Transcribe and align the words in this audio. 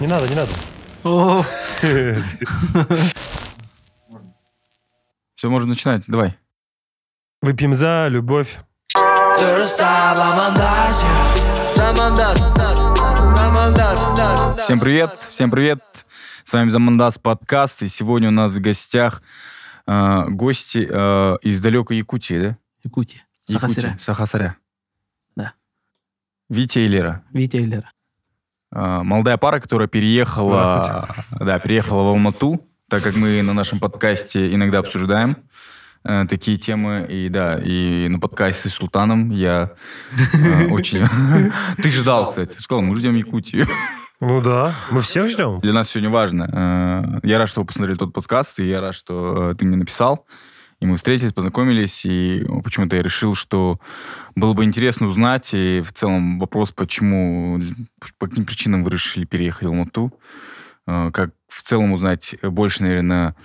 Не 0.00 0.06
надо, 0.06 0.26
не 0.28 0.34
надо. 0.34 0.50
Все, 5.34 5.50
можно 5.50 5.68
начинать. 5.68 6.04
Давай. 6.06 6.38
Выпьем 7.42 7.74
за 7.74 8.08
любовь. 8.08 8.60
Всем 14.58 14.80
привет, 14.80 15.18
всем 15.20 15.50
привет. 15.50 16.06
С 16.44 16.52
вами 16.54 16.70
Замандас 16.70 17.18
подкаст. 17.18 17.82
И 17.82 17.88
сегодня 17.88 18.28
у 18.28 18.32
нас 18.32 18.52
в 18.52 18.58
гостях 18.58 19.22
э, 19.86 20.28
гости 20.30 20.88
э, 20.90 21.36
из 21.42 21.60
далекой 21.60 21.98
Якутии, 21.98 22.40
да? 22.40 22.56
Якутия. 22.82 23.26
Якутии, 23.46 23.52
Сахасыря. 23.52 23.98
Сахасаря. 24.00 24.56
Да. 25.36 25.52
Витя 26.48 26.78
и 26.78 26.88
Лера. 26.88 27.22
Витя 27.32 27.58
и 27.58 27.64
Лера. 27.64 27.90
Э, 28.74 29.00
молодая 29.02 29.36
пара, 29.36 29.60
которая 29.60 29.88
переехала, 29.88 31.06
да, 31.38 31.58
переехала 31.58 32.02
в 32.02 32.06
Алмату, 32.08 32.60
так 32.88 33.02
как 33.02 33.16
мы 33.16 33.42
на 33.42 33.52
нашем 33.52 33.80
подкасте 33.80 34.52
иногда 34.54 34.78
обсуждаем 34.78 35.36
э, 36.04 36.26
такие 36.28 36.56
темы. 36.56 37.06
И 37.08 37.28
да, 37.28 37.58
и 37.58 38.08
на 38.08 38.18
подкасте 38.18 38.68
с 38.68 38.74
Султаном 38.74 39.30
я 39.30 39.72
э, 40.34 40.68
очень... 40.68 41.04
Ты 41.82 41.90
ждал, 41.90 42.28
кстати. 42.30 42.56
Ты 42.56 42.62
сказал, 42.62 42.82
мы 42.82 42.96
ждем 42.96 43.14
Якутию. 43.16 43.66
Ну 44.20 44.40
да, 44.42 44.74
мы 44.90 45.00
всех 45.00 45.30
ждем. 45.30 45.60
Для 45.60 45.72
нас 45.72 45.88
сегодня 45.88 46.10
важно. 46.10 47.20
Э, 47.22 47.26
Я 47.26 47.38
рад, 47.38 47.48
что 47.48 47.60
вы 47.60 47.66
посмотрели 47.66 47.96
тот 47.96 48.12
подкаст, 48.12 48.60
и 48.60 48.68
я 48.68 48.80
рад, 48.80 48.94
что 48.94 49.50
э, 49.50 49.54
ты 49.54 49.64
мне 49.64 49.76
написал. 49.76 50.26
И 50.80 50.86
мы 50.86 50.96
встретились, 50.96 51.32
познакомились, 51.32 52.06
и 52.06 52.46
почему-то 52.64 52.96
я 52.96 53.02
решил, 53.02 53.34
что 53.34 53.78
было 54.34 54.54
бы 54.54 54.64
интересно 54.64 55.08
узнать, 55.08 55.50
и 55.52 55.82
в 55.82 55.92
целом 55.92 56.38
вопрос, 56.38 56.72
почему, 56.72 57.60
по 58.18 58.26
каким 58.28 58.46
причинам 58.46 58.82
вы 58.82 58.90
решили 58.90 59.24
переехать 59.26 59.64
в 59.64 59.68
Алмату, 59.68 60.12
Э, 60.90 61.10
как 61.12 61.30
в 61.48 61.62
целом 61.62 61.92
узнать 61.92 62.34
больше, 62.42 62.82
наверное, 62.82 63.36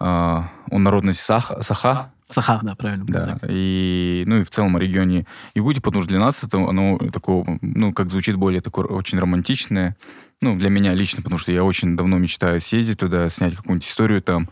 э, 0.00 0.04
о 0.04 0.48
народности 0.70 1.22
Саха, 1.22 1.62
Саха 1.62 2.12
Саха, 2.22 2.60
да, 2.62 2.74
правильно. 2.76 3.04
да, 3.08 3.24
Так. 3.24 3.38
и, 3.48 4.22
ну 4.26 4.40
и 4.40 4.44
в 4.44 4.50
целом 4.50 4.76
о 4.76 4.78
регионе 4.78 5.26
Якутии, 5.54 5.80
потому 5.80 6.02
что 6.02 6.10
для 6.10 6.20
нас 6.20 6.44
это, 6.44 6.58
оно 6.58 6.98
такое, 7.12 7.58
ну, 7.62 7.92
как 7.92 8.10
звучит 8.10 8.36
более 8.36 8.60
такое 8.60 8.84
очень 8.84 9.18
романтичное, 9.18 9.96
ну, 10.40 10.56
для 10.56 10.68
меня 10.68 10.94
лично, 10.94 11.22
потому 11.22 11.38
что 11.38 11.52
я 11.52 11.64
очень 11.64 11.96
давно 11.96 12.18
мечтаю 12.18 12.60
съездить 12.60 12.98
туда, 12.98 13.28
снять 13.28 13.56
какую-нибудь 13.56 13.88
историю 13.88 14.22
там, 14.22 14.48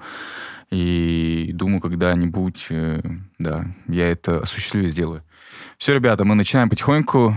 и 0.71 1.51
думаю, 1.55 1.81
когда-нибудь, 1.81 2.67
э, 2.71 3.01
да, 3.39 3.67
я 3.89 4.11
это 4.11 4.41
осуществлю 4.41 4.83
и 4.85 4.87
сделаю. 4.87 5.23
Все, 5.79 5.95
ребята, 5.95 6.25
мы 6.25 6.35
начинаем 6.35 6.69
потихоньку. 6.69 7.37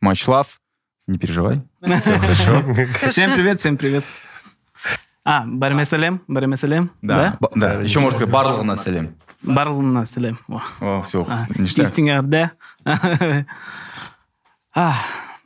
Матч 0.00 0.26
лав. 0.28 0.60
Не 1.06 1.18
переживай. 1.18 1.62
Все 1.82 2.18
хорошо. 2.18 2.74
Всем 3.10 3.34
привет, 3.34 3.58
всем 3.60 3.76
привет. 3.76 4.04
А, 5.24 5.44
Барме 5.46 5.84
Салем, 5.84 6.22
Барме 6.28 6.56
Салем. 6.56 6.90
Да, 7.02 7.38
да. 7.54 7.74
Еще 7.82 7.98
можно 8.00 8.16
сказать 8.16 8.32
Барлал 8.32 8.64
на 8.64 8.76
Салем. 8.76 9.14
Барлна 9.42 10.04
Салем. 10.04 10.38
О. 10.80 11.02
Все, 11.02 11.26
А, 11.28 11.46
ништяк. 11.56 11.86
Тистингарде. 11.86 12.52
А, 14.74 14.94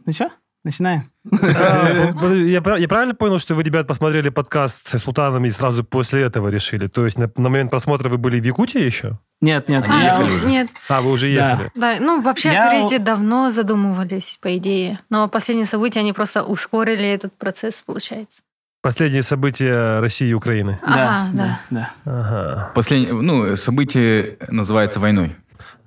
ну 0.04 0.12
что, 0.12 0.30
начинаем. 0.64 1.11
А, 1.30 2.12
подожди, 2.14 2.50
Я 2.50 2.60
прав- 2.62 2.78
я 2.80 2.88
правильно 2.88 3.14
понял, 3.14 3.38
что 3.38 3.54
вы, 3.54 3.62
ребят, 3.62 3.86
посмотрели 3.86 4.28
подкаст 4.28 4.88
с 4.88 4.98
Султаном 4.98 5.44
и 5.44 5.50
сразу 5.50 5.84
после 5.84 6.22
этого 6.22 6.48
решили? 6.48 6.88
То 6.88 7.04
есть 7.04 7.16
на 7.18 7.30
момент 7.36 7.70
просмотра 7.70 8.08
вы 8.08 8.18
были 8.18 8.40
в 8.40 8.44
Якутии 8.44 8.80
еще? 8.80 9.18
Нет, 9.40 9.68
нет. 9.68 9.84
Я- 9.88 10.14
ехали 10.14 10.34
уже? 10.34 10.46
Нет, 10.46 10.68
А, 10.88 11.00
вы 11.00 11.10
уже 11.12 11.32
Да. 11.34 11.50
ехали. 11.52 11.70
да, 11.74 11.96
ну 12.00 12.20
вообще, 12.22 12.52
Я- 12.52 12.70
говорите, 12.70 12.98
давно 12.98 13.50
задумывались, 13.50 14.38
по 14.40 14.56
идее. 14.56 14.98
Но 15.10 15.28
последние 15.28 15.66
события, 15.66 16.00
они 16.00 16.12
просто 16.12 16.42
ускорили 16.42 17.06
этот 17.08 17.32
процесс, 17.38 17.82
получается. 17.82 18.42
Последние 18.82 19.22
события 19.22 20.00
России 20.00 20.28
и 20.28 20.32
Украины. 20.34 20.80
Ага, 20.82 21.28
да. 21.32 21.60
да. 21.70 21.90
Ага. 22.04 22.72
Последнее, 22.74 23.12
ну, 23.14 23.54
событие 23.54 24.38
называется 24.48 24.98
войной. 24.98 25.36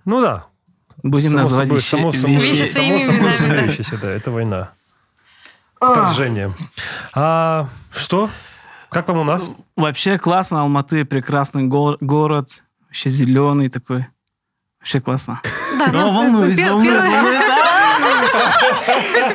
Ну 0.06 0.22
да. 0.22 0.46
Будем 1.04 1.32
Само 1.32 1.40
называть 1.40 1.66
собой- 1.68 1.78
вещи- 1.78 1.90
само 1.90 2.12
собой- 2.14 2.36
вещи- 2.38 2.52
Вещи 2.52 2.64
само 2.72 2.86
своими 2.88 3.04
собой 3.04 3.18
именами, 3.20 3.38
да. 3.38 3.44
разумеющееся, 3.44 3.98
да, 4.02 4.12
это 4.12 4.32
война. 4.32 4.72
Вторжение. 5.92 6.52
А 7.14 7.68
что? 7.92 8.30
Как 8.90 9.08
вам 9.08 9.18
у 9.20 9.24
нас? 9.24 9.52
Вообще 9.76 10.18
классно, 10.18 10.62
Алматы 10.62 11.04
прекрасный 11.06 11.64
го- 11.64 11.98
город, 12.00 12.64
вообще 12.88 13.10
зеленый 13.10 13.70
такой. 13.70 14.08
Вообще 14.80 15.00
классно. 15.02 15.42
Да, 15.80 15.86
О, 15.88 15.92
ну, 15.92 16.14
волнуюсь, 16.14 16.58
волнуюсь, 16.60 17.02
волнуюсь. 17.04 17.44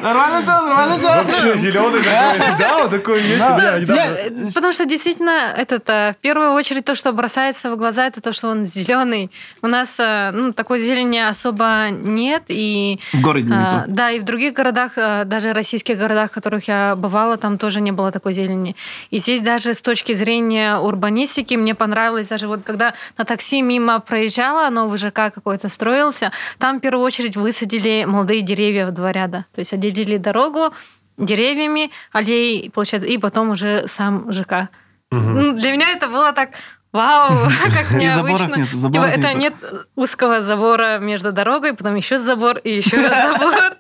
Нормально 0.03 0.43
все, 0.43 0.51
нормально 0.51 0.97
все. 0.97 1.07
Вообще 1.09 1.57
зеленый 1.57 2.01
такой. 2.03 2.59
Да, 2.59 2.83
вот 2.83 2.91
такой 2.91 3.23
есть. 3.23 4.55
Потому 4.55 4.73
что 4.73 4.85
действительно, 4.87 5.55
этот, 5.57 5.89
э, 5.89 6.15
в 6.19 6.23
первую 6.23 6.53
очередь, 6.53 6.85
то, 6.85 6.95
что 6.95 7.13
бросается 7.13 7.71
в 7.71 7.77
глаза, 7.77 8.07
это 8.07 8.21
то, 8.21 8.33
что 8.33 8.49
он 8.49 8.65
зеленый. 8.65 9.31
У 9.63 9.67
нас 9.67 9.99
э, 9.99 10.31
ну, 10.33 10.53
такой 10.53 10.79
зелени 10.79 11.19
особо 11.19 11.89
нет. 11.91 12.45
И, 12.49 13.01
В 13.13 13.21
городе 13.21 13.53
а, 13.53 13.85
то. 13.85 13.85
да, 13.89 14.11
и 14.11 14.21
в 14.21 14.25
других 14.25 14.55
городах, 14.55 14.93
э, 14.97 15.25
даже 15.25 15.53
российских 15.53 15.99
городах, 15.99 16.31
в 16.31 16.35
которых 16.35 16.69
я 16.69 16.95
бывала, 16.97 17.37
там 17.37 17.59
тоже 17.59 17.81
не 17.81 17.93
было 17.93 18.11
такой 18.11 18.33
зелени. 18.33 18.77
И 19.11 19.19
здесь 19.19 19.43
даже 19.43 19.75
с 19.75 19.83
точки 19.83 20.13
зрения 20.13 20.77
урбанистики 20.77 21.55
мне 21.55 21.75
понравилось, 21.75 22.29
даже 22.29 22.49
вот 22.49 22.63
когда 22.65 22.95
на 23.19 23.25
такси 23.25 23.63
мимо 23.63 24.01
проезжала, 24.01 24.71
новый 24.71 24.99
ЖК 24.99 25.33
какой-то 25.35 25.69
строился, 25.69 26.33
там 26.59 26.79
в 26.79 26.81
первую 26.81 27.05
очередь 27.05 27.37
высадили 27.37 28.05
молодые 28.07 28.43
деревья 28.43 28.87
в 28.87 28.93
два 28.93 29.13
ряда. 29.13 29.47
То 29.55 29.61
есть 29.61 29.73
отделили 29.89 30.19
дорогу 30.19 30.73
деревьями, 31.17 31.91
аллеи, 32.13 32.69
получается, 32.69 33.09
и 33.09 33.19
потом 33.19 33.51
уже 33.51 33.85
сам 33.89 34.33
ЖК. 34.33 34.69
Ну, 35.11 35.53
Для 35.53 35.73
меня 35.73 35.91
это 35.91 36.07
было 36.09 36.33
так 36.33 36.51
Вау, 36.93 37.49
как 37.73 38.01
И 38.03 38.09
заборов 38.09 38.41
необычно. 38.49 38.91
Типа, 38.91 39.05
это 39.05 39.33
нет 39.35 39.55
узкого 39.95 40.41
забора 40.41 40.99
между 40.99 41.31
дорогой, 41.31 41.73
потом 41.75 41.95
еще 41.95 42.19
забор 42.19 42.59
и 42.59 42.77
еще 42.77 42.97
забор. 43.09 43.77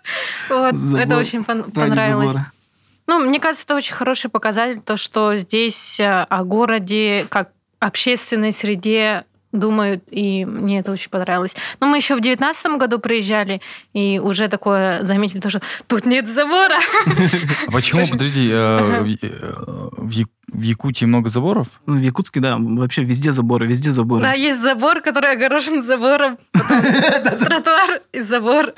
Вот, 0.49 0.77
Забор 0.77 1.01
это 1.07 1.17
очень 1.17 1.41
пон- 1.41 1.73
понравилось. 1.73 2.33
забора. 2.33 2.53
Ну, 3.09 3.19
мне 3.19 3.41
кажется, 3.41 3.65
это 3.65 3.75
очень 3.75 3.95
хороший 3.97 4.31
показатель, 4.31 4.81
то, 4.81 4.97
что 4.97 5.35
здесь 5.35 5.99
э, 5.99 6.27
о 6.29 6.45
городе 6.45 7.27
как 7.29 7.51
общественной 7.81 8.53
среде 8.53 9.25
думают, 9.53 10.05
и 10.11 10.45
мне 10.45 10.81
это 10.81 10.93
очень 10.93 11.11
понравилось. 11.11 11.57
Но 11.81 11.87
мы 11.87 11.97
еще 11.97 12.15
в 12.15 12.21
девятнадцатом 12.21 12.79
году 12.79 12.99
приезжали, 12.99 13.61
и 13.93 14.19
уже 14.19 14.49
такое 14.49 15.03
заметили, 15.03 15.41
то, 15.41 15.51
что 15.51 15.61
тут 15.87 16.07
нет 16.07 16.29
забора. 16.29 16.77
А 17.67 17.71
почему, 17.71 18.07
подожди, 18.07 18.49
э, 18.53 19.03
в 19.97 20.21
э, 20.21 20.25
в 20.53 20.63
Якутии 20.63 21.05
много 21.07 21.29
заборов? 21.31 21.69
Ну, 21.87 21.99
в 21.99 22.03
Якутске, 22.03 22.41
да, 22.41 22.57
вообще 22.59 23.03
везде 23.05 23.33
заборы, 23.33 23.67
везде 23.67 23.91
заборы. 23.93 24.23
Да, 24.23 24.33
есть 24.33 24.61
забор, 24.63 25.01
который 25.01 25.33
огорожен 25.33 25.83
забором, 25.83 26.39
тротуар 26.53 28.01
и 28.13 28.21
забор. 28.21 28.73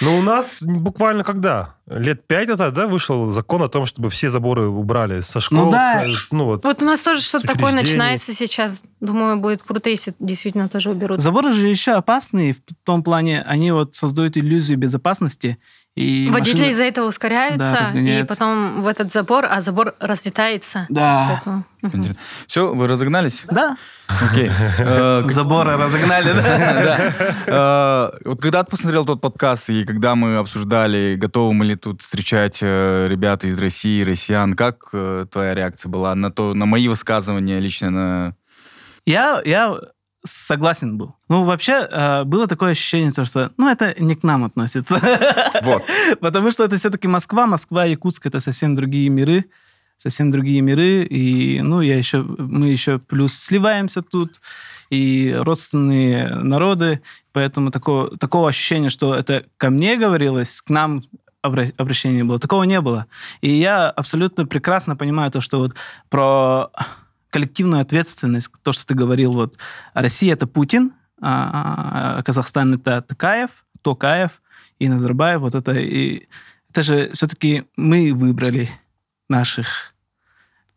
Ну, 0.00 0.18
у 0.18 0.22
нас 0.22 0.62
буквально 0.62 1.24
когда? 1.24 1.74
Лет 1.86 2.26
пять 2.26 2.48
назад, 2.48 2.74
да, 2.74 2.86
вышел 2.86 3.30
закон 3.30 3.62
о 3.62 3.68
том, 3.68 3.86
чтобы 3.86 4.10
все 4.10 4.28
заборы 4.28 4.68
убрали 4.68 5.20
со 5.20 5.40
школ. 5.40 5.66
Ну 5.66 5.70
да. 5.70 6.00
с- 6.00 6.28
ну 6.30 6.44
вот. 6.44 6.64
Вот 6.64 6.82
у 6.82 6.84
нас 6.84 7.00
тоже 7.00 7.22
что-то 7.22 7.46
такое 7.46 7.72
начинается 7.72 8.34
сейчас. 8.34 8.82
Думаю, 9.00 9.38
будет 9.38 9.62
круто, 9.62 9.88
если 9.88 10.12
действительно 10.18 10.68
тоже 10.68 10.90
уберут. 10.90 11.20
Заборы 11.22 11.52
же 11.52 11.68
еще 11.68 11.92
опасные 11.92 12.52
в 12.52 12.58
том 12.84 13.02
плане, 13.02 13.42
они 13.42 13.72
вот 13.72 13.94
создают 13.94 14.36
иллюзию 14.36 14.76
безопасности. 14.78 15.58
И 15.98 16.28
Водители 16.30 16.60
машины- 16.66 16.70
из-за 16.70 16.84
этого 16.84 17.06
Да, 17.06 17.08
ускоряются, 17.08 17.74
и 17.76 17.80
разгоняются. 17.80 18.36
потом 18.36 18.82
в 18.82 18.86
этот 18.86 19.12
забор, 19.12 19.46
а 19.50 19.60
забор 19.60 19.94
разлетается. 19.98 20.86
Да. 20.88 21.42
Поэтому. 21.80 22.04
Все, 22.46 22.74
вы 22.74 22.86
разогнались? 22.86 23.42
Да. 23.50 23.76
Окей. 24.30 24.50
Э, 24.78 25.22
к- 25.26 25.30
Заборы 25.30 25.76
разогнали, 25.76 26.32
да. 26.32 27.12
Да. 27.46 28.10
Э, 28.14 28.18
Вот 28.28 28.40
когда 28.40 28.62
ты 28.62 28.70
посмотрел 28.70 29.04
тот 29.04 29.20
подкаст, 29.20 29.70
и 29.70 29.84
когда 29.84 30.14
мы 30.14 30.36
обсуждали, 30.38 31.16
готовы 31.16 31.52
мы 31.54 31.64
ли 31.64 31.74
тут 31.76 32.02
встречать 32.02 32.58
э, 32.62 33.08
ребят 33.08 33.44
из 33.44 33.58
России, 33.60 34.02
россиян, 34.04 34.54
как 34.54 34.90
твоя 35.30 35.54
реакция 35.54 35.88
была 35.90 36.14
на 36.14 36.30
то, 36.30 36.54
на 36.54 36.66
мои 36.66 36.88
высказывания 36.88 37.58
лично 37.60 37.90
на... 37.90 38.34
Я, 39.06 39.40
я 39.44 39.74
согласен 40.30 40.98
был. 40.98 41.14
Ну, 41.28 41.44
вообще, 41.44 41.88
э, 41.90 42.24
было 42.24 42.46
такое 42.46 42.72
ощущение, 42.72 43.10
то, 43.10 43.24
что, 43.24 43.52
ну, 43.56 43.68
это 43.68 43.94
не 43.98 44.14
к 44.14 44.22
нам 44.22 44.44
относится. 44.44 45.00
Вот. 45.62 45.82
Потому 46.20 46.50
что 46.50 46.64
это 46.64 46.76
все-таки 46.76 47.08
Москва, 47.08 47.46
Москва, 47.46 47.84
Якутск, 47.84 48.26
это 48.26 48.40
совсем 48.40 48.74
другие 48.74 49.08
миры, 49.08 49.44
совсем 49.96 50.30
другие 50.30 50.60
миры, 50.60 51.04
и, 51.04 51.60
ну, 51.60 51.80
я 51.80 51.96
еще, 51.96 52.22
мы 52.22 52.68
еще 52.68 52.98
плюс 52.98 53.34
сливаемся 53.34 54.02
тут, 54.02 54.40
и 54.90 55.36
родственные 55.38 56.28
народы, 56.28 57.02
поэтому 57.32 57.70
такого, 57.70 58.16
такого 58.16 58.48
ощущения, 58.48 58.88
что 58.88 59.14
это 59.14 59.44
ко 59.56 59.70
мне 59.70 59.96
говорилось, 59.96 60.62
к 60.62 60.70
нам 60.70 61.02
обра- 61.44 61.72
обращение 61.76 62.24
было, 62.24 62.38
такого 62.38 62.64
не 62.64 62.80
было. 62.80 63.06
И 63.40 63.50
я 63.50 63.90
абсолютно 63.90 64.46
прекрасно 64.46 64.96
понимаю 64.96 65.30
то, 65.30 65.40
что 65.40 65.58
вот 65.58 65.74
про 66.08 66.70
коллективную 67.30 67.82
ответственность, 67.82 68.50
то, 68.62 68.72
что 68.72 68.86
ты 68.86 68.94
говорил, 68.94 69.32
вот 69.32 69.58
Россия 69.94 70.32
это 70.34 70.46
Путин, 70.46 70.92
а 71.20 72.22
Казахстан 72.22 72.74
это 72.74 73.02
Такаев, 73.02 73.50
Токаев 73.82 74.40
и 74.78 74.88
Назарбаев, 74.88 75.40
вот 75.40 75.54
это 75.54 75.72
и 75.72 76.28
это 76.70 76.82
же 76.82 77.10
все-таки 77.12 77.64
мы 77.76 78.12
выбрали 78.14 78.70
наших 79.28 79.94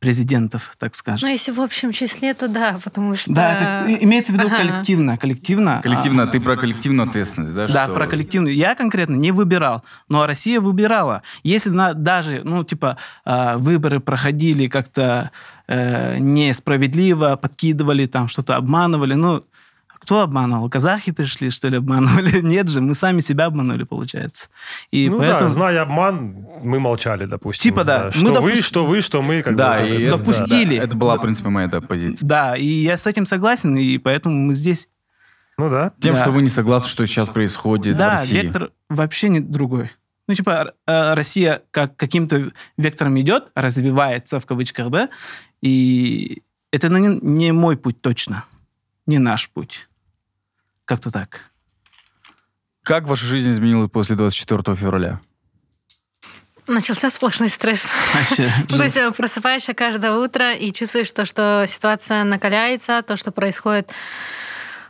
президентов, 0.01 0.74
так 0.80 0.95
скажем. 0.95 1.27
Ну, 1.27 1.31
если 1.31 1.51
в 1.51 1.62
общем 1.62 1.92
числе, 1.92 2.33
то 2.33 2.48
да, 2.48 2.80
потому 2.83 3.15
что... 3.15 3.31
Да, 3.31 3.83
это 3.86 4.04
имеется 4.04 4.33
в 4.33 4.36
виду 4.36 4.47
Ага. 4.47 4.57
коллективно, 4.57 5.15
коллективно. 5.15 5.80
Коллективно, 5.83 6.24
а, 6.24 6.27
ты 6.27 6.39
про 6.42 6.57
коллективную 6.57 7.07
ответственность, 7.07 7.54
да? 7.54 7.68
Да, 7.68 7.86
что- 7.86 7.94
про 7.94 8.07
коллективную. 8.07 8.56
Я 8.56 8.74
конкретно 8.74 9.13
не 9.13 9.31
выбирал, 9.31 9.83
но 10.09 10.25
Россия 10.25 10.59
выбирала. 10.59 11.21
Если 11.44 11.69
на, 11.69 11.94
даже, 11.94 12.42
ну, 12.44 12.63
типа, 12.63 12.97
а, 13.25 13.57
выборы 13.59 14.00
проходили 14.00 14.65
как-то 14.65 15.30
э, 15.67 16.17
несправедливо, 16.19 17.35
подкидывали, 17.35 18.05
там 18.05 18.27
что-то 18.27 18.55
обманывали, 18.55 19.13
ну, 19.13 19.45
кто 19.87 20.21
обманывал? 20.21 20.67
Казахи 20.67 21.11
пришли, 21.11 21.51
что 21.51 21.67
ли, 21.67 21.77
обманывали? 21.77 22.41
Нет 22.41 22.69
же, 22.69 22.81
мы 22.81 22.95
сами 22.95 23.19
себя 23.19 23.45
обманули, 23.45 23.83
получается. 23.83 24.47
И 24.89 25.07
ну 25.09 25.19
поэтому... 25.19 25.41
да, 25.41 25.49
зная 25.49 25.81
обман, 25.83 26.47
мы 26.63 26.79
молчали, 26.79 27.25
допустим. 27.25 27.61
Типа 27.61 27.83
да, 27.83 28.11
Что 28.11 28.23
мы 28.23 28.41
вы, 28.41 28.53
допус- 28.53 28.61
что 28.63 28.85
вы, 28.87 29.01
что 29.01 29.21
мы. 29.21 29.43
Как 29.43 29.55
Да, 29.55 29.79
бы, 29.79 29.87
и 29.89 30.01
это- 30.03 30.17
допустили. 30.17 30.77
да, 30.79 30.83
это 30.85 30.95
была, 30.95 31.17
в 31.17 31.21
принципе, 31.21 31.49
моя 31.49 31.67
да, 31.67 31.81
позиция. 31.81 32.27
Да, 32.27 32.55
и 32.57 32.65
я 32.65 32.97
с 32.97 33.05
этим 33.05 33.27
согласен, 33.27 33.75
и 33.77 33.97
поэтому 33.99 34.35
мы 34.35 34.55
здесь. 34.55 34.89
Ну 35.59 35.69
да. 35.69 35.91
Тем, 36.01 36.15
Да. 36.15 36.21
что 36.23 36.31
вы 36.31 36.41
не 36.41 36.49
согласны, 36.49 36.89
что 36.89 37.05
сейчас 37.05 37.29
происходит 37.29 37.93
в 37.93 37.97
да, 37.99 38.11
России. 38.11 38.33
вектор 38.41 38.71
вообще 38.89 39.29
не 39.29 39.39
другой. 39.39 39.91
Ну, 40.27 40.33
типа, 40.33 40.73
э, 40.87 41.13
Россия 41.13 41.61
как 41.71 41.95
каким-то 41.95 42.51
вектором 42.77 43.19
идет, 43.19 43.51
развивается, 43.53 44.39
в 44.39 44.45
кавычках, 44.47 44.89
да, 44.89 45.09
и 45.61 46.41
это 46.71 46.89
не, 46.89 47.19
не 47.21 47.51
мой 47.51 47.77
путь 47.77 48.01
точно, 48.01 48.45
не 49.05 49.19
наш 49.19 49.49
путь. 49.49 49.87
Как-то 50.85 51.11
так. 51.11 51.51
Как 52.83 53.05
ваша 53.05 53.25
жизнь 53.25 53.51
изменилась 53.51 53.91
после 53.91 54.15
24 54.15 54.75
февраля? 54.75 55.21
Начался 56.67 57.09
сплошной 57.09 57.49
стресс. 57.49 57.89
То 58.69 58.83
есть 58.83 58.97
э, 58.97 59.11
просыпаешься 59.11 59.73
каждое 59.73 60.13
утро 60.13 60.53
и 60.53 60.71
чувствуешь 60.71 61.11
то, 61.11 61.25
что 61.25 61.65
ситуация 61.67 62.23
накаляется, 62.23 63.01
то, 63.01 63.17
что 63.17 63.31
происходит 63.31 63.91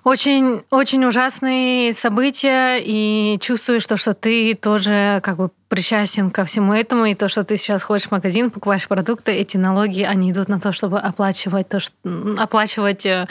очень, 0.03 0.63
очень 0.71 1.05
ужасные 1.05 1.93
события, 1.93 2.79
и 2.83 3.37
чувствуешь 3.39 3.85
то, 3.85 3.97
что 3.97 4.13
ты 4.13 4.55
тоже 4.55 5.19
как 5.23 5.37
бы 5.37 5.49
причастен 5.67 6.31
ко 6.31 6.43
всему 6.43 6.73
этому, 6.73 7.05
и 7.05 7.13
то, 7.13 7.27
что 7.27 7.43
ты 7.43 7.55
сейчас 7.55 7.83
ходишь 7.83 8.07
в 8.07 8.11
магазин, 8.11 8.49
покупаешь 8.49 8.87
продукты, 8.87 9.31
эти 9.31 9.57
налоги, 9.57 10.01
они 10.01 10.31
идут 10.31 10.47
на 10.49 10.59
то, 10.59 10.71
чтобы 10.71 10.99
оплачивать 10.99 11.69
то, 11.69 11.79
что 11.79 11.93
оплачивать 12.37 13.05
э, 13.05 13.27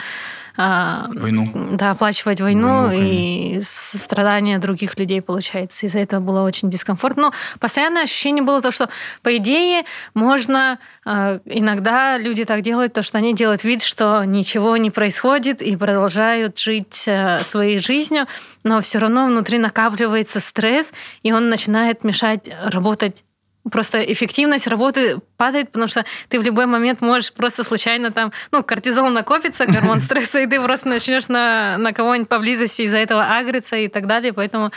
Войну. 1.13 1.51
да, 1.73 1.91
оплачивать 1.91 2.41
войну 2.41 2.87
Войну, 2.87 3.01
и 3.01 3.59
страдания 3.61 4.59
других 4.59 4.97
людей, 4.99 5.21
получается. 5.21 5.85
Из-за 5.85 5.99
этого 5.99 6.19
было 6.21 6.41
очень 6.41 6.69
дискомфортно. 6.69 7.21
Но 7.21 7.33
постоянное 7.59 8.03
ощущение 8.03 8.43
было 8.43 8.61
то, 8.61 8.71
что, 8.71 8.89
по 9.21 9.35
идее, 9.37 9.83
можно... 10.13 10.79
э, 11.05 11.39
иногда 11.45 12.17
люди 12.17 12.45
так 12.45 12.61
делают, 12.61 12.93
то, 12.93 13.03
что 13.03 13.17
они 13.17 13.33
делают 13.33 13.63
вид, 13.63 13.83
что 13.83 14.23
ничего 14.23 14.77
не 14.77 14.89
происходит 14.89 15.61
и 15.61 15.75
продолжают 15.75 16.57
жить 16.57 17.03
э, 17.07 17.43
своей 17.43 17.79
жизнью, 17.79 18.27
но 18.63 18.81
все 18.81 18.99
равно 18.99 19.27
внутри 19.27 19.57
накапливается 19.57 20.39
стресс, 20.39 20.93
и 21.23 21.31
он 21.31 21.49
начинает 21.49 22.03
мешать 22.03 22.49
работать 22.63 23.23
Просто 23.69 23.99
эффективность 23.99 24.67
работы 24.67 25.19
падает, 25.37 25.71
потому 25.71 25.87
что 25.87 26.05
ты 26.29 26.39
в 26.39 26.43
любой 26.43 26.65
момент 26.65 27.01
можешь 27.01 27.31
просто 27.31 27.63
случайно 27.63 28.11
там, 28.11 28.31
ну, 28.51 28.63
кортизол 28.63 29.09
накопится, 29.09 29.65
гормон 29.65 29.99
стресса, 30.01 30.39
и 30.39 30.47
ты 30.47 30.59
просто 30.59 30.89
начнешь 30.89 31.27
на, 31.27 31.77
на 31.77 31.93
кого-нибудь 31.93 32.29
поблизости 32.29 32.83
из-за 32.83 32.97
этого 32.97 33.37
агриться 33.37 33.75
и 33.75 33.87
так 33.87 34.07
далее. 34.07 34.33
Поэтому, 34.33 34.71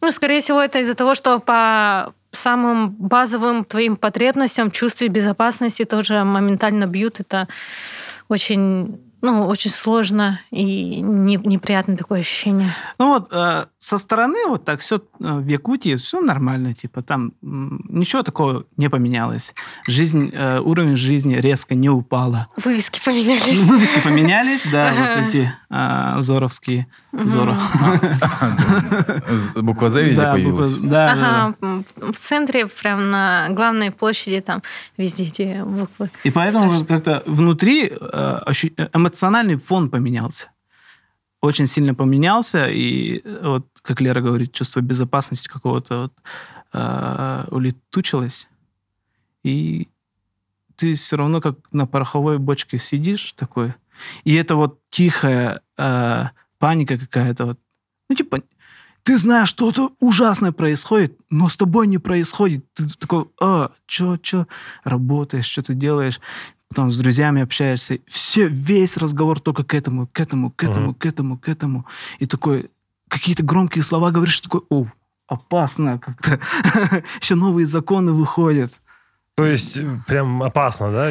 ну, 0.00 0.10
скорее 0.12 0.40
всего, 0.40 0.60
это 0.60 0.78
из-за 0.78 0.94
того, 0.94 1.14
что 1.14 1.38
по 1.40 2.14
самым 2.36 2.90
базовым 2.90 3.64
твоим 3.64 3.96
потребностям, 3.96 4.70
чувстве 4.70 5.08
безопасности 5.08 5.84
тоже 5.84 6.22
моментально 6.24 6.86
бьют. 6.86 7.20
Это 7.20 7.48
очень, 8.28 9.00
ну, 9.22 9.46
очень 9.46 9.70
сложно 9.70 10.40
и 10.50 11.00
не- 11.00 11.36
неприятное 11.36 11.96
такое 11.96 12.20
ощущение. 12.20 12.70
Ну 12.98 13.14
вот 13.14 13.28
э, 13.32 13.66
со 13.86 13.98
стороны 13.98 14.48
вот 14.48 14.64
так 14.64 14.80
все 14.80 15.00
в 15.20 15.46
Якутии 15.46 15.94
все 15.94 16.20
нормально, 16.20 16.74
типа 16.74 17.02
там 17.02 17.32
ничего 17.40 18.24
такого 18.24 18.64
не 18.76 18.90
поменялось. 18.90 19.54
Жизнь, 19.86 20.32
э, 20.34 20.58
уровень 20.58 20.96
жизни 20.96 21.36
резко 21.36 21.76
не 21.76 21.88
упала. 21.88 22.48
Вывески 22.56 23.00
поменялись. 23.04 23.58
Вывески 23.68 24.00
поменялись, 24.00 24.64
да, 24.72 24.92
вот 24.92 25.26
эти 25.26 25.52
а, 25.70 26.20
зоровские. 26.20 26.88
Зоро. 27.12 27.56
Буква 29.54 29.90
«З» 29.90 30.02
везде 30.02 30.20
Да, 30.20 30.32
появилась. 30.32 30.76
да, 30.78 31.54
в 31.60 32.18
центре, 32.18 32.66
прям 32.66 33.10
на 33.10 33.48
главной 33.50 33.92
площади, 33.92 34.40
там 34.40 34.62
везде 34.98 35.24
эти 35.24 35.62
буквы. 35.64 36.10
И 36.24 36.30
поэтому 36.32 36.84
как-то 36.84 37.22
внутри 37.26 37.88
э, 37.88 38.52
эмоциональный 38.92 39.56
фон 39.56 39.90
поменялся. 39.90 40.50
Очень 41.42 41.66
сильно 41.66 41.94
поменялся, 41.94 42.66
и 42.68 43.20
э, 43.24 43.40
вот, 43.42 43.66
как 43.82 44.00
Лера 44.00 44.20
говорит, 44.20 44.52
чувство 44.52 44.80
безопасности 44.80 45.48
какого-то 45.48 46.02
вот, 46.02 46.12
э, 46.72 47.44
улетучилось. 47.50 48.48
И 49.44 49.88
ты 50.76 50.94
все 50.94 51.16
равно 51.16 51.40
как 51.40 51.56
на 51.72 51.86
пороховой 51.86 52.38
бочке 52.38 52.78
сидишь 52.78 53.32
такой. 53.32 53.74
И 54.24 54.34
это 54.34 54.56
вот 54.56 54.80
тихая 54.90 55.60
э, 55.78 56.24
паника 56.58 56.98
какая-то. 56.98 57.46
Вот. 57.46 57.58
Ну, 58.08 58.16
типа, 58.16 58.42
ты 59.02 59.18
знаешь, 59.18 59.48
что-то 59.48 59.92
ужасное 60.00 60.52
происходит, 60.52 61.20
но 61.30 61.48
с 61.48 61.56
тобой 61.56 61.86
не 61.86 61.98
происходит. 61.98 62.64
Ты 62.74 62.88
такой, 62.98 63.26
а, 63.40 63.70
чё, 63.86 64.16
чё, 64.16 64.46
работаешь, 64.84 65.46
что 65.46 65.62
ты 65.62 65.74
делаешь, 65.74 66.20
потом 66.76 66.90
с 66.90 66.98
друзьями 66.98 67.40
общаешься. 67.40 68.00
Все, 68.06 68.48
весь 68.48 68.98
разговор 68.98 69.40
только 69.40 69.64
к 69.64 69.72
этому, 69.72 70.06
к 70.08 70.20
этому, 70.20 70.50
к 70.50 70.62
этому, 70.62 70.86
Мгм. 70.88 70.94
к 70.94 71.06
этому, 71.06 71.38
к 71.38 71.48
этому. 71.48 71.86
И 72.18 72.26
такой, 72.26 72.70
какие-то 73.08 73.42
громкие 73.42 73.82
слова 73.82 74.10
говоришь, 74.10 74.38
такой, 74.42 74.60
о, 74.68 74.84
опасно 75.26 75.98
как-то. 75.98 76.38
Еще 77.22 77.34
новые 77.34 77.66
законы 77.66 78.12
выходят. 78.12 78.78
То 79.36 79.46
есть 79.46 79.78
э, 79.78 79.86
прям 80.06 80.42
опасно, 80.42 80.90
да? 80.90 81.10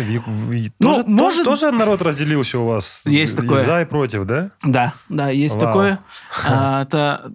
Ну, 0.79 1.03
тоже, 1.03 1.07
может- 1.07 1.45
тоже, 1.45 1.71
народ 1.71 2.03
разделился 2.03 2.59
у 2.59 2.65
вас? 2.68 3.01
Есть 3.06 3.35
такое. 3.35 3.63
За 3.63 3.81
и 3.81 3.85
против, 3.85 4.25
да? 4.25 4.51
Да, 4.63 4.94
да, 5.09 5.29
есть 5.31 5.56
Вау. 5.56 5.65
такое. 5.65 6.00
А, 6.47 6.83
это... 6.83 7.31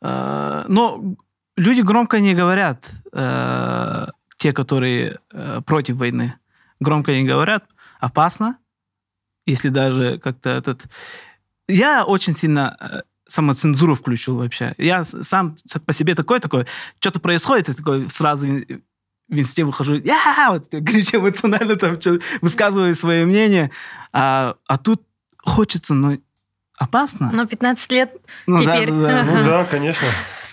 а, 0.00 0.64
но 0.68 1.16
люди 1.56 1.80
громко 1.80 2.20
не 2.20 2.34
говорят, 2.34 2.88
э, 3.12 4.06
те, 4.36 4.52
которые 4.52 5.18
э, 5.32 5.60
против 5.66 5.96
войны. 5.96 6.34
Громко 6.80 7.12
не 7.12 7.24
говорят. 7.24 7.64
Опасно, 8.00 8.56
если 9.46 9.68
даже 9.68 10.18
как-то 10.18 10.50
этот... 10.50 10.86
Я 11.68 12.04
очень 12.04 12.34
сильно 12.34 12.76
э, 12.80 13.02
самоцензуру 13.28 13.94
включил 13.94 14.36
вообще. 14.36 14.74
Я 14.78 15.04
сам 15.04 15.56
по 15.86 15.92
себе 15.92 16.14
такой, 16.14 16.40
такой, 16.40 16.66
что-то 16.98 17.20
происходит, 17.20 17.68
и 17.68 17.74
такой 17.74 18.08
сразу 18.10 18.46
в 18.46 19.36
инсте 19.38 19.64
выхожу, 19.64 19.94
я 19.94 20.48
вот 20.50 20.68
кричу 20.70 21.18
эмоционально, 21.20 21.76
там, 21.76 22.00
чё- 22.00 22.18
высказываю 22.40 22.94
свое 22.94 23.24
мнение. 23.26 23.70
А, 24.12 24.56
а 24.66 24.78
тут 24.78 25.02
хочется, 25.38 25.94
но 25.94 26.16
опасно. 26.76 27.30
Но 27.32 27.46
15 27.46 27.92
лет 27.92 28.12
Ну 28.46 28.64
да, 28.64 28.76
теперь. 28.76 28.90
да, 28.90 29.22
да. 29.22 29.24
Ну 29.24 29.44
да, 29.44 29.64
конечно. 29.64 30.08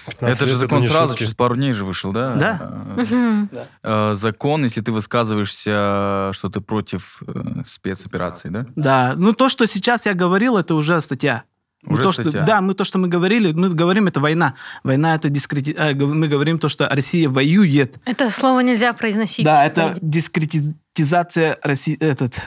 15 0.07 0.41
Это 0.41 0.45
же 0.51 0.57
закон 0.57 0.81
не 0.81 0.87
сразу, 0.87 1.09
шутки. 1.09 1.19
через 1.19 1.33
пару 1.35 1.55
дней 1.55 1.73
же 1.73 1.85
вышел, 1.85 2.11
да? 2.11 2.35
Да. 2.35 2.83
Э, 2.97 3.47
э, 3.83 4.15
Закон, 4.15 4.63
если 4.63 4.81
ты 4.81 4.91
высказываешься, 4.91 6.31
что 6.33 6.49
ты 6.49 6.61
против 6.61 7.21
э, 7.27 7.63
спецопераций, 7.67 8.49
да? 8.49 8.65
Да, 8.75 9.13
ну 9.15 9.33
то, 9.33 9.49
что 9.49 9.65
сейчас 9.67 10.05
я 10.05 10.13
говорил, 10.13 10.57
это 10.57 10.75
уже 10.75 10.99
статья. 11.01 11.43
Ну, 11.83 11.93
Уже 11.93 12.03
то, 12.03 12.11
статья. 12.11 12.31
Что, 12.31 12.43
да, 12.43 12.61
мы 12.61 12.73
то, 12.73 12.83
что 12.83 12.97
мы 12.97 13.07
говорили, 13.07 13.51
мы 13.51 13.69
говорим, 13.69 14.07
это 14.07 14.19
война. 14.19 14.55
Война 14.83 15.13
это 15.15 15.29
дискрети... 15.29 15.73
гов- 15.93 16.09
мы 16.09 16.27
говорим 16.27 16.57
то, 16.57 16.69
что 16.69 16.89
Россия 16.89 17.29
воюет. 17.29 17.97
Это 18.03 18.31
слово 18.31 18.61
нельзя 18.61 18.93
произносить. 18.93 19.45
Да, 19.45 19.63
это 19.63 19.93
дискретизация 20.01 21.59
России, 21.61 21.95
этот, 21.99 22.41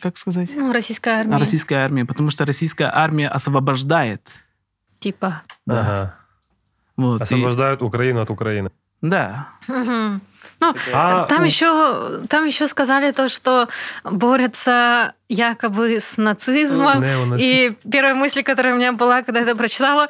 как 0.00 0.16
сказать? 0.16 0.50
Ну, 0.54 0.72
российская 0.72 1.20
армия. 1.20 1.36
Российской 1.36 1.74
армии, 1.74 2.04
потому 2.04 2.30
что 2.30 2.46
российская 2.46 2.90
армия 2.92 3.28
освобождает. 3.28 4.30
Типа. 5.00 5.42
Да. 5.66 5.80
Ага. 5.80 6.14
Вот, 6.96 7.20
и- 7.20 7.24
Освобождают 7.24 7.82
Украину 7.82 8.20
от 8.22 8.30
Украины. 8.30 8.70
да. 9.02 9.48
Ну, 10.58 10.74
А, 10.94 11.26
там, 11.26 11.40
ну, 11.40 11.44
еще, 11.44 12.20
там 12.30 12.46
еще 12.46 12.66
сказали 12.66 13.10
то, 13.10 13.28
что 13.28 13.68
борются 14.04 15.12
якобы 15.28 16.00
с 16.00 16.16
нацизмом. 16.16 17.02
Неонацизм. 17.02 17.50
И 17.50 17.72
первая 17.90 18.14
мысль, 18.14 18.42
которая 18.42 18.72
у 18.74 18.78
меня 18.78 18.92
была, 18.92 19.22
когда 19.22 19.40
я 19.40 19.46
это 19.46 19.54
прочитала, 19.54 20.08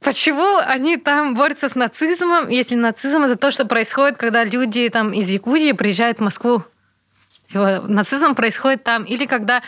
почему 0.00 0.58
они 0.58 0.96
там 0.96 1.34
борются 1.34 1.68
с 1.68 1.74
нацизмом, 1.74 2.48
если 2.50 2.76
нацизм 2.76 3.22
это 3.24 3.34
то, 3.34 3.50
что 3.50 3.64
происходит, 3.64 4.16
когда 4.16 4.44
люди 4.44 4.88
там 4.90 5.12
из 5.12 5.28
Якутии 5.28 5.72
приезжают 5.72 6.18
в 6.18 6.22
Москву. 6.22 6.62
Типа, 7.48 7.82
нацизм 7.88 8.36
происходит 8.36 8.84
там. 8.84 9.02
Или 9.02 9.26
когда 9.26 9.60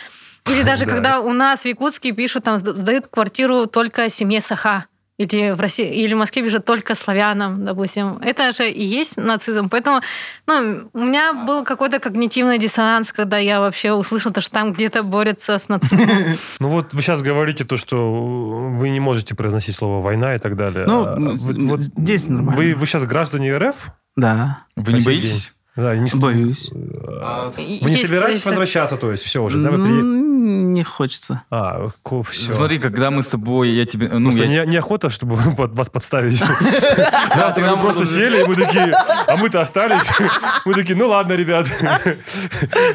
или 0.49 0.63
даже 0.63 0.87
Да. 0.87 0.93
когда 0.93 1.19
у 1.21 1.33
нас 1.33 1.63
в 1.63 1.67
Якутске 1.67 2.13
пишут, 2.13 2.45
там 2.45 2.55
сда- 2.57 2.77
сдают 2.77 3.09
квартиру 3.09 3.67
только 3.67 4.09
семье 4.09 4.41
Саха. 4.41 4.85
Или 5.19 5.53
в 5.53 5.61
России, 5.61 5.89
или 5.89 6.15
в 6.15 6.19
Москве 6.19 6.43
пишут 6.43 6.65
только 6.65 6.95
славянам, 6.95 7.65
допустим. 7.65 8.19
Это 8.19 8.53
же 8.53 8.71
и 8.71 8.85
есть 8.85 9.17
нацизм. 9.17 9.69
Поэтому 9.69 10.01
ну, 10.47 10.89
у 10.93 10.99
меня 10.99 11.33
был 11.33 11.65
какой-то 11.65 11.99
когнитивный 11.99 12.59
диссонанс, 12.59 13.13
когда 13.13 13.39
я 13.39 13.61
вообще 13.61 13.93
услышала, 13.93 14.35
то, 14.35 14.41
что 14.41 14.53
там 14.53 14.73
где-то 14.73 15.03
борются 15.03 15.57
с 15.59 15.69
нацизмом. 15.69 16.07
Ну 16.61 16.69
вот 16.69 16.95
вы 16.95 17.03
сейчас 17.03 17.23
говорите 17.23 17.65
то, 17.65 17.77
что 17.77 18.13
вы 18.13 18.91
не 18.91 19.01
можете 19.01 19.35
произносить 19.35 19.75
слово 19.75 20.01
«война» 20.03 20.35
и 20.35 20.39
так 20.39 20.57
далее. 20.57 20.87
Ну, 20.87 21.05
А 21.05 21.81
здесь 21.81 22.29
нормально. 22.29 22.75
Вы, 22.77 22.87
сейчас 22.87 23.05
граждане 23.05 23.57
РФ? 23.57 23.91
Да, 24.17 24.65
Вы 24.77 24.95
не 24.95 25.01
боитесь? 25.05 25.53
Да, 25.77 25.95
не... 25.97 26.11
боюсь. 26.15 26.71
Вы 26.73 27.91
не 27.91 27.97
собираетесь 27.97 28.37
есть- 28.37 28.47
возвращаться, 28.47 28.97
то 28.97 29.11
есть 29.13 29.25
все 29.25 29.43
уже, 29.43 29.59
да? 29.59 29.71
Вы 29.71 29.79
при- 29.79 29.93
М, 30.01 30.73
Не 30.75 30.83
хочется. 30.85 31.43
А, 31.51 31.87
все. 32.29 32.53
Смотри, 32.53 32.79
когда 32.79 33.11
мы 33.11 33.23
с 33.23 33.27
тобой, 33.29 33.71
я 33.71 33.85
тебе... 33.85 34.09
Ну, 34.09 34.31
Просто 34.31 34.45
я- 34.45 34.65
не, 34.65 34.73
неохота, 34.73 35.11
чтобы 35.11 35.37
под- 35.57 35.75
вас 35.75 35.89
подставить. 35.91 36.41
Да, 37.37 37.53
тогда 37.53 37.77
мы 37.77 37.83
просто 37.83 38.07
сели, 38.07 38.43
и 38.43 38.47
мы 38.47 38.57
такие, 38.57 38.93
а 39.27 39.37
мы-то 39.37 39.61
остались. 39.61 40.09
Мы 40.65 40.75
такие, 40.75 40.97
ну 40.97 41.09
ладно, 41.09 41.35
ребят. 41.35 41.67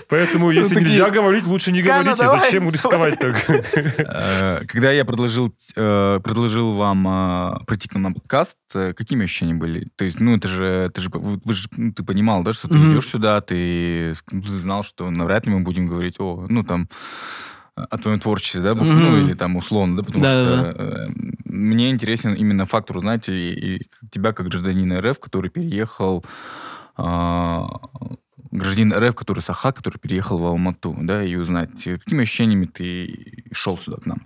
Поэтому, 0.09 0.51
если 0.51 0.75
такие, 0.75 0.89
нельзя 0.89 1.09
говорить, 1.09 1.45
лучше 1.45 1.71
не 1.71 1.81
«Кана, 1.83 2.15
говорите. 2.15 2.25
Зачем 2.45 2.69
рисковать 2.69 3.19
так? 3.19 3.49
Э, 3.49 4.65
Когда 4.67 4.91
я 4.91 5.05
предложил, 5.05 5.53
э, 5.75 6.19
предложил 6.23 6.73
вам 6.73 7.07
э, 7.07 7.59
прийти 7.65 7.87
к 7.87 7.93
нам 7.93 8.03
на 8.03 8.11
подкаст, 8.13 8.57
какими 8.73 9.25
ощущениями 9.25 9.59
были? 9.59 9.87
То 9.95 10.05
есть, 10.05 10.19
ну, 10.19 10.35
это 10.35 10.47
же, 10.47 10.91
ты 10.93 11.01
же, 11.01 11.09
ну, 11.77 11.93
ты 11.93 12.03
понимал, 12.03 12.43
да, 12.43 12.53
что 12.53 12.67
ты 12.71 12.77
Мгм. 12.79 12.93
идешь 12.93 13.07
сюда, 13.07 13.41
ты, 13.41 14.13
знал, 14.31 14.83
что 14.83 15.09
навряд 15.09 15.45
ли 15.47 15.53
мы 15.53 15.59
будем 15.61 15.87
говорить, 15.87 16.15
о, 16.19 16.45
ну, 16.49 16.63
там, 16.63 16.87
о 17.75 17.97
твоем 17.97 18.19
творчестве, 18.19 18.61
да, 18.61 18.71
бу- 18.73 18.83
ну, 18.83 19.09
Мгм. 19.11 19.25
или 19.25 19.33
там 19.33 19.55
условно, 19.55 19.97
да, 19.97 20.03
потому 20.03 20.23
Да-да-да. 20.23 20.71
что 20.71 20.81
э, 20.83 21.07
мне 21.45 21.89
интересен 21.89 22.33
именно 22.33 22.65
фактор 22.65 22.97
узнать 22.97 23.29
и, 23.29 23.53
и 23.53 23.87
тебя 24.11 24.33
как 24.33 24.47
гражданина 24.47 25.01
РФ, 25.01 25.19
который 25.19 25.49
переехал 25.49 26.23
а, 26.97 27.67
гражданин 28.51 28.93
РФ, 28.93 29.15
который 29.15 29.39
Саха, 29.39 29.71
который 29.71 29.97
переехал 29.97 30.37
в 30.37 30.45
Алмату, 30.45 30.95
да, 31.01 31.23
и 31.23 31.35
узнать, 31.35 31.87
э, 31.87 31.97
какими 31.97 32.23
ощущениями 32.23 32.65
ты 32.65 33.45
шел 33.53 33.77
сюда 33.77 33.97
к 33.97 34.05
нам. 34.05 34.21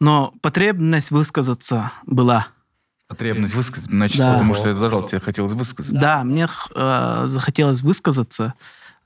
Но 0.00 0.34
потребность 0.42 1.10
высказаться 1.12 1.92
была. 2.06 2.48
Потребность 3.12 3.54
высказать, 3.54 3.90
значит, 3.90 4.18
Да. 4.18 4.32
потому 4.32 4.54
что 4.54 4.68
я 4.68 4.74
зажал, 4.74 5.06
тебе 5.06 5.20
хотелось 5.20 5.52
высказать. 5.52 5.92
Да, 5.92 6.24
мне 6.24 6.48
э, 6.74 7.22
захотелось 7.26 7.82
высказаться, 7.82 8.54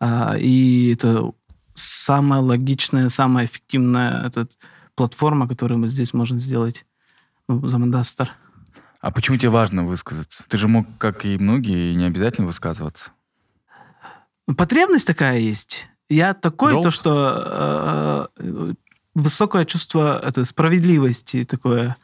э, 0.01 0.39
и 0.39 0.93
это 0.93 1.33
самая 1.75 2.41
логичная, 2.41 3.09
самая 3.09 3.47
эффективная 3.47 4.25
этот, 4.25 4.57
платформа, 4.95 5.47
которую 5.47 5.79
мы 5.79 5.89
здесь 5.89 6.15
можем 6.15 6.39
сделать. 6.39 6.87
Ну, 7.49 7.69
Замандастер. 7.69 8.33
А 9.01 9.11
почему 9.11 9.37
тебе 9.37 9.51
важно 9.51 9.85
высказаться? 9.85 10.45
Ты 10.49 10.57
же 10.57 10.69
мог, 10.69 10.87
как 10.99 11.25
и 11.25 11.39
многие, 11.39 11.95
не 11.95 12.05
обязательно 12.07 12.47
высказываться. 12.47 13.11
Ну, 14.49 14.55
Потребность 14.55 15.07
такая 15.07 15.39
есть. 15.39 15.89
Я 16.09 16.35
такой, 16.35 16.73
Долг? 16.73 16.85
то 16.85 16.91
что 16.91 18.31
э, 18.39 18.43
э, 18.43 18.75
высокое 19.15 19.65
чувство 19.65 20.19
это, 20.25 20.45
справедливости 20.45 21.45
такое. 21.45 21.97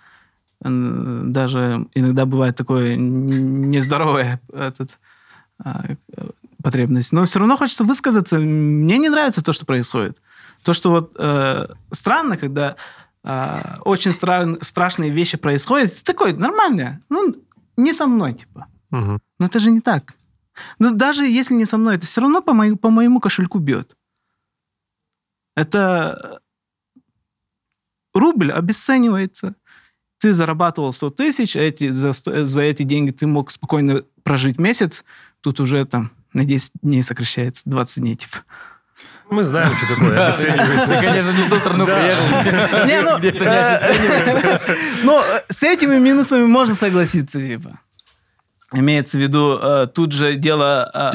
Э, 0.64 1.22
Даже 1.26 1.86
иногда 1.94 2.24
бывает 2.26 2.56
такое 2.56 2.96
нездоровое 2.96 4.40
этот, 4.52 4.98
э, 5.64 5.96
потребность. 6.62 7.12
Но 7.12 7.24
все 7.24 7.38
равно 7.38 7.56
хочется 7.56 7.84
высказаться. 7.84 8.38
Мне 8.38 8.98
не 8.98 9.08
нравится 9.08 9.42
то, 9.42 9.52
что 9.52 9.66
происходит. 9.66 10.22
То, 10.62 10.72
что 10.72 10.90
вот 10.90 11.16
э, 11.18 11.66
странно, 11.90 12.36
когда 12.36 12.76
э, 13.24 13.78
очень 13.84 14.12
стра- 14.12 14.62
страшные 14.62 15.10
вещи 15.10 15.36
происходят, 15.36 15.92
ты 15.94 16.04
такой, 16.04 16.32
нормально, 16.32 17.00
ну, 17.08 17.34
не 17.76 17.92
со 17.92 18.06
мной, 18.06 18.34
типа. 18.34 18.66
Мгм. 18.90 19.20
Но 19.38 19.46
это 19.46 19.58
же 19.58 19.70
не 19.70 19.80
так. 19.80 20.14
Но 20.78 20.90
даже 20.90 21.24
если 21.24 21.54
не 21.54 21.64
со 21.64 21.78
мной, 21.78 21.96
это 21.96 22.06
все 22.06 22.20
равно 22.20 22.42
по, 22.42 22.52
мою- 22.52 22.76
по 22.76 22.90
моему 22.90 23.20
кошельку 23.20 23.58
бьет. 23.58 23.96
Это 25.56 26.40
рубль 28.14 28.52
обесценивается. 28.52 29.54
Ты 30.22 30.32
зарабатывал 30.34 30.92
100 30.92 31.10
тысяч, 31.10 31.56
а 31.56 31.60
эти, 31.60 31.90
за, 31.90 32.12
сто- 32.12 32.46
за 32.46 32.62
эти 32.62 32.84
деньги 32.84 33.10
ты 33.10 33.26
мог 33.26 33.50
спокойно 33.50 34.02
прожить 34.22 34.56
месяц. 34.60 35.04
Тут 35.40 35.58
уже 35.58 35.84
там 35.84 36.12
на 36.32 36.44
10 36.44 36.70
дней 36.80 37.02
сокращается, 37.02 37.62
20 37.66 38.02
дней, 38.02 38.14
типа. 38.14 38.36
Мы 39.30 39.42
знаем, 39.42 39.76
что 39.76 39.88
такое 39.88 40.26
обесценивается. 40.26 40.86
конечно, 41.00 41.30
не 41.36 41.42
в 41.42 41.50
ту 41.50 41.56
страну 41.56 41.86
приехал. 41.86 42.24
Ну, 45.02 45.18
э, 45.18 45.24
э, 45.48 45.52
с 45.52 45.62
этими 45.64 45.98
минусами 45.98 46.46
можно 46.46 46.76
согласиться, 46.76 47.40
типа. 47.44 47.80
Имеется 48.72 49.18
в 49.18 49.20
виду, 49.20 49.58
э, 49.60 49.88
тут 49.92 50.12
же 50.12 50.36
дело... 50.36 50.88
э, 50.94 51.10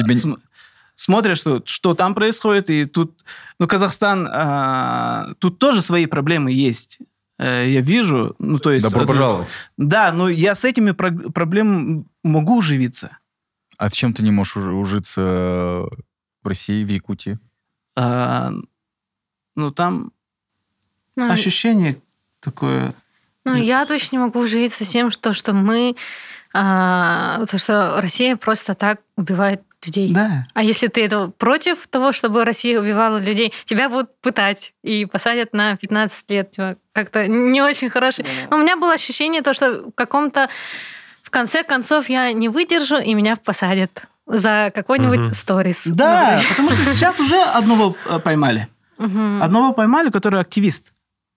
Смотришь, 0.96 1.38
что, 1.38 1.62
что 1.64 1.94
там 1.94 2.14
происходит, 2.14 2.68
и 2.70 2.84
тут... 2.84 3.24
Ну, 3.58 3.66
Казахстан... 3.66 4.26
э, 4.26 5.34
Тут 5.38 5.58
тоже 5.58 5.80
свои 5.80 6.04
проблемы 6.06 6.52
есть. 6.52 6.98
Э, 7.38 7.68
Я 7.70 7.80
вижу, 7.80 8.34
ну, 8.38 8.58
то 8.58 8.72
есть... 8.72 8.84
Добро 8.84 9.02
это- 9.02 9.08
пожаловать. 9.08 9.48
Да, 9.76 10.12
но 10.12 10.28
я 10.28 10.54
с 10.54 10.64
этими 10.64 10.90
прог- 10.92 11.32
проблемами 11.32 12.04
могу 12.24 12.56
уживиться. 12.58 13.18
А 13.76 13.88
с 13.88 13.92
чем 13.92 14.12
ты 14.12 14.22
не 14.24 14.30
можешь 14.32 14.56
уж- 14.56 14.72
ужиться 14.72 15.20
в 15.20 15.88
России, 16.48 16.84
в 16.84 16.88
Якутии? 16.88 17.38
А, 17.96 18.52
Ну, 19.54 19.70
там 19.72 20.12
Ну, 21.16 21.30
ощущение 21.32 21.96
такое... 22.40 22.94
Ну, 23.44 23.54
я 23.54 23.86
точно 23.86 24.16
не 24.16 24.20
могу 24.22 24.46
живиться 24.46 24.84
с 24.84 24.88
тем, 24.88 25.10
что, 25.10 25.32
что 25.32 25.52
мы... 25.52 25.96
а, 26.52 27.44
то, 27.46 27.58
что 27.58 28.00
Россия 28.00 28.36
просто 28.36 28.74
так 28.74 29.00
убивает 29.16 29.62
людей. 29.86 30.12
Да. 30.12 30.46
А 30.54 30.62
если 30.62 30.88
ты 30.88 31.04
это 31.04 31.28
против 31.36 31.86
того, 31.86 32.12
чтобы 32.12 32.44
Россия 32.44 32.80
убивала 32.80 33.18
людей, 33.18 33.52
тебя 33.64 33.88
будут 33.88 34.10
пытать 34.20 34.72
и 34.82 35.04
посадят 35.06 35.52
на 35.52 35.76
15 35.76 36.30
лет. 36.30 36.50
Типа, 36.50 36.76
Как-то 36.92 37.26
не 37.26 37.62
очень 37.62 37.90
хороший. 37.90 38.26
Но 38.50 38.56
у 38.56 38.60
меня 38.60 38.76
было 38.76 38.94
ощущение, 38.94 39.42
то, 39.42 39.54
что 39.54 39.88
в 39.88 39.92
каком-то... 39.92 40.48
В 41.22 41.30
конце 41.30 41.62
концов 41.62 42.08
я 42.08 42.32
не 42.32 42.48
выдержу, 42.48 42.96
и 42.96 43.12
меня 43.12 43.36
посадят 43.36 44.02
за 44.26 44.70
какой-нибудь 44.74 45.36
сторис. 45.36 45.86
Да, 45.86 46.42
потому 46.48 46.70
что 46.70 46.84
сейчас 46.90 47.20
уже 47.20 47.38
одного 47.40 47.96
э, 48.06 48.18
поймали. 48.18 48.68
Мгм. 48.96 49.42
Одного 49.42 49.72
поймали, 49.72 50.10
который 50.10 50.40
активист. 50.40 50.92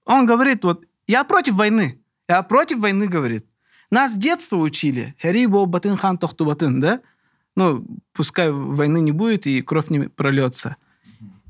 Он 0.06 0.26
говорит, 0.26 0.64
вот, 0.64 0.84
я 1.08 1.24
против 1.26 1.56
войны. 1.56 2.00
Я 2.30 2.42
против 2.42 2.80
войны, 2.80 3.08
говорит. 3.08 3.46
Нас 3.92 4.14
с 4.14 4.16
детства 4.16 4.58
учили. 4.58 5.14
Херибо 5.22 5.66
батын 5.66 5.98
хан 5.98 6.18
тохту 6.18 6.46
батын, 6.46 6.80
да? 6.80 7.02
Ну, 7.56 7.86
пускай 8.14 8.52
войны 8.52 9.02
не 9.02 9.12
будет 9.12 9.48
и 9.48 9.62
кровь 9.62 9.90
не 9.90 10.10
прольется. 10.10 10.78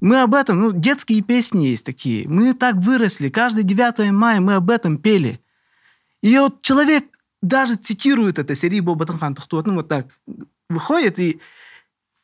Мы 0.01 0.21
об 0.21 0.33
этом, 0.33 0.59
ну, 0.59 0.71
детские 0.71 1.21
песни 1.21 1.65
есть 1.65 1.85
такие. 1.85 2.27
Мы 2.27 2.55
так 2.55 2.75
выросли. 2.77 3.29
Каждое 3.29 3.63
9 3.63 4.11
мая 4.11 4.41
мы 4.41 4.55
об 4.55 4.71
этом 4.71 4.97
пели. 4.97 5.39
И 6.21 6.35
вот 6.37 6.61
человек 6.63 7.05
даже 7.41 7.75
цитирует 7.75 8.39
это 8.39 8.55
Серибо 8.55 8.95
батын 8.95 9.17
хан 9.17 9.35
тохту 9.35 9.57
батын, 9.57 9.75
вот 9.75 9.87
так 9.87 10.07
выходит, 10.69 11.19
и 11.19 11.39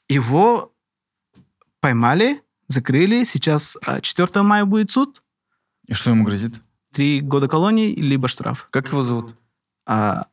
его 0.09 0.73
поймали, 1.79 2.41
закрыли. 2.67 3.23
Сейчас 3.23 3.77
а, 3.85 4.01
4 4.01 4.41
мая 4.43 4.65
будет 4.65 4.91
суд. 4.91 5.23
И 5.87 5.93
что 5.93 6.09
ему 6.11 6.23
грозит? 6.23 6.55
Три 6.91 7.21
года 7.21 7.47
колонии, 7.47 7.93
либо 7.95 8.27
штраф. 8.27 8.67
Как 8.71 8.87
его 8.91 9.03
зовут? 9.03 9.35
А, 9.85 10.27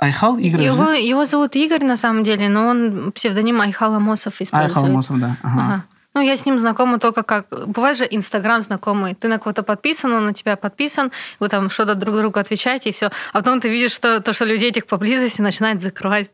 Айхал 0.00 0.38
Игорь. 0.38 0.62
Его, 0.62 0.90
его 0.92 1.26
зовут 1.26 1.54
Игорь 1.56 1.84
на 1.84 1.96
самом 1.96 2.24
деле, 2.24 2.48
но 2.48 2.66
он 2.66 3.12
псевдоним 3.12 3.60
Айхал 3.60 3.94
Амосов 3.94 4.40
использует. 4.40 4.76
Айхал 4.76 4.90
Мосов, 4.90 5.18
да. 5.20 5.36
Ага. 5.42 5.62
Ага. 5.62 5.84
Ну, 6.14 6.22
я 6.22 6.34
с 6.34 6.44
ним 6.44 6.58
знакома 6.58 6.98
только 6.98 7.22
как... 7.22 7.46
Бывает 7.66 7.96
же 7.96 8.08
Инстаграм 8.10 8.62
знакомый. 8.62 9.14
Ты 9.14 9.28
на 9.28 9.38
кого-то 9.38 9.62
подписан, 9.62 10.12
он 10.12 10.26
на 10.26 10.34
тебя 10.34 10.56
подписан, 10.56 11.12
вы 11.38 11.48
там 11.48 11.70
что-то 11.70 11.94
друг 11.94 12.16
другу 12.16 12.40
отвечаете, 12.40 12.88
и 12.88 12.92
все. 12.92 13.10
А 13.32 13.38
потом 13.38 13.60
ты 13.60 13.68
видишь, 13.68 13.92
что 13.92 14.20
то, 14.20 14.32
что 14.32 14.44
людей 14.44 14.70
этих 14.70 14.86
поблизости 14.86 15.42
начинает 15.42 15.80
закрывать. 15.82 16.32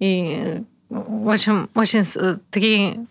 И, 0.00 0.62
в 0.88 1.30
общем, 1.30 1.68
очень 1.74 2.02
э, 2.16 2.36
такие 2.50 3.06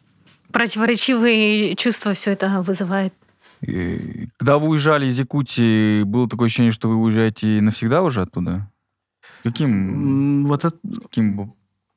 противоречивые 0.51 1.75
чувства 1.75 2.13
все 2.13 2.31
это 2.31 2.61
вызывает. 2.61 3.13
Когда 3.61 4.57
вы 4.57 4.69
уезжали 4.69 5.05
из 5.05 5.19
Якутии, 5.19 6.03
было 6.03 6.27
такое 6.27 6.47
ощущение, 6.47 6.71
что 6.71 6.89
вы 6.89 6.95
уезжаете 6.95 7.61
навсегда 7.61 8.01
уже 8.01 8.23
оттуда? 8.23 8.67
Каким, 9.43 10.45
Вот 10.47 10.65
это, 10.65 10.77
каким 11.03 11.53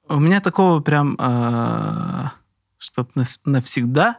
у 0.08 0.18
меня 0.20 0.40
такого 0.40 0.80
прям, 0.80 1.16
чтобы 2.78 3.08
навсегда 3.44 4.18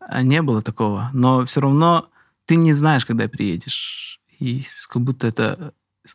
а, 0.00 0.22
не 0.22 0.42
было 0.42 0.62
такого. 0.62 1.10
Но 1.12 1.44
все 1.44 1.60
равно 1.60 2.08
ты 2.44 2.56
не 2.56 2.72
знаешь, 2.72 3.06
когда 3.06 3.28
приедешь. 3.28 4.20
И 4.38 4.64
как 4.88 5.02
будто 5.02 5.26
это 5.26 5.72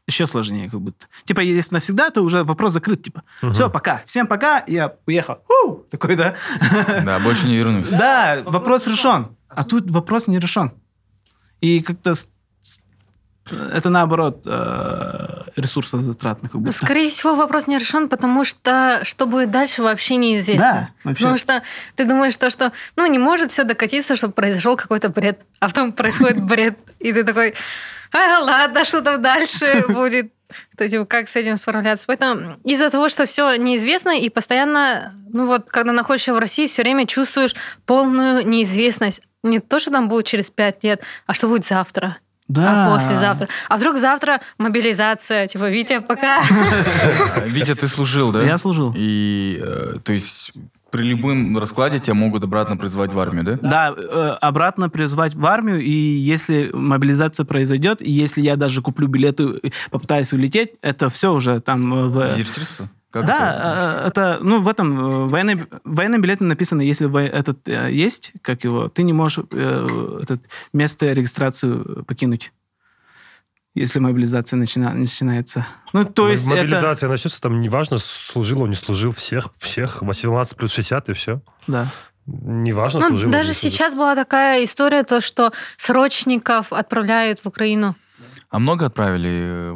еще 0.08 0.28
сложнее, 0.28 0.70
как 0.70 0.82
будто. 0.82 1.08
Типа, 1.26 1.42
если 1.42 1.74
навсегда, 1.76 2.10
то 2.10 2.22
уже 2.22 2.44
вопрос 2.44 2.74
закрыт. 2.74 3.04
Типа, 3.04 3.24
Мгм. 3.42 3.54
все, 3.54 3.70
пока. 3.70 4.02
Всем 4.06 4.28
пока, 4.28 4.64
я 4.68 4.96
уехал. 5.06 5.40
У! 5.66 5.76
Такой, 5.90 6.16
да? 6.16 6.36
Да, 7.04 7.20
больше 7.20 7.48
не 7.48 7.58
вернусь. 7.58 7.90
Да, 7.92 8.42
вопрос 8.46 8.88
решен. 8.88 9.36
А 9.48 9.64
тут 9.64 9.90
вопрос 9.92 10.28
не 10.28 10.40
решен. 10.40 10.72
И 11.60 11.82
как-то 11.82 12.14
это 13.50 13.90
наоборот 13.90 14.44
э, 14.46 15.44
ресурсозатратно. 15.56 16.48
Как 16.50 16.62
будто. 16.62 16.76
Скорее 16.76 17.10
всего, 17.10 17.36
вопрос 17.36 17.68
не 17.68 17.78
решен, 17.78 18.08
потому 18.08 18.44
что 18.44 19.02
что 19.04 19.26
будет 19.26 19.52
дальше, 19.52 19.82
вообще 19.82 20.16
неизвестно. 20.18 20.62
Да, 20.64 20.90
вообще. 21.04 21.24
Потому 21.24 21.38
что 21.38 21.64
ты 21.96 22.06
думаешь, 22.06 22.38
то, 22.38 22.50
что 22.50 22.72
ну, 22.96 23.06
не 23.08 23.18
может 23.18 23.52
все 23.52 23.64
докатиться, 23.64 24.16
чтобы 24.16 24.34
произошел 24.34 24.78
какой-то 24.78 25.10
бред. 25.10 25.42
А 25.60 25.68
потом 25.68 25.92
происходит 25.92 26.44
бред. 26.46 26.78
И 27.00 27.12
ты 27.12 27.24
такой, 27.24 27.56
а, 28.14 28.40
ладно, 28.40 28.86
что 28.86 29.02
там 29.02 29.22
дальше 29.22 29.86
будет. 29.90 30.32
То 30.78 30.84
есть 30.84 30.96
как 31.08 31.30
с 31.30 31.36
этим 31.36 31.58
справляться? 31.58 32.06
Поэтому 32.08 32.58
из-за 32.64 32.90
того, 32.90 33.10
что 33.10 33.26
все 33.26 33.56
неизвестно, 33.56 34.18
и 34.18 34.30
постоянно, 34.30 35.14
ну 35.32 35.46
вот, 35.46 35.70
когда 35.70 35.94
находишься 35.94 36.34
в 36.34 36.40
России, 36.40 36.68
все 36.68 36.84
время 36.84 37.08
чувствуешь 37.08 37.56
полную 37.86 38.48
неизвестность. 38.48 39.22
Не 39.44 39.60
то, 39.60 39.80
что 39.80 39.92
там 39.92 40.10
будет 40.10 40.26
через 40.26 40.50
пять 40.50 40.84
лет, 40.84 41.02
а 41.26 41.34
что 41.34 41.48
будет 41.48 41.66
завтра. 41.66 42.18
Да. 42.52 42.88
А 42.88 42.96
послезавтра. 42.98 43.48
А 43.70 43.78
вдруг 43.78 43.98
завтра 43.98 44.42
мобилизация? 44.58 45.48
Типа, 45.48 45.70
Витя, 45.70 46.00
пока. 46.00 46.42
Витя, 47.46 47.76
ты 47.76 47.88
служил, 47.88 48.32
да? 48.32 48.44
Я 48.44 48.58
служил. 48.58 48.94
И, 48.96 49.58
э, 49.62 50.00
то 50.04 50.12
есть, 50.12 50.52
при 50.92 51.04
любом 51.04 51.58
раскладе 51.58 52.00
тебя 52.00 52.14
могут 52.14 52.44
обратно 52.44 52.76
призвать 52.76 53.14
в 53.14 53.20
армию, 53.20 53.46
да? 53.46 53.60
Да, 53.62 53.94
э, 53.98 54.38
обратно 54.42 54.90
призвать 54.90 55.34
в 55.34 55.46
армию, 55.46 55.80
и 55.80 55.90
если 55.92 56.70
мобилизация 56.74 57.46
произойдет, 57.46 58.02
и 58.02 58.12
если 58.12 58.42
я 58.42 58.58
даже 58.58 58.82
куплю 58.82 59.08
билеты 59.08 59.62
попытаюсь 59.90 60.34
улететь, 60.34 60.72
это 60.82 61.10
все 61.10 61.34
уже 61.34 61.62
там 61.62 61.94
э, 61.94 62.08
в... 62.08 62.30
Дезертирство? 62.32 62.90
Как 63.12 63.26
это? 63.26 63.34
да, 63.34 64.04
э, 64.04 64.08
это, 64.08 64.40
ну, 64.42 64.62
в 64.62 64.68
этом 64.68 64.98
э, 64.98 65.28
военной, 65.28 65.68
военном 65.84 66.22
билете 66.22 66.46
написано, 66.46 66.82
если 66.82 67.08
этот 67.28 67.68
э, 67.68 67.92
есть, 67.92 68.32
как 68.42 68.64
его, 68.64 68.88
ты 68.88 69.04
не 69.04 69.14
можешь 69.14 69.44
э, 69.52 70.20
этот 70.24 70.42
место 70.72 71.12
регистрацию 71.12 72.06
покинуть, 72.06 72.54
если 73.76 74.00
мобилизация 74.00 74.58
начина- 74.58 74.94
начинается. 74.94 75.68
Ну, 75.94 76.06
то 76.06 76.30
есть 76.30 76.48
это... 76.48 76.56
Мобилизация 76.56 77.10
начнется, 77.10 77.42
там 77.42 77.60
неважно, 77.62 77.98
служил 77.98 78.62
он, 78.62 78.70
не 78.70 78.76
служил, 78.76 79.12
всех, 79.12 79.50
всех, 79.58 80.02
18 80.02 80.56
плюс 80.58 80.72
60 80.72 81.10
и 81.10 81.14
все. 81.14 81.42
Да. 81.68 81.88
Неважно, 82.26 83.02
Ну, 83.02 83.08
служил 83.10 83.32
даже 83.32 83.54
сейчас 83.54 83.96
была 83.96 84.16
такая 84.16 84.64
история, 84.64 85.04
то, 85.04 85.22
что 85.22 85.52
срочников 85.76 86.72
отправляют 86.72 87.40
в 87.40 87.48
Украину. 87.48 87.96
А 88.52 88.60
много 88.60 88.86
отправили 88.86 89.30
э, 89.30 89.72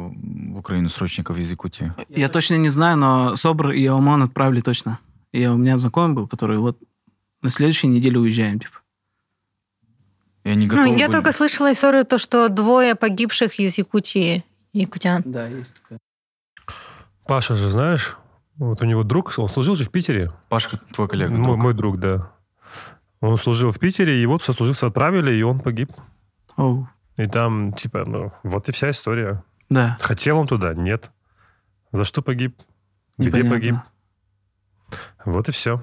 в 0.54 0.58
Украину 0.58 0.88
срочников 0.90 1.38
из 1.38 1.50
Якутии? 1.50 1.92
Я 2.08 2.28
точно 2.28 2.56
не 2.56 2.68
знаю, 2.68 2.98
но 2.98 3.34
СОБР 3.34 3.70
и 3.70 3.86
ОМОН 3.86 4.24
отправили 4.24 4.60
точно. 4.60 4.98
И 5.32 5.46
у 5.46 5.56
меня 5.56 5.78
знакомый 5.78 6.14
был, 6.14 6.28
который 6.28 6.58
вот 6.58 6.78
на 7.42 7.50
следующей 7.50 7.86
неделе 7.88 8.18
уезжаем, 8.18 8.60
типа. 8.60 8.78
И 10.44 10.50
они 10.50 10.66
Ну, 10.66 10.70
готовы 10.76 10.88
я 10.98 11.06
были? 11.06 11.12
только 11.12 11.32
слышала 11.32 11.72
историю, 11.72 12.04
то, 12.04 12.18
что 12.18 12.48
двое 12.48 12.94
погибших 12.94 13.58
из 13.58 13.78
Якутии, 13.78 14.44
якутян. 14.74 15.22
Да, 15.24 15.48
есть 15.48 15.74
такое. 15.74 15.98
Паша 17.26 17.54
же, 17.54 17.70
знаешь, 17.70 18.16
вот 18.56 18.82
у 18.82 18.84
него 18.84 19.02
друг, 19.04 19.32
он 19.38 19.48
служил 19.48 19.74
же 19.74 19.84
в 19.84 19.90
Питере. 19.90 20.30
Пашка, 20.48 20.78
твой 20.92 21.08
коллега. 21.08 21.32
мой, 21.32 21.46
друг. 21.46 21.58
мой 21.58 21.74
друг, 21.74 21.98
да. 21.98 22.30
Он 23.20 23.36
служил 23.38 23.70
в 23.70 23.78
Питере, 23.78 24.22
и 24.22 24.26
вот 24.26 24.42
сослуживца 24.42 24.86
отправили, 24.86 25.32
и 25.32 25.42
он 25.42 25.60
погиб. 25.60 25.90
Оу. 26.56 26.88
И 27.16 27.26
там, 27.26 27.72
типа, 27.72 28.04
ну, 28.06 28.32
вот 28.42 28.68
и 28.68 28.72
вся 28.72 28.90
история. 28.90 29.42
Да. 29.70 29.96
Хотел 30.00 30.38
он 30.38 30.46
туда? 30.46 30.74
Нет. 30.74 31.10
За 31.92 32.04
что 32.04 32.22
погиб? 32.22 32.60
Где 33.18 33.42
непонятно. 33.42 33.50
погиб? 33.50 33.76
Вот 35.24 35.48
и 35.48 35.52
все. 35.52 35.82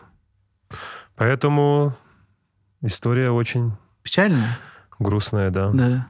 Поэтому 1.16 1.96
история 2.82 3.32
очень 3.32 3.74
Печально? 4.04 4.58
грустная, 5.00 5.50
да. 5.50 5.72
Да. 5.72 6.08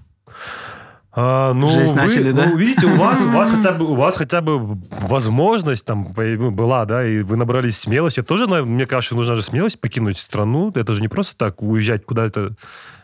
А, 1.15 1.53
ну, 1.53 1.67
Жесть 1.67 1.93
вы, 1.93 2.01
начали, 2.01 2.31
да? 2.31 2.45
ну, 2.47 2.57
видите, 2.57 2.87
у 2.87 2.95
вас, 2.95 3.21
у 3.21 3.29
вас 3.29 3.51
хотя 3.51 3.71
бы, 3.71 3.85
у 3.85 3.93
вас 3.93 4.15
хотя 4.15 4.41
бы 4.41 4.79
возможность 4.89 5.85
там 5.85 6.11
ну, 6.15 6.51
была, 6.51 6.85
да, 6.85 7.05
и 7.05 7.21
вы 7.21 7.37
набрались 7.37 7.77
смелости. 7.77 8.23
Тоже, 8.23 8.47
мне 8.47 8.87
кажется, 8.87 9.13
нужна 9.13 9.35
же 9.35 9.43
смелость 9.43 9.79
покинуть 9.79 10.17
страну. 10.17 10.71
Это 10.73 10.93
же 10.93 11.01
не 11.01 11.07
просто 11.07 11.37
так 11.37 11.61
уезжать 11.61 12.03
куда-то. 12.05 12.53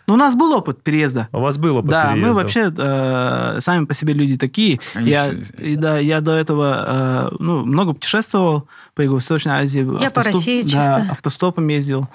Ну, 0.09 0.15
у 0.15 0.17
нас 0.17 0.35
был 0.35 0.53
опыт 0.53 0.81
переезда. 0.81 1.29
У 1.31 1.39
вас 1.39 1.59
был 1.59 1.77
опыт 1.77 1.91
да, 1.91 2.09
мы 2.09 2.15
переезда. 2.15 2.41
вообще 2.41 2.73
э, 2.75 3.59
сами 3.59 3.85
по 3.85 3.93
себе 3.93 4.15
люди 4.15 4.37
такие. 4.37 4.79
Они 4.95 5.11
я, 5.11 5.29
и, 5.29 5.75
да, 5.75 5.99
я 5.99 6.19
до 6.19 6.31
этого 6.31 7.29
э, 7.31 7.35
ну, 7.37 7.63
много 7.63 7.93
путешествовал 7.93 8.67
по 8.95 9.01
Юго-Восточной 9.01 9.53
Азии. 9.53 10.01
Я 10.01 10.09
по 10.09 10.23
России 10.23 10.63
да, 10.63 10.67
чисто. 10.67 11.07
автостопом 11.11 11.67
ездил. 11.67 12.07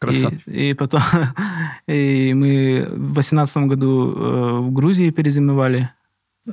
Красавчик. 0.00 0.40
И, 0.46 0.70
и 0.70 0.72
потом 0.72 1.02
и 1.86 2.32
мы 2.34 2.88
в 2.90 3.14
восемнадцатом 3.16 3.68
году 3.68 4.14
э, 4.16 4.58
в 4.60 4.72
Грузии 4.72 5.10
перезимовали. 5.10 5.90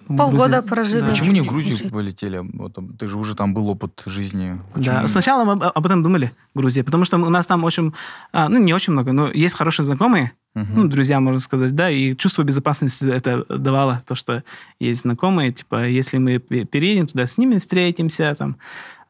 Полгода 0.05 0.57
Грузии. 0.57 0.67
прожили. 0.67 0.99
Да. 0.99 1.09
Почему 1.11 1.31
не 1.31 1.41
в 1.41 1.45
Грузию 1.45 1.89
полетели? 1.89 2.41
Вот, 2.53 2.77
ты 2.99 3.07
же 3.07 3.17
уже 3.17 3.35
там 3.35 3.53
был 3.53 3.69
опыт 3.69 4.03
жизни. 4.05 4.59
Почему 4.73 4.95
Да, 4.95 5.01
не- 5.01 5.07
сначала 5.07 5.45
мы 5.45 5.65
об 5.65 5.85
этом 5.85 6.03
думали, 6.03 6.31
Грузия, 6.53 6.83
потому 6.83 7.05
что 7.05 7.17
у 7.17 7.29
нас 7.29 7.47
там 7.47 7.63
очень, 7.63 7.93
а, 8.31 8.49
ну 8.49 8.59
не 8.59 8.73
очень 8.73 8.93
много, 8.93 9.13
но 9.13 9.31
есть 9.31 9.55
хорошие 9.55 9.85
знакомые, 9.85 10.33
Мгм. 10.55 10.73
ну 10.75 10.87
друзья, 10.87 11.19
можно 11.19 11.39
сказать, 11.39 11.75
да, 11.75 11.89
и 11.91 12.15
чувство 12.15 12.43
безопасности 12.43 13.05
это 13.05 13.45
давало, 13.57 14.01
то, 14.05 14.15
что 14.15 14.43
есть 14.79 15.01
знакомые, 15.01 15.51
типа, 15.53 15.87
если 15.87 16.17
мы 16.17 16.39
пе- 16.39 16.65
переедем 16.65 17.05
туда, 17.07 17.25
с 17.27 17.37
ними 17.37 17.59
встретимся, 17.59 18.33
там, 18.35 18.57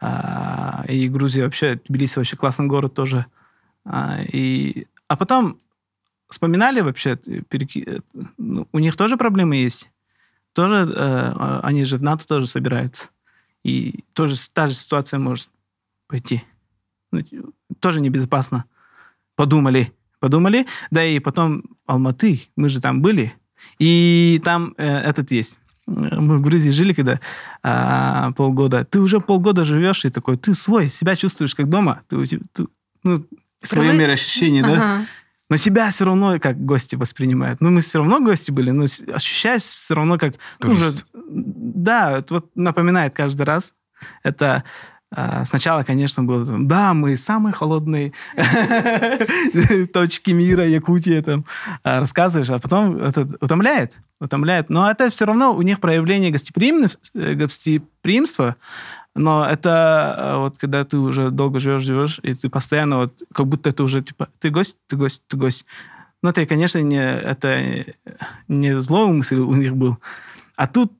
а, 0.01 0.83
и 0.87 1.07
Грузия 1.07 1.43
вообще, 1.43 1.79
Тбилиси 1.87 2.17
вообще 2.19 2.35
классный 2.37 2.67
город 2.67 2.93
тоже, 2.93 3.25
А, 3.85 4.21
и, 4.21 4.85
а 5.07 5.15
потом 5.15 5.57
вспоминали 6.27 6.81
вообще, 6.81 7.15
переки- 7.15 7.83
э, 7.87 7.99
ну, 8.37 8.67
у 8.71 8.79
них 8.79 8.95
тоже 8.97 9.15
проблемы 9.17 9.55
есть, 9.55 9.89
тоже, 10.53 10.75
э, 10.95 11.59
они 11.63 11.85
же 11.85 11.97
в 11.97 12.03
НАТО 12.03 12.27
тоже 12.27 12.45
собираются, 12.45 13.07
и 13.63 14.03
тоже 14.13 14.35
та 14.53 14.67
же 14.67 14.73
ситуация 14.75 15.19
может 15.19 15.49
пойти. 16.07 16.43
Ну, 17.11 17.21
тоже 17.79 18.01
небезопасно. 18.01 18.65
Подумали, 19.35 19.93
подумали, 20.19 20.65
да 20.91 21.03
и 21.03 21.19
потом 21.19 21.63
Алматы, 21.85 22.41
мы 22.55 22.69
же 22.69 22.79
там 22.81 23.01
были, 23.01 23.33
и 23.79 24.41
там 24.43 24.73
э, 24.77 24.87
этот 24.87 25.31
есть. 25.31 25.57
Э, 25.87 25.91
Мы 26.19 26.37
в 26.37 26.41
Грузии 26.41 26.71
жили, 26.71 26.93
когда 26.93 27.19
а, 27.63 28.31
полгода. 28.33 28.83
Ты 28.83 28.99
уже 28.99 29.19
полгода 29.19 29.65
живешь, 29.65 30.05
и 30.05 30.09
такой, 30.09 30.37
ты 30.37 30.53
свой, 30.53 30.87
себя 30.89 31.15
чувствуешь 31.15 31.55
как 31.55 31.69
дома. 31.69 31.99
Ты, 32.07 32.25
ты- 32.53 32.67
ну, 33.03 33.25
свое 33.61 33.91
Привык- 33.91 33.97
мироощущение, 33.99 34.61
да? 34.63 34.73
Ага. 34.73 35.05
Но 35.49 35.57
тебя 35.57 35.89
все 35.89 36.05
равно 36.05 36.39
как 36.39 36.63
гости 36.63 36.95
воспринимают. 36.95 37.59
Ну, 37.59 37.71
мы 37.71 37.81
все 37.81 37.97
равно 37.97 38.19
гости 38.19 38.51
были, 38.51 38.69
но 38.71 38.83
ощущаешь 38.83 39.63
все 39.63 39.95
равно 39.95 40.17
как... 40.19 40.35
ну, 40.59 40.73
уже- 40.73 40.91
Турист. 40.91 41.05
да, 41.15 42.19
это 42.19 42.35
вот 42.35 42.51
напоминает 42.55 43.15
каждый 43.15 43.43
раз. 43.47 43.73
Это 44.23 44.63
сначала, 45.43 45.83
конечно, 45.83 46.23
было, 46.23 46.45
да, 46.45 46.93
мы 46.93 47.17
самые 47.17 47.53
холодные 47.53 48.13
точки 49.93 50.31
мира, 50.31 50.67
Якутия, 50.67 51.21
там, 51.23 51.45
а, 51.83 51.99
рассказываешь, 51.99 52.51
а 52.51 52.59
потом 52.59 52.97
это 52.97 53.27
утомляет, 53.41 53.97
утомляет. 54.19 54.69
Но 54.69 54.89
это 54.89 55.09
все 55.09 55.25
равно 55.25 55.55
у 55.55 55.61
них 55.63 55.79
проявление 55.79 56.31
э, 56.31 57.33
гостеприимства, 57.33 58.55
но 59.15 59.45
это 59.49 59.71
а, 59.73 60.37
вот 60.37 60.57
когда 60.59 60.85
ты 60.85 60.97
уже 60.97 61.31
долго 61.31 61.59
живешь, 61.59 61.81
живешь, 61.81 62.19
и 62.21 62.35
ты 62.35 62.47
постоянно 62.49 62.97
вот, 62.97 63.23
как 63.33 63.47
будто 63.47 63.69
это 63.69 63.83
уже, 63.83 64.01
типа, 64.01 64.29
ты 64.39 64.51
гость, 64.51 64.77
ты 64.87 64.95
гость, 64.95 65.23
ты 65.27 65.37
гость. 65.37 65.65
Ну, 66.21 66.29
это, 66.29 66.45
конечно, 66.45 66.79
не, 66.79 67.01
это 67.01 67.85
не 68.47 68.79
злой 68.79 69.11
мысль 69.11 69.39
у 69.39 69.55
них 69.55 69.75
был, 69.75 69.97
а 70.55 70.67
тут 70.67 70.91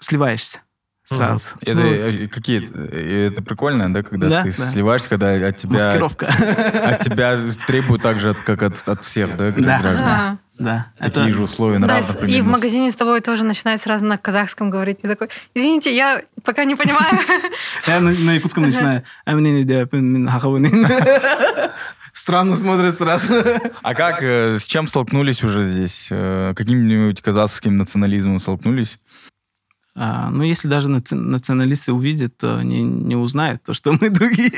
сливаешься 0.00 0.60
сразу. 1.08 1.48
Это 1.60 1.74
Ну, 1.74 1.86
э, 1.86 2.28
какие? 2.28 2.68
э, 2.72 3.28
Это 3.32 3.42
прикольно, 3.42 3.92
да, 3.92 4.02
когда 4.02 4.28
Да, 4.28 4.42
ты 4.42 4.54
да. 4.56 4.70
сливаешься, 4.70 5.08
когда 5.08 5.32
от 5.48 5.56
тебя, 5.56 5.72
маскировка. 5.74 6.26
от 6.26 7.00
тебя 7.00 7.40
требуют 7.66 8.02
так 8.02 8.20
же, 8.20 8.34
как 8.34 8.62
от, 8.62 8.88
от 8.88 9.04
всех, 9.04 9.36
да, 9.36 9.50
Да. 9.50 9.78
граждан. 9.80 10.04
Ага. 10.08 10.38
Да. 10.58 10.86
Такие 10.98 11.26
это- 11.28 11.30
же 11.36 11.42
условия 11.44 11.78
на 11.78 11.86
Да, 11.86 12.00
равных 12.00 12.28
и 12.28 12.40
в 12.40 12.46
магазине 12.46 12.90
с 12.90 12.96
тобой 12.96 13.20
тоже 13.20 13.44
начинает 13.44 13.80
сразу 13.80 14.04
на 14.04 14.18
казахском 14.18 14.70
говорить. 14.70 14.98
И 15.02 15.06
такой, 15.06 15.28
извините, 15.54 15.94
я 15.94 16.22
пока 16.44 16.64
не 16.64 16.74
понимаю. 16.74 17.16
Я 17.86 18.00
на, 18.00 18.10
якутском 18.32 18.64
начинаю. 18.64 19.04
«А 19.24 19.32
да, 19.34 19.86
пин, 19.86 20.28
хахаванин». 20.28 20.86
Странно 22.12 22.56
смотрят 22.56 22.98
сразу. 22.98 23.32
А 23.82 23.94
как, 23.94 24.22
э, 24.24 24.58
с 24.58 24.64
чем 24.66 24.88
столкнулись 24.88 25.44
уже 25.44 25.62
здесь? 25.62 26.08
Э, 26.10 26.52
Каким-нибудь 26.56 27.22
казахским 27.22 27.76
национализмом 27.76 28.40
столкнулись? 28.40 28.98
А, 30.00 30.30
ну, 30.30 30.44
если 30.44 30.68
даже 30.68 30.88
наци- 30.88 31.16
националисты 31.16 31.92
увидят, 31.92 32.36
то 32.36 32.56
они 32.56 32.82
не 32.82 33.16
узнают 33.16 33.62
то, 33.64 33.74
что 33.74 33.92
мы 33.92 34.10
другие. 34.10 34.50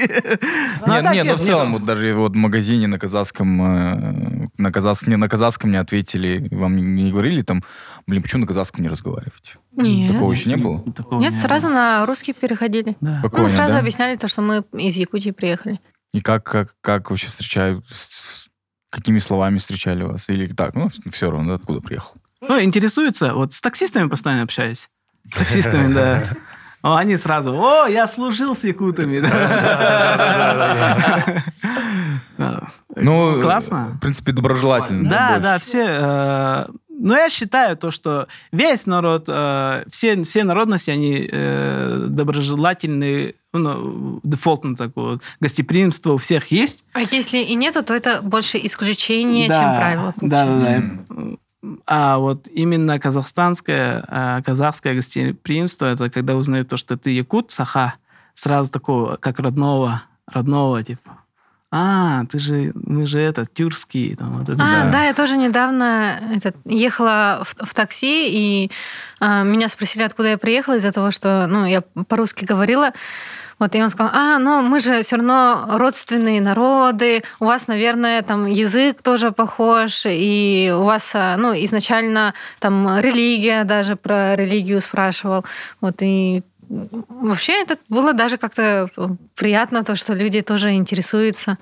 Ну, 0.86 0.92
а 0.92 0.96
нет, 0.96 1.04
так 1.04 1.14
нет, 1.14 1.26
но 1.26 1.34
в 1.34 1.38
нет, 1.38 1.46
целом, 1.46 1.72
вот 1.72 1.84
даже 1.86 2.12
вот 2.14 2.32
в 2.32 2.36
магазине 2.36 2.86
на 2.88 2.98
казахском, 2.98 3.62
э, 3.62 4.48
на, 4.58 4.70
казах, 4.72 5.06
не, 5.06 5.16
на 5.16 5.28
казахском 5.30 5.70
не 5.70 5.78
ответили, 5.78 6.46
вам 6.50 6.76
не, 6.76 7.10
говорили 7.10 7.40
там, 7.42 7.64
блин, 8.06 8.22
почему 8.22 8.42
на 8.42 8.46
казахском 8.46 8.82
не 8.82 8.90
разговариваете? 8.90 9.54
Нет. 9.76 10.12
Такого 10.12 10.32
еще 10.32 10.48
не 10.50 10.56
было? 10.56 10.80
Такого 10.92 11.20
Нет, 11.20 11.32
не 11.32 11.38
сразу 11.38 11.68
было. 11.68 11.74
на 11.74 12.06
русский 12.06 12.32
переходили. 12.34 12.96
Да. 13.00 13.20
Спокойно, 13.20 13.48
Ну, 13.48 13.54
сразу 13.54 13.72
да? 13.74 13.78
объясняли 13.78 14.16
то, 14.16 14.28
что 14.28 14.42
мы 14.42 14.62
из 14.74 14.96
Якутии 14.96 15.30
приехали. 15.30 15.80
И 16.12 16.20
как, 16.20 16.44
как, 16.44 16.74
как 16.82 17.08
вообще 17.10 17.28
встречают, 17.28 17.86
с- 17.88 18.48
какими 18.90 19.20
словами 19.20 19.56
встречали 19.58 20.02
вас? 20.02 20.28
Или 20.28 20.48
так, 20.48 20.74
ну, 20.74 20.90
все 21.10 21.30
равно, 21.30 21.48
да, 21.48 21.54
откуда 21.54 21.80
приехал? 21.80 22.12
Ну, 22.42 22.60
интересуются. 22.60 23.32
Вот 23.34 23.52
с 23.54 23.60
таксистами 23.60 24.08
постоянно 24.08 24.42
общаюсь. 24.42 24.88
С 25.28 25.36
таксистами, 25.36 25.92
да. 25.92 26.22
О, 26.82 26.96
они 26.96 27.18
сразу, 27.18 27.52
о, 27.54 27.86
я 27.86 28.06
служил 28.06 28.54
с 28.54 28.64
якутами. 28.64 29.20
Ну, 32.96 33.42
Классно. 33.42 33.92
В 33.96 34.00
принципе, 34.00 34.32
доброжелательно. 34.32 35.08
Да, 35.08 35.38
да, 35.38 35.58
все. 35.58 35.86
э, 35.86 36.66
Но 36.88 37.16
я 37.16 37.28
считаю 37.28 37.76
то, 37.76 37.90
что 37.90 38.28
весь 38.50 38.86
народ, 38.86 39.24
э, 39.28 39.84
все, 39.90 40.22
все 40.22 40.44
народности, 40.44 40.90
они 40.90 41.28
э, 41.30 42.06
доброжелательные, 42.08 43.34
ну, 43.52 44.20
дефолтно 44.22 44.74
такое 44.74 45.04
вот, 45.12 45.22
гостеприимство 45.40 46.14
у 46.14 46.16
всех 46.16 46.46
есть. 46.46 46.84
А 46.94 47.00
если 47.00 47.38
и 47.38 47.54
нету, 47.54 47.82
то 47.82 47.94
это 47.94 48.22
больше 48.22 48.58
исключение, 48.62 49.48
чем 49.48 49.76
правило. 49.76 50.14
Да, 50.20 50.44
да, 50.46 50.82
да. 51.08 51.16
А 51.86 52.18
вот 52.18 52.48
именно 52.48 52.98
казахстанское, 52.98 54.04
э, 54.08 54.42
казахское 54.42 54.94
гостеприимство, 54.94 55.86
это 55.86 56.08
когда 56.08 56.34
узнают 56.34 56.68
то, 56.68 56.76
что 56.76 56.96
ты 56.96 57.10
якут, 57.10 57.50
саха, 57.50 57.94
сразу 58.34 58.70
такого, 58.70 59.16
как 59.16 59.38
родного, 59.38 60.02
родного, 60.26 60.82
типа. 60.82 61.18
А, 61.72 62.24
ты 62.24 62.40
же, 62.40 62.72
мы 62.74 63.06
же 63.06 63.20
это, 63.20 63.46
тюркский, 63.46 64.16
там, 64.16 64.38
вот 64.38 64.48
это, 64.48 64.60
А, 64.60 64.84
да. 64.84 64.90
да, 64.90 65.04
я 65.04 65.14
тоже 65.14 65.36
недавно 65.36 66.18
этот, 66.34 66.56
ехала 66.64 67.42
в, 67.44 67.54
в 67.64 67.74
такси, 67.74 68.64
и 68.64 68.70
а, 69.20 69.44
меня 69.44 69.68
спросили, 69.68 70.02
откуда 70.02 70.30
я 70.30 70.38
приехала, 70.38 70.76
из-за 70.76 70.90
того, 70.90 71.12
что 71.12 71.46
ну, 71.46 71.64
я 71.64 71.82
по-русски 72.08 72.44
говорила. 72.44 72.92
Вот, 73.60 73.74
и 73.74 73.82
он 73.82 73.90
сказал, 73.90 74.10
а, 74.14 74.38
ну 74.38 74.62
мы 74.62 74.80
же 74.80 75.02
все 75.02 75.16
равно 75.16 75.66
родственные 75.78 76.40
народы, 76.40 77.22
у 77.40 77.44
вас, 77.44 77.68
наверное, 77.68 78.22
там 78.22 78.46
язык 78.46 79.02
тоже 79.02 79.30
похож, 79.32 80.06
и 80.06 80.72
у 80.74 80.82
вас, 80.82 81.12
а, 81.14 81.36
ну, 81.36 81.52
изначально 81.64 82.32
там 82.58 82.98
религия, 82.98 83.64
даже 83.64 83.96
про 83.96 84.34
религию 84.34 84.80
спрашивал. 84.80 85.44
Вот, 85.80 85.96
и 86.00 86.42
вообще 86.68 87.52
это 87.62 87.76
было 87.88 88.12
даже 88.12 88.38
как-то 88.38 88.88
приятно, 89.34 89.84
то, 89.84 89.94
что 89.94 90.14
люди 90.14 90.40
тоже 90.40 90.72
интересуются. 90.72 91.58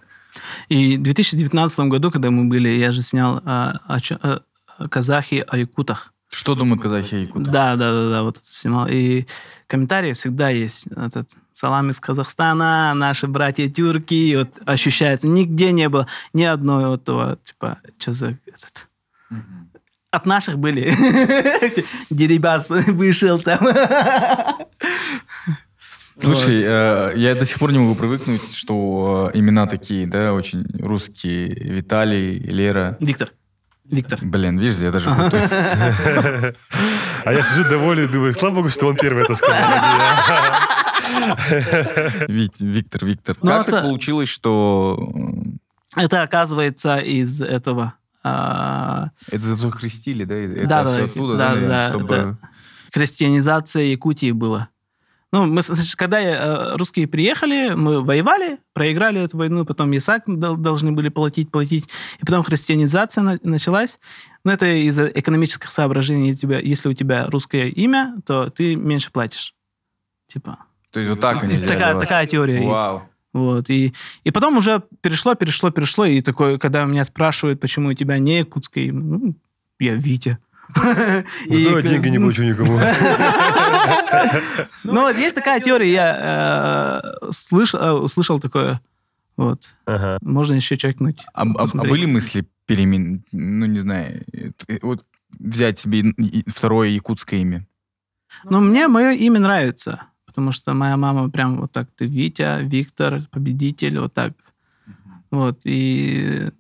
И 0.69 0.97
в 0.97 1.03
2019 1.03 1.81
году, 1.91 2.11
когда 2.11 2.31
мы 2.31 2.45
были, 2.45 2.69
я 2.69 2.93
же 2.93 3.03
снял 3.03 3.41
а, 3.45 3.81
о 3.89 3.97
о- 4.23 4.41
о 4.79 4.89
казахи 4.89 5.45
о 5.49 5.57
якутах. 5.57 6.13
Что 6.31 6.55
думают 6.55 6.83
казахи 6.83 7.15
о 7.15 7.19
якутах? 7.19 7.53
Да, 7.53 7.77
да, 7.77 7.93
да, 7.93 8.11
да, 8.11 8.23
вот 8.23 8.37
это 8.37 8.47
снимал. 8.47 8.87
И 8.89 9.27
комментарии 9.67 10.13
всегда 10.13 10.51
есть. 10.51 10.87
Этот 10.89 11.31
салам 11.53 11.91
из 11.91 12.01
Казахстана, 12.01 12.93
наши 12.95 13.27
братья 13.27 13.69
тюрки, 13.69 14.37
вот 14.37 14.49
ощущается. 14.67 15.29
Нигде 15.29 15.73
не 15.73 15.89
было 15.89 16.07
ни 16.33 16.45
одной 16.45 16.87
вот 16.89 17.03
этого, 17.03 17.39
типа, 17.45 17.79
что 17.99 18.13
за 18.13 18.39
этот... 18.47 18.89
От 20.11 20.25
наших 20.25 20.59
были. 20.59 20.91
Дерибас 22.11 22.71
вышел 22.71 23.39
там. 23.39 23.59
Слушай, 26.21 26.63
э, 26.65 27.13
я 27.17 27.35
до 27.35 27.45
сих 27.45 27.59
пор 27.59 27.73
не 27.73 27.79
могу 27.79 27.95
привыкнуть, 27.95 28.55
что 28.55 29.31
имена 29.35 29.67
такие, 29.67 30.07
да, 30.07 30.33
очень 30.33 30.65
русские. 30.81 31.49
Виталий, 31.49 32.39
Лера. 32.39 32.97
Виктор. 33.01 33.33
Виктор. 33.91 34.19
Блин, 34.23 34.59
видишь, 34.59 34.79
я 34.79 34.91
даже 34.91 35.11
путаю. 35.11 36.55
А 37.25 37.33
я 37.33 37.43
сижу 37.43 37.69
довольный 37.69 38.05
и 38.05 38.09
думаю, 38.09 38.35
слава 38.35 38.57
богу, 38.57 38.71
что 38.71 38.87
он 38.87 38.97
первый 38.97 39.25
это 39.25 39.35
сказал. 39.35 39.57
Виктор, 42.29 43.05
Виктор. 43.05 43.37
Ну, 43.43 43.49
Как 43.51 43.63
это- 43.63 43.73
так 43.73 43.83
получилось, 43.85 44.29
что 44.29 45.11
Это 45.97 46.23
оказывается 46.23 46.99
из 46.99 47.43
этого... 47.43 47.95
а, 48.23 49.11
это 49.31 49.57
захрестили, 49.57 50.25
да? 50.25 50.67
Да, 50.67 50.85
да, 50.85 51.05
оттуда, 51.05 51.37
да, 51.37 52.37
христианизация 52.93 53.85
Якутии 53.85 54.33
была. 54.33 54.69
Ну, 55.33 55.45
мы, 55.45 55.61
с- 55.63 55.95
когда 55.95 56.21
э, 56.21 56.77
русские 56.77 57.07
приехали, 57.07 57.75
мы 57.75 58.03
воевали, 58.03 58.59
проиграли 58.73 59.21
эту 59.21 59.37
войну, 59.37 59.65
потом 59.67 59.91
дол- 60.27 60.57
должны 60.57 60.93
были 60.93 61.11
платить, 61.11 61.51
платить, 61.51 61.89
и 62.19 62.25
потом 62.25 62.43
христианизация 62.43 63.23
на- 63.23 63.39
началась. 63.43 64.01
Но 64.45 64.53
это 64.53 64.67
из-за 64.89 65.07
экономических 65.09 65.71
соображений. 65.71 66.29
Если 66.29 66.47
у 66.47 66.49
тебя- 66.51 66.61
Если 66.61 66.89
у 66.89 66.95
тебя 66.95 67.27
русское 67.27 67.69
имя, 67.69 68.17
то 68.25 68.49
ты 68.49 68.75
меньше 68.75 69.11
платишь. 69.13 69.55
Типа. 70.29 70.59
То 70.91 71.01
есть 71.01 71.11
вот 71.11 71.21
так 71.21 71.43
они 71.45 71.55
Такая, 71.57 71.99
такая 72.01 72.27
теория 72.27 72.55
есть. 72.57 72.67
Вау. 72.67 73.03
Вот, 73.35 73.69
и, 73.69 73.93
и 74.25 74.31
потом 74.31 74.57
уже 74.57 74.83
перешло, 75.03 75.35
перешло, 75.35 75.71
перешло, 75.71 76.07
и 76.07 76.23
такое, 76.23 76.57
когда 76.57 76.85
меня 76.85 77.05
спрашивают, 77.05 77.61
почему 77.61 77.91
у 77.91 77.93
тебя 77.95 78.17
не 78.19 78.39
якутское 78.39 78.85
имя, 78.85 79.01
ну, 79.03 79.35
я 79.79 79.95
Витя. 79.95 80.39
Как- 80.75 81.87
деньги 81.87 82.09
не 82.09 82.19
плачу 82.19 82.43
никому. 82.45 82.79
Ну, 84.85 85.01
вот 85.03 85.17
есть 85.17 85.35
такая 85.35 85.61
теория, 85.61 85.93
я 85.93 87.03
э, 87.23 87.29
э, 87.53 87.91
услышал 87.93 88.39
такое. 88.41 88.81
Вот. 89.37 89.75
Ага. 89.87 90.19
Можно 90.21 90.55
еще 90.55 90.77
чекнуть. 90.77 91.25
А, 91.33 91.43
а- 91.43 91.65
а 91.73 91.85
были 91.85 92.07
мысли 92.07 92.47
перемен, 92.67 93.25
ну, 93.33 93.67
не 93.67 93.81
знаю, 93.81 94.25
э, 94.33 94.79
вот 94.83 95.05
взять 95.39 95.79
себе 95.79 96.13
второе 96.47 96.89
якутское 96.89 97.41
имя? 97.41 97.67
Но 98.45 98.61
мне 98.61 98.89
мое 98.89 99.13
имя 99.13 99.41
нравится, 99.41 100.03
потому 100.27 100.53
что 100.53 100.75
моя 100.75 100.97
мама 100.97 101.31
прям 101.31 101.61
вот 101.61 101.73
так, 101.73 101.89
ты 101.97 102.07
Витя, 102.07 102.63
Виктор, 102.63 103.21
победитель, 103.31 103.99
вот 104.01 104.13
так. 104.15 104.33
Вот, 105.31 105.61
и 105.65 106.51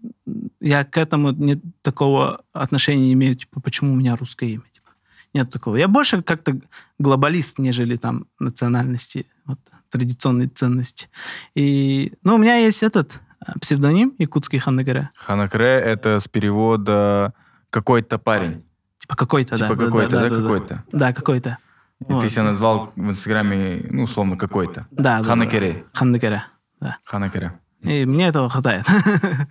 я 0.61 0.85
к 0.85 0.99
этому 0.99 1.31
нет 1.31 1.61
такого 1.83 2.43
отношения 2.53 3.07
не 3.07 3.13
имею, 3.15 3.35
типа, 3.35 3.61
почему 3.61 3.93
у 3.93 3.97
меня 3.97 4.17
русское 4.17 4.51
имя. 4.51 4.65
Типа. 4.73 4.91
Нет 5.35 5.51
такого. 5.51 5.77
Я 5.77 5.89
больше 5.89 6.23
как-то 6.23 6.59
глобалист, 6.99 7.59
нежели 7.59 7.97
там 7.97 8.27
национальности, 8.39 9.27
вот, 9.47 9.59
традиционные 9.91 10.49
ценности. 10.49 11.09
И, 11.55 12.13
ну, 12.23 12.35
у 12.35 12.39
меня 12.39 12.57
есть 12.57 12.83
этот 12.83 13.21
э, 13.47 13.53
псевдоним 13.61 14.15
якутский 14.19 14.59
Ханнагара. 14.59 15.11
Ханакре— 15.17 15.67
это 15.85 16.21
с 16.21 16.29
перевода 16.29 17.33
«какой-то 17.71 18.19
парень». 18.19 18.65
Типа 18.99 19.17
какой-то, 19.17 19.57
да. 19.57 19.69
Типа 19.69 19.77
да, 19.77 19.85
какой-то, 19.87 20.11
да, 20.11 20.29
да, 20.29 20.37
какой-то? 20.37 20.85
Да, 20.93 21.13
какой-то. 21.13 21.59
И 22.01 22.13
Вот. 22.13 22.21
ты 22.21 22.29
себя 22.29 22.45
назвал 22.45 22.93
в 22.95 23.11
Инстаграме, 23.11 23.87
ну, 23.91 24.03
условно, 24.05 24.37
какой-то. 24.37 24.87
Да, 24.91 25.19
да, 25.19 25.21
да. 25.21 25.25
Ханакере. 25.25 26.45
Да. 26.81 26.99
Ханакере. 27.05 27.59
И 27.83 28.05
мне 28.05 28.29
этого 28.29 28.49
хватает. 28.49 28.85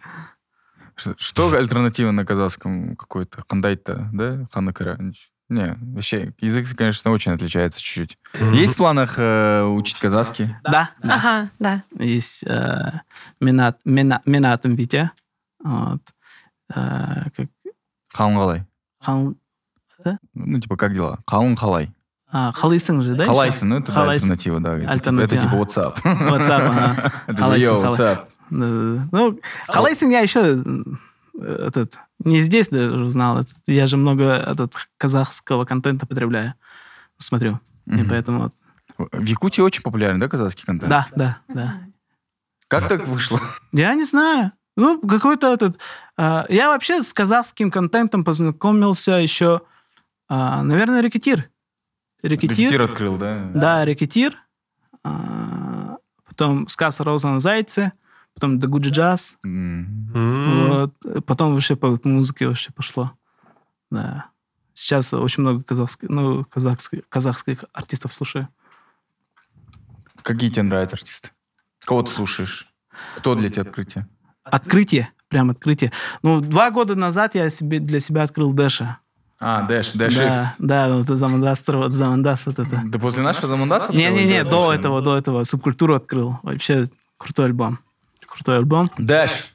Что, 1.18 1.54
альтернатива 1.54 2.12
на 2.12 2.26
казахском 2.26 2.96
какой-то? 2.96 3.44
Хандайта, 3.48 4.10
да? 4.12 4.48
Ханакера? 4.52 4.98
Не, 5.50 5.78
вообще, 5.80 6.34
язык, 6.40 6.76
конечно, 6.76 7.12
очень 7.12 7.32
отличается 7.32 7.80
чуть-чуть. 7.82 8.18
Есть 8.54 8.74
в 8.74 8.78
планах 8.78 9.16
э, 9.18 9.64
учить 9.64 9.98
казахский? 10.00 10.56
Да, 10.64 10.90
да. 11.02 11.16
Ага, 11.16 11.50
да. 11.60 11.84
Есть 11.98 12.44
э, 12.46 12.92
Минат, 13.40 13.80
Мина- 13.86 14.22
Минатом 14.26 14.76
Витя. 14.76 15.12
Вот. 15.64 16.02
Э, 16.76 17.30
как 17.34 17.48
Хаун 18.12 18.34
халай. 18.36 18.66
хан, 19.02 19.38
Ну, 20.34 20.60
типа, 20.60 20.76
как 20.76 20.94
дела? 20.94 21.20
Халай. 21.28 21.94
А, 22.32 22.52
халайсың 22.52 23.02
же, 23.02 23.16
да? 23.16 23.24
еще? 23.24 23.34
Халайсын, 23.34 23.70
ну, 23.70 23.78
это 23.80 24.10
альтернатива, 24.10 24.60
да. 24.60 24.70
Это 24.76 24.82
типа- 24.82 24.92
Альтернатива. 24.92 25.36
Это 25.38 25.48
типа 25.48 25.56
WhatsApp. 25.56 25.96
WhatsApp, 26.04 27.12
халай- 27.28 27.60
WhatsApp. 27.60 28.28
Ну, 28.50 29.40
халайсын 29.70 30.10
я 30.10 30.20
еще 30.22 30.64
э, 31.40 31.66
этот, 31.68 32.00
не 32.20 32.40
здесь 32.40 32.70
даже 32.70 33.04
узнал. 33.04 33.42
Я 33.68 33.88
же 33.88 33.98
много 33.98 34.24
этот, 34.24 34.76
казахского 34.98 35.66
контента 35.66 36.06
потребляю. 36.06 36.54
Смотрю. 37.18 37.60
И 37.86 38.04
поэтому... 38.04 38.50
В 38.98 39.24
Якутии 39.26 39.62
очень 39.62 39.84
популярен, 39.84 40.20
да, 40.20 40.28
казахский 40.28 40.66
контент? 40.66 40.90
Да, 40.90 41.08
да, 41.16 41.38
да. 41.48 41.82
Как 42.68 42.88
так 42.90 43.08
вышло? 43.08 43.40
Я 43.72 43.94
не 43.94 44.04
знаю. 44.04 44.52
Ну, 44.76 45.00
какой-то 45.00 45.54
этот... 45.54 45.80
а, 46.18 46.46
я 46.50 46.70
вообще 46.70 47.02
с 47.02 47.14
казахским 47.14 47.72
контентом 47.72 48.24
познакомился 48.24 49.14
еще, 49.14 49.62
а, 50.30 50.62
наверное, 50.64 51.02
Рекетир. 51.02 51.50
Рекетир. 52.24 52.58
Репетир 52.58 52.82
открыл, 52.82 53.18
да? 53.18 53.52
Да, 53.54 53.86
Рекетир. 53.86 54.38
А, 55.04 55.98
потом 56.26 56.68
сказ 56.68 57.00
о 57.02 57.04
розовом 57.04 57.40
зайце. 57.40 57.94
Потом 58.34 58.58
The 58.60 58.70
Good 58.70 58.92
Jazz. 58.92 59.36
М. 59.44 60.12
Вот. 60.70 61.26
Потом 61.26 61.54
вообще 61.54 61.76
по 61.76 61.98
по 61.98 62.08
музыке 62.08 62.48
вообще 62.48 62.72
пошло. 62.72 63.12
Да. 63.90 64.30
Сейчас 64.74 65.12
очень 65.14 65.42
много 65.42 65.64
казахских, 65.64 66.10
ну, 66.10 66.46
казахских, 66.46 67.02
казахских 67.10 67.66
артистов 67.74 68.14
слушаю. 68.14 68.48
Какие 70.22 70.52
тебе 70.52 70.64
нравятся 70.64 70.98
артисты? 70.98 71.32
Кого 71.80 72.04
ты 72.04 72.12
слушаешь? 72.12 72.72
Кто 73.16 73.34
для 73.34 73.50
тебя 73.50 73.64
открытие? 73.64 74.08
Открытие. 74.44 75.12
Прям 75.30 75.50
открытие. 75.50 75.92
Ну, 76.22 76.42
два 76.42 76.70
года 76.72 76.96
назад 76.96 77.36
я 77.36 77.50
себе, 77.50 77.80
для 77.80 78.00
себя 78.00 78.24
открыл 78.24 78.54
Дэша. 78.54 79.00
А, 79.40 79.62
Дэш, 79.64 79.92
Дэш 79.92 80.16
да, 80.16 80.56
да, 80.58 80.96
вот 80.96 81.06
Замандас, 81.06 81.64
вот 81.68 81.94
Замандас 81.94 82.46
вот 82.48 82.60
это. 82.60 82.82
Да 82.86 83.00
после 83.00 83.22
нашего 83.22 83.48
Замандаса? 83.48 83.96
Не-не-не, 83.96 84.44
до 84.44 84.74
этого, 84.74 85.02
до 85.02 85.16
этого. 85.16 85.44
Субкультуру 85.44 85.94
открыл. 85.96 86.40
Вообще 86.42 86.88
крутой 87.18 87.46
альбом. 87.46 87.80
Крутой 88.26 88.58
альбом. 88.58 88.90
Дэш, 88.98 89.54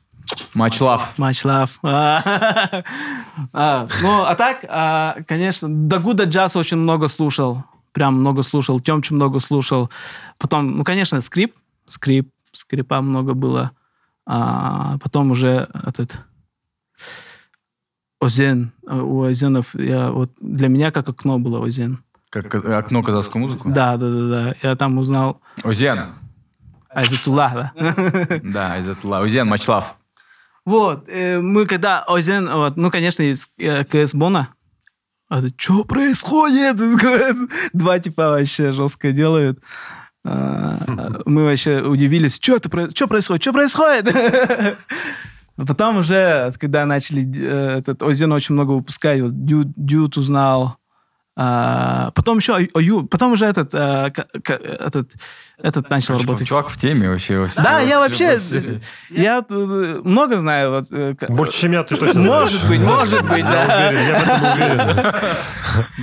Матч 0.54 0.80
лав. 0.80 1.12
Матч 1.18 1.44
лав. 1.44 1.78
Ну, 1.82 1.88
а 3.52 4.34
так, 4.36 4.64
а, 4.68 5.16
конечно, 5.26 5.68
до 5.68 5.98
года 5.98 6.24
джаз 6.24 6.56
очень 6.56 6.76
много 6.76 7.08
слушал. 7.08 7.64
Прям 7.92 8.14
много 8.20 8.42
слушал. 8.42 8.80
Тёмч 8.80 9.10
много 9.10 9.40
слушал. 9.40 9.90
Потом, 10.38 10.78
ну, 10.78 10.84
конечно, 10.84 11.20
скрип. 11.20 11.54
Скрип. 11.86 12.30
Скрипа 12.52 13.00
много 13.00 13.34
было. 13.34 13.72
А 14.26 14.96
потом 14.98 15.30
уже 15.30 15.68
этот... 15.86 16.18
Озен. 18.22 18.72
У 18.82 19.24
Озенов 19.24 19.74
я, 19.74 20.10
вот, 20.12 20.30
для 20.40 20.68
меня 20.68 20.92
как 20.92 21.08
окно 21.08 21.40
было 21.40 21.58
Озен. 21.58 21.98
Как 22.30 22.54
э, 22.54 22.74
окно 22.74 23.02
казахскую 23.02 23.42
музыку? 23.42 23.68
Да, 23.68 23.96
да, 23.96 24.10
да, 24.10 24.28
да. 24.28 24.54
Я 24.62 24.76
там 24.76 24.98
узнал 24.98 25.40
Озен. 25.64 26.12
Айзатуллах, 26.88 27.52
да. 27.52 27.72
Да, 28.44 28.76
этого. 28.76 29.20
Озен, 29.22 29.48
матч 29.48 29.66
лав. 29.66 29.96
Вот, 30.64 31.08
э, 31.08 31.40
мы 31.40 31.66
когда 31.66 32.04
Озен, 32.06 32.48
вот, 32.48 32.76
ну, 32.76 32.92
конечно, 32.92 33.24
из 33.24 33.50
э, 33.58 33.82
КС 33.82 34.14
Бона, 34.14 34.50
а 35.28 35.40
что 35.56 35.84
происходит? 35.84 36.76
Два 37.72 37.98
типа 37.98 38.28
вообще 38.30 38.70
жестко 38.70 39.10
делают. 39.12 39.58
А, 40.24 40.78
Мы 41.24 41.44
вообще 41.44 41.80
удивились, 41.82 42.36
что 42.36 42.58
что 42.58 42.68
происходит, 43.08 43.42
что 43.42 43.52
происходит? 43.52 44.14
А 45.56 45.66
Потом 45.66 45.98
уже, 45.98 46.52
когда 46.58 46.84
начали 46.86 47.22
э, 47.22 47.78
этот 47.78 48.02
Озен 48.02 48.32
очень 48.32 48.54
много 48.54 48.72
выпускать, 48.72 49.20
вот 49.20 49.44
Дют, 49.44 49.68
Дют 49.76 50.16
узнал, 50.16 50.76
а, 51.34 52.10
потом 52.14 52.38
еще 52.38 52.68
Ою, 52.74 53.06
потом 53.06 53.32
уже 53.32 53.46
этот, 53.46 53.74
а, 53.74 54.10
к- 54.10 54.26
к- 54.42 54.50
этот, 54.50 55.14
этот 55.56 55.88
начал 55.88 56.18
работать. 56.18 56.46
Чувак 56.46 56.68
в 56.68 56.76
теме 56.76 57.08
вообще. 57.08 57.38
во 57.38 57.48
Да, 57.62 57.80
я 57.80 57.96
во 57.98 58.02
вообще, 58.08 58.38
я 59.08 59.42
э, 59.48 60.00
много 60.04 60.36
знаю. 60.36 60.70
Вот, 60.72 60.86
Больше, 61.30 61.58
чем 61.60 61.72
я, 61.72 61.84
ты 61.84 61.96
точно 61.96 62.20
Может 62.20 62.68
быть, 62.68 62.80
может 62.82 63.22
быть, 63.26 63.44
Я 63.44 63.92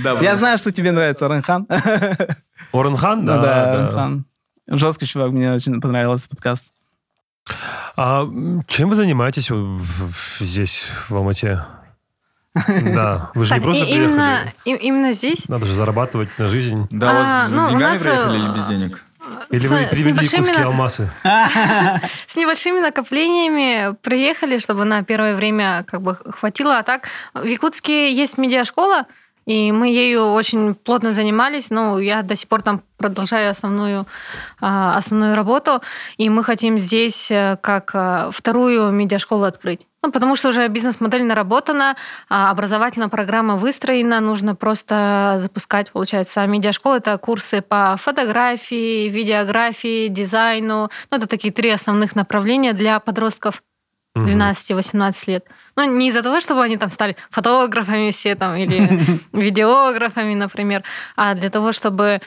да. 0.02 0.20
я 0.20 0.36
знаю, 0.36 0.58
что 0.58 0.72
тебе 0.72 0.90
нравится 0.90 1.28
Ранхан. 1.28 1.66
Оренхан, 2.72 3.24
да, 3.24 3.36
Ну 3.36 3.42
да. 3.42 3.76
Ранхан. 3.76 4.24
Жесткий 4.66 5.06
чувак, 5.06 5.30
мне 5.30 5.52
очень 5.52 5.80
понравился 5.80 6.28
подкаст. 6.28 6.72
А 7.96 8.26
чем 8.68 8.88
вы 8.88 8.96
занимаетесь 8.96 9.50
здесь, 10.40 10.84
в 11.08 11.16
Алмате? 11.16 11.64
Да, 12.54 13.30
вы 13.34 13.44
же 13.44 13.54
не 13.54 13.60
просто 13.60 13.84
и- 13.84 13.94
именно, 13.94 14.40
приехали. 14.64 14.82
и- 14.84 14.86
именно 14.88 15.12
здесь 15.12 15.48
Надо 15.48 15.66
же 15.66 15.72
зарабатывать 15.74 16.30
на 16.38 16.48
жизнь. 16.48 16.88
Да, 16.90 17.10
А, 17.10 17.42
вот 17.44 17.48
с 17.48 17.56
ну, 17.56 17.64
у 17.66 17.68
деньгами 17.70 17.92
нас, 17.92 18.02
приехали 18.02 18.34
э, 18.34 18.42
или 18.42 18.58
без 18.58 18.66
денег? 18.66 19.04
Или 19.50 19.58
с- 19.66 19.70
вы 19.70 19.86
привезли 19.90 20.10
якутские 20.38 20.58
на- 20.58 20.66
алмазы? 20.66 21.10
с 22.26 22.36
небольшими 22.36 22.80
накоплениями 22.80 23.94
приехали, 24.02 24.58
чтобы 24.58 24.84
на 24.84 25.04
первое 25.04 25.36
время 25.36 25.84
как 25.86 26.02
бы 26.02 26.16
хватило. 26.16 26.78
А 26.78 26.82
так 26.82 27.06
в 27.34 27.44
Якутске 27.44 28.12
есть 28.12 28.36
медиашкола, 28.36 29.06
и 29.50 29.72
мы 29.72 29.88
ею 29.88 30.30
очень 30.30 30.76
плотно 30.76 31.10
занимались. 31.10 31.70
Ну, 31.70 31.98
я 31.98 32.22
до 32.22 32.36
сих 32.36 32.48
пор 32.48 32.62
там 32.62 32.82
продолжаю 32.96 33.50
основную, 33.50 34.06
а, 34.60 34.96
основную 34.96 35.34
работу. 35.34 35.82
И 36.18 36.30
мы 36.30 36.44
хотим 36.44 36.78
здесь 36.78 37.32
э, 37.32 37.56
как 37.60 37.90
а, 37.94 38.30
вторую 38.30 38.92
медиашколу 38.92 39.42
открыть. 39.42 39.80
Ну, 40.04 40.12
потому 40.12 40.36
что 40.36 40.50
уже 40.50 40.68
бизнес-модель 40.68 41.24
наработана, 41.24 41.96
а 42.28 42.52
образовательная 42.52 43.08
программа 43.08 43.56
выстроена, 43.56 44.20
нужно 44.20 44.54
просто 44.54 45.34
запускать, 45.38 45.90
получается. 45.90 46.42
А 46.42 46.46
медиашкола— 46.46 46.96
это 46.98 47.18
курсы 47.18 47.60
по 47.60 47.96
фотографии, 47.98 49.08
видеографии, 49.08 50.06
дизайну. 50.06 50.90
Ну, 51.10 51.16
это 51.16 51.26
такие 51.26 51.52
три 51.52 51.70
основных 51.70 52.14
направления 52.14 52.72
для 52.72 53.00
подростков 53.00 53.62
Мгм. 54.14 54.26
12-18 54.26 55.28
лет. 55.28 55.46
Ну, 55.80 55.96
не 55.96 56.08
из-за 56.08 56.22
того, 56.22 56.40
чтобы 56.40 56.62
они 56.62 56.76
там 56.76 56.90
стали 56.90 57.16
фотографами 57.30 58.10
все 58.10 58.34
там 58.34 58.54
или 58.54 58.86
видеографами, 59.32 60.34
например, 60.34 60.82
а 61.16 61.34
для 61.34 61.48
того, 61.48 61.72
чтобы 61.72 62.20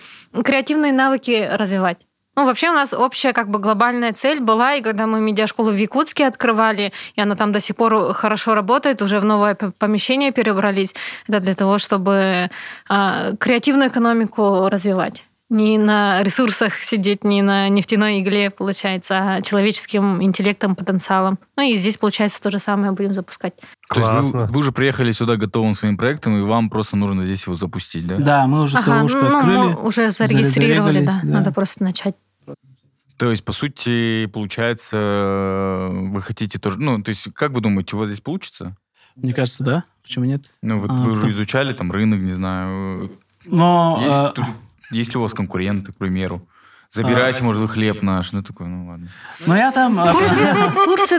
креативные 0.44 0.92
навыки 0.92 1.48
развивать. 1.52 1.98
Ну, 2.36 2.46
вообще 2.46 2.70
у 2.70 2.74
нас 2.74 2.94
общая 2.94 3.32
как 3.32 3.50
бы 3.50 3.60
глобальная 3.60 4.12
цель 4.12 4.40
была, 4.40 4.74
и 4.74 4.82
когда 4.82 5.06
мы 5.06 5.22
медиашколу 5.22 5.70
в 5.70 5.76
Якутске 5.76 6.26
открывали, 6.26 6.92
и 7.16 7.22
она 7.22 7.36
там 7.36 7.52
до 7.52 7.60
сих 7.60 7.76
пор 7.76 8.14
хорошо 8.14 8.56
работает, 8.56 9.04
уже 9.04 9.20
в 9.20 9.24
новое 9.24 9.56
помещение 9.78 10.32
перебрались, 10.32 10.96
это 11.28 11.40
для 11.40 11.54
того, 11.54 11.78
чтобы 11.78 12.50
а, 12.90 13.36
креативную 13.40 13.90
экономику 13.90 14.68
развивать. 14.68 15.24
Не 15.50 15.78
на 15.78 16.24
ресурсах 16.24 16.76
сидеть, 16.84 17.24
не 17.24 17.42
на 17.42 17.70
нефтяной 17.70 18.20
игле, 18.20 18.50
получается, 18.50 19.36
а 19.36 19.42
человеческим 19.42 20.24
интеллектом, 20.24 20.76
потенциалом. 20.76 21.38
Ну 21.58 21.64
и 21.64 21.76
здесь, 21.76 21.98
получается, 21.98 22.42
то 22.42 22.50
же 22.50 22.60
самое 22.60 22.92
будем 22.94 23.14
запускать. 23.14 23.54
То 23.90 24.00
есть 24.00 24.12
вы, 24.14 24.22
Классно. 24.22 24.46
вы 24.46 24.60
уже 24.60 24.72
приехали 24.72 25.12
сюда 25.12 25.36
готовым 25.36 25.76
своим 25.76 25.98
проектом, 25.98 26.36
и 26.38 26.42
вам 26.42 26.70
просто 26.70 26.96
нужно 26.96 27.26
здесь 27.26 27.46
его 27.46 27.56
запустить, 27.56 28.08
да? 28.08 28.18
Да, 28.18 28.48
мы 28.48 28.62
уже 28.62 28.78
Ага, 28.78 29.02
ТОшку 29.02 29.20
ну, 29.20 29.38
открыли. 29.38 29.58
мы 29.58 29.76
уже 29.84 30.10
зарегистрировали, 30.12 31.06
да. 31.06 31.12
да. 31.22 31.34
Надо 31.34 31.52
просто 31.52 31.84
начать. 31.84 32.16
То 33.18 33.30
есть, 33.30 33.46
по 33.46 33.54
сути, 33.54 34.26
получается, 34.26 35.90
вы 35.92 36.20
хотите 36.22 36.58
тоже... 36.58 36.80
Ну, 36.80 37.02
то 37.04 37.10
есть, 37.10 37.32
как 37.34 37.52
вы 37.52 37.62
думаете, 37.62 37.96
у 37.96 38.00
вас 38.00 38.08
здесь 38.08 38.22
получится? 38.22 38.76
Мне 39.16 39.34
кажется, 39.34 39.64
да. 39.64 39.84
Почему 40.02 40.26
нет? 40.26 40.46
Ну, 40.64 40.80
вот 40.80 40.90
А, 40.90 40.94
вы 40.94 41.12
уже 41.12 41.22
там- 41.22 41.30
изучали 41.32 41.74
там 41.74 41.92
рынок, 41.92 42.20
не 42.22 42.34
знаю. 42.34 43.12
Но 43.46 44.00
Есть, 44.02 44.36
тут- 44.36 44.46
есть 44.94 45.14
ли 45.14 45.18
у 45.20 45.22
вас 45.22 45.34
конкуренты, 45.34 45.92
к 45.92 45.98
примеру? 45.98 46.48
Забирайте, 46.92 47.44
может, 47.44 47.60
вы 47.62 47.68
хлеб 47.68 48.04
наш. 48.04 48.32
Ну, 48.34 48.44
такой, 48.44 48.68
ну, 48.68 48.88
ладно. 48.88 49.08
но 49.48 49.58
я 49.58 49.72
там... 49.72 50.00
э, 50.00 50.12
Курсы, 50.12 50.36
курсы 50.86 51.18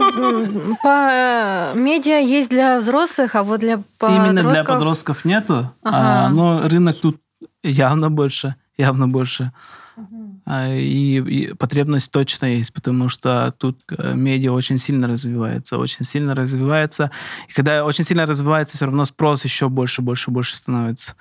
по 0.81 1.09
э, 1.11 1.73
медиа 1.75 2.19
есть 2.19 2.49
для 2.49 2.79
взрослых, 2.79 3.35
а 3.35 3.43
вот 3.43 3.59
для 3.59 3.81
Именно 4.01 4.31
для 4.31 4.43
подростков... 4.43 4.67
подростков 4.67 5.25
нету, 5.25 5.73
Ага. 5.83 6.27
а, 6.27 6.29
но 6.29 6.61
рынок 6.69 6.97
тут 7.01 7.19
явно 7.61 8.09
больше, 8.09 8.55
явно 8.77 9.09
больше. 9.09 9.51
А, 9.97 10.01
И, 10.47 11.17
и 11.17 11.53
потребность 11.53 12.11
точно 12.11 12.45
есть, 12.45 12.71
потому 12.71 13.09
что 13.09 13.53
тут 13.57 13.79
э, 13.89 14.13
медиа 14.13 14.51
очень 14.51 14.77
сильно 14.77 15.07
развивается, 15.07 15.79
очень 15.79 16.05
сильно 16.05 16.35
развивается. 16.35 17.09
И 17.49 17.53
когда 17.53 17.83
очень 17.83 18.03
сильно 18.03 18.27
развивается, 18.27 18.77
все 18.77 18.85
равно 18.85 19.05
спрос 19.05 19.43
еще 19.43 19.69
больше, 19.69 20.03
больше, 20.03 20.29
больше 20.29 20.55
становится. 20.55 21.15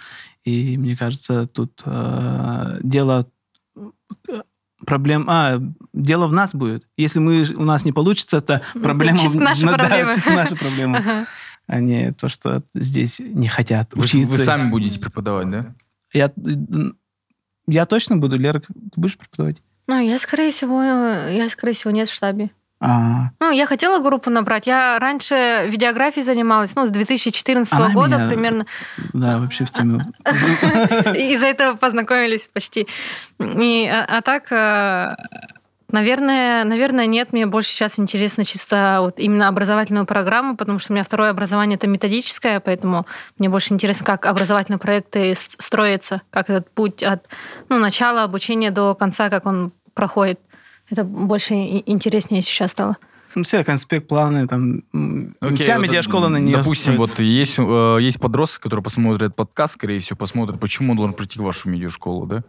И 0.45 0.77
мне 0.77 0.95
кажется, 0.95 1.47
тут 1.47 1.81
э, 1.87 2.81
дело 2.83 3.27
э, 3.77 4.43
проблем... 4.85 5.25
А, 5.29 5.59
дело 5.95 6.27
в 6.27 6.33
нас 6.35 6.55
будет. 6.55 6.87
Если 6.99 7.19
мы, 7.19 7.47
у 7.57 7.65
нас 7.65 7.87
не 7.87 7.93
получится, 7.93 8.37
это 8.37 8.61
проблема... 8.75 9.17
чисто 9.17 9.41
наша 9.41 9.65
ну 9.65 9.73
да, 9.73 9.79
проблема. 9.79 10.13
чисто 10.13 10.33
наша 10.33 10.57
проблема 10.57 10.99
Ага. 10.99 11.27
а 11.67 11.81
не 11.81 12.13
то, 12.13 12.29
что 12.29 12.63
здесь 12.75 13.21
не 13.21 13.49
хотят 13.49 13.95
Вы, 13.95 14.05
учиться. 14.05 14.39
вы 14.39 14.45
сами 14.45 14.69
будете 14.69 15.01
преподавать, 15.01 15.49
да? 15.49 15.75
Я, 16.13 16.31
я 17.67 17.87
точно 17.87 18.17
буду, 18.17 18.37
Лера, 18.39 18.61
ты 18.61 18.67
будешь 18.97 19.17
преподавать? 19.19 19.57
Ну, 19.87 19.99
я, 20.01 20.19
скорее 20.19 20.51
всего, 20.51 20.83
я, 20.83 21.49
скорее 21.51 21.75
всего, 21.75 21.91
нет 21.91 22.09
в 22.09 22.15
штабе. 22.15 22.51
А, 22.81 23.31
Ну, 23.41 23.51
я 23.51 23.67
хотела 23.67 23.99
группу 24.03 24.29
набрать. 24.31 24.67
Я 24.67 24.99
раньше 24.99 25.67
видеографией 25.69 26.25
занималась, 26.25 26.75
ну, 26.75 26.85
с 26.87 26.91
2014 26.91 27.73
Она 27.73 27.91
года 27.95 28.17
меня- 28.17 28.27
примерно. 28.29 28.67
да, 29.13 29.39
вообще 29.39 29.65
в 29.65 29.71
тему. 29.71 30.01
Из-за 30.25 31.47
этого 31.47 31.77
познакомились 31.77 32.49
почти. 32.53 32.87
А, 33.39 34.05
а 34.09 34.21
так, 34.23 34.51
э, 34.53 35.17
наверное, 35.91 36.65
наверное, 36.65 37.07
нет. 37.07 37.33
Мне 37.33 37.47
больше 37.47 37.71
сейчас 37.71 37.99
интересно 37.99 38.45
чисто 38.45 38.99
вот 39.01 39.19
именно 39.19 39.49
образовательную 39.49 40.07
программу, 40.07 40.57
потому 40.57 40.79
что 40.79 40.93
у 40.93 40.95
меня 40.95 41.05
второе 41.05 41.31
образование 41.31 41.77
это 41.77 41.87
методическое, 41.87 42.61
поэтому 42.61 43.07
мне 43.39 43.49
больше 43.49 43.75
интересно, 43.75 44.05
как 44.05 44.27
образовательные 44.27 44.79
проекты 44.79 45.33
строятся, 45.35 46.23
как 46.31 46.51
этот 46.51 46.71
путь 46.71 47.03
от 47.03 47.27
ну, 47.69 47.79
начала 47.79 48.25
обучения 48.25 48.71
до 48.71 48.95
конца, 48.95 49.31
как 49.31 49.47
он 49.47 49.73
проходит. 49.95 50.41
Это 50.91 51.05
больше 51.05 51.55
интереснее 51.55 52.43
сейчас 52.43 52.73
стало. 52.73 52.97
Ну, 53.35 53.43
все, 53.43 53.65
конспект, 53.65 54.07
планы, 54.07 54.47
там, 54.47 54.83
Окей, 55.41 55.57
вся 55.57 55.77
вот, 55.77 55.83
медиашкола 55.83 56.29
на 56.29 56.37
нее 56.37 56.59
Допустим, 56.59 56.93
строится. 56.93 57.15
вот 57.17 57.21
есть, 57.21 57.59
э, 57.59 57.99
есть 58.01 58.21
подросток, 58.21 58.63
который 58.63 58.81
посмотрит 58.81 59.35
подкаст, 59.35 59.75
скорее 59.75 59.99
всего, 59.99 60.17
посмотрит, 60.17 60.61
почему 60.61 60.93
он 60.93 60.97
должен 60.97 61.15
прийти 61.17 61.41
в 61.41 61.43
вашу 61.43 61.69
медиашколу, 61.69 62.27
да? 62.27 62.45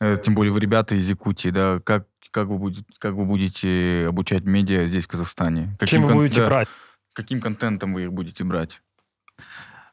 Э, 0.00 0.16
Тем 0.22 0.34
более 0.34 0.52
вы 0.52 0.58
ребята 0.58 0.96
из 0.96 1.08
Якутии, 1.08 1.50
да? 1.50 1.80
Как, 1.84 2.06
как, 2.30 2.48
вы, 2.48 2.58
будете, 2.58 2.84
как 2.98 3.14
вы 3.14 3.24
будете 3.24 4.06
обучать 4.08 4.44
медиа 4.44 4.86
здесь, 4.86 5.04
в 5.04 5.08
Казахстане? 5.08 5.76
Чем 5.84 6.02
вы 6.02 6.08
кон- 6.08 6.16
будете 6.18 6.42
да, 6.42 6.48
брать? 6.48 6.68
Каким 7.12 7.40
контентом 7.40 7.94
вы 7.94 8.04
их 8.04 8.12
будете 8.12 8.44
брать? 8.44 8.82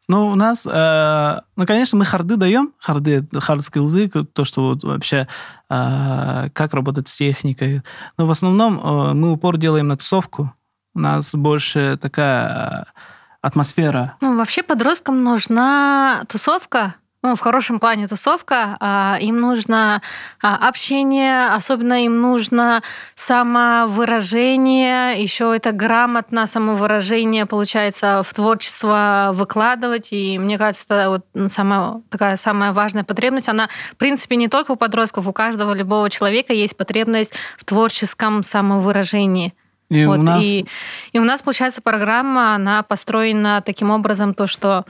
Ну, 0.10 0.28
у 0.28 0.36
нас, 0.36 0.68
э, 0.70 1.42
ну, 1.56 1.66
конечно, 1.66 1.98
мы 1.98 2.06
харды 2.06 2.36
даем, 2.36 2.74
харды, 2.78 3.26
хард-скиллзы, 3.32 4.10
то, 4.26 4.44
что 4.44 4.70
вот 4.70 4.84
вообще, 4.84 5.28
э, 5.70 6.50
как 6.52 6.74
работать 6.74 7.08
с 7.08 7.16
техникой. 7.16 7.84
Но 8.18 8.28
в 8.28 8.32
основном 8.32 8.80
э, 8.80 9.14
мы 9.14 9.32
упор 9.32 9.58
делаем 9.58 9.88
на 9.88 9.96
тусовку. 9.96 10.54
У 10.94 11.00
нас 11.00 11.34
больше 11.34 11.98
такая 11.98 12.82
э, 12.82 13.00
атмосфера. 13.42 14.18
Ну, 14.20 14.38
вообще 14.38 14.62
подросткам 14.62 15.24
нужна 15.24 16.24
тусовка, 16.28 16.96
ну, 17.24 17.36
в 17.36 17.40
хорошем 17.40 17.80
плане 17.80 18.08
тусовка, 18.08 18.76
а, 18.82 19.18
им 19.22 19.40
нужно 19.40 20.02
а, 20.42 20.68
общение, 20.68 21.48
особенно 21.48 22.04
им 22.04 22.22
нужно 22.22 22.84
самовыражение, 23.16 25.24
еще 25.24 25.56
это 25.56 25.72
грамотно 25.72 26.46
самовыражение, 26.46 27.46
получается, 27.46 28.24
в 28.24 28.34
творчество 28.34 29.32
выкладывать, 29.34 30.12
и 30.12 30.38
мне 30.38 30.58
кажется, 30.58 30.86
это 30.90 31.10
вот 31.10 31.50
самая, 31.50 32.02
такая 32.10 32.36
самая 32.36 32.74
важная 32.74 33.06
потребность, 33.06 33.48
она, 33.48 33.70
в 33.94 33.96
принципе, 33.96 34.36
не 34.36 34.50
только 34.50 34.72
у 34.72 34.76
подростков, 34.76 35.26
у 35.26 35.32
каждого 35.32 35.74
любого 35.74 36.10
человека 36.10 36.52
есть 36.52 36.76
потребность 36.76 37.34
в 37.58 37.64
творческом 37.64 38.44
самовыражении. 38.44 39.54
И 39.90 40.06
Вот, 40.06 40.20
у 40.20 40.24
нас... 40.24 40.44
и, 40.44 40.66
и 41.14 41.20
у 41.20 41.24
нас, 41.24 41.42
получается, 41.42 41.82
программа, 41.82 42.56
она 42.56 42.84
построена 42.84 43.62
таким 43.62 43.92
образом, 43.92 44.34
то, 44.34 44.48
что 44.48 44.86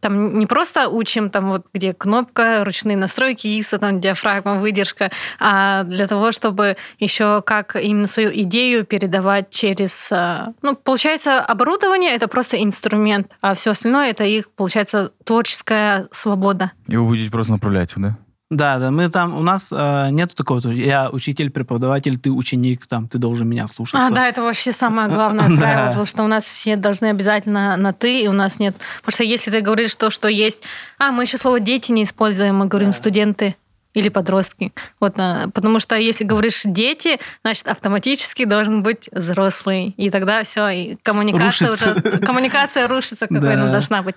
там 0.00 0.38
не 0.38 0.46
просто 0.46 0.88
учим, 0.88 1.30
там 1.30 1.50
вот 1.50 1.66
где 1.72 1.94
кнопка, 1.94 2.64
ручные 2.64 2.96
настройки, 2.96 3.46
ISO, 3.46 3.78
там 3.78 4.00
диафрагма, 4.00 4.56
выдержка, 4.56 5.10
а 5.38 5.84
для 5.84 6.06
того, 6.06 6.32
чтобы 6.32 6.76
еще 6.98 7.42
как 7.42 7.76
именно 7.76 8.06
свою 8.06 8.30
идею 8.42 8.84
передавать 8.84 9.50
через... 9.50 10.10
а, 10.12 10.52
Ну, 10.62 10.74
получается, 10.74 11.40
оборудование— 11.40 12.10
это 12.14 12.28
просто 12.28 12.62
инструмент, 12.62 13.36
а 13.40 13.54
все 13.54 13.70
остальное— 13.70 14.10
это 14.10 14.24
их, 14.24 14.50
получается, 14.50 15.12
творческая 15.24 16.08
свобода. 16.10 16.72
И 16.88 16.96
вы 16.96 17.04
будете 17.04 17.30
просто 17.30 17.52
направлять, 17.52 17.92
да? 17.96 18.16
Да, 18.50 18.78
да, 18.78 18.90
мы 18.90 19.08
там, 19.08 19.34
у 19.36 19.42
нас 19.42 19.72
э, 19.74 20.08
нету 20.10 20.36
такого, 20.36 20.60
я 20.70 21.08
учитель, 21.10 21.50
преподаватель, 21.50 22.18
ты 22.18 22.30
ученик, 22.30 22.86
там, 22.86 23.08
ты 23.08 23.18
должен 23.18 23.48
меня 23.48 23.66
слушаться. 23.66 24.06
А, 24.06 24.10
да, 24.14 24.28
это 24.28 24.42
вообще 24.42 24.70
самое 24.70 25.08
главное 25.08 25.48
Да. 25.48 25.56
правило, 25.56 25.88
потому 25.88 26.06
что 26.06 26.22
у 26.22 26.26
нас 26.28 26.44
все 26.44 26.76
должны 26.76 27.06
обязательно 27.06 27.76
на 27.76 27.92
«ты», 27.92 28.20
и 28.22 28.28
у 28.28 28.32
нас 28.32 28.58
нет... 28.58 28.76
Потому 29.00 29.14
что 29.14 29.24
если 29.24 29.50
ты 29.50 29.60
говоришь 29.60 29.94
то, 29.96 30.10
что 30.10 30.28
есть... 30.28 30.62
А, 30.98 31.10
мы 31.10 31.22
еще 31.24 31.38
слово 31.38 31.58
«дети» 31.58 31.90
не 31.90 32.02
используем, 32.02 32.56
мы 32.58 32.66
говорим 32.66 32.92
«студенты» 32.92 33.56
или 33.94 34.08
подростки. 34.10 34.72
Вот, 35.00 35.14
а, 35.16 35.48
потому 35.54 35.78
что 35.80 35.96
если 35.96 36.24
говоришь 36.24 36.62
«дети», 36.64 37.18
значит, 37.42 37.66
автоматически 37.66 38.44
должен 38.44 38.82
быть 38.82 39.08
взрослый. 39.10 39.94
И 39.96 40.10
тогда 40.10 40.42
все, 40.44 40.68
и 40.68 40.96
коммуникация, 41.02 41.68
Рушится. 41.70 41.92
уже- 41.94 42.18
коммуникация 42.18 42.88
рушится, 42.88 43.26
какой 43.26 43.40
Да. 43.40 43.52
она 43.54 43.70
должна 43.72 44.02
быть. 44.02 44.16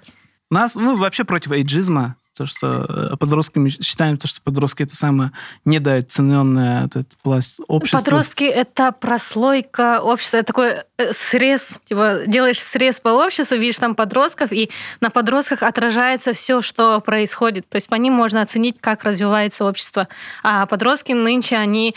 У 0.51 0.53
нас, 0.53 0.75
мы 0.75 0.95
вообще 0.97 1.23
против 1.23 1.51
эйджизма, 1.53 2.15
то, 2.37 2.45
что 2.45 2.85
э, 2.87 3.17
подростки, 3.17 3.57
мы 3.57 3.69
считаем, 3.69 4.17
то, 4.17 4.27
что 4.27 4.41
подростки 4.41 4.83
это 4.83 4.95
самое 4.95 5.31
недооцененная 5.65 6.85
этот 6.85 7.17
пласт 7.23 7.59
общества. 7.67 7.97
Подростки— 7.97 8.43
это 8.45 8.91
прослойка 8.91 10.01
общества, 10.01 10.37
это 10.37 10.47
такой 10.47 10.71
э, 10.97 11.13
срез, 11.13 11.81
типа 11.85 12.21
делаешь 12.27 12.61
срез 12.61 12.99
по 12.99 13.09
обществу, 13.09 13.57
видишь 13.57 13.79
там 13.79 13.95
подростков, 13.95 14.51
и 14.51 14.69
на 15.01 15.09
подростках 15.09 15.63
отражается 15.63 16.33
все, 16.33 16.61
что 16.61 17.01
происходит. 17.01 17.67
То 17.69 17.77
есть 17.77 17.89
по 17.89 17.95
ним 17.95 18.13
можно 18.13 18.41
оценить, 18.41 18.79
как 18.79 19.03
развивается 19.03 19.65
общество. 19.65 20.07
А 20.43 20.65
подростки 20.67 21.13
нынче, 21.13 21.57
они, 21.57 21.95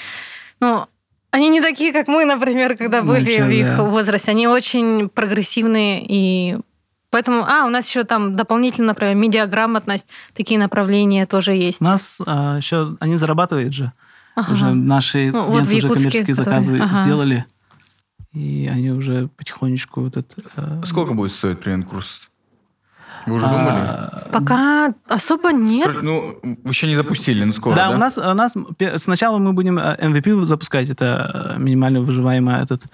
ну, 0.60 0.86
они 1.30 1.48
не 1.48 1.60
такие, 1.60 1.92
как 1.92 2.08
мы, 2.08 2.24
например, 2.24 2.76
когда 2.76 3.02
были 3.02 3.24
Нынче, 3.24 3.44
в 3.44 3.50
их 3.50 3.76
да. 3.76 3.82
возрасте. 3.82 4.30
Они 4.32 4.48
очень 4.48 5.08
прогрессивные 5.08 6.04
и 6.06 6.58
Поэтому, 7.10 7.44
а, 7.44 7.66
у 7.66 7.68
нас 7.70 7.88
еще 7.88 8.04
там 8.04 8.36
дополнительно, 8.36 8.88
например, 8.88 9.14
медиаграмотность, 9.16 10.06
такие 10.34 10.58
направления 10.60 11.26
тоже 11.26 11.52
есть. 11.52 11.80
У 11.80 11.84
нас 11.84 12.18
а, 12.24 12.56
еще 12.56 12.96
они 13.00 13.16
зарабатывают 13.16 13.74
же. 13.74 13.92
Ага. 14.36 14.52
Уже 14.52 14.70
наши 14.70 15.30
Ну, 15.32 15.38
вот 15.42 15.44
студенты 15.64 15.76
уже 15.76 15.86
Якутске, 15.86 16.10
коммерческие 16.10 16.36
которые- 16.36 16.62
заказы 16.62 16.82
ага. 16.82 16.94
сделали. 16.94 17.44
И 18.32 18.70
они 18.72 18.90
уже 18.92 19.28
потихонечку 19.36 20.02
вот 20.02 20.16
это... 20.16 20.40
э, 20.56 20.82
Сколько 20.86 21.14
будет 21.14 21.32
стоить 21.32 21.58
примерно 21.60 21.84
курс? 21.84 22.29
Вы 23.26 23.34
уже 23.34 23.46
а, 23.46 23.50
думали? 23.50 24.30
Пока 24.32 24.94
особо 25.08 25.52
нет. 25.52 26.02
Ну, 26.02 26.38
вы 26.42 26.70
еще 26.70 26.86
не 26.86 26.96
запустили, 26.96 27.44
ну 27.44 27.52
скоро, 27.52 27.76
да, 27.76 27.88
да? 27.88 27.94
у 27.94 27.98
нас, 27.98 28.18
у 28.18 28.34
нас 28.34 28.54
сначала 28.96 29.38
мы 29.38 29.52
будем 29.52 29.78
э, 29.78 29.96
MVP 30.00 30.44
запускать, 30.46 30.88
это 30.90 31.54
э, 31.56 31.58
минимально 31.58 32.00
выживаемый 32.00 32.62
этот 32.62 32.84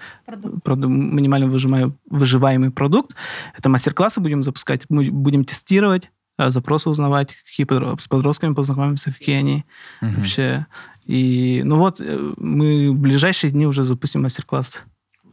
проду- 0.63 0.87
минимально 0.89 1.47
выживаемый, 1.47 1.93
выживаемый 2.09 2.71
продукт. 2.71 3.15
Это 3.57 3.69
мастер-классы 3.69 4.19
будем 4.19 4.43
запускать, 4.43 4.85
мы 4.89 5.09
будем 5.11 5.45
тестировать, 5.45 6.11
э, 6.37 6.49
запросы 6.49 6.89
узнавать, 6.89 7.35
какие 7.49 7.65
подро- 7.65 7.99
с 7.99 8.07
подростками 8.07 8.53
познакомимся, 8.53 9.13
какие 9.13 9.37
они 9.37 9.65
Мгм. 10.01 10.15
вообще. 10.15 10.65
И 11.05 11.61
ну 11.63 11.77
вот 11.77 12.01
мы 12.37 12.91
в 12.91 12.95
ближайшие 12.95 13.51
дни 13.51 13.65
уже 13.65 13.83
запустим 13.83 14.23
мастер-класс. 14.23 14.83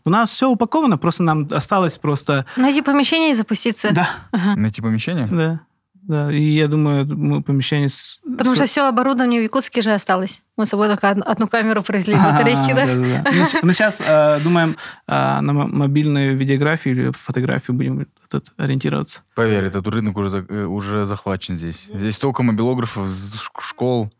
У 0.06 0.10
нас 0.10 0.30
все 0.30 0.48
упаковано, 0.50 0.98
просто 0.98 1.22
нам 1.22 1.48
осталось 1.50 1.96
просто... 1.98 2.44
Найти 2.56 2.82
помещение 2.82 3.30
и 3.30 3.34
запуститься. 3.34 3.90
Да, 3.92 4.08
Найти 4.56 4.82
помещение? 4.82 5.26
да, 5.26 5.60
да. 5.94 6.30
И 6.30 6.42
я 6.42 6.68
думаю, 6.68 7.06
мы 7.06 7.42
помещение... 7.42 7.88
с- 7.88 8.20
Потому 8.22 8.50
с- 8.52 8.56
что 8.56 8.66
все 8.66 8.86
оборудование 8.86 9.40
в 9.40 9.42
Якутске 9.44 9.80
же 9.80 9.92
осталось. 9.94 10.42
Мы 10.58 10.66
с 10.66 10.68
собой 10.68 10.88
только 10.88 11.08
одну, 11.08 11.22
одну 11.26 11.48
камеру 11.48 11.82
привезли, 11.82 12.14
А, 12.14 12.32
батарейки, 12.32 12.74
да? 12.74 12.84
да-да-да. 12.86 13.30
Ну, 13.32 13.46
щ- 13.46 13.58
Мы 13.62 13.72
сейчас 13.72 14.02
э, 14.06 14.40
думаем 14.44 14.76
э, 15.08 15.40
на 15.40 15.52
мо- 15.54 15.66
мобильную 15.68 16.36
видеографию 16.36 16.94
или 16.94 17.10
фотографию 17.12 17.74
будем 17.74 18.06
этот, 18.28 18.52
ориентироваться. 18.58 19.20
Поверь, 19.34 19.64
этот 19.64 19.86
рынок 19.88 20.18
уже, 20.18 20.44
э, 20.46 20.64
уже 20.64 21.06
захвачен 21.06 21.56
здесь. 21.56 21.88
Здесь 21.94 22.16
столько 22.16 22.42
мобилографов, 22.42 23.08
школ. 23.58 24.10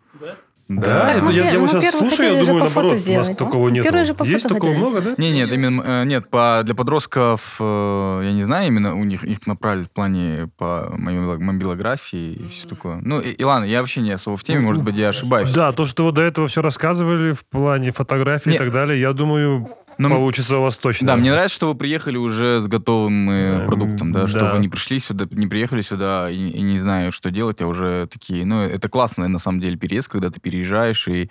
Да, 0.66 1.00
Так 1.08 1.16
это 1.16 1.24
мы 1.26 1.32
я, 1.34 1.42
пе- 1.42 1.52
я 1.52 1.58
мы 1.58 1.68
сейчас 1.68 1.82
первые 1.84 2.10
слушаю, 2.10 2.34
я 2.38 2.44
думаю, 2.44 2.64
по 2.64 2.68
фото 2.70 2.86
наоборот, 2.86 2.90
у 2.90 2.94
нас 2.94 3.00
сделать, 3.02 3.28
да? 3.28 3.34
такого 3.34 3.68
нет. 3.68 3.94
Есть 4.24 4.48
такого 4.48 4.72
много, 4.72 5.00
да? 5.02 5.14
Не, 5.18 5.30
нет, 5.32 5.52
именно 5.52 5.82
э, 5.82 6.04
нет, 6.04 6.30
по, 6.30 6.62
для 6.64 6.74
подростков, 6.74 7.56
э, 7.60 8.20
я 8.24 8.32
не 8.32 8.44
знаю, 8.44 8.68
именно 8.68 8.94
у 8.94 9.04
них 9.04 9.24
их 9.24 9.46
направили 9.46 9.84
в 9.84 9.90
плане 9.90 10.48
по 10.56 10.90
мобило- 10.96 11.38
мобилографии 11.38 12.32
и 12.32 12.48
все 12.48 12.66
такое. 12.66 12.98
Ну, 13.02 13.20
и, 13.20 13.30
и 13.30 13.44
ладно, 13.44 13.66
я 13.66 13.80
вообще 13.80 14.00
не 14.00 14.12
особо 14.12 14.36
в 14.36 14.42
теме, 14.44 14.60
может 14.60 14.82
быть, 14.82 14.96
я 14.96 15.08
ошибаюсь. 15.08 15.50
Да, 15.52 15.72
то, 15.72 15.84
что 15.84 16.06
вы 16.06 16.12
до 16.12 16.22
этого 16.22 16.48
все 16.48 16.62
рассказывали 16.62 17.32
в 17.32 17.44
плане 17.44 17.90
фотографий 17.90 18.50
Не. 18.50 18.56
и 18.56 18.58
так 18.58 18.72
далее, 18.72 18.98
я 19.00 19.12
думаю, 19.12 19.68
Но 19.98 20.08
получится 20.10 20.58
у 20.58 20.62
вас 20.62 20.76
точно. 20.76 21.06
Да, 21.08 21.16
мне 21.16 21.30
нравится, 21.30 21.54
что 21.54 21.68
вы 21.68 21.74
приехали 21.74 22.16
уже 22.16 22.62
с 22.62 22.66
готовым 22.66 23.30
э, 23.30 23.34
Эм, 23.60 23.66
продуктом, 23.66 24.12
да, 24.12 24.26
что 24.26 24.40
да. 24.40 24.52
вы 24.54 24.58
не 24.58 24.68
пришли 24.68 24.98
сюда, 24.98 25.26
не 25.30 25.46
приехали 25.46 25.80
сюда 25.82 26.30
и, 26.30 26.36
и 26.36 26.60
не 26.62 26.80
знаю, 26.80 27.12
что 27.12 27.30
делать, 27.30 27.60
а 27.62 27.66
уже 27.66 28.08
такие, 28.12 28.44
ну, 28.44 28.60
это 28.62 28.88
классный 28.88 29.28
на 29.28 29.38
самом 29.38 29.60
деле 29.60 29.76
переезд, 29.76 30.08
когда 30.08 30.30
ты 30.30 30.40
переезжаешь 30.40 31.06
и 31.08 31.30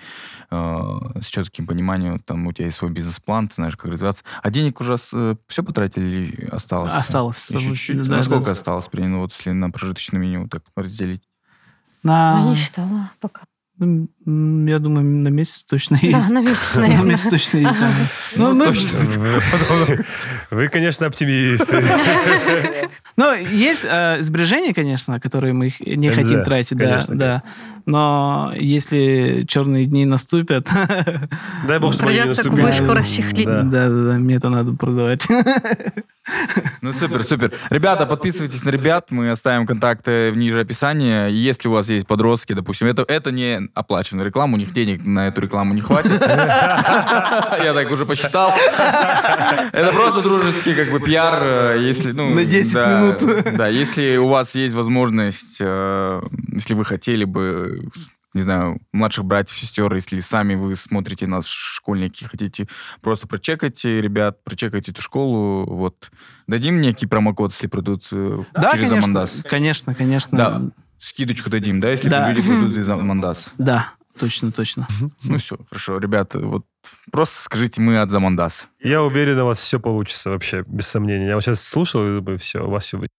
э, 0.52 0.82
с 1.22 1.26
четким 1.26 1.68
пониманием, 1.68 2.20
там, 2.20 2.48
у 2.48 2.54
тебя 2.54 2.66
есть 2.66 2.78
свой 2.78 2.92
бизнес-план, 2.92 3.48
ты 3.50 3.56
знаешь, 3.56 3.76
как 3.76 3.92
развиваться. 3.92 4.24
А 4.42 4.50
денег 4.50 4.80
уже 4.82 4.96
все 4.98 5.64
потратили 5.64 6.06
или 6.06 6.46
осталось? 6.48 6.94
Осталось. 6.94 7.50
Еще 7.52 7.70
чуть-чуть? 7.70 8.08
Да, 8.08 8.18
Ну, 8.18 8.24
сколько 8.24 8.46
да. 8.46 8.52
осталось, 8.54 8.88
при- 8.88 9.02
ну, 9.04 9.20
вот 9.20 9.32
если 9.34 9.52
на 9.52 9.70
прожиточное 9.72 10.20
минимум 10.22 10.50
так 10.50 10.64
разделить? 10.76 11.24
На, 12.04 12.40
Я 12.40 12.50
не 12.50 12.56
считала 12.56 13.10
пока. 13.20 13.42
Я 14.26 14.80
думаю, 14.80 15.04
на 15.06 15.28
месяц 15.30 15.64
точно 15.66 15.98
Да, 16.02 16.08
есть. 16.08 16.30
на 16.30 16.42
месяц, 16.42 16.76
На 16.76 16.82
наверное. 16.82 17.06
месяц 17.12 17.30
точно 17.30 17.58
есть. 17.58 17.82
Ну, 18.36 18.54
мы- 18.54 18.72
Вы, 18.72 20.06
вы, 20.52 20.68
конечно, 20.70 21.08
оптимисты. 21.08 21.84
Ну, 23.16 23.32
есть 23.36 23.86
э, 23.88 24.18
сбережения, 24.22 24.74
конечно, 24.74 25.20
которые 25.20 25.54
мы 25.54 25.72
не 25.82 26.10
Да, 26.10 26.16
хотим 26.16 26.42
тратить, 26.42 26.76
да, 26.78 26.86
конечно, 26.88 27.16
да. 27.16 27.44
Но 27.86 28.52
если 28.58 29.46
черные 29.48 29.86
дни 29.86 30.06
наступят, 30.06 30.68
Дай 31.68 31.78
бог, 31.78 31.94
чтобы 31.94 32.08
Придется 32.10 32.50
кубышку 32.50 32.86
расчехлить. 32.94 33.46
Да. 33.46 33.62
да, 33.62 33.90
да, 33.90 34.04
да, 34.06 34.14
мне 34.14 34.36
это 34.38 34.50
надо 34.50 34.74
продавать. 34.74 35.28
Ну, 36.82 36.92
супер, 36.94 37.24
супер. 37.24 37.52
Ребята, 37.70 38.06
подписывайтесь 38.06 38.64
на 38.64 38.70
ребят, 38.70 39.12
мы 39.12 39.30
оставим 39.30 39.68
контакты 39.68 40.32
в 40.32 40.38
ниже 40.38 40.62
описании. 40.62 41.30
Если 41.32 41.68
у 41.68 41.72
вас 41.72 41.90
есть 41.90 42.08
подростки, 42.08 42.54
допустим, 42.54 42.88
это, 42.88 43.04
это 43.08 43.32
не 43.32 43.70
оплаченная 44.14 44.26
реклама, 44.26 44.56
у 44.56 44.58
них 44.58 44.72
денег 44.74 45.04
на 45.06 45.28
эту 45.28 45.42
рекламу 45.42 45.74
не 45.74 45.82
хватит. 45.82 46.22
Я 46.22 47.74
так 47.74 47.92
уже 47.92 48.06
посчитал. 48.06 48.54
Это 49.72 49.92
просто 49.94 50.22
дружеский 50.22 50.74
как 50.76 50.92
бы 50.92 51.00
пиар, 51.00 51.40
э, 51.42 51.78
если... 51.82 52.12
ну, 52.12 52.30
На 52.34 52.46
10 52.46 52.74
да, 52.74 53.00
минут. 53.00 53.56
Да, 53.56 53.68
если 53.68 54.18
у 54.18 54.28
вас 54.28 54.56
есть 54.56 54.76
возможность, 54.76 55.58
э, 55.60 56.22
если 56.52 56.74
вы 56.76 56.86
хотели 56.86 57.26
бы 57.26 57.82
не 58.36 58.42
знаю, 58.42 58.80
младших 58.94 59.26
братьев, 59.26 59.56
сестер, 59.56 59.94
если 59.94 60.20
сами 60.20 60.56
вы 60.56 60.76
смотрите 60.76 61.28
нас, 61.28 61.46
школьники, 61.48 62.24
хотите 62.24 62.68
просто 63.00 63.28
прочекайте, 63.28 64.02
ребят, 64.02 64.44
прочекайте 64.44 64.92
эту 64.92 65.04
школу, 65.04 65.66
вот. 65.68 66.10
Дадим 66.48 66.82
некий 66.82 67.06
промокод, 67.06 67.52
если 67.52 67.68
придут 67.68 68.08
э, 68.12 68.40
Да, 68.56 68.72
через 68.72 68.90
конечно, 68.90 68.98
Амандас? 68.98 69.40
конечно, 69.48 69.94
конечно. 69.94 70.38
Да, 70.38 70.62
скидочку 70.98 71.50
дадим, 71.52 71.80
да, 71.80 71.92
если 71.92 72.10
Да. 72.10 72.30
люди 72.32 72.42
придут 72.42 72.76
из 72.78 72.90
Амандас? 72.90 73.50
Да, 73.60 73.92
точно, 74.18 74.52
точно. 74.52 74.88
Ну 75.24 75.38
все, 75.38 75.58
хорошо, 75.70 75.98
ребята, 75.98 76.40
вот 76.40 76.66
просто 77.12 77.42
скажите, 77.42 77.82
мы 77.82 78.00
от 78.00 78.10
Замандас. 78.10 78.68
Я 78.80 79.02
уверен, 79.02 79.40
у 79.40 79.46
вас 79.46 79.60
все 79.60 79.80
получится 79.80 80.30
вообще, 80.30 80.64
без 80.68 80.88
сомнения. 80.88 81.28
Я 81.28 81.36
вот 81.36 81.44
сейчас 81.44 81.62
слушал, 81.66 82.06
и 82.06 82.20
думаю, 82.20 82.38
все, 82.38 82.66
у 82.66 82.70
вас 82.70 82.86
все 82.86 82.98
будет. 82.98 83.10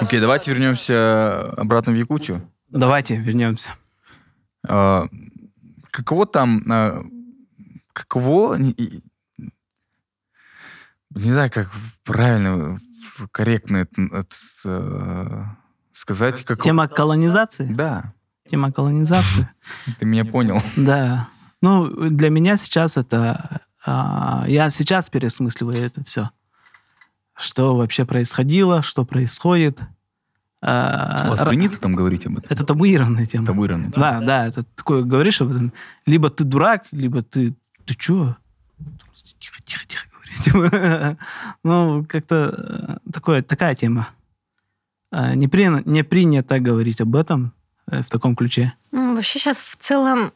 Окей, 0.00 0.20
давайте 0.20 0.50
вернемся 0.52 1.50
обратно 1.52 1.92
в 1.92 1.96
Якутию. 1.96 2.48
Давайте 2.70 3.16
вернемся. 3.16 3.74
А, 4.66 5.06
Каково 5.90 6.26
там... 6.26 6.62
а, 6.70 7.02
Каково... 7.92 8.56
не- 8.56 9.02
знаю, 11.10 11.50
как 11.50 11.70
правильно, 12.04 12.80
корректно 13.30 13.78
это, 13.78 14.02
это, 14.12 14.34
э, 14.64 15.44
сказать. 15.92 16.44
Как... 16.44 16.60
Тема 16.62 16.88
колонизации? 16.88 17.66
Да. 17.66 18.12
Тема 18.48 18.72
колонизации. 18.72 19.48
Ты 19.98 20.06
меня 20.06 20.24
понял. 20.24 20.60
Да. 20.76 21.28
Ну, 21.62 21.88
для 22.10 22.30
меня 22.30 22.56
сейчас 22.56 22.96
это... 22.96 23.60
а, 23.86 24.44
Я 24.46 24.68
сейчас 24.70 25.08
пересмысливаю 25.10 25.78
это 25.78 26.04
все. 26.04 26.30
Что 27.36 27.76
вообще 27.76 28.04
происходило, 28.04 28.82
что 28.82 29.04
происходит. 29.04 29.80
А, 30.60 31.24
У 31.26 31.30
вас 31.30 31.42
принято 31.44 31.80
там 31.80 31.94
говорить 31.94 32.26
об 32.26 32.38
этом? 32.38 32.46
Это 32.50 32.64
табуированная 32.64 33.26
тема. 33.26 33.46
Табуированно. 33.46 33.90
Да, 33.94 34.20
да, 34.20 34.46
это 34.46 34.62
такое 34.62 35.02
говоришь 35.02 35.40
об 35.40 35.50
этом. 35.50 35.72
Либо 36.06 36.30
ты 36.30 36.44
дурак, 36.44 36.84
либо 36.90 37.22
ты... 37.22 37.54
Ты 37.86 37.94
чё? 37.94 38.36
Тихо, 39.38 39.60
тихо, 39.64 39.86
тихо 39.86 40.06
говори. 40.52 40.70
Типа, 40.70 41.16
Ну, 41.64 42.04
как-то 42.08 42.54
э, 43.06 43.10
такое, 43.12 43.42
такая 43.42 43.74
тема. 43.74 44.08
А, 45.10 45.34
Не, 45.34 45.48
при- 45.48 45.82
не 45.88 46.02
принято 46.02 46.58
говорить 46.58 47.00
об 47.00 47.14
этом 47.16 47.52
э, 47.90 48.02
в 48.02 48.08
таком 48.10 48.34
ключе. 48.36 48.72
М, 48.92 49.14
Вообще 49.16 49.38
сейчас 49.38 49.60
в 49.60 49.76
целом... 49.76 50.32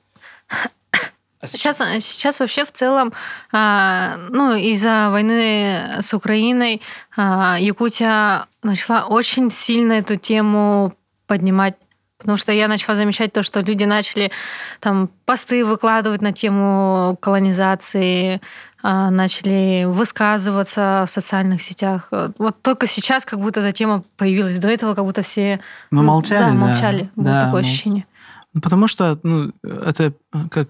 Сейчас, 1.47 1.78
сейчас 2.01 2.41
вообще 2.41 2.64
в 2.64 2.72
целом, 2.72 3.12
а, 3.53 4.16
ну, 4.30 4.57
из-за 4.57 5.09
войны 5.12 5.99
с 6.01 6.12
Украиной 6.12 6.82
а, 7.16 7.57
Якутия 7.61 8.47
начала 8.64 9.05
очень 9.05 9.53
сильно 9.53 9.93
эту 9.93 10.16
тему 10.16 10.95
поднимать, 11.28 11.76
потому 12.18 12.36
что 12.36 12.51
я 12.51 12.66
начала 12.66 12.97
замечать 12.97 13.32
то, 13.32 13.45
что 13.45 13.61
люди 13.61 13.84
начали 13.84 14.32
там 14.80 15.09
посты 15.26 15.64
выкладывать 15.64 16.22
на 16.22 16.32
тему 16.32 17.16
колонизации, 17.22 18.34
а, 18.34 18.41
начали 18.83 19.85
высказываться 19.87 21.05
в 21.07 21.11
социальных 21.11 21.62
сетях. 21.62 22.09
Вот 22.39 22.62
только 22.62 22.87
сейчас 22.87 23.24
как 23.24 23.41
будто 23.41 23.61
эта 23.61 23.72
тема 23.72 24.05
появилась. 24.16 24.59
До 24.59 24.68
этого 24.68 24.95
как 24.95 25.05
будто 25.05 25.22
все... 25.22 25.61
Мы 25.91 26.03
ну, 26.03 26.09
молчали, 26.09 26.41
Да, 26.45 26.51
да. 26.51 26.55
молчали. 26.55 27.11
Было 27.16 27.24
Да, 27.24 27.41
такое 27.41 27.51
мол- 27.62 27.70
ощущение. 27.70 28.07
Ну, 28.55 28.61
Потому 28.61 28.87
что 28.87 29.18
ну, 29.22 29.53
это 29.62 30.05
э, 30.33 30.49
как 30.51 30.68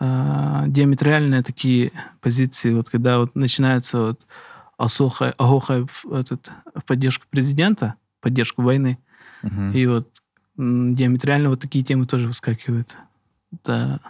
э, 0.00 0.62
диаметральные 0.68 1.42
такие 1.42 1.92
позиции, 2.20 2.72
вот 2.74 2.88
когда 2.88 3.18
вот 3.18 3.34
начинается 3.34 3.98
вот 3.98 4.26
осоха, 4.78 5.34
огоха 5.38 5.86
в, 6.04 6.12
этот, 6.14 6.50
в 6.74 6.84
поддержку 6.84 7.26
президента, 7.30 7.94
поддержку 8.20 8.62
войны, 8.62 8.98
Мгм. 9.42 9.72
и 9.72 9.86
вот 9.86 10.08
диаметрально 10.56 11.50
вот 11.50 11.60
такие 11.60 11.84
темы 11.84 12.06
тоже 12.06 12.26
выскакивают. 12.26 12.96
Это, 13.52 14.00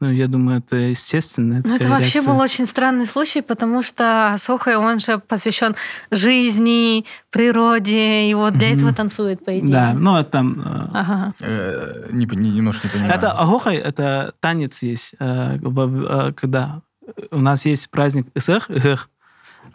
ну, 0.00 0.10
я 0.10 0.26
думаю, 0.28 0.58
это 0.58 0.76
естественно. 0.76 1.62
Ну, 1.64 1.74
это 1.76 1.88
вообще 1.88 2.14
реакция. 2.14 2.32
был 2.32 2.40
очень 2.40 2.66
странный 2.66 3.06
случай, 3.06 3.42
потому 3.42 3.82
что 3.82 4.34
Сохой, 4.38 4.76
он 4.76 4.98
же 4.98 5.18
посвящен 5.18 5.76
жизни, 6.10 7.04
природе, 7.30 8.30
и 8.30 8.34
вот 8.34 8.54
для 8.54 8.68
Мгм. 8.68 8.76
этого 8.78 8.94
танцует, 8.94 9.44
по 9.44 9.58
идее. 9.58 9.70
Да, 9.72 9.92
ну, 9.94 10.16
это 10.16 10.30
там... 10.30 10.60
э, 10.60 10.88
Ага. 10.92 11.34
Э, 11.40 12.08
не, 12.12 12.26
немножко 12.26 12.86
не 12.88 12.92
понимаю. 12.92 13.14
Это 13.14 13.32
агохай, 13.32 13.76
это 13.76 14.32
танец 14.40 14.82
есть, 14.82 15.14
э, 15.18 15.58
во- 15.60 16.28
э, 16.28 16.32
когда 16.32 16.82
у 17.30 17.38
нас 17.40 17.66
есть 17.66 17.90
праздник 17.90 18.26
Исэх, 18.34 18.70
Эх. 18.70 19.08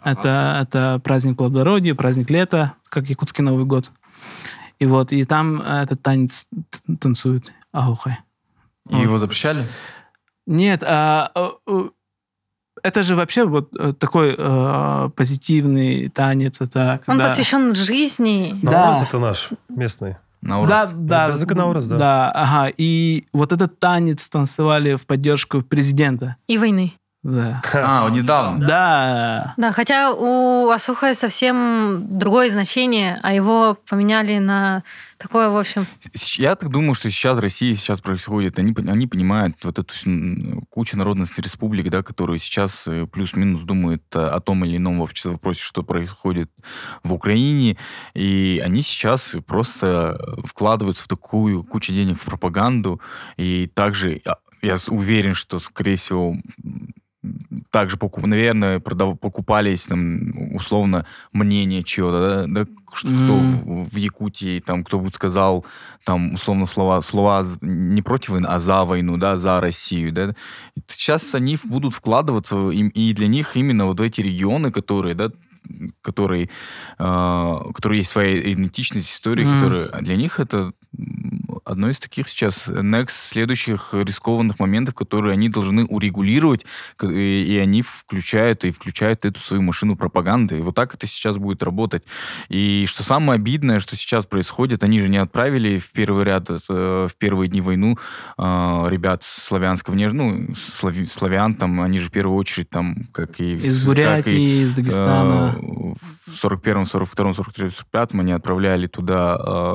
Это, 0.04 0.58
это 0.62 1.00
праздник 1.02 1.36
плодородия, 1.36 1.94
праздник 1.94 2.30
лета, 2.30 2.72
как 2.88 3.08
якутский 3.08 3.42
Новый 3.42 3.64
год. 3.64 3.90
И 4.78 4.86
вот, 4.86 5.12
и 5.12 5.24
там 5.24 5.60
этот 5.62 6.02
танец 6.02 6.46
т- 6.70 6.96
танцуют 7.00 7.52
агохай. 7.72 8.18
И 8.90 8.96
его 8.96 9.18
запрещали? 9.18 9.64
Нет, 10.46 10.82
а, 10.86 11.30
э, 11.34 11.50
э, 11.66 11.88
это 12.82 13.02
же 13.02 13.16
вообще 13.16 13.44
вот 13.44 13.70
э, 13.78 13.92
такой 13.98 14.34
э, 14.36 15.10
позитивный 15.16 16.08
танец. 16.08 16.60
Это 16.60 17.00
Он 17.06 17.14
когда- 17.16 17.24
посвящен 17.24 17.74
жизни. 17.74 18.58
Да. 18.62 18.70
Наурыз 18.92 19.02
это 19.08 19.18
наш 19.18 19.48
местный. 19.68 20.16
Наурыз? 20.42 20.68
Да, 20.70 20.86
да. 20.94 21.28
Без 21.28 21.44
Наурыз, 21.46 21.86
да. 21.86 21.96
Да, 21.96 22.30
ага. 22.30 22.72
И 22.76 23.26
вот 23.32 23.52
этот 23.52 23.80
танец 23.80 24.28
танцевали 24.28 24.94
в 24.94 25.06
поддержку 25.06 25.62
президента. 25.62 26.36
И 26.46 26.58
войны. 26.58 26.92
Да. 27.26 27.60
А, 27.74 28.04
вот 28.04 28.12
недавно. 28.12 28.64
Да. 28.64 29.54
Да, 29.56 29.72
хотя 29.72 30.12
у 30.12 30.70
Асухая 30.70 31.14
совсем 31.14 32.18
другое 32.18 32.50
значение, 32.50 33.18
а 33.22 33.32
его 33.32 33.76
поменяли 33.88 34.38
на 34.38 34.84
такое, 35.18 35.48
в 35.48 35.56
общем... 35.56 35.86
Я 36.36 36.54
так 36.54 36.70
думаю, 36.70 36.94
что 36.94 37.10
сейчас 37.10 37.36
в 37.36 37.40
России 37.40 37.72
сейчас 37.72 38.00
происходит, 38.00 38.58
они, 38.58 38.74
они 38.88 39.06
понимают 39.08 39.56
вот 39.64 39.78
эту 39.78 39.92
кучу 40.70 40.96
народностей 40.96 41.42
республик, 41.42 41.90
да, 41.90 42.02
которые 42.02 42.38
сейчас 42.38 42.86
э, 42.86 43.06
плюс-минус 43.06 43.62
думают 43.62 44.04
э, 44.14 44.20
о 44.20 44.38
том 44.40 44.64
или 44.64 44.76
ином 44.76 45.00
вообще 45.00 45.30
вопросе, 45.30 45.62
что 45.62 45.82
происходит 45.82 46.50
в 47.02 47.12
Украине, 47.12 47.76
и 48.14 48.62
они 48.64 48.82
сейчас 48.82 49.36
просто 49.46 50.18
вкладываются 50.44 51.04
в 51.04 51.08
такую 51.08 51.64
кучу 51.64 51.92
денег 51.92 52.20
в 52.20 52.24
пропаганду, 52.24 53.00
и 53.36 53.66
также 53.74 54.20
а, 54.26 54.36
я 54.62 54.76
уверен, 54.88 55.34
что, 55.34 55.58
скорее 55.58 55.96
всего, 55.96 56.36
также, 57.70 57.96
наверное, 58.22 58.78
продав- 58.80 59.18
покупались 59.18 59.82
там, 59.82 60.54
условно 60.54 61.04
мнение 61.32 61.82
чего-то, 61.82 62.46
да, 62.46 62.64
да, 62.64 62.70
что 62.94 63.08
кто 63.08 63.36
Мгм. 63.36 63.82
в, 63.84 63.90
в 63.94 63.96
Якутии, 63.96 64.60
там, 64.60 64.82
кто 64.84 64.98
бы 64.98 65.08
сказал, 65.10 65.64
там, 66.04 66.34
условно, 66.34 66.66
слова, 66.66 67.02
слова 67.02 67.46
не 67.60 68.02
против 68.02 68.30
войны, 68.30 68.46
а 68.48 68.58
за 68.58 68.84
войну, 68.84 69.16
да, 69.18 69.36
за 69.36 69.60
Россию, 69.60 70.12
да. 70.12 70.34
И 70.76 70.80
Сейчас 70.88 71.34
они 71.34 71.58
будут 71.64 71.92
вкладываться, 71.94 72.56
им- 72.70 72.88
и 72.88 73.12
для 73.12 73.28
них 73.28 73.56
именно 73.56 73.84
вот 73.86 74.00
в 74.00 74.02
эти 74.02 74.20
регионы, 74.22 74.70
которые, 74.72 75.14
да, 75.14 75.30
которые, 76.00 76.48
э, 76.98 77.04
у 77.04 77.72
которых 77.72 77.98
есть 77.98 78.10
своя 78.10 78.38
идентичность, 78.52 79.10
история, 79.10 79.44
Мгм. 79.44 79.54
которые 79.60 79.88
для 80.02 80.16
них 80.16 80.38
это 80.40 80.72
одно 81.66 81.90
из 81.90 81.98
таких 81.98 82.28
сейчас 82.28 82.68
next 82.68 83.10
следующих 83.10 83.92
рискованных 83.92 84.58
моментов, 84.58 84.94
которые 84.94 85.32
они 85.32 85.48
должны 85.48 85.84
урегулировать, 85.84 86.64
и, 87.02 87.60
они 87.60 87.82
включают 87.82 88.64
и 88.64 88.70
включают 88.70 89.24
эту 89.24 89.40
свою 89.40 89.62
машину 89.62 89.96
пропаганды. 89.96 90.58
И 90.58 90.60
вот 90.60 90.76
так 90.76 90.94
это 90.94 91.06
сейчас 91.06 91.36
будет 91.38 91.62
работать. 91.62 92.04
И 92.48 92.86
что 92.88 93.02
самое 93.02 93.36
обидное, 93.36 93.80
что 93.80 93.96
сейчас 93.96 94.26
происходит, 94.26 94.84
они 94.84 95.00
же 95.00 95.08
не 95.08 95.18
отправили 95.18 95.78
в 95.78 95.90
первый 95.90 96.24
ряд, 96.24 96.48
э, 96.48 97.08
в 97.10 97.16
первые 97.18 97.48
дни 97.48 97.60
войну 97.60 97.98
э, 98.38 98.42
ребят 98.88 99.24
с 99.24 99.46
славянского 99.46 99.94
внеш... 99.94 100.12
ну, 100.12 100.46
слави- 100.54 101.06
славян, 101.06 101.54
там, 101.54 101.80
они 101.80 101.98
же 101.98 102.08
в 102.08 102.12
первую 102.12 102.38
очередь 102.38 102.70
там, 102.70 103.08
как 103.12 103.40
и... 103.40 103.54
Из 103.54 103.80
как 103.80 103.82
и, 103.82 103.86
Бурятии, 103.86 104.62
из 104.62 104.74
Дагестана. 104.74 105.56
э, 105.56 105.60
в 106.26 106.44
41-м, 106.44 106.82
42-м, 106.84 107.32
43-м, 107.32 107.72
45-м 107.92 108.20
они 108.20 108.32
отправляли 108.32 108.86
туда 108.86 109.36
э, 109.44 109.74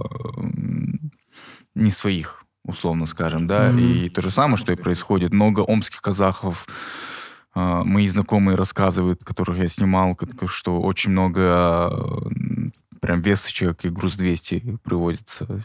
не 1.76 1.92
своих, 1.92 2.44
условно 2.64 3.06
скажем, 3.06 3.48
да, 3.48 3.70
Мгм. 3.70 3.80
и 3.80 4.10
то 4.10 4.22
же 4.22 4.32
самое, 4.32 4.58
что 4.58 4.72
и 4.72 4.76
происходит. 4.76 5.34
Много 5.34 5.62
омских 5.62 6.02
казахов, 6.02 6.68
э, 7.56 7.60
мои 7.84 8.08
знакомые 8.08 8.56
рассказывают, 8.56 9.24
которых 9.24 9.58
я 9.58 9.68
снимал, 9.68 10.18
что 10.48 10.82
очень 10.82 11.12
много 11.12 11.90
э, 11.92 12.70
прям 13.02 13.22
весточек 13.22 13.86
и 13.86 13.90
груз 13.90 14.16
200 14.16 14.78
привозится. 14.84 15.64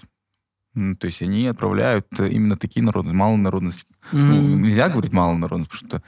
Ну, 0.74 0.94
то 0.94 1.06
есть 1.06 1.22
они 1.22 1.46
отправляют 1.46 2.06
именно 2.18 2.56
такие 2.56 2.84
народы, 2.84 3.12
малонародности. 3.12 3.86
Ну, 4.12 4.42
Мгм. 4.42 4.62
нельзя 4.62 4.88
говорить 4.90 5.12
малонародность, 5.12 5.70
потому 5.70 5.88
что, 5.88 6.02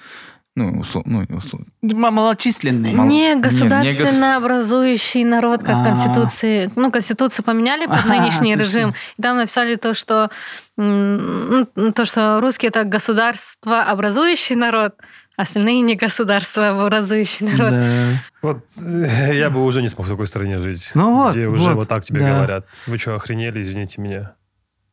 ну, 0.59 0.81
условно, 0.81 1.25
ну, 1.29 1.37
условно, 1.37 1.67
М- 1.83 1.99
Малочисленный. 2.15 2.93
Мало- 2.93 3.09
Не 3.09 3.29
не, 3.31 3.35
не 3.35 3.41
государственно 3.41 4.37
образующий 4.37 5.25
народ, 5.25 5.63
как 5.63 5.77
А. 5.77 5.85
Конституции. 5.85 6.71
Ну, 6.77 6.91
Конституцию 6.91 7.45
поменяли 7.45 7.87
под 7.87 8.01
Ага, 8.01 8.09
нынешний 8.09 8.55
точно. 8.57 8.69
режим. 8.69 8.95
И 9.19 9.23
там 9.23 9.37
написали 9.37 9.75
то, 9.77 9.95
что 9.95 10.31
ну, 10.77 11.67
то, 11.95 12.05
что 12.05 12.41
русские 12.41 12.69
это 12.69 12.85
государство 12.85 13.83
образующий 13.83 14.55
народ, 14.57 14.95
а 15.37 15.43
остальные 15.43 15.81
не 15.83 15.95
государство 15.97 16.85
образующий 16.85 17.47
народ. 17.47 17.71
Да. 17.71 18.23
Вот 18.43 18.65
э, 18.81 19.35
я 19.35 19.51
бы 19.51 19.65
уже 19.65 19.83
не 19.83 19.89
смог 19.89 20.07
в 20.07 20.09
такой 20.11 20.27
стране 20.27 20.59
жить. 20.61 20.91
Ну 20.95 21.15
вот, 21.15 21.35
Где 21.37 21.47
уже 21.49 21.71
вот, 21.71 21.75
вот 21.77 21.89
так 21.89 22.05
тебе 22.05 22.21
да. 22.21 22.33
говорят. 22.35 22.67
Вы 22.87 22.99
что, 22.99 23.15
охренели, 23.17 23.61
извините 23.63 24.01
меня. 24.01 24.33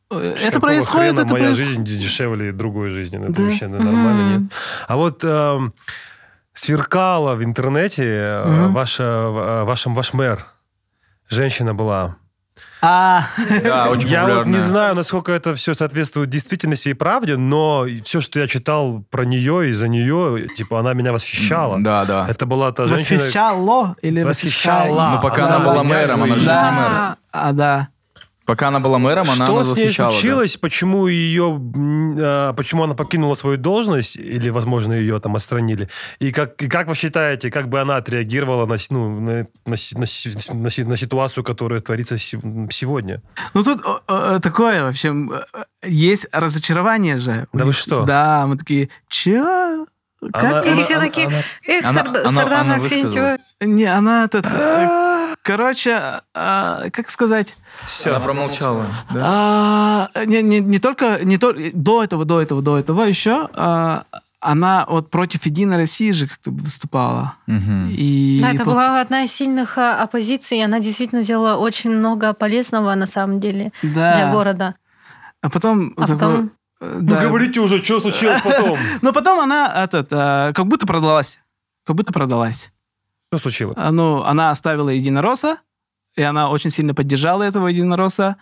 Это 0.09 0.45
Какого 0.51 0.59
происходит, 0.61 1.13
хрена 1.15 1.25
это 1.25 1.33
моя 1.33 1.45
происходит. 1.45 1.69
жизнь 1.69 1.83
дешевле 1.83 2.51
другой 2.51 2.89
жизни. 2.91 3.17
Ну, 3.17 3.25
Это 3.25 3.33
Да. 3.33 3.43
вообще 3.43 3.67
нормально, 3.67 4.23
Мгм. 4.23 4.43
нет? 4.43 4.51
А 4.87 4.95
вот 4.95 5.23
эм, 5.23 5.73
сверкала 6.53 7.35
в 7.35 7.43
интернете 7.43 8.03
э, 8.05 8.45
Мгм. 8.47 8.73
ваша, 8.73 9.03
э, 9.03 9.63
ваша, 9.63 9.89
ваш 9.89 10.13
мэр. 10.13 10.45
Женщина 11.29 11.73
была. 11.73 12.15
А, 12.81 13.23
Да, 13.63 13.89
очень 13.89 14.07
я 14.09 14.25
вот 14.27 14.45
не 14.45 14.59
знаю, 14.59 14.95
насколько 14.95 15.31
это 15.31 15.55
все 15.55 15.73
соответствует 15.73 16.29
действительности 16.29 16.89
и 16.89 16.93
правде, 16.93 17.35
но 17.35 17.85
все, 18.03 18.21
что 18.21 18.39
я 18.39 18.47
читал 18.47 19.03
про 19.09 19.25
нее 19.25 19.69
и 19.69 19.71
за 19.73 19.87
нее, 19.87 20.47
типа, 20.55 20.79
она 20.79 20.93
меня 20.93 21.11
восхищала. 21.11 21.79
Да, 21.81 22.05
да. 22.05 22.27
Это 22.29 22.45
была 22.45 22.71
та 22.71 22.85
женщина... 22.85 23.17
восхищало 23.19 23.95
или 24.03 24.21
Восхищала. 24.23 25.15
Ну, 25.15 25.21
пока 25.21 25.47
она 25.47 25.59
была 25.59 25.83
мэром, 25.83 26.23
она 26.23 26.35
же 26.37 26.47
не 26.47 26.71
мэр. 26.71 27.15
А, 27.31 27.51
да. 27.53 27.87
Пока 28.45 28.67
она 28.67 28.79
была 28.79 28.99
мэром, 28.99 29.25
она 29.29 29.45
Что 29.47 29.63
с 29.63 29.75
ней 29.75 29.85
защищала. 29.85 30.09
да. 30.11 30.17
случилось? 30.17 30.57
Почему 30.57 31.07
ее, 31.07 31.59
а, 32.19 32.53
почему 32.53 32.83
она 32.83 32.93
покинула 32.93 33.33
свою 33.35 33.57
должность 33.57 34.15
или, 34.17 34.49
возможно, 34.49 34.93
ее 34.93 35.19
там 35.19 35.35
отстранили? 35.35 35.89
И 36.19 36.31
как, 36.31 36.61
и 36.61 36.67
как 36.67 36.87
вы 36.87 36.95
считаете, 36.95 37.49
как 37.49 37.69
бы 37.69 37.79
она 37.81 37.97
отреагировала 37.97 38.65
на, 38.67 38.77
ну, 38.89 39.19
на, 39.19 39.47
на 39.65 39.75
на 39.95 40.05
на 40.53 40.85
на 40.89 40.97
ситуацию, 40.97 41.43
которая 41.43 41.81
творится 41.81 42.17
се- 42.17 42.39
сегодня? 42.69 43.21
Ну 43.53 43.63
тут 43.63 43.81
такое, 44.41 44.83
в 44.83 44.87
общем, 44.89 45.31
э, 45.33 45.45
есть 45.83 46.27
разочарование 46.31 47.17
же. 47.17 47.47
Да 47.53 47.65
вы 47.65 47.73
что? 47.73 48.03
Да, 48.05 48.45
мы 48.47 48.57
такие, 48.57 48.89
чё? 49.09 49.87
Как? 50.33 50.43
Она- 50.43 50.61
И 50.61 50.69
она- 50.71 50.83
все 50.83 50.95
она- 50.95 51.05
такие, 51.05 51.27
она- 51.27 51.37
эх, 51.67 51.85
Она- 51.85 52.01
Сарда- 52.03 52.19
она- 52.21 52.31
Сардана 52.31 52.61
она 52.61 52.75
Аксентьева. 52.75 53.37
Не, 53.61 53.85
она 53.85 54.25
этот... 54.25 54.45
э, 54.45 55.35
Короче, 55.41 56.21
а, 56.33 56.89
как 56.91 57.09
сказать? 57.09 57.55
Она 58.05 58.19
промолчала. 58.19 58.85
да? 59.11 59.21
А, 60.15 60.25
не, 60.25 60.41
не, 60.41 60.59
не 60.59 60.79
только 60.79 61.23
не 61.23 61.37
то, 61.37 61.53
до 61.73 62.03
этого, 62.03 62.25
до 62.25 62.41
этого, 62.41 62.61
до 62.63 62.77
этого 62.79 63.03
еще 63.03 63.49
а, 63.53 64.05
она 64.39 64.85
вот 64.87 65.09
против 65.11 65.45
Единой 65.45 65.77
России 65.77 66.11
же 66.11 66.27
как-то 66.27 66.49
выступала. 66.51 67.35
Мгм. 67.47 67.89
И 67.91 68.39
Да, 68.41 68.51
это 68.53 68.63
по- 68.63 68.71
была 68.71 69.01
одна 69.01 69.23
из 69.23 69.31
сильных 69.33 69.77
а, 69.77 70.01
оппозиций, 70.01 70.57
и 70.59 70.63
она 70.63 70.79
действительно 70.79 71.21
сделала 71.21 71.57
очень 71.57 71.91
много 71.91 72.33
полезного 72.33 72.95
на 72.95 73.05
самом 73.07 73.39
деле 73.39 73.71
да. 73.83 74.15
для 74.15 74.31
города. 74.31 74.75
А 75.41 75.49
потом... 75.49 75.93
А 75.97 76.01
такой, 76.01 76.15
потом- 76.15 76.51
э, 76.81 76.97
Ну, 77.01 77.07
да. 77.07 77.21
говорите 77.21 77.59
уже, 77.59 77.83
что 77.83 77.99
случилось 77.99 78.41
потом? 78.43 78.77
Но 79.01 79.13
потом 79.13 79.39
она 79.39 79.83
этот, 79.83 80.09
а, 80.11 80.53
как 80.53 80.65
будто 80.67 80.85
продалась. 80.85 81.39
Как 81.85 81.95
будто 81.95 82.11
продалась. 82.13 82.71
Что 83.31 83.37
случилось? 83.39 83.75
А, 83.79 83.91
Ну, 83.91 84.23
она 84.23 84.51
оставила 84.51 84.89
единоросса, 84.89 85.57
и 86.15 86.21
она 86.21 86.49
очень 86.49 86.69
сильно 86.69 86.93
поддержала 86.93 87.43
этого 87.43 87.67
единоросса. 87.67 88.35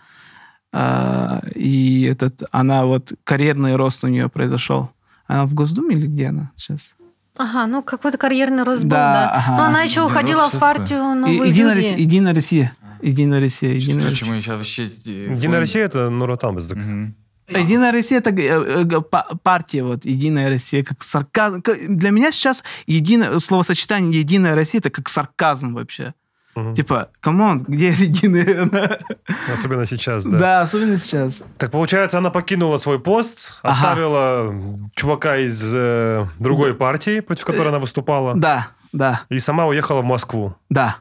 А, 0.72 1.40
И 1.54 2.02
этот, 2.04 2.42
она 2.50 2.84
вот 2.86 3.12
карьерный 3.24 3.76
рост 3.76 4.04
у 4.04 4.08
нее 4.08 4.28
произошел. 4.28 4.90
Она 5.26 5.46
в 5.46 5.54
Госдуме 5.54 5.96
или 5.96 6.06
где 6.06 6.28
она 6.28 6.50
сейчас? 6.56 6.94
Ага, 7.36 7.66
ну 7.66 7.82
какой-то 7.82 8.16
карьерный 8.18 8.62
рост 8.62 8.82
был, 8.82 8.90
Да, 8.90 9.12
да. 9.12 9.30
ага. 9.34 9.56
Но 9.56 9.62
она 9.64 9.82
еще 9.82 10.00
Единый 10.02 10.12
уходила 10.12 10.48
в 10.50 10.58
партию 10.58 11.14
«Новые 11.16 11.48
Единая, 11.50 11.74
люди». 11.74 11.86
Россия, 11.88 11.98
Единая 11.98 12.34
Россия. 12.34 12.72
Единая 13.02 13.40
Россия. 13.40 13.72
Единая 13.74 14.10
Россия. 14.10 14.30
мы 14.30 14.40
сейчас 14.40 14.56
вообще... 14.56 14.84
э, 15.06 15.32
Единая 15.32 15.60
Россия 15.60 15.84
это 15.84 16.10
Нур 16.10 16.26
Отан. 16.26 16.54
Мгм. 16.56 17.14
Единая 17.48 17.92
Россия 17.92 18.18
это 18.18 18.30
э, 18.30 18.86
э, 18.90 19.00
па- 19.00 19.28
партия 19.42 19.82
вот 19.82 20.04
Единая 20.04 20.48
Россия 20.48 20.82
как 20.82 21.02
сарказм. 21.02 21.62
Для 21.88 22.10
меня 22.10 22.32
сейчас 22.32 22.62
единое 22.86 23.38
словосочетание 23.38 24.20
Единая 24.20 24.54
Россия 24.54 24.80
это 24.80 24.90
как 24.90 25.08
сарказм 25.08 25.74
вообще. 25.74 26.14
Мгм. 26.54 26.74
Типа, 26.74 27.08
come 27.20 27.45
on, 27.45 27.64
где 27.66 27.88
единая? 27.88 29.00
Особенно 29.52 29.84
сейчас, 29.86 30.24
да. 30.24 30.38
Да, 30.38 30.60
особенно 30.62 30.96
сейчас. 30.96 31.42
Так 31.58 31.72
получается, 31.72 32.18
она 32.18 32.30
покинула 32.30 32.76
свой 32.76 33.00
пост, 33.00 33.50
Ага. 33.62 33.74
оставила 33.76 34.54
чувака 34.94 35.36
из 35.38 35.60
э, 35.74 36.24
другой 36.38 36.74
партии, 36.74 37.18
против 37.20 37.44
которой 37.44 37.68
она 37.70 37.80
выступала, 37.80 38.34
Да, 38.36 38.68
да, 38.92 39.22
и 39.30 39.38
сама 39.40 39.66
уехала 39.66 40.00
в 40.02 40.04
Москву. 40.04 40.54
да. 40.70 40.98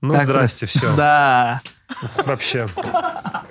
Ну, 0.00 0.14
Так 0.14 0.24
здрасте, 0.24 0.66
все. 0.66 0.96
Да. 0.96 1.60
Вообще. 2.26 2.66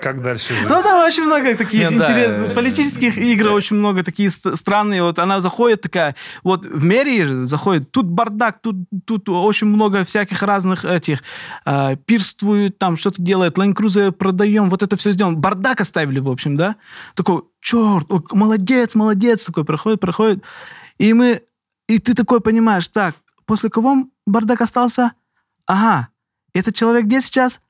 Как 0.01 0.21
дальше 0.21 0.53
жить? 0.53 0.67
Ну, 0.67 0.81
там 0.81 1.05
очень 1.05 1.23
много 1.23 1.55
таких 1.55 1.91
Не, 1.91 1.97
да, 1.97 2.05
интересных 2.05 2.51
э, 2.51 2.55
политических 2.55 3.17
игр, 3.17 3.49
очень 3.49 3.75
много 3.75 4.03
такие 4.03 4.29
ст- 4.29 4.55
странные. 4.55 5.03
Вот 5.03 5.19
она 5.19 5.41
заходит 5.41 5.81
такая, 5.81 6.15
вот 6.43 6.65
в 6.65 6.83
мэрии 6.83 7.45
заходит, 7.45 7.91
тут 7.91 8.07
бардак, 8.07 8.61
тут, 8.61 8.75
тут 9.05 9.29
очень 9.29 9.67
много 9.67 10.03
всяких 10.03 10.41
разных 10.41 10.85
этих, 10.85 11.23
э, 11.65 11.95
пирствуют, 12.05 12.77
там 12.77 12.97
что-то 12.97 13.21
делает, 13.21 13.57
Ленд-крузы 13.57 14.11
продаем, 14.11 14.69
вот 14.69 14.81
это 14.81 14.95
все 14.95 15.11
сделано. 15.11 15.37
Бардак 15.37 15.81
оставили, 15.81 16.19
в 16.19 16.29
общем, 16.29 16.57
да? 16.57 16.75
Такой, 17.15 17.43
черт, 17.59 18.11
о, 18.11 18.23
молодец, 18.31 18.95
молодец, 18.95 19.45
такой 19.45 19.65
проходит, 19.65 19.99
проходит. 19.99 20.43
И 20.97 21.13
мы, 21.13 21.43
и 21.87 21.99
ты 21.99 22.13
такой 22.13 22.41
понимаешь, 22.41 22.87
так, 22.87 23.15
после 23.45 23.69
кого 23.69 24.05
бардак 24.25 24.61
остался? 24.61 25.11
Ага, 25.67 26.07
этот 26.53 26.75
человек 26.75 27.05
где 27.05 27.21
сейчас? 27.21 27.61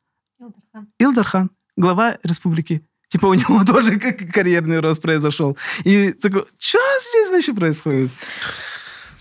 Илдархан, 1.00 1.50
глава 1.78 2.18
республики. 2.24 2.82
Типа 3.10 3.26
у 3.28 3.34
него 3.34 3.64
тоже 3.68 4.00
как 4.00 4.18
карьерный 4.32 4.80
рост 4.80 5.02
произошел. 5.02 5.58
И 5.84 6.14
такой, 6.14 6.46
что 6.58 6.80
здесь 7.00 7.30
вообще 7.30 7.54
происходит? 7.54 8.12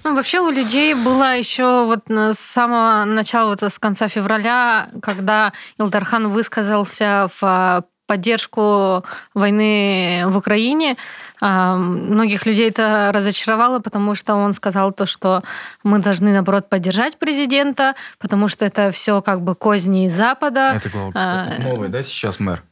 Ну, 0.02 0.14
вообще 0.14 0.40
у 0.40 0.50
людей 0.50 0.94
было 0.94 1.36
еще 1.36 1.84
вот 1.84 2.04
с 2.08 2.38
самого 2.38 3.04
начала, 3.04 3.50
вот 3.50 3.62
с 3.62 3.78
конца 3.78 4.08
февраля, 4.08 4.88
когда 5.02 5.52
Илдархан 5.78 6.28
высказался 6.28 7.28
в 7.34 7.42
а, 7.42 7.84
поддержку 8.06 9.04
войны 9.34 10.24
в 10.26 10.36
Украине, 10.36 10.96
многих 11.40 12.46
людей 12.46 12.68
это 12.68 13.10
разочаровало, 13.14 13.78
потому 13.80 14.14
что 14.14 14.34
он 14.34 14.52
сказал 14.52 14.92
то, 14.92 15.06
что 15.06 15.42
мы 15.82 15.98
должны, 15.98 16.32
наоборот, 16.32 16.68
поддержать 16.68 17.18
президента, 17.18 17.94
потому 18.18 18.48
что 18.48 18.64
это 18.64 18.90
все 18.90 19.22
как 19.22 19.42
бы 19.42 19.54
козни 19.54 20.06
из 20.06 20.12
Запада. 20.12 20.72
Это 20.76 20.88
глава 20.90 21.12
А, 21.14 21.44
государства. 21.44 21.70
новый, 21.70 21.88
да, 21.88 22.02
сейчас 22.02 22.40
мэр? 22.40 22.62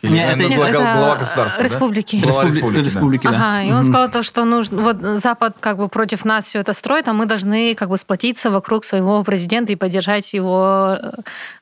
Не, 0.00 0.20
э, 0.20 0.28
это 0.28 0.42
ну, 0.44 0.48
не- 0.48 0.54
глава, 0.54 0.68
это 0.70 0.78
глава 0.78 1.16
государства, 1.16 1.58
да? 1.58 1.64
республики. 1.64 2.16
Глава 2.22 2.44
Республи- 2.44 2.54
республики, 2.54 2.78
да. 2.78 2.84
республики, 2.86 3.22
да. 3.24 3.30
Ага, 3.30 3.62
и 3.64 3.72
он 3.72 3.82
сказал 3.82 4.08
то, 4.08 4.22
что 4.22 4.44
нужно, 4.44 4.82
вот 4.82 4.98
Запад 5.18 5.56
как 5.58 5.76
бы 5.78 5.88
против 5.88 6.24
нас 6.24 6.46
все 6.46 6.60
это 6.60 6.72
строит, 6.72 7.08
а 7.08 7.12
мы 7.12 7.26
должны 7.26 7.74
как 7.74 7.88
бы 7.88 7.96
сплотиться 7.98 8.50
вокруг 8.50 8.84
своего 8.84 9.24
президента 9.24 9.72
и 9.72 9.76
поддержать 9.76 10.32
его, 10.34 10.98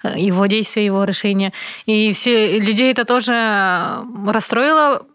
э, 0.02 0.18
его 0.18 0.44
действия, 0.46 0.84
его 0.84 1.04
решения. 1.04 1.54
И 1.86 2.12
все 2.12 2.58
людей 2.60 2.92
это 2.92 3.06
тоже 3.06 3.32
э, 3.32 4.02
расстроило, 4.30 5.06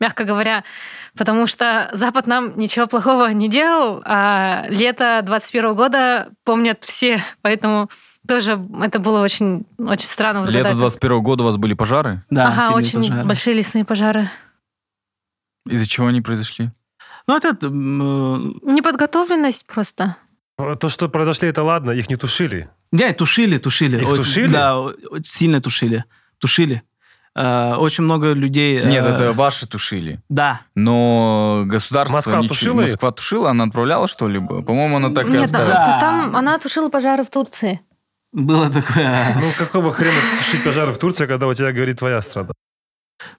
мягко 0.00 0.24
говоря, 0.24 0.64
потому 1.16 1.46
что 1.46 1.90
Запад 1.92 2.26
нам 2.26 2.58
ничего 2.58 2.86
плохого 2.86 3.28
не 3.32 3.48
делал, 3.48 4.02
а 4.04 4.66
лето 4.68 5.20
21 5.24 5.74
года 5.74 6.28
помнят 6.44 6.84
все, 6.84 7.22
поэтому 7.42 7.88
тоже 8.26 8.60
это 8.82 8.98
было 8.98 9.20
очень, 9.22 9.64
очень 9.78 10.06
странно. 10.06 10.40
вот 10.40 10.48
Лето 10.50 10.64
когда 10.64 10.70
это- 10.70 10.78
21 10.80 11.22
года 11.22 11.44
у 11.44 11.46
вас 11.46 11.56
были 11.56 11.74
пожары? 11.74 12.22
Да, 12.30 12.48
ага, 12.48 12.74
очень 12.74 13.00
пожары. 13.00 13.24
большие 13.24 13.54
лесные 13.56 13.84
пожары. 13.84 14.28
Из-за 15.66 15.86
чего 15.86 16.06
они 16.06 16.20
произошли? 16.20 16.70
Ну, 17.26 17.36
это... 17.36 17.48
э, 17.48 17.68
Неподготовленность 17.68 19.66
просто. 19.66 20.16
То, 20.80 20.88
что 20.88 21.08
произошли, 21.08 21.48
это 21.48 21.62
ладно, 21.62 21.90
их 21.92 22.08
не 22.08 22.16
тушили. 22.16 22.68
Не, 22.90 23.12
тушили, 23.12 23.58
тушили. 23.58 24.00
Их 24.00 24.08
Очень- 24.08 24.16
тушили? 24.22 24.52
Да, 24.52 24.76
о- 24.76 24.94
очень 25.10 25.24
сильно 25.24 25.60
тушили. 25.60 26.04
Тушили. 26.38 26.82
Э, 27.34 27.74
Очень 27.76 28.04
много 28.04 28.32
людей... 28.32 28.82
Нет, 28.84 29.04
э, 29.04 29.08
это 29.08 29.32
ваши 29.32 29.66
тушили. 29.68 30.20
Да. 30.28 30.60
Но 30.74 31.62
государство... 31.66 32.16
Москва 32.16 32.36
ничего- 32.38 32.48
тушила? 32.48 32.82
Москва 32.82 33.10
тушила, 33.12 33.50
она 33.50 33.64
отправляла 33.64 34.08
что-либо? 34.08 34.62
По-моему, 34.62 34.96
она 34.96 35.10
так 35.10 35.26
и 35.26 35.30
Нет, 35.30 35.44
оставила. 35.44 35.72
да. 35.72 35.84
да, 35.86 36.00
там 36.00 36.36
она 36.36 36.58
тушила 36.58 36.88
пожары 36.88 37.24
в 37.24 37.30
Турции. 37.30 37.80
Было 38.32 38.68
такое... 38.70 39.34
Ну, 39.40 39.50
какого 39.56 39.92
хрена 39.92 40.16
тушить 40.38 40.64
пожары 40.64 40.92
в 40.92 40.98
Турции, 40.98 41.26
когда 41.26 41.46
у 41.46 41.54
тебя 41.54 41.72
горит 41.72 41.98
твоя 41.98 42.20
страна? 42.20 42.50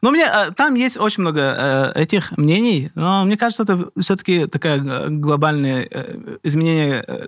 Но 0.02 0.12
мне 0.12 0.26
э, 0.26 0.52
там 0.56 0.76
есть 0.76 0.98
очень 1.00 1.22
много 1.22 1.40
э, 1.96 2.02
этих 2.02 2.38
мнений, 2.38 2.92
но 2.96 3.24
мне 3.24 3.38
кажется, 3.38 3.64
это 3.64 3.90
все-таки 4.00 4.46
такая 4.48 4.78
э, 4.84 5.08
глобальное 5.10 5.88
э, 5.90 6.38
изменение. 6.44 7.04
э, 7.08 7.28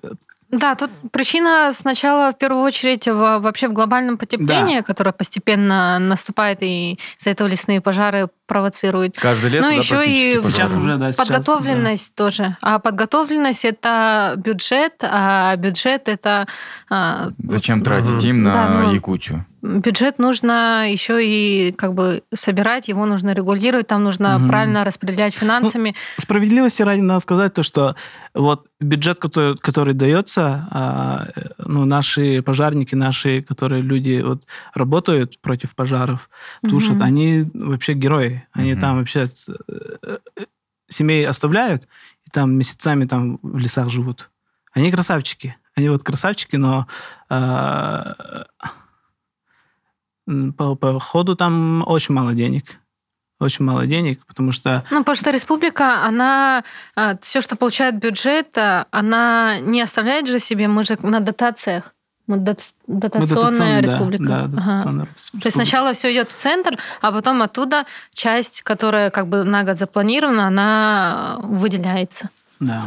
Да, 0.51 0.75
тут 0.75 0.91
причина 1.11 1.71
сначала 1.73 2.31
в 2.31 2.37
первую 2.37 2.63
очередь 2.63 3.07
в- 3.07 3.39
вообще 3.39 3.67
в 3.67 3.73
глобальном 3.73 4.17
потеплении, 4.17 4.81
которое 4.81 5.11
постепенно 5.13 5.97
наступает, 5.99 6.61
и 6.61 6.99
из-за 7.17 7.29
этого 7.29 7.47
лесные 7.47 7.79
пожары 7.81 8.29
провоцируют. 8.47 9.15
Каждое 9.15 9.49
лето, 9.49 9.65
Ну, 9.65 9.71
да, 9.71 9.75
еще 9.77 10.05
и 10.05 10.35
пожары. 10.35 10.53
Сейчас 10.53 10.75
уже, 10.75 10.97
да, 10.97 11.11
сейчас, 11.11 11.27
Подготовленность 11.27 12.15
тоже. 12.15 12.57
А 12.61 12.79
подготовленность 12.79 13.63
это 13.63 14.33
бюджет, 14.37 14.95
а 15.03 15.55
бюджет 15.55 16.09
это 16.09 16.45
а, 16.89 17.29
Зачем 17.43 17.81
тратить 17.81 18.23
им 18.25 18.43
Да, 18.43 18.69
на 18.69 18.81
ну, 18.83 18.93
Якутию? 18.93 19.45
Бюджет 19.61 20.19
нужно 20.19 20.91
еще 20.91 21.23
и 21.25 21.71
как 21.73 21.93
бы 21.93 22.23
собирать, 22.33 22.87
его 22.87 23.05
нужно 23.05 23.33
регулировать, 23.33 23.87
там 23.87 24.03
нужно 24.03 24.37
Мгм. 24.37 24.47
правильно 24.47 24.83
распределять 24.83 25.33
финансами. 25.35 25.95
Справедливости 26.17 26.81
ради 26.81 27.01
надо 27.01 27.19
сказать 27.19 27.53
то, 27.53 27.63
что 27.63 27.95
вот 28.33 28.67
бюджет, 28.79 29.19
который, 29.19 29.55
который 29.57 29.93
дается, 29.93 30.67
а, 30.71 31.27
э, 31.35 31.49
ну, 31.59 31.85
наши 31.85 32.41
пожарники, 32.41 32.95
наши, 32.95 33.41
которые 33.41 33.81
люди 33.81 34.21
вот, 34.21 34.43
работают 34.73 35.39
против 35.41 35.75
пожаров, 35.75 36.29
тушат, 36.67 36.97
Мгм. 36.97 37.03
они 37.03 37.45
вообще 37.53 37.93
герои. 37.93 38.47
Они 38.53 38.71
Мгм. 38.73 38.81
там 38.81 38.97
вообще 38.97 39.27
э, 39.47 39.57
э, 40.03 40.17
семей 40.87 41.27
оставляют, 41.27 41.87
и 42.25 42.29
там 42.31 42.53
месяцами 42.53 43.05
там 43.05 43.39
в 43.43 43.57
лесах 43.57 43.89
живут. 43.89 44.29
Они 44.73 44.91
красавчики. 44.91 45.55
Они 45.75 45.89
вот 45.89 46.03
красавчики, 46.03 46.57
но 46.57 46.87
м, 47.29 48.15
по, 50.57 50.75
по 50.75 50.99
ходу 50.99 51.35
там 51.35 51.83
очень 51.87 52.13
мало 52.15 52.33
денег. 52.33 52.77
Очень 53.39 53.65
мало 53.65 53.87
денег, 53.87 54.23
потому 54.27 54.51
что 54.51 54.85
Ну, 54.91 54.99
потому 54.99 55.15
что 55.15 55.31
республика, 55.31 56.03
она 56.05 56.63
все, 57.21 57.41
что 57.41 57.55
получает 57.55 57.97
бюджет, 57.99 58.55
а, 58.57 58.85
она 58.91 59.57
не 59.59 59.81
оставляет 59.81 60.27
же 60.27 60.37
себе, 60.37 60.67
мы 60.67 60.83
же 60.83 60.95
на 61.01 61.19
дотациях. 61.21 61.95
Мы 62.27 62.37
дот- 62.37 62.75
Мы 62.85 62.99
дотационная 62.99 63.27
дотационная, 63.27 63.81
да, 63.81 63.87
республика. 63.87 64.23
Да, 64.25 64.35
Ага. 64.43 64.47
дотационная 64.47 65.05
То 65.05 65.11
есть 65.11 65.17
республика. 65.33 65.51
сначала 65.51 65.93
все 65.93 66.13
идет 66.13 66.29
в 66.31 66.35
центр, 66.35 66.77
а 67.01 67.11
потом 67.11 67.41
оттуда 67.41 67.85
часть, 68.13 68.61
которая 68.61 69.09
как 69.09 69.27
бы 69.27 69.43
на 69.43 69.63
год 69.63 69.77
запланирована, 69.77 70.45
она 70.45 71.39
выделяется. 71.41 72.29
Да. 72.59 72.83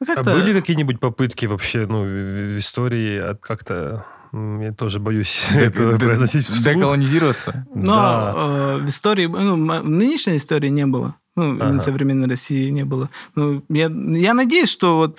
А 0.00 0.04
как-то- 0.06 0.34
были 0.34 0.52
какие-нибудь 0.58 1.00
попытки 1.00 1.46
вообще, 1.46 1.86
ну, 1.86 2.04
в 2.04 2.58
истории 2.58 3.34
как-то... 3.40 4.06
Я 4.60 4.72
тоже 4.72 4.98
боюсь 4.98 5.48
это 5.54 5.96
произносить 5.98 6.44
вслух. 6.44 6.74
Деколонизироваться? 6.74 7.66
Но 7.74 8.32
э, 8.34 8.76
в 8.78 8.86
истории, 8.88 9.26
ну, 9.26 9.54
в 9.54 9.88
нынешней 9.88 10.36
истории 10.38 10.68
не 10.70 10.86
было. 10.86 11.14
Ну, 11.36 11.56
Ага. 11.60 11.80
современной 11.80 12.28
России 12.28 12.70
не 12.70 12.84
было. 12.84 13.10
Ну, 13.34 13.62
я, 13.68 13.90
я 13.90 14.34
надеюсь, 14.34 14.70
что 14.70 14.96
вот 14.96 15.18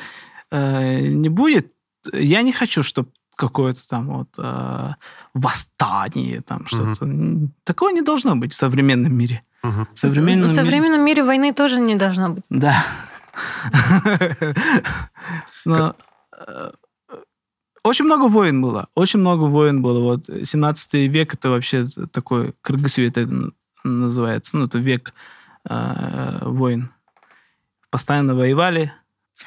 э, 0.51 0.99
не 1.07 1.29
будет. 1.29 1.71
Я 2.13 2.41
не 2.41 2.51
хочу, 2.51 2.83
чтобы 2.83 3.09
какое-то 3.37 3.87
там 3.87 4.07
вот 4.19 4.29
э, 4.37 4.89
восстание, 5.33 6.41
там 6.41 6.65
что-то. 6.67 7.07
Такого 7.63 7.89
не 7.89 8.01
должно 8.01 8.35
быть 8.35 8.53
в 8.53 8.55
современном 8.55 9.13
мире. 9.13 9.43
В 9.63 9.87
современном, 9.93 10.49
в 10.49 10.51
мире- 10.51 10.63
современном 10.63 11.01
мире 11.05 11.23
войны 11.23 11.53
тоже 11.53 11.79
не 11.79 11.95
должно 11.95 12.29
быть. 12.29 12.43
Да. 12.49 12.83
Но 15.65 15.95
очень 17.87 18.05
много 18.05 18.27
войн 18.27 18.61
было. 18.61 18.87
Очень 18.95 19.19
много 19.19 19.43
войн 19.43 19.81
было. 19.81 19.99
Вот 19.99 20.25
17 20.43 20.93
век 21.09 21.33
это 21.33 21.49
вообще 21.49 21.85
такой 22.11 22.53
Кыргызсу 22.61 23.01
это 23.03 23.51
называется. 23.83 24.57
Ну, 24.57 24.65
это 24.65 24.79
век 24.79 25.13
э, 25.69 26.39
войн. 26.43 26.89
Постоянно 27.89 28.35
воевали. 28.35 28.91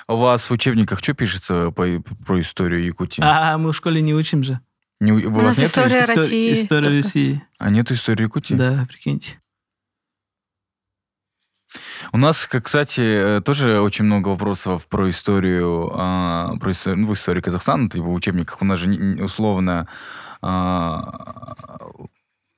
А 0.06 0.14
У 0.14 0.18
вас 0.18 0.48
в 0.48 0.52
учебниках 0.52 0.98
что 1.00 1.14
пишется 1.14 1.70
по- 1.70 2.02
про 2.26 2.40
историю 2.40 2.84
Якутии? 2.84 3.22
А 3.24 3.56
мы 3.58 3.72
в 3.72 3.76
школе 3.76 4.00
не 4.00 4.14
учим 4.14 4.42
же. 4.42 4.60
Не, 5.00 5.12
у 5.12 5.16
у 5.16 5.28
У 5.28 5.30
вас 5.34 5.44
нас 5.44 5.58
нет 5.58 5.68
история 5.68 6.00
Истор- 6.00 6.16
России. 6.16 6.52
История 6.52 6.82
только. 6.84 6.96
России. 6.96 7.42
А 7.58 7.70
нет 7.70 7.90
истории 7.92 8.22
Якутии? 8.24 8.54
Да, 8.54 8.86
прикиньте. 8.88 9.38
У 12.12 12.18
нас, 12.18 12.46
как, 12.46 12.64
кстати, 12.64 13.00
э, 13.38 13.40
тоже 13.42 13.80
очень 13.80 14.04
много 14.04 14.28
вопросов 14.28 14.86
про 14.88 15.08
историю, 15.10 15.90
а, 15.94 16.56
про 16.58 16.70
историю, 16.72 17.00
ну, 17.02 17.06
в 17.08 17.12
истории 17.14 17.40
Казахстана, 17.40 17.88
типа 17.90 18.04
в 18.06 18.12
учебниках. 18.14 18.62
У 18.62 18.64
нас 18.64 18.78
же 18.78 18.90
условно 19.22 19.86
а, 20.40 21.58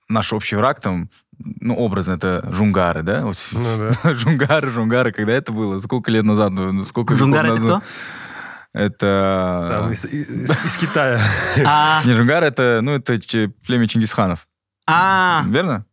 наш 0.09 0.33
общий 0.33 0.57
враг 0.57 0.81
там, 0.81 1.09
ну, 1.39 1.75
образно, 1.77 2.13
это 2.13 2.47
жунгары, 2.53 3.03
да? 3.03 3.23
Вот 3.25 3.37
Ну 3.53 3.93
да. 4.03 4.15
Жунгары, 4.15 4.71
жунгары, 4.71 5.13
когда 5.13 5.33
это 5.33 5.53
было? 5.53 5.79
Сколько 5.79 6.11
лет 6.11 6.25
назад? 6.25 6.51
Ну, 6.53 6.85
Сколько 6.85 7.15
веков 7.15 7.19
Жунгар 7.27 7.47
это 7.47 7.55
назад? 7.61 7.83
кто? 7.83 8.79
Это... 8.81 9.69
Там 9.83 9.93
из, 9.93 10.05
из- 10.05 10.65
из 10.65 10.77
Китая. 10.77 11.21
А, 11.67 12.03
Не, 12.05 12.13
жунгары 12.13 12.47
это, 12.47 12.81
ну, 12.83 12.93
это 12.93 13.19
племя 13.67 13.89
Чингисханов. 13.89 14.47
а, 14.87 15.43
Верно? 15.49 15.85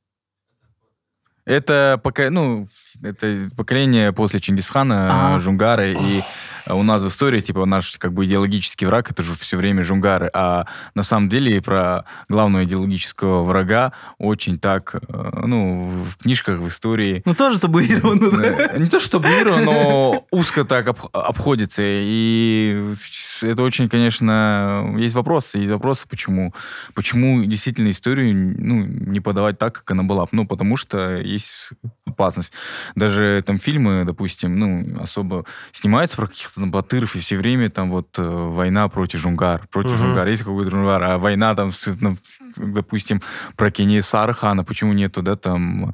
Это, 1.46 2.00
пока, 2.04 2.30
ну, 2.30 2.68
это 3.04 3.48
поколение 3.56 4.12
после 4.14 4.40
Чингисхана, 4.40 5.30
Ага. 5.34 5.40
жунгары, 5.40 5.94
и 6.00 6.24
э, 6.66 6.74
у 6.74 6.84
нас 6.84 7.02
в 7.02 7.08
истории, 7.08 7.40
типа, 7.42 7.66
наш 7.66 7.98
как 7.98 8.14
бы 8.14 8.26
идеологический 8.26 8.86
враг, 8.86 9.12
это 9.12 9.24
же 9.24 9.36
все 9.36 9.58
время 9.58 9.84
жунгары, 9.84 10.30
а 10.34 10.66
на 10.96 11.04
самом 11.04 11.30
деле 11.30 11.62
про 11.62 12.06
главного 12.30 12.64
идеологического 12.64 13.44
врага 13.44 13.94
очень 14.18 14.60
так, 14.60 14.96
э, 14.96 15.00
ну, 15.46 15.90
в 16.10 16.18
книжках, 16.24 16.60
в 16.60 16.68
истории 16.68 17.22
ну 17.26 17.34
тоже 17.36 17.60
табуировано. 17.60 18.32
да? 18.32 18.44
Э, 18.74 18.80
Не 18.80 18.88
то 18.88 19.00
что 19.00 19.20
табуировано, 19.20 19.66
но 19.66 20.26
узко 20.32 20.66
так 20.66 20.88
об- 20.88 21.08
обходится. 21.14 21.82
И 21.84 22.94
это 23.44 23.64
очень, 23.64 23.90
конечно, 23.90 24.94
есть 24.98 25.16
вопросы. 25.16 25.58
Есть 25.60 25.72
вопросы, 25.72 26.08
почему. 26.08 26.54
Почему 26.94 27.44
действительно 27.44 27.90
историю 27.90 28.34
ну, 28.58 28.84
не 28.86 29.20
подавать 29.20 29.58
так, 29.58 29.74
как 29.76 29.92
она 29.92 30.04
была. 30.04 30.26
Ну, 30.32 30.46
потому 30.46 30.78
что 30.78 31.18
есть 31.18 31.70
опасность. 32.06 32.52
Даже 32.96 33.44
там 33.46 33.60
фильмы, 33.60 34.04
допустим, 34.06 34.58
ну, 34.58 35.02
особо 35.02 35.46
снимаются 35.72 36.18
про 36.18 36.28
каких-то 36.28 36.62
там 36.62 36.72
батыров, 36.72 37.16
и 37.16 37.20
все 37.20 37.38
время 37.38 37.70
там 37.70 37.92
вот 37.92 38.18
э, 38.18 38.22
война 38.24 38.88
против 38.88 39.20
жунгар. 39.20 39.68
Против 39.72 39.92
Мгм. 39.92 40.00
жунгар. 40.00 40.28
Есть 40.28 40.44
какой-то 40.44 40.72
жунгар, 40.72 41.04
а 41.04 41.18
война 41.18 41.54
там, 41.56 41.72
с- 41.72 41.96
ну, 42.00 42.18
допустим, 42.56 43.22
про 43.56 43.72
Кенесара 43.72 44.34
хана. 44.34 44.64
Почему 44.64 44.94
нету, 44.94 45.22
да, 45.22 45.36
там 45.36 45.94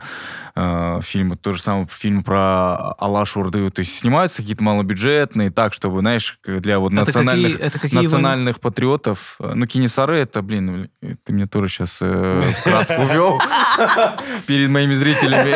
э, 0.56 1.00
фильмы, 1.02 1.36
то 1.36 1.52
же 1.52 1.62
самое 1.62 1.88
фильм 1.90 2.24
про 2.24 2.94
Алаш 2.94 3.36
Урды, 3.38 3.70
то 3.72 3.80
есть 3.80 3.96
снимаются 3.98 4.42
какие-то 4.42 4.64
малобюджетные, 4.64 5.52
так, 5.52 5.74
чтобы, 5.74 6.00
знаешь, 6.02 6.40
для 6.46 6.80
вот 6.80 6.94
Это 6.94 7.06
национальных, 7.06 7.52
какие, 7.54 7.68
это 7.68 7.80
какие 7.80 7.98
войны? 7.98 8.10
национальных 8.10 8.60
патриотов. 8.60 9.36
Э, 9.40 9.54
Ну, 9.56 9.66
Кинесары, 9.68 10.18
это, 10.20 10.42
блин, 10.42 10.90
э, 11.02 11.16
ты 11.24 11.34
меня 11.34 11.48
тоже 11.48 11.68
сейчас 11.70 12.00
в 12.02 12.64
краску 12.64 13.04
ввел 13.04 13.42
перед 14.48 14.70
моими 14.70 14.94
зрителями. 14.94 15.54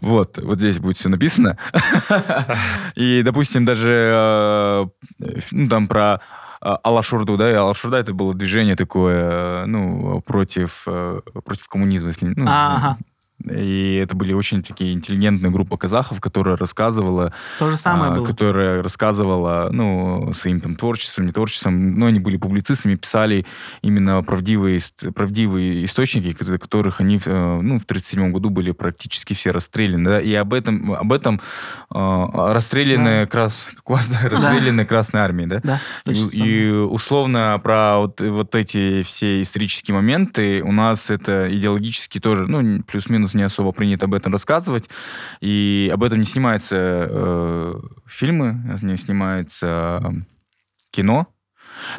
Вот, 0.00 0.38
вот 0.38 0.58
здесь 0.58 0.78
будет 0.78 0.96
все 0.96 1.08
написано. 1.10 1.58
И, 2.94 3.22
допустим, 3.22 3.64
даже 3.66 4.10
э, 4.14 4.86
ну, 5.50 5.68
там 5.68 5.88
про 5.88 6.14
э, 6.14 6.18
Алашурду, 6.60 7.36
да, 7.36 7.50
и 7.50 7.54
Алашурда 7.54 7.98
это 7.98 8.12
было 8.12 8.34
движение 8.34 8.76
такое, 8.76 9.62
э, 9.62 9.66
ну, 9.66 10.20
против, 10.20 10.82
э, 10.86 11.20
против 11.44 11.68
коммунизма, 11.68 12.08
если, 12.08 12.26
ну, 12.36 12.46
Ага. 12.46 12.98
И 13.48 13.94
это 14.02 14.14
были 14.14 14.32
очень 14.32 14.62
такие 14.62 14.92
интеллигентные 14.92 15.50
группа 15.50 15.76
казахов, 15.76 16.20
которая 16.20 16.56
рассказывала, 16.56 17.32
То 17.58 17.70
же 17.70 17.76
самое 17.76 18.12
а, 18.12 18.16
было. 18.16 18.26
которая 18.26 18.82
рассказывала, 18.82 19.68
ну, 19.72 20.32
своим 20.34 20.60
там 20.60 20.76
творчеством, 20.76 21.26
не 21.26 21.32
творчеством, 21.32 21.98
но 21.98 22.06
они 22.06 22.20
были 22.20 22.36
публицистами, 22.36 22.96
писали 22.96 23.46
именно 23.82 24.22
правдивые, 24.22 24.80
правдивые 25.14 25.84
источники, 25.84 26.28
из 26.28 26.60
которых 26.60 27.00
они, 27.00 27.16
э, 27.24 27.60
ну, 27.62 27.78
в 27.78 27.84
1937 27.84 28.32
году 28.32 28.50
были 28.50 28.72
практически 28.72 29.34
все 29.34 29.50
расстреляны, 29.50 30.10
да, 30.10 30.20
и 30.20 30.34
об 30.34 30.52
этом, 30.52 30.92
об 30.92 31.12
этом 31.12 31.40
э, 31.94 32.26
расстрелянные, 32.52 33.26
крас, 33.26 33.66
как 33.74 33.90
у 33.90 33.92
вас, 33.94 34.08
да, 34.08 34.28
расстрелянные 34.28 34.86
Красной 34.86 35.20
Армией, 35.20 35.48
да, 35.48 35.60
Да, 35.62 35.80
и, 36.06 36.12
и 36.36 36.70
условно 36.70 37.60
про 37.62 37.98
вот, 37.98 38.20
вот 38.20 38.54
эти 38.54 39.02
все 39.02 39.40
исторические 39.42 39.94
моменты 39.94 40.62
у 40.62 40.72
нас 40.72 41.10
это 41.10 41.54
идеологически 41.54 42.18
тоже, 42.20 42.46
ну, 42.46 42.60
н- 42.60 42.82
плюс-минус 43.30 43.34
не 43.34 43.42
особо 43.42 43.72
принято 43.72 44.06
об 44.06 44.14
этом 44.14 44.32
рассказывать. 44.32 44.88
И 45.40 45.90
об 45.92 46.02
этом 46.02 46.18
не 46.18 46.24
снимаются 46.26 46.76
э, 47.10 47.74
фильмы, 48.06 48.78
не 48.82 48.96
снимается 48.96 50.00
э, 50.04 50.10
кино. 50.90 51.26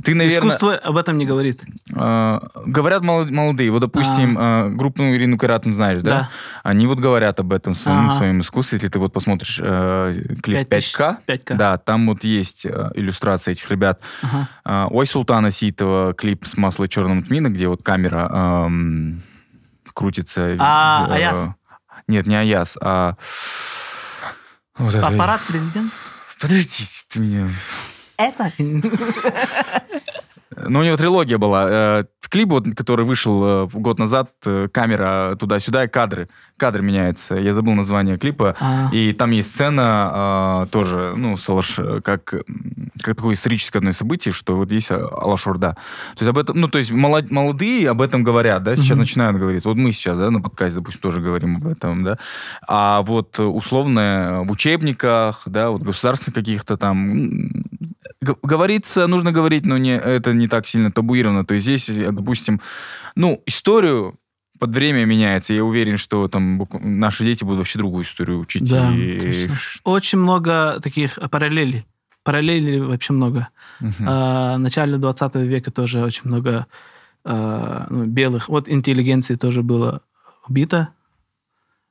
Ты, 0.03 0.13
наверное... 0.13 0.49
Искусство 0.49 0.75
об 0.75 0.95
этом 0.97 1.17
не 1.17 1.25
говорит. 1.25 1.63
э, 1.95 2.39
говорят 2.67 3.03
молод- 3.03 3.31
молодые. 3.31 3.71
Вот, 3.71 3.79
допустим, 3.79 4.37
э, 4.37 4.69
группу 4.69 5.01
ну, 5.01 5.15
Ирину 5.15 5.37
Каратун 5.39 5.73
знаешь, 5.73 5.99
да? 5.99 6.09
Да. 6.09 6.29
Они 6.63 6.85
вот 6.85 6.99
говорят 6.99 7.39
об 7.39 7.51
этом 7.51 7.73
в 7.73 7.77
своем, 7.77 8.05
Ага. 8.09 8.17
своем 8.17 8.41
искусстве. 8.41 8.75
Если 8.77 8.89
ты 8.89 8.99
вот 8.99 9.11
посмотришь 9.11 9.59
э, 9.63 10.35
клип 10.43 10.69
5000. 10.69 10.95
5К, 10.95 11.17
5К. 11.27 11.55
да, 11.57 11.77
там 11.77 12.07
вот 12.07 12.23
есть 12.23 12.65
э, 12.65 12.91
иллюстрация 12.93 13.53
этих 13.53 13.71
ребят. 13.71 14.01
Ага. 14.21 14.49
А, 14.63 14.87
Ой 14.91 15.07
Султана 15.07 15.49
Ситова, 15.49 16.13
клип 16.13 16.45
с 16.45 16.57
масла 16.57 16.87
черного 16.87 17.23
тмина, 17.23 17.49
где 17.49 17.67
вот 17.67 17.81
камера 17.81 18.27
ам, 18.31 19.21
крутится. 19.93 20.55
А, 20.59 21.07
э, 21.09 21.13
Аяз? 21.13 21.49
Нет, 22.07 22.27
не 22.27 22.35
Аяз, 22.35 22.77
а... 22.81 23.15
вот 24.77 24.93
это- 24.95 25.07
Аппарат 25.07 25.41
президент? 25.47 25.91
Подожди, 26.39 26.83
ты 27.09 27.19
меня... 27.19 27.49
Это? 28.17 28.51
Ну, 30.57 30.79
у 30.79 30.83
него 30.83 30.97
трилогия 30.97 31.37
была. 31.37 32.05
Клип, 32.31 32.49
вот, 32.49 32.65
который 32.77 33.03
вышел 33.03 33.65
э, 33.65 33.67
год 33.73 33.99
назад, 33.99 34.31
э, 34.45 34.69
камера 34.71 35.35
туда-сюда, 35.37 35.83
и 35.83 35.87
кадры. 35.89 36.29
Кадры 36.55 36.81
меняются. 36.81 37.35
Я 37.35 37.53
забыл 37.53 37.73
название 37.73 38.17
клипа. 38.17 38.55
А. 38.61 38.89
И 38.93 39.11
там 39.11 39.31
есть 39.31 39.49
сцена 39.51 40.63
э, 40.63 40.67
тоже, 40.71 41.13
ну, 41.17 41.35
с 41.35 41.49
Алаш, 41.49 41.77
как, 42.03 42.23
как 42.23 43.15
такое 43.17 43.33
историческое 43.33 43.79
одно 43.79 43.91
событие, 43.91 44.33
что 44.33 44.55
вот 44.55 44.71
есть 44.71 44.91
Алашурда. 44.91 45.75
То 46.15 46.23
есть 46.23 46.29
об 46.29 46.37
этом, 46.37 46.57
ну, 46.57 46.69
то 46.69 46.77
есть 46.77 46.91
молод- 46.91 47.31
молодые 47.31 47.89
об 47.89 48.01
этом 48.01 48.23
говорят, 48.23 48.63
да, 48.63 48.77
сейчас 48.77 48.91
Мгм. 48.91 48.99
начинают 48.99 49.37
говорить. 49.37 49.65
Вот 49.65 49.75
мы 49.75 49.91
сейчас, 49.91 50.17
да, 50.17 50.31
на 50.31 50.39
подкасте, 50.39 50.75
допустим, 50.79 51.01
тоже 51.01 51.19
говорим 51.19 51.57
об 51.57 51.67
этом, 51.67 52.03
да. 52.05 52.17
А 52.65 53.01
вот 53.01 53.39
э, 53.39 53.43
условно 53.43 54.43
в 54.45 54.51
учебниках, 54.51 55.41
да, 55.47 55.69
вот 55.69 55.83
государственных 55.83 56.35
каких-то 56.35 56.77
там 56.77 57.49
говорится, 58.21 59.07
нужно 59.07 59.31
говорить, 59.31 59.65
но 59.65 59.77
не, 59.77 59.97
это 59.97 60.33
не 60.33 60.47
так 60.47 60.67
сильно 60.67 60.91
табуировано. 60.91 61.45
То 61.45 61.53
есть 61.55 61.65
здесь, 61.65 61.89
э, 61.89 62.11
допустим, 62.11 62.61
ну, 63.15 63.41
историю 63.45 64.19
под 64.59 64.75
время 64.75 65.05
меняется. 65.05 65.53
Я 65.53 65.63
уверен, 65.63 65.97
что 65.97 66.27
там 66.27 66.67
наши 66.81 67.23
дети 67.23 67.43
будут 67.43 67.59
вообще 67.59 67.79
другую 67.79 68.03
историю 68.05 68.39
учить. 68.39 68.69
Да, 68.69 68.93
И- 68.93 69.19
точно. 69.19 69.55
Очень 69.83 70.19
много 70.19 70.79
таких 70.81 71.17
параллелей. 71.31 71.85
Параллелей 72.23 72.79
вообще 72.79 73.13
много. 73.13 73.47
Мгм. 73.79 74.05
А, 74.07 74.55
в 74.55 74.59
начале 74.59 74.97
20 74.97 75.35
века 75.47 75.71
тоже 75.71 76.03
очень 76.03 76.23
много 76.25 76.67
а, 77.23 77.87
ну, 77.89 78.05
белых. 78.05 78.49
Вот 78.49 78.69
интеллигенции 78.69 79.33
тоже 79.33 79.63
было 79.63 80.01
убито. 80.47 80.89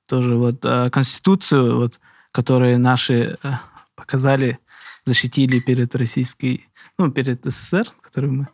Тоже 0.06 0.36
вот 0.36 0.60
а, 0.64 0.90
конституцию, 0.90 1.76
вот, 1.76 1.98
которую 2.30 2.78
наши 2.78 3.36
а, 3.42 3.62
показали, 3.96 4.60
защитили 5.04 5.58
перед 5.60 5.94
российской, 5.94 6.68
ну, 6.98 7.10
перед 7.10 7.44
СССР, 7.44 7.88
который 8.02 8.30
мы 8.30 8.48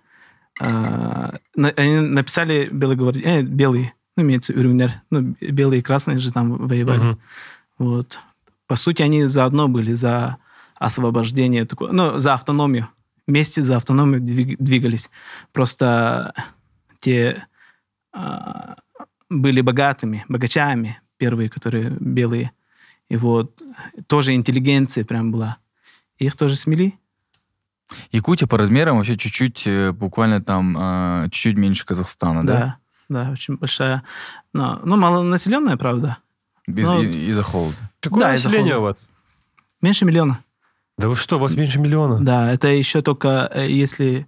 а, 0.58 1.34
на- 1.54 1.68
они 1.76 2.00
написали 2.00 2.68
белогварди... 2.72 3.20
э, 3.24 3.42
белые, 3.42 3.92
ну, 4.16 4.22
имеется 4.22 4.54
УРНР, 4.54 4.90
ну, 5.10 5.36
белые 5.40 5.80
и 5.80 5.82
красные 5.82 6.18
же 6.18 6.32
там 6.32 6.66
воевали. 6.66 6.98
Мгм. 7.00 7.18
Вот. 7.78 8.18
По 8.66 8.76
сути, 8.76 9.02
они 9.02 9.26
заодно 9.26 9.68
были 9.68 9.92
за 9.94 10.38
освобождение, 10.76 11.64
такое, 11.66 11.92
ну, 11.92 12.18
за 12.18 12.34
автономию. 12.34 12.88
Вместе 13.26 13.62
за 13.62 13.76
автономию 13.76 14.20
двиг- 14.22 14.56
двигались. 14.58 15.10
Просто 15.52 16.32
те 17.00 17.46
а, 18.12 18.76
были 19.28 19.60
богатыми, 19.60 20.24
богачами, 20.28 21.00
первые, 21.18 21.50
которые 21.50 21.90
белые. 22.00 22.52
И 23.10 23.16
вот 23.16 23.62
тоже 24.06 24.32
интеллигенция 24.34 25.04
прям 25.04 25.32
была. 25.32 25.58
Их 26.18 26.36
тоже 26.36 26.56
смели. 26.56 26.94
Якутия 28.10 28.48
по 28.48 28.58
размерам 28.58 28.96
вообще 28.96 29.16
чуть-чуть, 29.16 29.66
э, 29.66 29.92
буквально 29.92 30.42
там, 30.42 30.76
э, 30.76 31.28
чуть-чуть 31.30 31.56
меньше 31.56 31.84
Казахстана, 31.84 32.44
да? 32.44 32.52
Да, 33.08 33.24
да, 33.24 33.30
очень 33.30 33.56
большая. 33.56 34.02
Но, 34.52 34.80
ну, 34.84 34.96
малонаселенная, 34.96 35.76
правда. 35.76 36.18
Без, 36.66 36.88
и- 36.90 37.28
из-за 37.30 37.42
холода. 37.42 37.76
Какое 38.00 38.22
Да, 38.22 38.34
из-за 38.34 38.48
население 38.48 38.78
у 38.78 38.82
вас? 38.82 38.96
Меньше 39.80 40.04
миллиона. 40.04 40.40
Да 40.98 41.08
вы 41.08 41.14
что, 41.14 41.36
у 41.36 41.38
вас 41.38 41.54
меньше 41.54 41.78
миллиона? 41.78 42.24
Да, 42.24 42.50
это 42.50 42.68
еще 42.68 43.02
только 43.02 43.50
э, 43.52 43.68
если... 43.70 44.26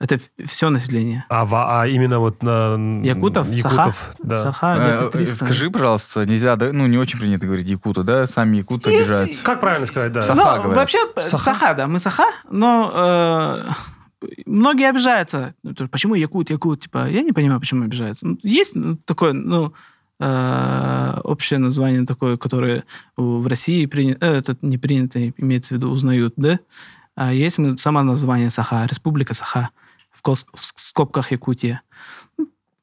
Это 0.00 0.20
все 0.46 0.70
население. 0.70 1.24
А, 1.28 1.80
а 1.80 1.86
именно 1.88 2.20
вот 2.20 2.40
на... 2.42 3.02
Якутов? 3.02 3.50
Якутов, 3.50 4.12
да. 4.20 4.34
Саха 4.36 4.76
где-то 4.78 5.04
э, 5.06 5.10
300. 5.10 5.44
Скажи, 5.44 5.70
пожалуйста, 5.70 6.24
нельзя, 6.24 6.54
да, 6.54 6.72
ну, 6.72 6.86
не 6.86 6.98
очень 6.98 7.18
принято 7.18 7.46
говорить 7.46 7.68
якуты, 7.68 8.04
да? 8.04 8.28
Сами 8.28 8.58
якуты 8.58 8.90
Есть- 8.90 9.10
обижаются. 9.10 9.44
Как 9.44 9.60
правильно 9.60 9.86
сказать, 9.86 10.12
да? 10.12 10.22
Саха. 10.22 10.38
Ну, 10.38 10.62
говорят. 10.62 10.76
вообще, 10.76 10.98
Саха? 11.20 11.42
саха. 11.42 11.74
да, 11.74 11.88
мы 11.88 11.98
саха, 11.98 12.26
но 12.48 12.92
э, 12.94 14.28
многие 14.46 14.88
обижаются. 14.88 15.52
Ну, 15.64 15.74
Почему 15.88 16.14
якут, 16.14 16.50
якут? 16.50 16.82
Типа, 16.82 17.08
я 17.08 17.22
не 17.22 17.32
понимаю, 17.32 17.58
почему 17.58 17.84
обижаются. 17.84 18.24
Ну, 18.24 18.38
Есть 18.44 18.76
ну, 18.76 18.96
такое, 19.04 19.32
ну, 19.32 19.72
э, 20.20 21.20
общее 21.24 21.58
название 21.58 22.04
такое, 22.04 22.36
которое 22.36 22.84
в 23.16 23.48
России 23.48 23.86
принято, 23.86 24.24
э, 24.24 24.38
это 24.38 24.56
не 24.62 24.78
принято, 24.78 25.28
имеется 25.28 25.74
в 25.74 25.78
виду, 25.78 25.90
узнают, 25.90 26.34
да? 26.36 26.60
А 27.16 27.32
есть 27.32 27.58
само 27.80 28.04
название 28.04 28.48
Саха, 28.48 28.86
Республика 28.86 29.34
Саха, 29.34 29.70
в, 30.18 30.22
кос- 30.22 30.46
в 30.54 30.80
скобках 30.80 31.32
Якутия. 31.32 31.80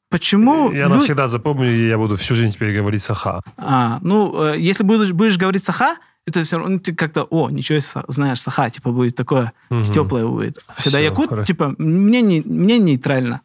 Почему? 0.10 0.72
Я 0.72 0.86
лю- 0.86 0.90
навсегда 0.96 1.28
запомню, 1.28 1.72
и 1.76 1.88
я 1.90 1.98
буду 1.98 2.16
всю 2.16 2.36
жизнь 2.36 2.52
теперь 2.52 2.78
говорить 2.78 3.02
Саха. 3.02 3.42
а, 3.58 4.00
ну, 4.02 4.44
э, 4.54 4.60
если 4.60 4.84
будешь, 4.84 5.12
будешь 5.12 5.38
говорить 5.38 5.64
саха, 5.64 5.98
это 6.26 6.42
все 6.44 6.58
равно 6.58 6.80
ты 6.80 6.94
как-то, 6.96 7.24
о, 7.24 7.50
ничего 7.50 7.80
себе, 7.80 8.04
знаешь, 8.08 8.40
саха, 8.42 8.70
типа, 8.70 8.92
будет 8.92 9.16
такое, 9.16 9.52
Мгм. 9.70 9.84
теплое 9.84 10.26
будет. 10.28 10.58
Когда 10.68 10.90
Всё, 10.90 11.00
якут, 11.00 11.30
хорошо. 11.30 11.46
типа, 11.46 11.76
мне, 11.78 12.22
не, 12.22 12.42
мне 12.46 12.80
нейтрально. 12.80 13.42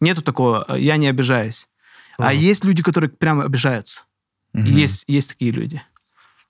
Нету 0.00 0.22
такого, 0.22 0.64
э, 0.68 0.80
я 0.80 0.96
не 0.96 1.08
обижаюсь. 1.08 1.68
А 2.18 2.30
Мгм. 2.32 2.38
есть 2.50 2.64
люди, 2.64 2.82
которые 2.82 3.10
прямо 3.10 3.44
обижаются. 3.44 4.04
Мгм. 4.52 4.66
Есть, 4.66 5.04
есть 5.08 5.30
такие 5.30 5.50
люди. 5.52 5.82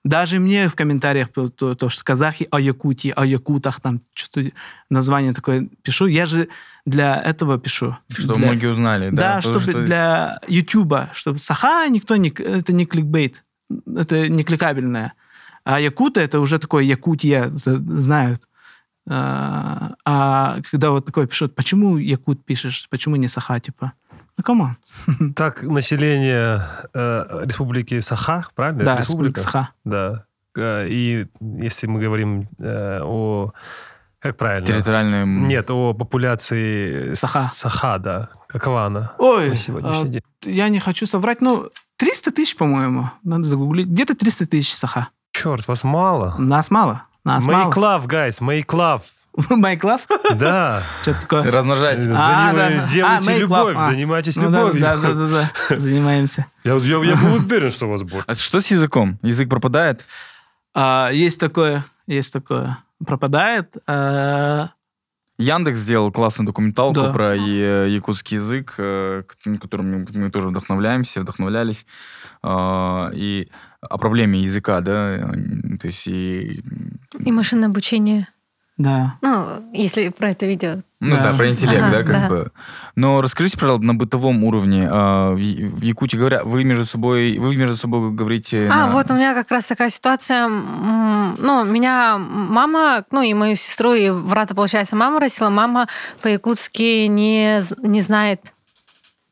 Даже 0.05 0.39
мне 0.39 0.69
в 0.69 0.75
комментариях 0.75 1.29
то, 1.29 1.49
то, 1.49 1.73
то, 1.73 1.89
что 1.89 2.03
казахи 2.03 2.47
о 2.51 2.59
Якутии, 2.59 3.11
о 3.15 3.25
якутах, 3.25 3.81
там 3.81 4.01
что-то 4.13 4.51
название 4.89 5.33
такое 5.33 5.67
пишу. 5.81 6.05
Я 6.05 6.27
же 6.27 6.47
для 6.85 7.19
этого 7.19 7.57
пишу. 7.57 7.97
Что 8.15 8.35
Для- 8.35 8.45
многие 8.47 8.67
узнали, 8.71 9.09
да? 9.09 9.35
да, 9.35 9.41
чтобы 9.41 9.61
что- 9.61 9.81
для 9.81 10.39
Ютуба, 10.47 11.09
чтобы 11.13 11.39
Саха 11.39 11.87
никто 11.89 12.15
не... 12.17 12.29
Это 12.29 12.71
не 12.71 12.85
кликбейт, 12.85 13.43
это 13.97 14.29
не 14.29 14.43
кликабельное. 14.43 15.13
А 15.63 15.79
Якута 15.79 16.21
это 16.21 16.39
уже 16.39 16.59
такое 16.59 16.83
Якутия, 16.83 17.51
знают. 17.55 18.47
А, 19.07 19.95
а 20.05 20.59
когда 20.69 20.91
вот 20.91 21.05
такое 21.05 21.25
пишут, 21.25 21.55
почему 21.55 21.97
Якут 21.97 22.45
пишешь, 22.45 22.87
почему 22.89 23.15
не 23.15 23.27
Саха, 23.27 23.59
типа? 23.59 23.93
Ну, 24.37 24.43
come 24.43 24.62
on. 24.62 24.77
Так, 25.35 25.63
население 25.63 26.61
э, 26.93 27.41
республики 27.45 27.99
Саха, 28.01 28.45
правильно? 28.55 28.83
Да, 28.83 28.93
Это 28.93 29.01
республика 29.03 29.39
Саха. 29.39 29.69
Да. 29.83 30.25
Э, 30.57 30.87
И 30.89 31.27
если 31.39 31.87
мы 31.87 31.99
говорим 32.01 32.47
э, 32.59 32.99
о... 33.03 33.51
Как 34.19 34.37
правильно? 34.37 34.65
Территориальные... 34.65 35.23
м, 35.23 35.47
Нет, 35.47 35.69
о 35.69 35.93
популяции 35.93 37.13
Саха. 37.13 37.39
Саха, 37.39 37.97
да. 37.99 38.29
Какова 38.47 38.85
она 38.85 39.13
Ой, 39.19 39.49
на 39.49 39.55
сегодняшний 39.55 40.07
а, 40.09 40.11
день? 40.11 40.23
я 40.55 40.69
не 40.69 40.79
хочу 40.79 41.05
соврать, 41.05 41.41
ну, 41.41 41.69
300 41.97 42.31
тысяч, 42.31 42.55
по-моему, 42.55 43.09
надо 43.23 43.43
загуглить. 43.43 43.87
Где-то 43.87 44.15
300 44.15 44.47
тысяч 44.47 44.73
Саха. 44.73 45.09
Черт, 45.31 45.67
вас 45.67 45.83
мало. 45.83 46.35
Нас 46.37 46.71
мало. 46.71 47.03
Нас 47.23 47.45
Make 47.45 47.51
мало. 47.51 47.71
love, 47.99 48.05
guys, 48.07 48.39
make 48.41 48.67
love. 48.67 49.01
Make 49.49 49.81
love? 49.81 50.01
Да. 50.37 50.83
Что 51.01 51.13
такое? 51.19 51.43
Размножать. 51.51 52.05
А, 52.05 52.53
Заним- 52.53 52.55
да. 52.55 52.87
Делайте 52.87 53.31
А, 53.31 53.37
любовь, 53.37 53.75
love, 53.75 53.77
а. 53.77 53.81
занимайтесь 53.91 54.35
Ну 54.37 54.43
любовью. 54.43 54.81
да, 54.81 54.97
да, 54.97 55.13
да, 55.13 55.27
да. 55.69 55.79
Занимаемся. 55.79 56.45
Я, 56.63 56.75
я, 56.75 57.03
я 57.03 57.15
был 57.15 57.35
уверен, 57.35 57.69
что 57.71 57.87
у 57.87 57.89
вас 57.89 58.03
будет. 58.03 58.23
А 58.27 58.35
что 58.35 58.61
с 58.61 58.71
языком? 58.71 59.19
Язык 59.21 59.49
пропадает? 59.49 60.05
А, 60.73 61.09
есть 61.11 61.39
такое, 61.39 61.83
есть 62.07 62.31
такое. 62.33 62.77
Пропадает. 63.05 63.75
а, 63.87 64.69
Яндекс 65.37 65.79
сделал 65.79 66.13
классную 66.13 66.47
документалку 66.47 67.01
Да. 67.01 67.11
про 67.11 67.35
якутский 67.35 68.37
язык, 68.37 68.75
э, 68.77 69.23
к- 69.27 69.59
которым 69.59 70.05
мы, 70.13 70.31
тоже 70.31 70.47
вдохновляемся, 70.47 71.19
вдохновлялись. 71.19 71.85
И 72.45 73.47
о 73.81 73.97
проблеме 73.97 74.39
языка, 74.39 74.79
да, 74.79 75.17
э, 75.17 75.77
то 75.77 75.87
есть 75.87 76.07
и... 76.07 76.63
И 77.19 77.31
машинное 77.33 77.67
обучение. 77.67 78.27
Да. 78.77 79.15
Ну, 79.21 79.45
если 79.73 80.09
про 80.09 80.31
это 80.31 80.45
видео. 80.45 80.77
Ну 81.01 81.17
да, 81.17 81.31
Да. 81.31 81.37
про 81.37 81.49
интеллект, 81.49 81.83
Ага, 81.83 81.91
да, 81.91 82.03
как 82.03 82.21
да. 82.23 82.27
бы. 82.29 82.51
Но 82.95 83.21
расскажите, 83.21 83.57
пожалуйста, 83.57 83.85
на 83.85 83.93
бытовом 83.93 84.43
уровне, 84.43 84.87
а, 84.89 85.33
в 85.33 85.37
Якутии 85.81 86.17
говоря, 86.17 86.43
вы 86.43 86.63
между 86.63 86.85
собой, 86.85 87.37
вы 87.37 87.55
между 87.55 87.75
собой 87.77 88.11
говорите... 88.11 88.67
А, 88.71 88.87
на- 88.87 88.89
вот 88.89 89.11
у 89.11 89.13
меня 89.13 89.33
как 89.33 89.51
раз 89.51 89.65
такая 89.65 89.89
ситуация. 89.89 90.47
Ну, 90.47 91.63
меня 91.65 92.17
мама, 92.17 93.05
ну 93.11 93.21
и 93.21 93.33
мою 93.33 93.55
сестру, 93.55 93.93
и 93.93 94.09
брата, 94.09 94.55
получается, 94.55 94.95
мама 94.95 95.19
растила. 95.19 95.49
Мама 95.49 95.87
по-якутски 96.21 97.05
не, 97.07 97.59
не 97.81 97.99
знает. 97.99 98.41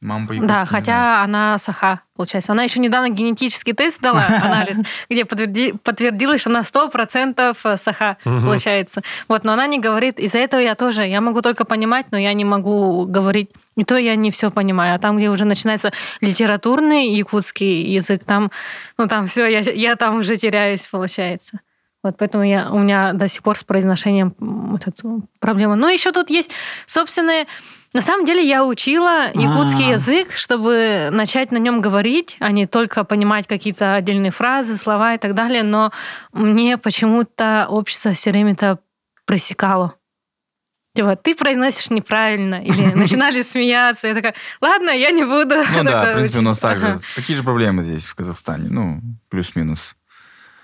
Мама 0.04 0.28
по-якутски 0.28 0.48
Да, 0.54 0.66
хотя 0.66 0.84
знает. 0.84 1.24
она 1.26 1.58
саха, 1.58 2.02
получается. 2.16 2.52
Она 2.52 2.64
еще 2.64 2.80
недавно 2.80 3.10
генетический 3.10 3.74
тест 3.74 4.02
дала, 4.02 4.24
анализ, 4.44 4.78
где 5.10 5.24
подтверди- 5.24 5.78
подтвердилось, 5.78 6.42
что 6.42 6.50
она 6.50 6.62
100% 6.62 7.78
саха, 7.78 8.18
получается. 8.24 9.02
Вот, 9.28 9.44
но 9.44 9.54
она 9.54 9.66
не 9.68 9.80
говорит. 9.80 10.20
Из-за 10.20 10.40
этого 10.40 10.60
я 10.62 10.76
тоже, 10.76 11.04
я 11.08 11.22
могу 11.22 11.42
только 11.42 11.66
понимать, 11.66 12.08
но 12.12 12.18
я 12.18 12.34
не 12.34 12.46
могу 12.46 13.06
говорить. 13.06 13.50
И 13.76 13.84
то 13.84 13.98
я 13.98 14.16
не 14.16 14.30
все 14.30 14.52
понимаю. 14.52 14.96
А 14.96 15.00
там, 15.00 15.18
где 15.18 15.30
уже 15.30 15.46
начинается 15.46 15.92
литературный 16.22 17.08
якутский 17.10 17.84
язык, 17.94 18.24
там, 18.26 18.52
ну 18.98 19.08
там 19.08 19.28
все, 19.28 19.46
я, 19.48 19.60
я 19.60 19.96
там 19.96 20.18
уже 20.18 20.36
теряюсь, 20.38 20.86
получается. 20.88 21.60
Вот 22.04 22.18
поэтому 22.18 22.44
я, 22.44 22.70
у 22.70 22.80
меня 22.80 23.14
до 23.14 23.30
сих 23.30 23.42
пор 23.44 23.58
с 23.58 23.64
произношением 23.64 24.34
вот 24.40 24.86
эта 24.88 25.22
проблема. 25.40 25.76
Ну, 25.76 25.88
еще 25.88 26.12
тут 26.12 26.30
есть 26.30 26.52
собственные... 26.86 27.46
На 27.94 28.02
самом 28.02 28.26
деле 28.26 28.46
я 28.46 28.66
учила 28.66 29.32
якутский 29.34 29.90
А. 29.90 29.94
язык, 29.94 30.32
чтобы 30.32 31.10
начать 31.12 31.52
на 31.52 31.58
нем 31.58 31.80
говорить, 31.80 32.38
а 32.40 32.52
не 32.52 32.66
только 32.66 33.04
понимать 33.04 33.46
какие-то 33.46 33.94
отдельные 33.94 34.32
фразы, 34.32 34.78
слова 34.78 35.14
и 35.14 35.18
так 35.20 35.36
далее. 35.36 35.62
Но 35.62 35.92
мне 36.32 36.80
почему-то 36.80 37.68
общество 37.70 38.14
все 38.14 38.32
время 38.32 38.54
это 38.54 38.80
пресекало. 39.26 39.94
Типа, 40.96 41.16
ты 41.16 41.36
произносишь 41.36 41.90
неправильно. 41.90 42.56
Или 42.64 42.94
начинали 42.96 43.42
смеяться. 43.42 44.08
Я 44.08 44.16
такая, 44.16 44.36
ладно, 44.62 44.90
я 44.90 45.12
не 45.12 45.24
буду. 45.24 45.56
Ну 45.74 45.84
да, 45.84 46.14
в 46.14 46.16
принципе, 46.16 46.40
у 46.40 46.42
нас 46.42 46.58
учить». 46.58 46.62
так 46.62 46.80
же. 46.80 47.00
Такие 47.16 47.36
же 47.38 47.44
проблемы 47.44 47.84
здесь, 47.84 48.06
в 48.06 48.16
Казахстане. 48.16 48.70
Ну, 48.70 49.02
плюс-минус. 49.30 49.96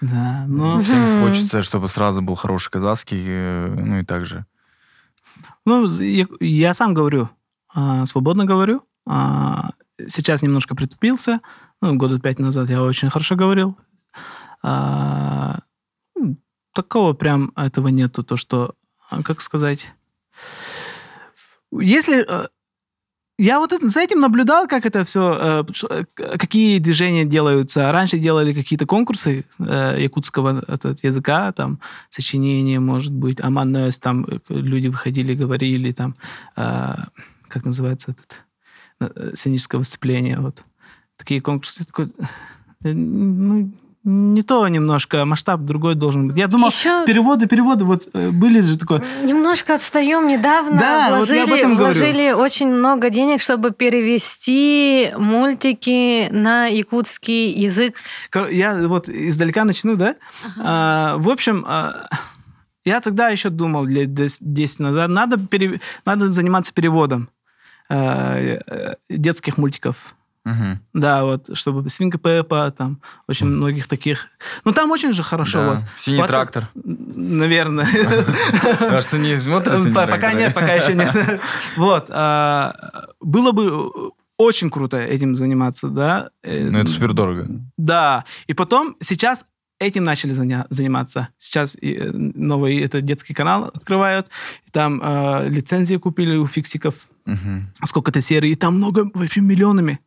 Да, 0.02 0.46
но... 0.48 0.82
Всем 0.82 1.22
хочется, 1.22 1.62
чтобы 1.62 1.88
сразу 1.88 2.22
был 2.22 2.36
хороший 2.36 2.72
казахский, 2.72 3.22
э, 3.26 3.68
ну 3.68 4.00
и 4.00 4.06
так 4.06 4.26
же. 4.26 4.46
Ну, 5.70 5.88
я, 5.88 6.26
я 6.40 6.74
сам 6.74 6.96
говорю, 6.96 7.30
а, 7.72 8.08
свободно 8.08 8.46
говорю. 8.46 8.82
А, 9.06 9.74
сейчас 10.08 10.42
немножко 10.42 10.76
притупился. 10.76 11.42
Ну, 11.80 11.96
года 11.96 12.20
пять 12.20 12.40
назад 12.40 12.72
я 12.72 12.82
очень 12.82 13.12
хорошо 13.12 13.36
говорил. 13.36 13.78
А, 14.64 15.60
такого 16.74 17.14
прям 17.14 17.52
этого 17.56 17.90
нету, 17.90 18.24
то 18.24 18.36
что, 18.36 18.74
а, 19.12 19.22
как 19.22 19.42
сказать... 19.42 19.94
Если... 21.72 22.26
э, 23.40 23.44
Я 23.44 23.60
вот 23.60 23.72
это- 23.74 23.90
за 23.90 24.00
этим 24.02 24.20
наблюдал, 24.20 24.68
как 24.68 24.86
это 24.86 25.04
все, 25.04 25.66
какие 26.16 26.80
движения 26.80 27.26
делаются. 27.26 27.92
Раньше 27.92 28.18
делали 28.20 28.54
какие-то 28.54 28.86
конкурсы 28.86 29.46
э, 29.60 30.04
якутского 30.04 30.64
этот, 30.68 31.04
языка, 31.04 31.52
там, 31.52 31.80
сочинение, 32.10 32.80
может 32.80 33.14
быть, 33.14 33.42
Аманнес, 33.42 33.98
там 33.98 34.26
э, 34.26 34.40
люди 34.50 34.88
выходили, 34.90 35.34
говорили, 35.36 35.92
там, 35.92 36.16
э, 36.58 36.96
как 37.48 37.66
называется 37.66 38.12
этот, 38.12 38.44
э, 39.02 39.32
сценическое 39.34 39.80
выступление, 39.80 40.40
вот. 40.40 40.64
Такие 41.18 41.42
конкурсы. 41.42 41.86
Такой, 41.86 42.06
э, 42.84 42.94
ну, 42.94 43.72
не 44.04 44.42
то 44.44 44.68
немножко, 44.68 45.26
масштаб 45.26 45.62
другой 45.62 45.96
должен 45.96 46.28
быть. 46.30 46.38
Я 46.38 46.48
думал, 46.48 46.70
Еще- 46.70 47.06
переводы, 47.06 47.48
переводы, 47.48 47.84
вот 47.86 48.08
э, 48.14 48.30
были 48.30 48.62
же 48.62 48.78
такое. 48.80 49.04
Немножко 49.24 49.76
отстаем. 49.76 50.28
Недавно 50.28 50.80
Да, 50.80 51.18
вот 51.20 51.30
я 51.30 51.44
об 51.44 51.50
вложили, 51.50 51.60
этом 51.60 51.76
говорю. 51.76 51.94
вложили 51.94 52.32
очень 52.32 52.68
много 52.70 53.10
денег, 53.10 53.42
чтобы 53.42 53.72
перевести 53.72 55.12
мультики 55.18 56.30
на 56.32 56.68
якутский 56.68 57.52
язык. 57.52 57.96
Я 58.52 58.76
вот 58.88 59.10
издалека 59.10 59.66
начну, 59.66 59.96
да? 59.96 60.16
А, 60.58 61.18
в 61.18 61.30
общем, 61.30 61.66
а, 61.68 62.08
я 62.86 63.02
тогда 63.02 63.30
еще 63.30 63.50
думал 63.50 63.86
лет 63.86 64.14
дес- 64.14 64.38
10 64.42 64.80
назад, 64.80 65.10
надо, 65.10 65.38
пере- 65.38 65.82
надо 66.06 66.32
заниматься 66.32 66.74
переводом 66.74 67.30
а, 67.90 68.38
э, 68.38 68.96
детских 69.10 69.58
мультиков. 69.58 70.16
Мгм. 70.50 70.80
Да, 70.94 71.24
вот, 71.24 71.50
чтобы 71.58 71.90
Свинка 71.90 72.18
Пеппа, 72.18 72.72
там, 72.72 73.02
очень 73.28 73.48
многих 73.48 73.88
таких. 73.88 74.28
Ну, 74.66 74.72
там 74.72 74.92
очень 74.92 75.14
же 75.14 75.24
хорошо. 75.24 75.60
Да. 75.60 75.70
Вот. 75.72 75.80
Синий 75.98 76.18
Вот, 76.22 76.28
трактор. 76.28 76.68
Наверное. 76.76 77.88
А 78.82 79.02
что 79.02 79.18
не 79.18 79.36
смотрят? 79.36 79.94
Пока 79.94 80.34
нет, 80.34 80.54
пока 80.54 80.74
еще 80.74 80.94
нет. 80.94 81.42
Вот. 81.78 82.08
а, 82.12 82.74
Было 83.20 83.52
бы 83.52 83.90
очень 84.38 84.70
круто 84.70 84.98
этим 84.98 85.36
заниматься, 85.36 85.90
да. 85.90 86.30
Э, 86.44 86.70
Ну, 86.70 86.80
это 86.80 86.90
супер 86.90 87.14
дорого. 87.14 87.48
Да. 87.78 88.24
И 88.48 88.54
потом 88.54 88.96
сейчас 89.02 89.46
этим 89.80 90.04
начали 90.06 90.32
заня- 90.32 90.66
заниматься. 90.70 91.28
Сейчас 91.38 91.76
э, 91.82 92.10
новый 92.14 92.80
это 92.80 93.02
детский 93.02 93.34
канал 93.34 93.66
открывают. 93.74 94.28
И 94.66 94.72
там 94.72 95.02
э, 95.04 95.50
лицензии 95.50 95.96
купили 95.98 96.36
у 96.38 96.46
фиксиков. 96.46 96.96
Мгм. 97.26 97.72
Сколько-то 97.86 98.22
серий. 98.22 98.52
И 98.52 98.56
там 98.56 98.76
много, 98.76 99.10
вообще 99.14 99.42
миллионами. 99.42 100.00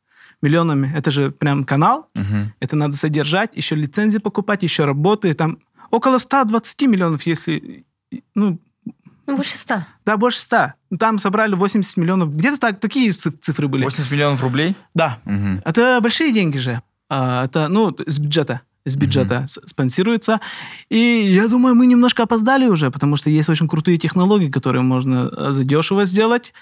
Миллионами. 0.43 0.93
Это 0.95 1.11
же 1.11 1.31
прям 1.31 1.65
канал. 1.65 2.09
Мгм. 2.15 2.53
Это 2.61 2.77
надо 2.77 2.97
содержать, 2.97 3.51
еще 3.55 3.77
лицензии 3.77 4.19
покупать, 4.19 4.63
еще 4.63 4.85
работы. 4.85 5.33
Там 5.35 5.59
около 5.91 6.19
120 6.19 6.83
миллионов, 6.89 7.23
если... 7.23 7.85
Ну, 8.35 8.59
Ну, 9.27 9.37
больше 9.37 9.57
ста. 9.57 9.87
да, 10.05 10.17
больше 10.17 10.41
100. 10.41 10.73
Там 10.99 11.19
собрали 11.19 11.55
80 11.55 11.97
миллионов. 11.97 12.35
Где-то 12.35 12.59
так, 12.59 12.81
такие 12.81 13.13
циф- 13.13 13.39
цифры 13.41 13.69
были. 13.69 13.85
80 13.85 14.11
миллионов 14.11 14.43
рублей? 14.43 14.75
Да. 14.95 15.19
Мгм. 15.25 15.63
Это 15.65 16.01
большие 16.03 16.33
деньги 16.33 16.59
же. 16.59 16.83
А, 17.09 17.45
Это, 17.45 17.69
ну, 17.69 17.97
с 18.07 18.19
бюджета. 18.19 18.63
С 18.85 18.97
бюджета 18.97 19.47
с- 19.47 19.61
спонсируется. 19.65 20.41
И 20.91 20.97
я 20.99 21.47
думаю, 21.47 21.77
мы 21.77 21.87
немножко 21.87 22.25
опоздали 22.25 22.67
уже, 22.67 22.91
потому 22.91 23.15
что 23.17 23.31
есть 23.31 23.49
очень 23.49 23.69
крутые 23.69 23.97
технологии, 23.97 24.51
которые 24.51 24.83
можно 24.83 25.31
э, 25.31 25.53
задешево 25.53 26.05
сделать. 26.05 26.53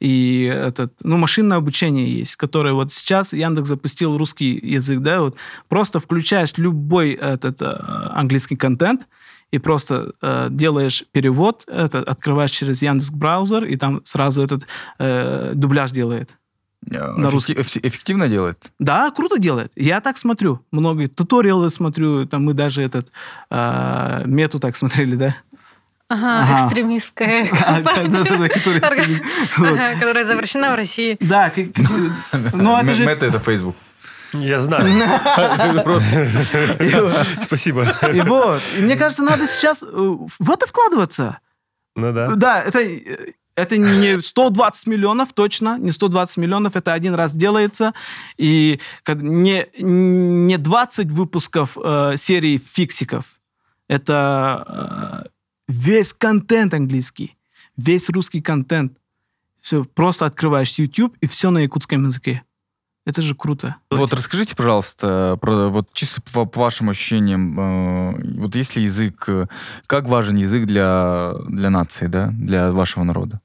И 0.00 0.42
этот, 0.44 0.92
ну, 1.02 1.16
машинное 1.16 1.58
обучение 1.58 2.10
есть, 2.18 2.36
которое 2.36 2.74
вот 2.74 2.92
сейчас 2.92 3.32
Яндекс 3.32 3.68
запустил 3.68 4.16
русский 4.16 4.58
язык, 4.62 5.00
да, 5.00 5.22
вот 5.22 5.36
просто 5.68 5.98
включаешь 6.00 6.52
любой 6.56 7.12
этот 7.12 7.60
э, 7.62 7.66
английский 8.14 8.56
контент 8.56 9.06
и 9.50 9.58
просто 9.58 10.12
э, 10.22 10.48
делаешь 10.50 11.04
перевод, 11.12 11.64
это, 11.66 11.98
открываешь 12.00 12.50
через 12.50 12.82
Яндекс 12.82 13.10
браузер, 13.10 13.64
и 13.64 13.76
там 13.76 14.00
сразу 14.04 14.42
этот 14.42 14.66
э, 14.98 15.52
дубляж 15.54 15.90
делает. 15.90 16.36
А, 16.94 17.12
На 17.16 17.26
эффи- 17.26 17.80
Эффективно 17.82 18.28
делает? 18.28 18.72
Да, 18.78 19.10
круто 19.10 19.38
делает. 19.40 19.72
Я 19.74 20.00
так 20.00 20.16
смотрю. 20.16 20.60
Много 20.70 21.08
туториалы 21.08 21.70
смотрю. 21.70 22.24
Там 22.26 22.44
мы 22.44 22.54
даже 22.54 22.82
этот 22.82 23.10
э, 23.50 24.22
мету 24.26 24.60
так 24.60 24.76
смотрели, 24.76 25.16
да? 25.16 25.36
Ага, 26.10 26.40
Ага. 26.42 26.64
экстремистская 26.64 27.46
компания, 27.48 28.50
которая 30.00 30.24
запрещена 30.24 30.72
в 30.72 30.74
России. 30.74 31.18
Да, 31.20 31.50
как- 31.50 31.66
ну 32.54 32.78
это 32.78 32.94
же... 32.94 33.04
Мета 33.04 33.26
это 33.26 33.38
Facebook. 33.40 33.76
Я 34.32 34.60
знаю. 34.60 34.84
Спасибо. 37.42 37.86
И 38.12 38.20
вот. 38.20 38.60
И 38.78 38.82
мне 38.82 38.96
кажется, 38.96 39.22
надо 39.22 39.46
сейчас 39.46 39.82
э, 39.82 39.86
в 39.86 40.50
это 40.50 40.66
вкладываться. 40.66 41.38
Ну 41.96 42.12
да. 42.12 42.28
Да, 42.36 42.62
это, 42.62 42.80
э, 42.80 43.32
это 43.54 43.76
не 43.78 44.20
120 44.20 44.86
миллионов, 44.86 45.32
точно, 45.32 45.78
не 45.78 45.90
120 45.90 46.36
миллионов, 46.38 46.76
это 46.76 46.92
один 46.92 47.14
раз 47.14 47.32
делается. 47.32 47.94
И 48.36 48.80
не, 49.08 49.66
не 49.78 50.58
20 50.58 51.10
выпусков 51.10 51.76
э, 51.82 52.14
серии 52.16 52.58
фиксиков. 52.58 53.24
Это 53.88 55.30
весь 55.68 56.12
контент 56.12 56.74
английский, 56.74 57.36
весь 57.76 58.10
русский 58.10 58.40
контент. 58.40 58.98
Все, 59.60 59.84
просто 59.84 60.26
открываешь 60.26 60.78
YouTube, 60.78 61.16
и 61.20 61.26
все 61.26 61.50
на 61.50 61.58
якутском 61.58 62.06
языке. 62.06 62.42
Это 63.04 63.22
же 63.22 63.34
круто. 63.34 63.76
Вот 63.90 64.12
расскажите, 64.12 64.54
пожалуйста, 64.54 65.38
про 65.40 65.68
вот 65.68 65.92
чисто 65.94 66.20
по, 66.20 66.44
по 66.44 66.60
вашим 66.60 66.90
ощущениям, 66.90 67.58
э, 67.58 68.38
вот 68.38 68.54
если 68.54 68.82
язык, 68.82 69.24
э, 69.28 69.46
как 69.86 70.08
важен 70.08 70.36
язык 70.36 70.66
для 70.66 71.32
для 71.48 71.70
нации, 71.70 72.06
да, 72.06 72.28
для 72.32 72.70
вашего 72.70 73.04
народа? 73.04 73.40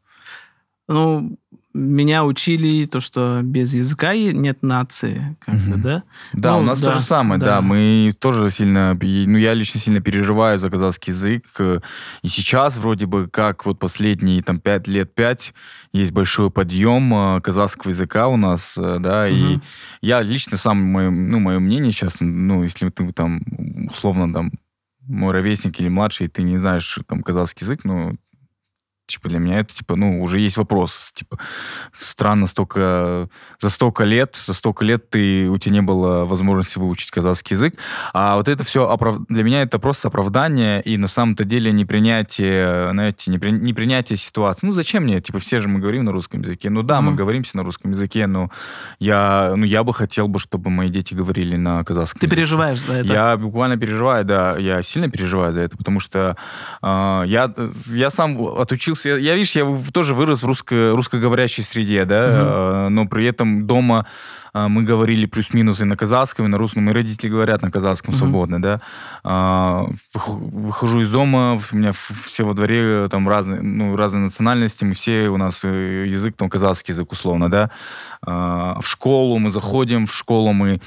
Ну, 0.90 1.38
меня 1.74 2.24
учили 2.24 2.86
то, 2.86 3.00
что 3.00 3.42
без 3.44 3.74
языка 3.74 4.14
и 4.14 4.32
нет 4.32 4.62
нации, 4.62 5.36
как 5.40 5.56
бы, 5.56 5.72
Мгм. 5.74 5.82
да? 5.82 6.04
Да, 6.34 6.52
Ну, 6.54 6.60
у 6.60 6.64
нас 6.64 6.80
да, 6.80 6.92
то 6.92 7.00
же 7.00 7.04
самое, 7.06 7.40
да. 7.40 7.46
да. 7.48 7.62
Мы 7.62 8.14
тоже 8.20 8.52
сильно, 8.52 8.98
и, 9.02 9.26
ну, 9.28 9.38
я 9.38 9.54
лично 9.54 9.80
сильно 9.80 10.00
переживаю 10.00 10.60
за 10.60 10.70
казахский 10.70 11.14
язык. 11.14 11.46
И 12.22 12.28
сейчас 12.28 12.78
вроде 12.78 13.06
бы 13.08 13.28
как 13.28 13.66
вот 13.66 13.80
последние 13.80 14.42
там 14.44 14.60
пять 14.60 14.88
лет, 14.88 15.16
пять, 15.16 15.54
есть 15.92 16.12
большой 16.12 16.52
подъем 16.52 17.14
э, 17.14 17.42
казахского 17.42 17.90
языка 17.92 18.28
у 18.28 18.38
нас, 18.38 18.76
э, 18.78 18.98
да, 19.00 19.28
и 19.28 19.56
Мгм. 19.56 19.64
я 20.02 20.22
лично 20.22 20.58
сам, 20.58 20.78
мое, 20.78 21.10
ну, 21.10 21.40
мое 21.40 21.60
мнение 21.60 21.92
сейчас, 21.92 22.18
ну, 22.20 22.62
если 22.64 22.90
ты 22.90 23.12
там, 23.14 23.42
условно, 23.90 24.32
там, 24.32 24.52
мой 25.08 25.34
ровесник 25.34 25.80
или 25.80 25.90
младший, 25.90 26.28
ты 26.28 26.44
не 26.44 26.58
знаешь 26.58 27.00
там 27.08 27.24
казахский 27.24 27.66
язык, 27.66 27.82
ну, 27.84 28.16
типа 29.06 29.30
для 29.30 29.40
меня 29.40 29.60
это 29.60 29.74
типа 29.74 29.96
ну 29.96 30.22
уже 30.24 30.40
есть 30.40 30.58
вопрос 30.58 31.12
типа 31.14 31.38
странно 32.00 32.48
столько 32.48 33.30
за 33.60 33.70
столько 33.70 34.06
лет 34.06 34.36
за 34.46 34.54
столько 34.54 34.86
лет 34.86 35.10
ты 35.10 35.50
у 35.50 35.58
тебя 35.58 35.74
не 35.74 35.82
было 35.82 36.26
возможности 36.26 36.80
выучить 36.80 37.12
казахский 37.12 37.56
язык 37.56 37.76
а 38.14 38.36
вот 38.38 38.48
это 38.48 38.64
все 38.64 38.98
для 39.30 39.44
меня 39.44 39.62
это 39.64 39.78
просто 39.80 40.08
оправдание 40.08 40.82
и 40.82 40.98
на 40.98 41.08
самом-то 41.08 41.44
деле 41.44 41.72
непринятие 41.72 42.92
знаете 42.92 43.30
непри... 43.32 43.52
непринятие 43.52 44.18
ситуации 44.18 44.66
ну 44.66 44.74
зачем 44.74 45.04
мне 45.04 45.20
типа 45.20 45.40
все 45.40 45.60
же 45.60 45.68
мы 45.68 45.80
говорим 45.80 46.06
на 46.06 46.12
русском 46.12 46.42
языке 46.42 46.70
ну 46.70 46.82
да 46.82 47.02
мы 47.02 47.10
Мгм. 47.10 47.18
говоримся 47.18 47.58
на 47.58 47.64
русском 47.64 47.92
языке 47.92 48.26
но 48.28 48.50
я 49.00 49.54
ну 49.56 49.66
я 49.66 49.84
бы 49.84 49.94
хотел 49.94 50.28
бы 50.28 50.40
чтобы 50.40 50.70
мои 50.70 50.90
дети 50.90 51.14
говорили 51.14 51.56
на 51.58 51.84
казахском 51.84 52.20
Ты 52.20 52.26
языке. 52.28 52.36
переживаешь 52.38 52.80
за 52.80 52.94
это? 52.94 53.14
Я 53.14 53.38
буквально 53.38 53.78
переживаю, 53.78 54.24
да, 54.26 54.58
я 54.58 54.82
сильно 54.82 55.10
переживаю 55.10 55.52
за 55.54 55.62
это, 55.62 55.76
потому 55.78 56.00
что 56.00 56.38
э, 56.82 57.24
я, 57.28 57.54
я 57.88 58.10
сам 58.10 58.36
отучился, 58.94 59.10
я, 59.10 59.18
я, 59.18 59.36
видишь, 59.36 59.56
я 59.56 59.66
тоже 59.92 60.14
вырос 60.14 60.44
в 60.44 60.46
русско, 60.46 60.94
русскоговорящей 60.96 61.64
среде, 61.64 62.06
да, 62.06 62.86
э, 62.86 62.90
но 62.90 63.08
при 63.08 63.26
этом 63.26 63.66
дома 63.68 64.08
мы 64.54 64.84
говорили 64.84 65.26
плюс-минус 65.26 65.82
и 65.82 65.84
на 65.84 65.98
казахском, 65.98 66.46
и 66.46 66.50
на 66.50 66.58
русском, 66.58 66.88
и 66.90 66.94
родители 66.94 67.30
говорят 67.30 67.62
на 67.62 67.72
казахском 67.72 68.14
Мгм. 68.14 68.20
свободно, 68.20 68.62
да. 68.62 68.82
А, 69.24 69.86
вых- 70.16 70.50
выхожу 70.52 71.02
из 71.02 71.10
дома, 71.12 71.60
у 71.72 71.76
меня 71.76 71.92
все 71.94 72.44
во 72.44 72.54
дворе 72.54 73.08
там 73.10 73.28
разные, 73.28 73.62
ну, 73.62 73.96
разные 73.96 74.26
национальности, 74.26 74.86
мы 74.86 74.94
все, 74.94 75.30
у 75.30 75.38
нас 75.38 75.62
э, 75.64 76.06
язык 76.08 76.36
там 76.38 76.50
казахский 76.50 76.94
язык 76.94 77.12
условно, 77.12 77.50
да. 77.50 77.72
А, 78.26 78.80
в 78.80 78.88
школу 78.88 79.40
мы 79.40 79.50
заходим, 79.52 80.06
в 80.06 80.14
школу 80.14 80.54
мы 80.54 80.80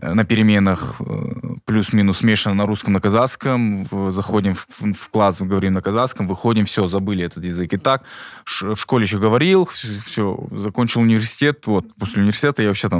э, 0.00 0.14
на 0.14 0.24
переменах 0.24 0.96
э, 1.00 1.32
плюс-минус 1.64 2.18
смешано 2.18 2.54
на 2.54 2.66
русском, 2.66 2.92
на 2.92 3.00
казахском, 3.00 3.86
заходим 4.12 4.54
в, 4.54 4.66
в 4.92 5.08
класс, 5.10 5.40
говорим 5.42 5.72
на 5.74 5.82
казахском, 5.82 6.26
выходим, 6.28 6.64
все, 6.64 6.86
забыли 6.86 7.24
этот 7.24 7.44
язык. 7.44 7.72
И 7.74 7.76
так, 7.76 8.02
в 8.44 8.76
школе 8.76 9.04
еще 9.04 9.18
говорил, 9.18 9.66
все, 9.66 10.46
закончил 10.52 11.00
университет, 11.00 11.66
вот, 11.66 11.84
после 11.98 12.20
университета 12.22 12.62
я 12.62 12.68
вообще 12.68 12.88
там 12.88 12.99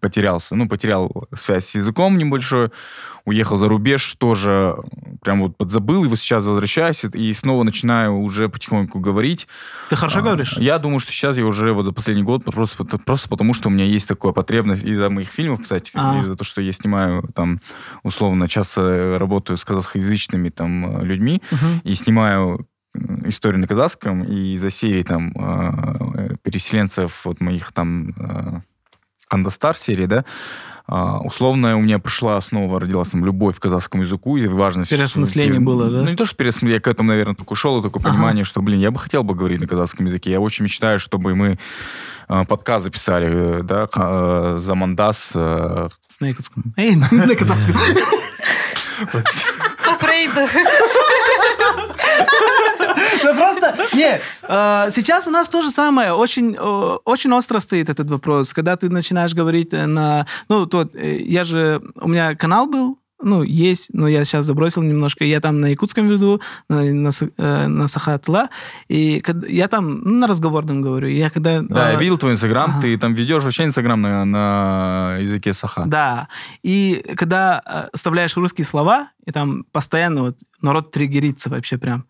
потерялся, 0.00 0.54
ну, 0.56 0.68
потерял 0.68 1.28
связь 1.36 1.66
с 1.66 1.74
языком 1.74 2.16
небольшой, 2.16 2.70
уехал 3.24 3.58
за 3.58 3.68
рубеж, 3.68 4.14
тоже 4.14 4.74
прям 5.22 5.42
вот 5.42 5.56
подзабыл, 5.56 6.04
и 6.04 6.08
вот 6.08 6.18
сейчас 6.18 6.44
возвращаюсь 6.46 7.04
и 7.12 7.32
снова 7.34 7.62
начинаю 7.62 8.18
уже 8.18 8.48
потихоньку 8.48 9.00
говорить. 9.00 9.46
Ты 9.90 9.96
хорошо 9.96 10.20
А, 10.20 10.22
говоришь? 10.22 10.56
Я 10.56 10.78
думаю, 10.78 10.98
что 10.98 11.12
сейчас 11.12 11.36
я 11.36 11.44
уже 11.44 11.72
вот 11.72 11.84
за 11.84 11.92
последний 11.92 12.22
год 12.22 12.42
просто, 12.44 12.84
просто 12.84 13.28
потому, 13.28 13.54
что 13.54 13.68
у 13.68 13.72
меня 13.72 13.84
есть 13.84 14.08
такая 14.08 14.32
потребность 14.32 14.82
из-за 14.82 15.10
моих 15.10 15.30
фильмов, 15.30 15.60
кстати, 15.62 15.92
А. 15.94 16.18
из-за 16.20 16.36
того, 16.36 16.44
что 16.44 16.62
я 16.62 16.72
снимаю 16.72 17.28
там, 17.34 17.60
условно, 18.02 18.48
часто 18.48 19.18
работаю 19.18 19.56
с 19.56 19.64
казахскоязычными 19.64 20.48
там 20.48 21.00
э, 21.00 21.04
людьми 21.04 21.42
Мгм. 21.50 21.80
и 21.84 21.94
снимаю 21.94 22.66
э, 22.94 23.28
историю 23.28 23.60
на 23.60 23.66
казахском, 23.66 24.22
и 24.24 24.54
из-за 24.54 24.70
серии 24.70 25.02
там 25.02 25.32
э, 25.36 26.36
переселенцев 26.42 27.24
вот 27.24 27.40
моих 27.40 27.72
там 27.72 28.64
Кандастар 29.32 29.74
серии, 29.76 30.04
да, 30.06 30.24
а, 30.86 31.18
условно 31.20 31.76
у 31.76 31.80
меня 31.80 31.98
пришла 31.98 32.38
снова, 32.42 32.78
родилась 32.80 33.08
там 33.08 33.24
любовь 33.24 33.56
к 33.58 33.62
казахскому 33.62 34.02
языку 34.02 34.36
и 34.36 34.46
важность... 34.46 34.90
Переосмысление 34.90 35.54
что- 35.54 35.62
было, 35.62 35.90
да? 35.90 36.02
Ну, 36.02 36.10
не 36.10 36.16
то, 36.16 36.26
что 36.26 36.36
переосмысление, 36.36 36.74
я 36.76 36.80
к 36.80 36.88
этому, 36.88 37.08
наверное, 37.08 37.34
только 37.34 37.52
ушел, 37.52 37.78
и 37.78 37.82
такое 37.82 38.02
Ага. 38.02 38.12
понимание, 38.12 38.44
что, 38.44 38.60
блин, 38.60 38.80
я 38.80 38.90
бы 38.90 38.98
хотел 38.98 39.22
бы 39.22 39.34
говорить 39.34 39.60
на 39.60 39.66
казахском 39.66 40.04
языке. 40.06 40.30
Я 40.32 40.40
очень 40.40 40.64
мечтаю, 40.64 40.98
чтобы 40.98 41.34
мы 41.34 41.58
э, 42.28 42.44
подкаст 42.46 42.84
записали, 42.84 43.60
э, 43.60 43.62
да, 43.62 43.88
э, 43.94 44.56
за 44.58 44.74
Мандас. 44.74 45.32
э, 45.34 45.88
На 46.20 46.26
якутском. 46.26 46.74
Эй, 46.76 46.96
на 47.10 47.34
казахском. 47.36 47.74
По 49.12 49.96
Фрейду. 49.98 50.40
Ну 53.24 53.34
просто, 53.34 53.74
не, 53.94 54.20
э, 54.42 54.90
сейчас 54.90 55.28
у 55.28 55.30
нас 55.30 55.48
то 55.48 55.62
же 55.62 55.70
самое. 55.70 56.12
Очень, 56.12 56.56
э, 56.58 56.98
очень 57.04 57.32
остро 57.32 57.60
стоит 57.60 57.88
этот 57.88 58.10
вопрос. 58.10 58.52
Когда 58.52 58.76
ты 58.76 58.88
начинаешь 58.88 59.34
говорить 59.34 59.72
э, 59.72 59.86
на... 59.86 60.26
Ну, 60.48 60.66
тот, 60.66 60.94
э, 60.94 61.18
я 61.18 61.44
же... 61.44 61.82
У 62.00 62.08
меня 62.08 62.34
канал 62.34 62.66
был, 62.66 62.98
ну, 63.22 63.42
есть, 63.42 63.90
но 63.92 64.08
я 64.08 64.24
сейчас 64.24 64.46
забросил 64.46 64.82
немножко. 64.82 65.24
Я 65.24 65.40
там 65.40 65.60
на 65.60 65.66
якутском 65.66 66.08
веду, 66.08 66.40
на, 66.68 66.82
на, 66.82 67.68
на 67.68 67.86
Сахатла. 67.86 68.50
И 68.88 69.22
я 69.48 69.68
там 69.68 70.00
ну, 70.00 70.10
на 70.18 70.26
разговорном 70.26 70.82
говорю. 70.82 71.08
Я 71.08 71.30
когда... 71.30 71.62
Да, 71.62 71.90
я 71.90 71.96
э, 71.96 72.00
видел 72.00 72.18
твой 72.18 72.32
инстаграм, 72.32 72.70
ага. 72.70 72.82
ты 72.82 72.98
там 72.98 73.14
ведешь 73.14 73.42
вообще 73.42 73.64
инстаграм 73.64 74.00
на, 74.00 74.24
на 74.24 75.16
языке 75.20 75.52
саха. 75.52 75.84
Да. 75.86 76.28
И 76.62 77.04
когда 77.16 77.88
вставляешь 77.94 78.36
русские 78.36 78.64
слова, 78.64 79.10
и 79.24 79.30
там 79.30 79.64
постоянно 79.72 80.22
вот 80.22 80.38
народ 80.60 80.90
триггерится 80.90 81.48
вообще 81.48 81.78
прям. 81.78 82.04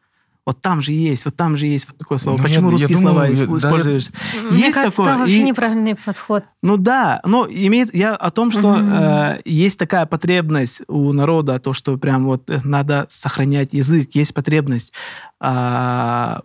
Вот 0.45 0.61
там 0.61 0.81
же 0.81 0.93
есть, 0.93 1.25
вот 1.25 1.37
там 1.37 1.57
же 1.57 1.67
есть 1.67 1.87
вот 1.89 1.99
такое 1.99 2.19
слово. 2.19 2.37
Ну, 2.39 2.43
Почему 2.43 2.63
я- 2.63 2.67
я 2.67 2.71
русские 2.73 2.99
думаю, 2.99 3.13
слова 3.15 3.27
я- 3.27 3.33
ис- 3.33 3.47
да, 3.47 3.51
я- 3.53 3.57
используешь? 3.59 4.09
Мне 4.51 4.59
Есть 4.61 4.75
кажется, 4.75 4.97
такое. 4.97 5.11
это 5.13 5.19
вообще 5.21 5.37
И- 5.39 5.43
неправильный 5.45 5.95
подход. 5.95 6.45
Ну 6.63 6.77
да, 6.77 7.21
но 7.25 7.47
имеет 7.49 7.95
я 7.95 8.17
о 8.17 8.31
том, 8.33 8.51
что 8.51 8.73
Мгм. 8.75 8.93
э, 8.93 9.41
есть 9.45 9.79
такая 9.79 10.05
потребность 10.07 10.83
у 10.89 11.13
народа, 11.13 11.61
то, 11.61 11.73
что 11.73 11.97
прям 11.97 12.25
вот 12.27 12.51
надо 12.65 13.07
сохранять 13.09 13.73
язык, 13.73 14.11
есть 14.15 14.35
потребность. 14.35 14.93
А, 15.41 16.43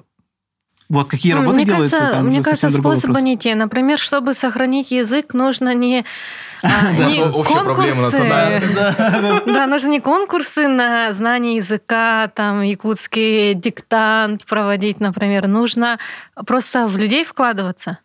вот 0.89 1.09
какие 1.09 1.33
работы 1.33 1.55
мне 1.55 1.65
делаются, 1.65 1.97
кажется, 1.97 2.17
там 2.17 2.27
мне 2.27 2.41
кажется, 2.41 2.69
способы 2.69 3.07
вопрос. 3.09 3.21
не 3.23 3.37
те. 3.37 3.55
Например, 3.55 3.97
чтобы 3.97 4.33
сохранить 4.33 4.91
язык, 4.91 5.33
нужно 5.33 5.73
не, 5.73 6.05
а, 6.63 6.69
Да, 6.97 7.05
не 7.05 7.23
общая 7.23 7.63
проблема 7.63 7.93
конкурсы. 8.03 8.23
национальная. 8.23 9.41
Да, 9.45 9.67
нужно 9.67 9.87
не 9.89 9.99
конкурсы 9.99 10.67
на 10.69 11.11
знание 11.11 11.57
языка, 11.57 12.29
там 12.33 12.61
якутский 12.61 13.53
диктант 13.53 14.45
проводить, 14.45 15.01
например. 15.01 15.47
Нужно 15.47 15.99
просто 16.45 16.87
в 16.87 16.95
людей 16.95 17.25
вкладываться. 17.25 17.99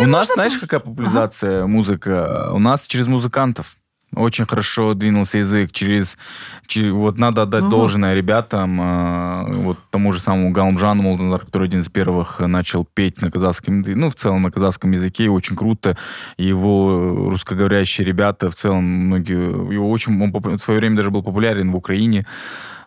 У 0.00 0.06
нас, 0.06 0.32
знаешь, 0.32 0.56
какая 0.56 0.80
популяризация 0.80 1.66
музыка? 1.66 2.48
У 2.52 2.58
нас 2.58 2.86
через 2.86 3.06
музыкантов. 3.06 3.76
Очень 4.14 4.44
хорошо 4.46 4.92
двинулся 4.94 5.38
язык 5.38 5.72
через, 5.72 6.18
через- 6.66 6.92
вот 6.92 7.18
надо 7.18 7.42
отдать 7.42 7.62
Ага. 7.62 7.70
должное 7.70 8.14
ребятам, 8.14 8.78
э, 8.80 9.54
вот 9.62 9.78
тому 9.90 10.12
же 10.12 10.20
самому 10.20 10.50
Галмжану 10.52 11.02
Молданар, 11.02 11.40
который 11.40 11.68
один 11.68 11.80
из 11.80 11.88
первых 11.88 12.40
начал 12.40 12.84
петь 12.84 13.22
на 13.22 13.30
казахском, 13.30 13.80
ну, 13.80 14.10
в 14.10 14.14
целом 14.14 14.42
на 14.42 14.50
казахском 14.50 14.90
языке, 14.92 15.30
очень 15.30 15.56
круто. 15.56 15.96
Его 16.36 17.30
русскоговорящие 17.30 18.06
ребята, 18.06 18.50
в 18.50 18.54
целом, 18.54 18.84
многие, 18.84 19.72
его 19.72 19.90
очень, 19.90 20.20
он 20.22 20.30
в 20.58 20.62
свое 20.62 20.80
время 20.80 20.96
даже 20.96 21.10
был 21.10 21.22
популярен 21.22 21.70
в 21.72 21.76
Украине. 21.76 22.26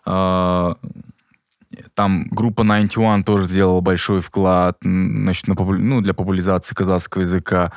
А, 0.04 0.76
Там 1.94 2.28
группа 2.30 2.62
91 2.62 3.22
тоже 3.24 3.48
сделала 3.48 3.80
большой 3.80 4.20
вклад 4.20 4.78
значит, 4.82 5.46
на 5.48 5.54
попу- 5.56 5.76
ну, 5.76 6.00
для 6.00 6.14
популяризации 6.14 6.74
казахского 6.74 7.22
языка. 7.22 7.72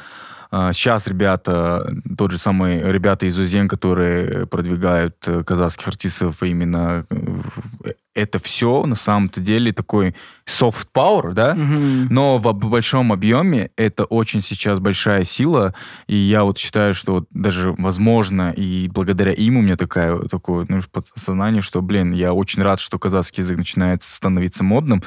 А, 0.51 0.73
Сейчас 0.73 1.07
ребята, 1.07 1.93
тот 2.17 2.31
же 2.31 2.37
самый 2.37 2.81
ребята 2.81 3.25
из 3.25 3.37
УЗЕН, 3.37 3.67
которые 3.67 4.47
продвигают 4.47 5.15
э, 5.27 5.43
казахских 5.43 5.87
артистов, 5.87 6.41
именно 6.41 7.05
э, 7.09 7.91
это 8.15 8.39
все 8.39 8.85
на 8.85 8.95
самом-то 8.95 9.39
деле 9.41 9.71
такой 9.71 10.15
soft 10.47 10.87
power, 10.93 11.33
да? 11.33 11.53
Мгм. 11.53 12.07
Но 12.09 12.39
в 12.39 12.51
большом 12.53 13.13
объеме 13.13 13.69
это 13.75 14.05
очень 14.05 14.41
сейчас 14.41 14.79
большая 14.79 15.23
сила, 15.23 15.75
и 16.07 16.15
я 16.15 16.43
вот 16.43 16.57
считаю, 16.57 16.93
что 16.93 17.13
вот 17.13 17.27
даже 17.29 17.73
возможно, 17.77 18.51
и 18.51 18.89
благодаря 18.89 19.31
им 19.31 19.57
у 19.57 19.61
меня 19.61 19.77
такая, 19.77 20.17
такое 20.23 20.65
ну, 20.67 20.81
подсознание, 20.91 21.61
что, 21.61 21.81
блин, 21.81 22.11
я 22.11 22.33
очень 22.33 22.63
рад, 22.63 22.79
что 22.79 22.97
казахский 22.97 23.43
язык 23.43 23.57
начинает 23.57 24.01
становиться 24.03 24.63
модным, 24.63 25.03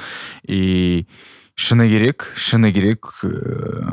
и 0.47 1.05
шыны 1.58 1.88
керек 1.88 2.32
шыны 2.36 2.72
керек 2.72 3.10
э, 3.22 3.28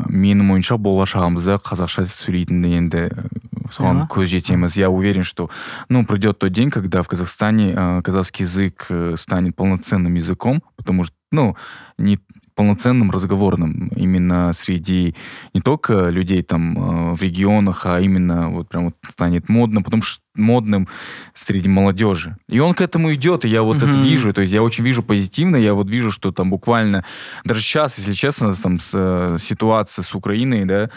менің 0.10 0.54
ойымша 0.54 0.78
болашағымызда 0.78 1.58
қазақша 1.66 2.06
сөйлейтін 2.06 2.62
енді 2.70 3.08
э, 3.10 3.26
соған 3.74 4.06
Ага. 4.06 4.08
көз 4.14 4.30
жетеміз 4.30 4.78
я 4.78 4.90
уверен 4.90 5.24
что 5.24 5.50
ну 5.90 6.06
придет 6.06 6.38
тот 6.40 6.52
день 6.52 6.70
когда 6.70 7.02
в 7.02 7.08
казахстане 7.08 7.74
э, 7.76 8.02
казахский 8.04 8.46
язык 8.46 8.86
э, 8.90 9.16
станет 9.18 9.56
полноценным 9.56 10.14
языком 10.14 10.62
потому 10.78 11.04
что 11.04 11.16
ну 11.32 11.56
не 11.98 12.20
полноценным 12.56 13.12
разговорным 13.12 13.92
именно 13.96 14.54
среди 14.54 15.14
не 15.54 15.62
только 15.62 16.10
людей 16.10 16.42
там 16.42 17.12
э, 17.12 17.16
в 17.16 17.22
регионах, 17.22 17.86
а 17.86 18.00
именно 18.00 18.50
вот 18.50 18.70
прям 18.70 18.86
вот 18.86 18.96
станет 19.10 19.50
модным, 19.50 19.84
потому 19.84 20.02
что 20.02 20.22
модным 20.35 20.89
среди 21.35 21.69
молодежи. 21.69 22.37
И 22.49 22.59
он 22.61 22.75
к 22.75 22.81
этому 22.81 23.13
идет, 23.15 23.45
и 23.45 23.49
я 23.49 23.63
вот 23.63 23.79
это 23.79 23.87
Мгм. 23.87 24.03
вижу, 24.03 24.33
то 24.33 24.43
есть 24.43 24.53
я 24.53 24.63
очень 24.63 24.85
вижу 24.85 25.03
позитивно, 25.03 25.57
я 25.57 25.75
вот 25.75 25.89
вижу, 25.89 26.13
что 26.13 26.31
там 26.31 26.51
буквально 26.51 27.05
даже 27.45 27.61
сейчас, 27.61 27.99
если 27.99 28.13
честно, 28.13 28.55
там 28.55 28.79
с, 28.79 28.91
э, 28.95 29.37
ситуация 29.41 30.03
с 30.03 30.15
Украиной, 30.15 30.65
да, 30.65 30.91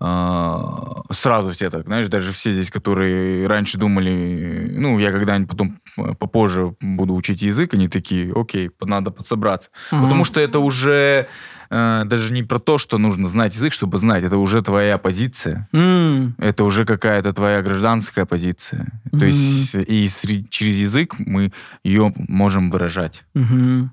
а, 0.00 1.02
сразу 1.10 1.50
все 1.50 1.70
так, 1.70 1.84
знаешь, 1.84 2.08
даже 2.08 2.32
все 2.32 2.52
здесь, 2.52 2.70
которые 2.70 3.46
раньше 3.46 3.78
думали, 3.78 4.72
ну, 4.76 4.98
я 4.98 5.12
когда-нибудь 5.12 5.50
потом 5.50 5.78
э, 5.96 6.14
попозже 6.18 6.74
буду 6.80 7.14
учить 7.14 7.42
язык, 7.42 7.74
они 7.74 7.88
такие, 7.88 8.32
окей, 8.34 8.70
надо 8.80 9.10
подсобраться. 9.10 9.70
Ага. 9.90 10.04
Потому 10.04 10.24
что 10.24 10.40
это 10.40 10.58
уже 10.58 11.28
э, 11.70 12.02
даже 12.04 12.32
не 12.32 12.42
про 12.42 12.58
то, 12.58 12.78
что 12.78 12.98
нужно 12.98 13.28
знать 13.28 13.54
язык, 13.54 13.72
чтобы 13.72 13.98
знать, 13.98 14.24
это 14.24 14.36
уже 14.36 14.62
твоя 14.62 14.98
позиция. 14.98 15.68
М. 15.72 16.34
Это 16.38 16.64
уже 16.64 16.84
какая-то 16.84 17.32
твоя 17.32 17.62
гражданская 17.62 18.24
позиция. 18.26 18.86
То 19.10 19.16
Мгм. 19.16 19.26
есть 19.26 19.74
и 19.74 20.04
сре- 20.06 20.44
через 20.48 20.76
язык 20.76 21.14
мы 21.18 21.52
ее 21.84 22.12
можем 22.16 22.70
выражать. 22.70 23.24
Мгм. 23.34 23.92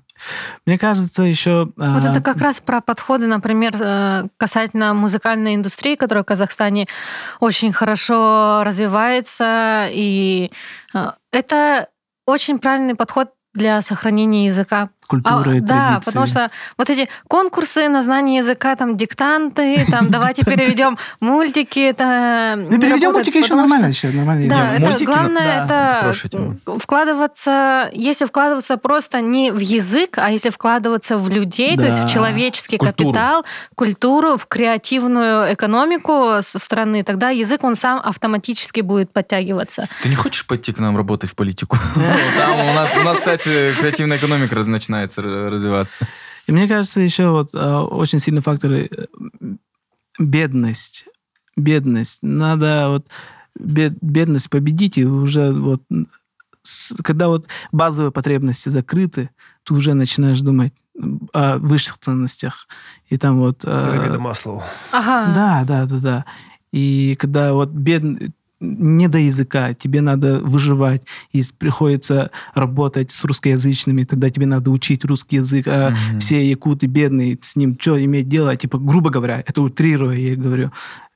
Мне 0.66 0.78
кажется, 0.78 1.22
еще... 1.22 1.66
Вот 1.76 2.04
а, 2.04 2.10
это 2.10 2.20
как 2.20 2.40
раз 2.40 2.60
про 2.60 2.80
подходы, 2.80 3.26
например, 3.28 3.72
э, 3.78 4.24
касательно 4.36 4.92
музыкальной 4.92 5.54
индустрии, 5.54 5.94
которая 5.94 6.24
в 6.24 6.26
Казахстане 6.26 6.86
очень 7.38 7.72
хорошо 7.72 8.62
развивается. 8.64 9.88
И 9.92 10.50
э, 10.94 11.04
это 11.32 11.88
очень 12.26 12.58
правильный 12.58 12.96
подход 12.96 13.30
для 13.54 13.80
сохранения 13.80 14.46
языка. 14.46 14.90
Культуры, 15.08 15.58
А, 15.58 15.60
да, 15.60 15.86
традиции. 15.88 16.10
потому 16.10 16.26
что 16.26 16.50
вот 16.76 16.90
эти 16.90 17.08
конкурсы 17.26 17.88
на 17.88 18.02
знание 18.02 18.38
языка, 18.38 18.76
там 18.76 18.96
диктанты, 18.96 19.84
там 19.90 20.06
давайте 20.10 20.44
переведем 20.44 20.96
мультики, 21.20 21.80
это 21.80 22.54
Ну, 22.56 22.78
переведем 22.80 23.12
мультики 23.12 23.38
еще 23.38 23.54
нормально, 23.54 23.86
еще 23.86 24.08
нормально. 24.10 24.48
Да, 24.48 24.74
это 24.74 24.90
ну, 25.00 25.04
главное, 25.04 25.64
это 25.64 26.12
вкладываться, 26.78 27.90
если 27.92 28.24
вкладываться 28.26 28.76
просто 28.76 29.20
не 29.20 29.50
в 29.50 29.58
язык, 29.58 30.18
а 30.18 30.30
если 30.30 30.50
вкладываться 30.50 31.18
в 31.18 31.28
людей, 31.28 31.76
то 31.76 31.84
есть 31.84 31.98
в 32.04 32.08
человеческий 32.08 32.78
капитал, 32.78 33.44
культуру, 33.74 34.36
в 34.36 34.46
креативную 34.46 35.54
экономику 35.54 36.42
со 36.42 36.58
страны, 36.58 37.02
тогда 37.02 37.30
язык 37.30 37.64
он 37.64 37.74
сам 37.74 38.00
автоматически 38.04 38.80
будет 38.82 39.10
подтягиваться. 39.12 39.88
Ты 40.02 40.08
не 40.08 40.16
хочешь 40.16 40.46
пойти 40.46 40.72
к 40.72 40.78
нам 40.78 40.96
работать 40.96 41.30
в 41.30 41.34
политику? 41.34 41.76
Там 42.36 42.60
у 42.68 42.72
нас, 42.74 42.94
у 42.96 43.00
нас, 43.00 43.18
кстати, 43.18 43.72
креативная 43.80 44.18
экономика 44.18 44.54
раз- 44.54 44.66
начинается 45.06 45.22
развиваться. 45.50 46.06
И 46.46 46.52
мне 46.52 46.66
кажется, 46.68 47.00
еще 47.00 47.30
вот 47.30 47.50
а, 47.54 47.82
очень 47.84 48.18
сильный 48.18 48.42
фактор 48.42 48.72
э, 48.72 48.88
бедность. 50.18 51.06
Бедность. 51.56 52.18
Надо 52.22 52.86
вот 52.88 53.06
бед- 53.58 53.98
бедность 54.00 54.50
победить, 54.50 54.98
и 54.98 55.04
уже 55.04 55.52
вот 55.52 55.82
с- 56.62 56.94
когда 57.02 57.28
вот 57.28 57.48
базовые 57.72 58.12
потребности 58.12 58.68
закрыты, 58.68 59.30
ты 59.64 59.74
уже 59.74 59.94
начинаешь 59.94 60.40
думать 60.40 60.72
о 61.32 61.58
высших 61.58 61.98
ценностях. 61.98 62.66
И 63.08 63.16
там 63.16 63.38
вот... 63.40 63.64
э, 63.64 63.86
Пирамида 63.86 64.18
Маслоу. 64.18 64.62
Ага. 64.92 65.32
Да, 65.34 65.64
да, 65.66 65.84
да, 65.86 65.98
да. 65.98 66.24
И 66.72 67.14
когда 67.18 67.52
вот 67.52 67.70
бед... 67.70 68.02
не 68.60 69.08
до 69.08 69.18
языка, 69.18 69.72
тебе 69.74 70.00
надо 70.00 70.40
выживать, 70.40 71.06
и 71.32 71.42
приходится 71.58 72.30
работать 72.54 73.12
с 73.12 73.24
русскоязычными, 73.24 74.02
тогда 74.04 74.30
тебе 74.30 74.46
надо 74.46 74.70
учить 74.70 75.04
русский 75.04 75.36
язык, 75.36 75.66
а 75.68 75.90
Мгм. 75.90 76.18
все 76.20 76.48
якуты 76.48 76.86
бедные, 76.86 77.38
с 77.40 77.54
ним 77.56 77.76
что 77.80 78.02
иметь 78.04 78.28
дело, 78.28 78.56
типа, 78.56 78.78
грубо 78.78 79.10
говоря, 79.10 79.42
это 79.46 79.62
утрируя, 79.62 80.16
я 80.16 80.34
говорю. 80.36 80.72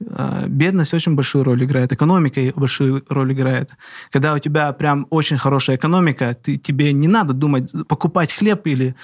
А, 0.08 0.46
Бедность 0.46 0.94
очень 0.94 1.14
большую 1.14 1.44
роль 1.44 1.64
играет, 1.64 1.92
экономика 1.92 2.40
большую 2.54 3.04
роль 3.08 3.32
играет. 3.32 3.70
Когда 4.10 4.34
у 4.34 4.38
тебя 4.38 4.72
прям 4.72 5.06
очень 5.10 5.38
хорошая 5.38 5.76
экономика, 5.76 6.34
ты, 6.34 6.56
тебе 6.58 6.92
не 6.92 7.08
надо 7.08 7.32
думать, 7.34 7.72
покупать 7.88 8.32
хлеб 8.32 8.66
или... 8.66 8.94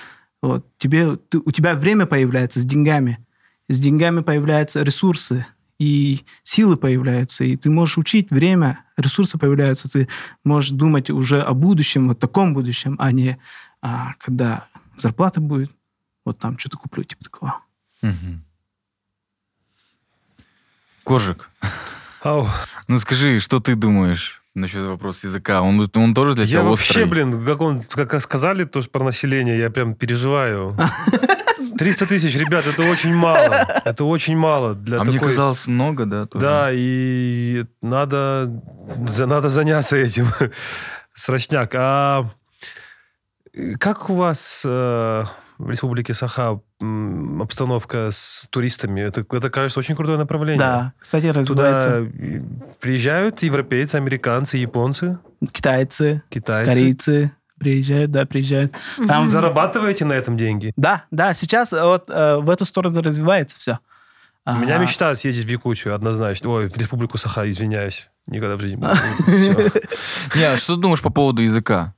Вот, 0.40 0.64
тебе, 0.78 1.16
ты- 1.16 1.40
у 1.44 1.50
тебя 1.50 1.74
время 1.74 2.06
появляется 2.06 2.60
с 2.60 2.64
деньгами. 2.64 3.18
С 3.68 3.80
деньгами 3.80 4.20
появляются 4.20 4.82
ресурсы. 4.82 5.44
И 5.78 6.24
силы 6.42 6.76
появляются, 6.76 7.44
и 7.44 7.56
ты 7.56 7.70
можешь 7.70 7.98
учить 7.98 8.30
время, 8.30 8.84
ресурсы 8.96 9.38
появляются, 9.38 9.88
ты 9.88 10.08
можешь 10.44 10.70
думать 10.70 11.08
уже 11.10 11.40
о 11.40 11.54
будущем, 11.54 12.08
вот 12.08 12.18
таком 12.18 12.52
будущем, 12.54 12.96
а 12.98 13.12
не 13.12 13.38
а, 13.80 14.12
когда 14.18 14.66
зарплата 14.96 15.40
будет, 15.40 15.70
вот 16.24 16.38
там 16.38 16.58
что-то 16.58 16.78
куплю, 16.78 17.04
типа 17.04 17.24
такого. 17.24 17.60
Мгм. 18.02 18.44
Кожик, 21.04 21.48
Ау. 22.22 22.46
ну 22.86 22.98
скажи, 22.98 23.38
что 23.38 23.60
ты 23.60 23.74
думаешь 23.74 24.42
насчет 24.54 24.84
вопроса 24.84 25.28
языка? 25.28 25.62
Он, 25.62 25.88
он 25.94 26.14
тоже 26.14 26.34
для 26.34 26.44
Я 26.44 26.50
тебя 26.50 26.62
вообще, 26.64 26.90
острый? 26.90 27.04
блин, 27.06 27.44
как 27.44 27.60
он, 27.60 27.80
как 27.80 28.20
сказали 28.20 28.64
тоже 28.64 28.90
про 28.90 29.04
население, 29.04 29.58
я 29.58 29.70
прям 29.70 29.94
переживаю. 29.94 30.76
300 31.76 32.06
тысяч, 32.06 32.36
ребят, 32.36 32.66
это 32.66 32.82
очень 32.82 33.14
мало. 33.14 33.54
Это 33.84 34.04
очень 34.04 34.36
мало 34.36 34.74
для 34.74 35.00
а 35.00 35.04
мне 35.04 35.14
такой... 35.18 35.28
казалось 35.28 35.66
много, 35.66 36.06
да? 36.06 36.26
тоже? 36.26 36.44
Да, 36.44 36.68
и 36.72 37.64
надо, 37.82 38.62
за- 39.06 39.26
надо 39.26 39.48
заняться 39.48 39.96
этим. 39.96 40.26
Срочняк. 41.14 41.74
А 41.74 42.30
как 43.80 44.08
у 44.10 44.14
вас 44.14 44.62
э, 44.64 45.24
в 45.58 45.70
Республике 45.70 46.14
Саха 46.14 46.60
м, 46.80 47.42
обстановка 47.42 48.08
с 48.12 48.46
туристами? 48.50 49.00
Это, 49.00 49.24
это, 49.30 49.50
кажется, 49.50 49.80
очень 49.80 49.96
крутое 49.96 50.18
направление. 50.18 50.58
Да, 50.60 50.92
кстати, 50.98 51.26
Туда 51.32 51.40
развивается 51.40 51.90
э, 52.08 52.40
приезжают 52.80 53.42
европейцы, 53.42 53.96
американцы, 53.96 54.58
японцы, 54.58 55.18
китайцы, 55.52 56.22
китайцы. 56.28 56.70
корейцы 56.70 57.32
приезжают, 57.58 58.10
да, 58.10 58.26
приезжают. 58.26 58.72
Там 59.06 59.28
Зарабатываете 59.28 60.04
на 60.04 60.12
этом 60.12 60.36
деньги? 60.36 60.72
Да, 60.76 61.04
да, 61.10 61.34
сейчас 61.34 61.72
вот 61.72 62.08
э, 62.08 62.36
в 62.36 62.48
эту 62.50 62.64
сторону 62.64 63.02
развивается 63.02 63.58
все. 63.58 63.78
У 64.46 64.54
меня 64.54 64.78
мечта 64.78 65.14
съездить 65.14 65.44
в 65.44 65.48
Якутию, 65.48 65.94
однозначно. 65.94 66.48
Ой, 66.48 66.68
в 66.68 66.76
Республику 66.76 67.18
Саха, 67.18 67.48
извиняюсь. 67.48 68.08
Никогда 68.26 68.56
в 68.56 68.60
жизни. 68.60 68.76
не. 68.76 70.38
Не, 70.38 70.44
а 70.44 70.56
что 70.56 70.74
ты 70.76 70.80
думаешь 70.80 71.02
по 71.02 71.10
поводу 71.10 71.42
языка? 71.42 71.94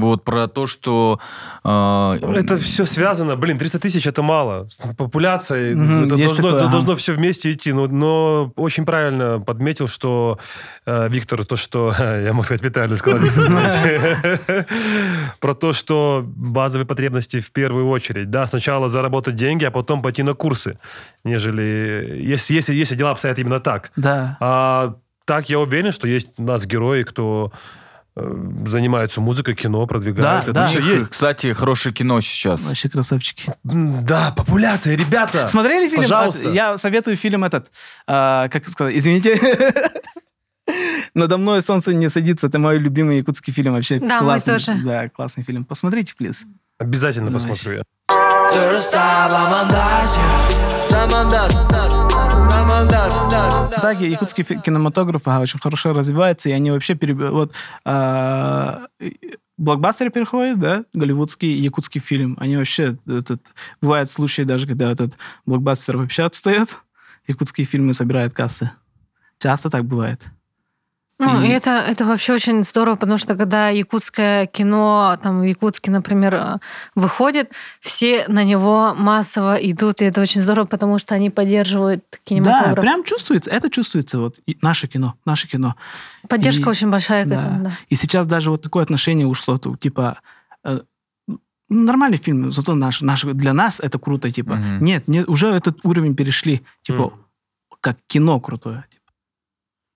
Вот 0.00 0.24
про 0.24 0.48
то, 0.48 0.66
что... 0.66 1.20
э, 1.64 2.18
Это 2.36 2.58
все 2.58 2.86
связано. 2.86 3.36
Блин, 3.36 3.58
300 3.58 3.78
тысяч 3.78 4.06
это 4.06 4.22
мало. 4.22 4.66
С 4.68 4.78
популяцией 4.96 5.74
Мгм, 5.74 6.04
это, 6.04 6.16
должно, 6.16 6.36
такое, 6.36 6.52
это 6.52 6.62
ага. 6.62 6.72
должно 6.72 6.96
все 6.96 7.12
вместе 7.12 7.52
идти. 7.52 7.72
Но, 7.72 7.86
но 7.86 8.52
очень 8.56 8.84
правильно 8.84 9.40
подметил, 9.40 9.88
что 9.88 10.38
э, 10.86 11.08
Виктор, 11.08 11.44
то, 11.44 11.56
что... 11.56 11.94
Я 11.98 12.32
могу 12.32 12.44
сказать, 12.44 12.62
Виталий 12.62 12.96
сказал. 12.96 13.20
Про 15.40 15.54
то, 15.54 15.72
что 15.72 16.24
базовые 16.26 16.86
потребности 16.86 17.40
в 17.40 17.50
первую 17.52 17.88
очередь. 17.88 18.30
Да, 18.30 18.46
сначала 18.46 18.88
заработать 18.88 19.36
деньги, 19.36 19.64
а 19.64 19.70
потом 19.70 20.02
пойти 20.02 20.22
на 20.22 20.34
курсы. 20.34 20.78
Нежели... 21.24 22.20
Если, 22.22 22.54
если, 22.54 22.74
если 22.74 22.94
дела 22.94 23.10
обстоят 23.10 23.38
именно 23.38 23.60
так. 23.60 23.90
Да. 23.96 24.36
А 24.40 24.94
так 25.24 25.50
я 25.50 25.60
уверен, 25.60 25.92
что 25.92 26.08
есть 26.08 26.28
у 26.38 26.42
нас 26.42 26.66
герои, 26.66 27.02
кто 27.02 27.52
занимаются 28.66 29.20
музыкой, 29.20 29.54
кино, 29.54 29.86
продвигают. 29.86 30.22
Да, 30.22 30.42
Это 30.42 30.52
да. 30.52 30.66
все 30.66 30.80
есть. 30.80 31.10
Кстати, 31.10 31.52
хорошее 31.52 31.94
кино 31.94 32.20
сейчас. 32.20 32.66
Вообще 32.66 32.88
красавчики. 32.88 33.52
Да, 33.64 34.32
популяция, 34.36 34.96
ребята. 34.96 35.46
Смотрели 35.46 35.88
фильм? 35.88 36.02
Пожалуйста. 36.02 36.50
Я 36.50 36.76
советую 36.76 37.16
фильм 37.16 37.44
этот. 37.44 37.70
а, 38.06 38.48
как 38.48 38.68
сказать? 38.68 38.96
Извините. 38.96 39.40
Надо 41.14 41.38
мной 41.38 41.62
солнце 41.62 41.94
не 41.94 42.08
садится. 42.08 42.46
Это 42.46 42.58
мой 42.58 42.78
любимый 42.78 43.18
якутский 43.18 43.52
фильм 43.52 43.72
вообще. 43.72 43.98
Да, 43.98 44.20
мой 44.20 44.40
классный, 44.40 44.52
тоже. 44.54 44.74
Да, 44.84 45.08
классный 45.08 45.44
фильм. 45.44 45.64
Посмотрите, 45.64 46.14
плиз. 46.16 46.44
Обязательно 46.78 47.30
Давай. 47.30 47.48
посмотрю 47.48 47.78
я. 47.78 47.82
И 54.00 54.10
якутский 54.10 54.44
кинематограф 54.44 55.26
очень 55.26 55.60
хорошо 55.60 55.92
развивается, 55.92 56.48
и 56.48 56.52
они 56.52 56.70
вообще 56.70 56.94
переб- 56.94 57.30
вот 57.30 57.52
а, 57.84 58.86
блокбастеры 59.56 60.10
переходят, 60.10 60.58
да, 60.58 60.84
голливудский, 60.92 61.52
якутский 61.52 62.00
фильм. 62.00 62.36
Они 62.40 62.56
вообще 62.56 62.96
этот 63.06 63.40
бывают 63.80 64.10
случаи 64.10 64.42
даже, 64.42 64.66
когда 64.66 64.90
этот 64.90 65.16
блокбастер 65.46 65.96
вообще 65.96 66.24
отстает, 66.24 66.78
якутские 67.26 67.66
фильмы 67.66 67.94
собирают 67.94 68.32
кассы. 68.32 68.70
Часто 69.38 69.70
так 69.70 69.84
бывает. 69.84 70.26
Ну, 71.20 71.42
И- 71.42 71.48
это, 71.48 71.70
это 71.70 72.04
вообще 72.04 72.32
очень 72.34 72.62
здорово, 72.62 72.94
потому 72.96 73.18
что 73.18 73.34
когда 73.34 73.70
якутское 73.70 74.46
кино, 74.46 75.18
там, 75.22 75.40
в 75.40 75.42
Якутске, 75.44 75.90
например, 75.90 76.34
э, 76.34 76.58
выходит, 76.94 77.50
все 77.80 78.24
на 78.28 78.44
него 78.44 78.94
массово 78.94 79.56
идут, 79.56 80.00
и 80.00 80.04
это 80.04 80.20
очень 80.20 80.40
здорово, 80.40 80.66
потому 80.66 80.98
что 80.98 81.16
они 81.16 81.30
поддерживают 81.30 82.04
Да, 82.12 82.18
кинематограф. 82.24 82.80
прям 82.84 83.02
чувствуется, 83.04 83.50
это 83.50 83.68
чувствуется 83.68 84.18
вот 84.20 84.38
и 84.46 84.56
наше 84.62 84.86
кино, 84.86 85.14
наше 85.24 85.48
кино. 85.48 85.74
Поддержка 86.28 86.62
и- 86.62 86.68
очень 86.70 86.88
большая 86.90 87.24
к 87.24 87.28
Да. 87.28 87.40
этому, 87.40 87.64
да. 87.64 87.70
И 87.88 87.96
сейчас 87.96 88.26
даже 88.28 88.50
вот 88.50 88.62
такое 88.62 88.84
отношение 88.84 89.26
ушло, 89.26 89.58
то, 89.58 89.74
типа, 89.76 90.18
э, 90.64 90.80
ну, 91.26 91.40
нормальный 91.68 92.18
фильм, 92.18 92.52
зато 92.52 92.74
наш, 92.76 93.00
наш, 93.00 93.24
для 93.24 93.52
нас 93.52 93.80
это 93.80 93.98
круто, 93.98 94.30
типа. 94.30 94.54
Мгм. 94.54 94.84
Нет, 94.84 95.08
нет, 95.08 95.28
уже 95.28 95.48
этот 95.48 95.80
уровень 95.84 96.14
перешли, 96.14 96.62
типа, 96.82 97.02
Мгм. 97.06 97.12
как 97.80 97.96
кино 98.06 98.38
крутое. 98.40 98.84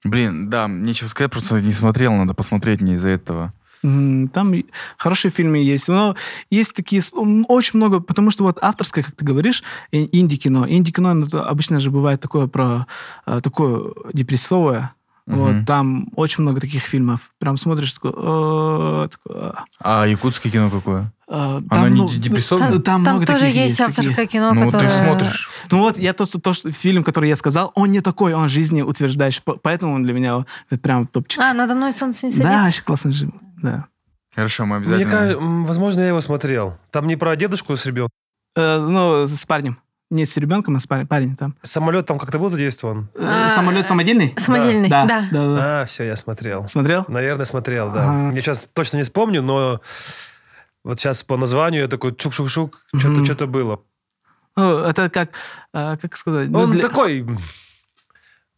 Блин, 0.05 0.50
да, 0.50 0.66
нечего 0.66 1.07
сказать, 1.09 1.30
просто 1.30 1.61
не 1.61 1.72
смотрел, 1.72 2.12
надо 2.14 2.34
посмотреть 2.34 2.80
мне 2.80 2.94
из-за 2.94 3.11
этого. 3.11 3.53
Там 3.82 4.55
хорошие 4.96 5.32
фильмы 5.32 5.59
есть, 5.59 5.88
но 5.88 6.14
есть 6.50 6.74
такие 6.74 7.03
очень 7.48 7.78
много, 7.78 7.98
потому 7.98 8.30
что 8.30 8.44
вот 8.44 8.59
авторское, 8.61 9.03
как 9.03 9.16
ты 9.16 9.24
говоришь, 9.24 9.64
инди-кино. 9.90 10.68
Инди-кино 10.68 11.14
ну, 11.14 11.26
обычно 11.40 11.80
же 11.80 11.90
бывает 11.90 12.20
такое 12.20 12.46
про 12.46 12.86
э, 13.26 13.40
такое 13.42 13.92
депрессовое. 14.12 14.94
Мгм. 15.26 15.38
Вот 15.38 15.66
там 15.66 16.08
очень 16.16 16.42
много 16.42 16.60
таких 16.60 16.82
фильмов. 16.82 17.30
Прям 17.38 17.56
смотришь 17.56 17.92
такой, 17.94 18.10
«Э, 18.16 19.08
такой, 19.08 19.50
«А». 19.52 19.64
А 19.80 20.04
якутское 20.06 20.50
кино 20.52 20.68
какое? 20.68 21.12
Э, 21.28 21.60
Оно 21.70 21.88
не 21.88 21.96
ну, 22.00 22.08
де- 22.08 22.16
депрессовое? 22.18 22.60
Там, 22.68 22.82
там 22.82 22.82
Там 22.82 23.00
много 23.14 23.26
тоже 23.26 23.38
таких 23.40 23.54
есть 23.56 23.78
такие. 23.78 23.88
авторское 24.00 24.26
кино, 24.26 24.52
ну, 24.52 24.64
которое... 24.66 24.88
ты 24.88 25.04
смотришь. 25.04 25.50
Ну 25.70 25.78
вот, 25.78 25.96
я 25.98 26.12
то, 26.12 26.26
что, 26.26 26.40
то, 26.40 26.52
что 26.52 26.72
фильм, 26.72 27.04
который 27.04 27.28
я 27.28 27.36
сказал, 27.36 27.70
он 27.76 27.90
не 27.92 28.00
такой, 28.00 28.34
он 28.34 28.48
жизнеутверждающий, 28.48 29.42
по- 29.44 29.54
поэтому 29.56 29.94
он 29.94 30.02
для 30.02 30.12
меня 30.12 30.44
прям 30.82 31.06
топчик. 31.06 31.40
А, 31.40 31.54
надо 31.54 31.74
мной 31.76 31.92
солнце 31.92 32.26
не 32.26 32.32
садится. 32.32 32.52
да, 32.52 32.66
очень 32.66 32.82
классный 32.84 33.12
фильм, 33.12 33.40
да. 33.62 33.86
Хорошо, 34.34 34.64
мы 34.66 34.78
Мне 34.80 34.88
обязательно... 34.88 35.10
кажется, 35.12 35.38
м, 35.38 35.64
возможно, 35.64 36.00
я 36.00 36.08
его 36.08 36.20
смотрел. 36.20 36.76
Там 36.90 37.06
не 37.06 37.16
про 37.16 37.36
дедушку 37.36 37.76
с 37.76 37.86
ребенком. 37.86 38.10
Э, 38.56 38.78
ну, 38.78 39.26
с 39.26 39.46
парнем. 39.46 39.78
Не 40.12 40.26
с 40.26 40.36
ребенком, 40.36 40.76
а 40.76 40.78
с 40.78 40.86
парень, 40.86 41.06
парень 41.06 41.36
там. 41.36 41.54
Самолет 41.62 42.04
там 42.04 42.18
как-то 42.18 42.38
был 42.38 42.50
задействован? 42.50 43.08
Э, 43.14 43.48
Самолет 43.48 43.88
самодельный? 43.88 44.34
Самодельный, 44.36 44.90
Да, 44.90 45.06
да. 45.06 45.26
да, 45.32 45.38
да. 45.56 45.80
А, 45.80 45.84
все, 45.86 46.04
я 46.04 46.16
смотрел. 46.16 46.68
Смотрел? 46.68 47.06
Наверное, 47.08 47.46
смотрел, 47.46 47.90
да. 47.90 48.02
Ага. 48.04 48.32
Я 48.34 48.42
сейчас 48.42 48.68
точно 48.74 48.98
не 48.98 49.04
вспомню, 49.04 49.40
но 49.40 49.80
вот 50.84 51.00
сейчас 51.00 51.22
по 51.22 51.38
названию 51.38 51.80
я 51.82 51.88
такой 51.88 52.12
чук-чук-чук, 52.12 52.72
что-то 52.94 53.24
что-то 53.24 53.46
было. 53.46 53.80
Ну, 54.54 54.80
это 54.80 55.08
как, 55.08 55.30
э, 55.72 55.96
как 55.96 56.14
сказать? 56.14 56.50
ну, 56.50 56.58
Он 56.58 56.70
для- 56.70 56.82
такой 56.82 57.26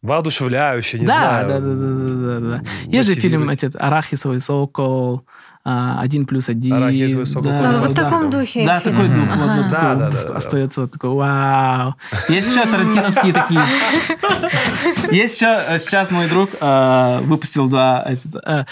воодушевляющий, 0.01 0.99
не 0.99 1.07
да, 1.07 1.13
знаю. 1.13 1.47
да, 1.47 1.59
да, 1.59 1.73
да, 1.73 1.75
да, 1.75 2.39
да, 2.39 2.57
да. 2.59 2.63
Есть 2.91 3.09
же 3.09 3.15
фильм 3.15 3.49
этот 3.49 3.75
«Арахисовый 3.77 4.39
сокол», 4.39 5.25
«Один 5.67 6.27
плюс 6.27 6.47
один». 6.47 6.73
«Арахисовый 6.73 7.25
сокол» 7.25 7.49
Да, 7.51 7.71
Ну, 7.71 7.79
вот 7.79 7.91
в 7.91 7.95
да. 7.95 8.03
таком 8.03 8.29
духе. 8.29 8.65
Да, 8.65 8.79
фильм. 8.79 8.95
такой 8.95 9.09
дух. 9.09 9.25
Мгм. 9.25 9.39
Вот, 9.39 9.47
вот 9.47 9.49
Ага. 9.49 9.63
такой, 9.63 9.69
Да, 9.71 9.95
да, 9.95 10.09
да, 10.11 10.23
да. 10.29 10.35
остается 10.35 10.81
вот 10.81 10.91
такой, 10.91 11.09
вау. 11.09 11.95
Есть 12.29 12.55
еще 12.55 12.65
тарантиновские 12.69 13.33
такие. 13.33 13.61
Есть 15.11 15.35
еще, 15.41 15.63
э, 15.67 15.79
сейчас 15.79 16.11
мой 16.11 16.27
друг 16.29 16.49
э, 16.59 17.19
выпустил 17.23 17.67
два. 17.67 18.05
э, 18.05 18.15
э, 18.45 18.63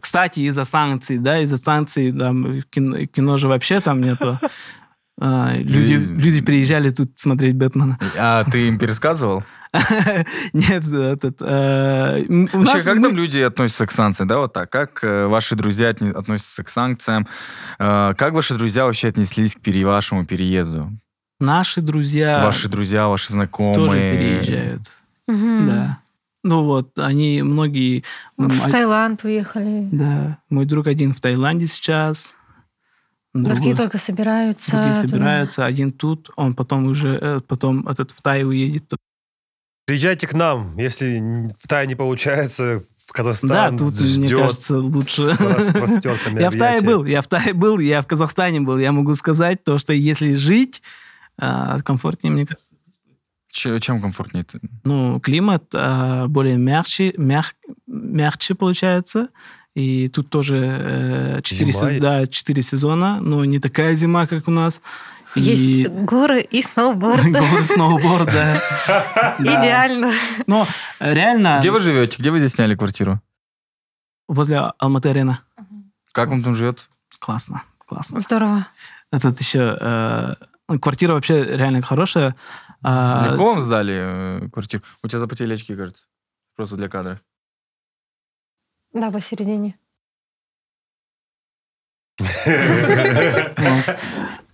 Кстати, 0.00 0.40
из-за 0.40 0.64
санкций, 0.64 1.18
да, 1.18 1.40
из-за 1.40 1.56
санкций, 1.56 2.12
там, 2.12 2.62
кино, 2.70 3.04
кино 3.06 3.36
же 3.36 3.48
вообще 3.48 3.80
там 3.80 4.00
нету. 4.00 4.38
А, 5.18 5.52
Люди, 5.56 5.94
люди 5.94 6.42
приезжали 6.42 6.90
тут 6.90 7.18
смотреть 7.18 7.56
Бэтмена. 7.56 7.98
А 8.18 8.44
ты 8.44 8.68
им 8.68 8.78
пересказывал? 8.78 9.42
Нет, 10.52 10.86
этот... 10.86 11.36
э, 11.40 12.24
Вообще, 12.52 12.82
как 12.82 13.02
там 13.02 13.16
люди 13.16 13.38
относятся 13.40 13.86
к 13.86 13.92
санкциям, 13.92 14.28
да, 14.28 14.38
вот 14.38 14.52
так? 14.52 14.70
Как 14.70 15.02
э, 15.04 15.26
ваши 15.26 15.56
друзья 15.56 15.90
относятся 15.90 16.64
к 16.64 16.68
санкциям? 16.68 17.26
Э, 17.78 18.14
как 18.16 18.32
ваши 18.32 18.54
друзья 18.54 18.84
вообще 18.84 19.08
отнеслись 19.08 19.54
к 19.54 19.60
пере- 19.60 19.84
вашему 19.86 20.24
переезду? 20.24 20.90
Наши 21.38 21.82
друзья 21.82 22.42
Ваши 22.42 22.68
друзья, 22.68 23.08
ваши 23.08 23.32
знакомые? 23.32 23.74
тоже 23.74 23.98
переезжают. 24.18 24.92
Да. 25.26 25.98
Ну 26.44 26.64
вот, 26.64 26.96
они 26.98 27.42
многие... 27.42 28.04
В 28.36 28.66
а- 28.66 28.70
Таиланд 28.70 29.24
уехали. 29.24 29.88
Да, 29.90 30.38
мой 30.48 30.64
друг 30.64 30.86
один 30.86 31.12
в 31.12 31.20
Таиланде 31.20 31.66
сейчас. 31.66 32.34
Другие 33.34 33.74
только 33.74 33.98
собираются. 33.98 34.70
другие 34.72 34.94
туда. 34.94 35.08
собираются, 35.08 35.64
один 35.66 35.92
тут, 35.92 36.30
он 36.36 36.54
потом 36.54 36.86
уже, 36.86 37.42
потом 37.48 37.86
этот 37.88 38.12
в 38.12 38.22
Тай 38.22 38.44
уедет. 38.44 38.90
Приезжайте 39.86 40.26
к 40.26 40.34
нам, 40.34 40.76
если 40.76 41.48
в 41.58 41.68
Тае 41.68 41.86
не 41.86 41.94
получается, 41.94 42.82
в 43.06 43.12
Казахстан 43.12 43.48
Да, 43.48 43.70
тут, 43.70 43.94
мне 44.00 44.26
ждет 44.26 44.38
кажется, 44.38 44.78
лучше. 44.78 45.22
Я 46.40 46.50
в 46.50 46.56
Тае 46.56 46.82
был, 46.82 47.04
я 47.04 47.20
в 47.20 47.28
Тае 47.28 47.54
был, 47.54 47.78
я 47.78 48.02
в 48.02 48.06
Казахстане 48.06 48.60
был. 48.60 48.78
Я 48.78 48.90
могу 48.90 49.14
сказать 49.14 49.62
то, 49.62 49.78
что 49.78 49.92
если 49.92 50.34
жить, 50.34 50.82
а, 51.38 51.78
комфортнее, 51.82 52.32
мне 52.32 52.46
кажется. 52.46 52.74
Че- 53.52 53.78
чем 53.78 54.02
комфортнее? 54.02 54.44
ты? 54.44 54.60
Ну, 54.82 55.20
климат 55.20 55.64
а, 55.72 56.26
более 56.26 56.56
мягче, 56.56 57.12
мяг- 57.12 57.54
мягче 57.86 58.54
получается. 58.56 59.28
И 59.76 60.08
тут 60.08 60.30
тоже 60.30 60.56
э, 60.56 61.40
четыре, 61.42 61.70
Зима 61.70 61.80
се- 61.86 61.90
есть? 61.90 62.00
да, 62.00 62.26
четыре 62.26 62.62
сезона, 62.62 63.20
но 63.20 63.44
не 63.44 63.58
такая 63.60 63.94
зима, 63.94 64.26
как 64.26 64.48
у 64.48 64.50
нас. 64.50 64.80
И 65.36 65.40
Есть 65.40 65.88
горы 65.90 66.40
и 66.40 66.62
сноуборд. 66.62 67.24
горы, 67.30 67.64
сноуборд, 67.64 68.26
да. 68.26 69.36
Идеально. 69.38 70.12
Но 70.46 70.66
э, 70.98 71.14
реально 71.14 71.58
Где 71.60 71.70
вы 71.70 71.80
живете? 71.80 72.16
Где 72.18 72.30
вы 72.30 72.38
здесь 72.38 72.52
сняли 72.52 72.74
квартиру? 72.74 73.20
возле 74.28 74.58
Алматы-арена. 74.58 75.40
Как 76.12 76.30
вам 76.30 76.42
там 76.42 76.56
живет? 76.56 76.88
Классно, 77.20 77.62
классно. 77.86 78.20
Здорово. 78.20 78.66
Этот 79.12 79.38
еще... 79.40 79.78
э, 79.80 80.34
ну, 80.68 80.80
квартира 80.80 81.12
вообще 81.12 81.44
реально 81.44 81.80
хорошая. 81.82 82.34
А, 82.82 83.28
Легко 83.30 83.44
вам 83.54 83.62
сдали 83.62 83.94
э, 84.44 84.48
квартиру? 84.50 84.82
У 85.04 85.08
тебя 85.08 85.20
запотели 85.20 85.54
очки, 85.54 85.76
кажется. 85.76 86.04
Просто 86.56 86.74
для 86.76 86.88
кадра. 86.88 87.20
Да, 88.92 89.10
посередине. 89.12 89.78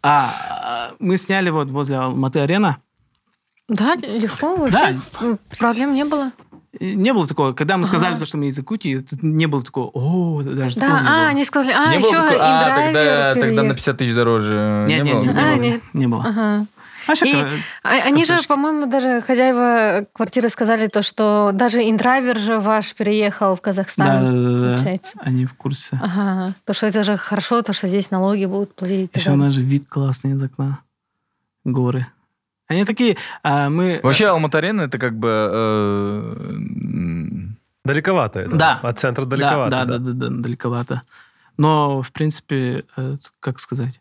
А, 0.02 0.90
мы 0.98 1.16
сняли 1.16 1.50
вот 1.50 1.70
возле 1.70 1.96
Алматы-арена. 1.96 2.78
Да, 3.68 3.94
легко 3.94 4.56
вообще. 4.56 4.96
Да. 5.20 5.38
Проблем 5.58 5.94
не 5.94 6.04
было. 6.04 6.32
Не 6.80 7.12
было 7.12 7.28
такого, 7.28 7.52
когда 7.52 7.76
мы 7.76 7.84
сказали, 7.84 8.12
Ага. 8.12 8.20
то, 8.20 8.24
что 8.24 8.38
мы 8.38 8.46
из 8.48 8.56
Якутии, 8.58 8.98
тут 8.98 9.22
не 9.22 9.46
было 9.46 9.62
такого, 9.62 9.90
о, 9.92 10.42
даже 10.42 10.76
Да, 10.80 10.86
такого 10.86 11.00
не 11.02 11.06
а, 11.08 11.12
было. 11.12 11.26
они 11.28 11.44
сказали, 11.44 11.72
а, 11.72 11.90
не 11.94 11.98
еще 11.98 12.10
было 12.16 12.22
такой- 12.30 12.38
а, 12.40 12.64
тогда, 12.64 13.34
тогда 13.34 13.46
на 13.46 13.52
переехал. 13.52 13.74
50 13.76 13.96
тысяч 13.98 14.14
дороже. 14.14 14.86
Не, 14.88 15.00
не, 15.00 15.12
было? 15.12 15.22
не, 15.22 15.28
не 15.28 15.30
А, 15.30 15.34
было. 15.54 15.62
нет. 15.62 15.80
Не 15.92 16.06
было. 16.08 16.24
Ага. 16.26 16.66
Щас, 17.06 17.22
И- 17.22 17.34
э, 17.34 17.48
А- 17.82 18.02
Они 18.08 18.24
же, 18.24 18.38
по-моему, 18.48 18.86
даже 18.86 19.20
хозяева 19.22 20.06
квартиры 20.12 20.48
сказали 20.48 20.86
то, 20.86 21.02
что 21.02 21.50
даже 21.52 21.88
индрайвер 21.88 22.38
же 22.38 22.58
ваш 22.60 22.94
переехал 22.94 23.54
в 23.54 23.58
да, 23.58 23.62
Казахстан, 23.62 24.06
да, 24.06 24.30
да, 24.30 24.68
да, 24.70 24.76
получается. 24.76 25.18
они 25.20 25.44
в 25.46 25.54
курсе. 25.54 25.98
Ага, 26.02 26.52
то, 26.64 26.74
что 26.74 26.86
это 26.86 27.02
же 27.04 27.16
хорошо, 27.16 27.62
то, 27.62 27.72
что 27.72 27.88
здесь 27.88 28.10
налоги 28.10 28.44
будут 28.46 28.74
платить. 28.74 29.10
Еще 29.14 29.32
у 29.32 29.36
нас 29.36 29.52
же 29.54 29.62
вид 29.62 29.88
классный 29.88 30.32
из 30.32 30.42
окна. 30.42 30.78
Горы. 31.64 32.06
Они 32.68 32.84
такие, 32.84 33.16
а 33.42 33.68
мы... 33.68 34.00
Вообще, 34.02 34.26
Алмата-арена 34.26 34.82
это 34.82 34.98
как 34.98 35.16
бы... 35.18 35.28
э, 35.52 36.36
Далековато 37.84 38.40
это. 38.40 38.56
Да. 38.56 38.80
От 38.82 38.98
центра 38.98 39.24
да, 39.24 39.36
далековато. 39.36 39.70
да, 39.70 39.84
да, 39.84 39.98
да, 39.98 40.12
да, 40.12 40.28
далековато. 40.30 41.02
Но, 41.58 42.00
в 42.00 42.12
принципе, 42.12 42.84
э, 42.96 43.16
как 43.40 43.58
сказать? 43.60 44.00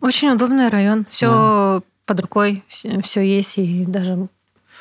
Очень 0.00 0.30
удобный 0.30 0.68
район. 0.68 1.06
Все 1.10 1.82
под 2.08 2.20
рукой, 2.20 2.64
все, 2.68 3.20
есть, 3.20 3.58
и 3.58 3.84
даже... 3.86 4.28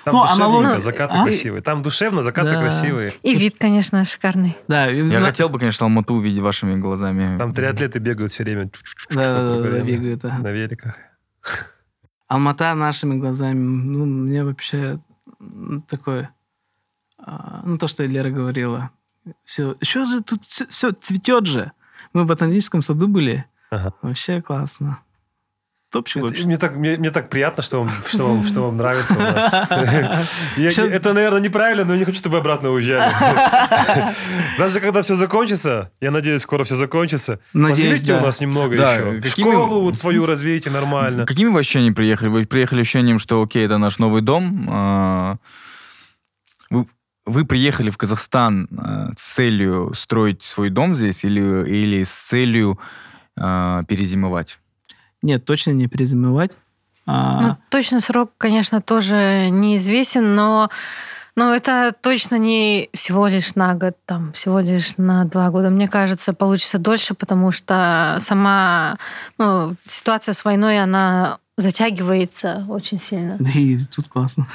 Там 0.03 0.15
Ну, 0.15 0.21
душевненько, 0.21 0.69
аналог- 0.69 0.79
закаты 0.79 1.13
А? 1.17 1.23
красивые. 1.23 1.61
Там 1.61 1.81
душевно, 1.81 2.21
закаты 2.21 2.51
Да. 2.51 2.61
красивые. 2.61 3.13
И 3.23 3.35
вид, 3.35 3.57
конечно, 3.59 4.05
шикарный. 4.05 4.55
Да, 4.69 4.89
и 4.89 5.05
Я 5.05 5.19
на- 5.19 5.25
хотел 5.25 5.49
бы, 5.49 5.59
конечно, 5.59 5.85
Алмату 5.85 6.13
увидеть 6.13 6.39
вашими 6.41 6.75
глазами. 6.79 7.37
Там 7.37 7.53
триатлеты 7.53 7.99
бегают 7.99 8.31
все 8.31 8.43
время. 8.43 8.69
Да, 9.09 9.23
да, 9.23 9.55
да, 9.55 9.57
Время. 9.61 9.83
бегают, 9.85 10.23
ага. 10.23 10.37
На 10.43 10.47
великах. 10.51 10.95
Алмата 12.27 12.73
нашими 12.75 13.15
глазами, 13.19 13.59
ну, 13.59 14.05
мне 14.05 14.43
вообще 14.45 14.99
такое, 15.87 16.29
а, 17.17 17.61
ну, 17.65 17.77
то, 17.77 17.87
что 17.87 18.05
Лера 18.05 18.29
говорила. 18.29 18.91
Все, 19.43 19.75
еще 19.81 20.05
же 20.05 20.21
тут 20.21 20.43
все, 20.45 20.91
цветет 20.91 21.45
же. 21.47 21.71
Мы 22.13 22.23
в 22.23 22.27
ботаническом 22.27 22.81
саду 22.81 23.07
были. 23.09 23.45
Ага. 23.71 23.93
Вообще 24.01 24.39
классно. 24.41 24.99
Топчик 25.89 26.17
Это- 26.17 26.27
вообще. 26.27 26.45
Мне 26.45 26.57
так, 26.57 26.75
мне, 26.75 26.97
мне 26.97 27.11
так 27.11 27.29
приятно, 27.29 27.63
что 27.63 27.79
вам, 27.79 27.89
что 28.05 28.27
вам, 28.27 28.43
что 28.45 28.61
вам 28.63 28.75
нравится 28.75 29.13
у 29.15 29.19
нас. 29.19 30.27
Это, 30.57 31.13
наверное, 31.13 31.39
неправильно, 31.39 31.85
но 31.85 31.93
я 31.93 31.99
не 31.99 32.05
хочу, 32.05 32.17
чтобы 32.17 32.33
вы 32.33 32.39
обратно 32.39 32.71
уезжали. 32.71 33.09
Даже 34.57 34.81
когда 34.81 35.01
все 35.01 35.15
закончится, 35.15 35.91
я 36.01 36.11
надеюсь, 36.11 36.41
скоро 36.41 36.65
все 36.65 36.75
закончится, 36.75 37.39
да. 38.15 38.19
у 38.19 38.25
нас 38.25 38.41
немного 38.41 38.75
еще. 38.75 39.29
Школу 39.29 39.81
вот 39.83 39.97
свою 39.97 40.25
развейте 40.25 40.69
нормально. 40.69 41.25
Какими 41.25 41.49
вы 41.49 41.61
ощущениями 41.61 41.93
приехали? 41.93 42.27
Вы 42.29 42.45
приехали 42.45 42.81
ощущением, 42.81 43.17
что 43.19 43.41
окей, 43.41 43.65
это 43.65 43.77
наш 43.77 43.97
новый 43.97 44.21
дом. 44.21 44.67
а, 44.69 45.37
Вы, 46.69 46.85
вы 47.25 47.45
приехали 47.45 47.89
в 47.91 47.97
Казахстан 47.97 48.67
а, 48.77 49.11
с 49.17 49.35
целью 49.35 49.93
строить 49.95 50.43
свой 50.43 50.69
дом 50.69 50.97
здесь 50.97 51.23
или, 51.23 51.65
или 51.69 52.03
с 52.03 52.11
целью 52.11 52.77
а, 53.39 53.83
перезимовать? 53.85 54.59
Нет, 55.21 55.45
точно 55.45 55.71
не 55.71 55.87
перезимовать. 55.87 56.51
А, 57.05 57.41
Ну, 57.41 57.57
точно 57.69 58.01
срок, 58.01 58.31
конечно, 58.37 58.81
тоже 58.81 59.47
неизвестен, 59.49 60.35
но, 60.35 60.69
но 61.35 61.55
это 61.55 61.93
точно 62.01 62.35
не 62.35 62.89
всего 62.93 63.27
лишь 63.27 63.55
на 63.55 63.73
год, 63.75 63.95
там, 64.05 64.33
всего 64.33 64.59
лишь 64.59 64.97
на 64.97 65.23
два 65.25 65.49
года. 65.49 65.69
Мне 65.69 65.87
кажется, 65.87 66.33
получится 66.33 66.77
дольше, 66.77 67.13
потому 67.13 67.51
что 67.51 68.17
сама 68.19 68.97
ну, 69.37 69.75
ситуация 69.85 70.33
с 70.33 70.43
войной, 70.43 70.79
она 70.81 71.39
затягивается 71.57 72.65
очень 72.69 72.99
сильно. 72.99 73.35
да 73.39 73.49
и 73.49 73.77
тут 73.79 74.07
классно. 74.07 74.47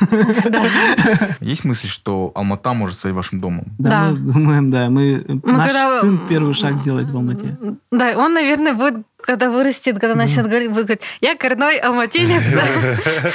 Есть 1.40 1.64
мысль, 1.64 1.88
что 1.88 2.30
Алмата 2.34 2.72
может 2.72 2.96
стать 2.96 3.12
вашим 3.12 3.40
домом? 3.40 3.64
Да, 3.78 4.10
мы 4.10 4.32
думаем, 4.32 4.70
да, 4.70 4.88
мы, 4.88 5.24
наш 5.42 5.72
сын 6.00 6.20
первый 6.28 6.54
шаг 6.54 6.76
сделает 6.76 7.10
в 7.10 7.16
Алмате. 7.16 7.56
Да, 7.90 8.16
он, 8.16 8.34
наверное, 8.34 8.74
будет, 8.74 9.04
когда 9.20 9.50
вырастет, 9.50 9.98
когда 9.98 10.14
начнет 10.14 10.46
говорить, 10.46 10.70
будет 10.70 10.86
говорить, 10.86 11.02
я 11.20 11.36
коренной 11.36 11.78
алматинец. 11.78 12.44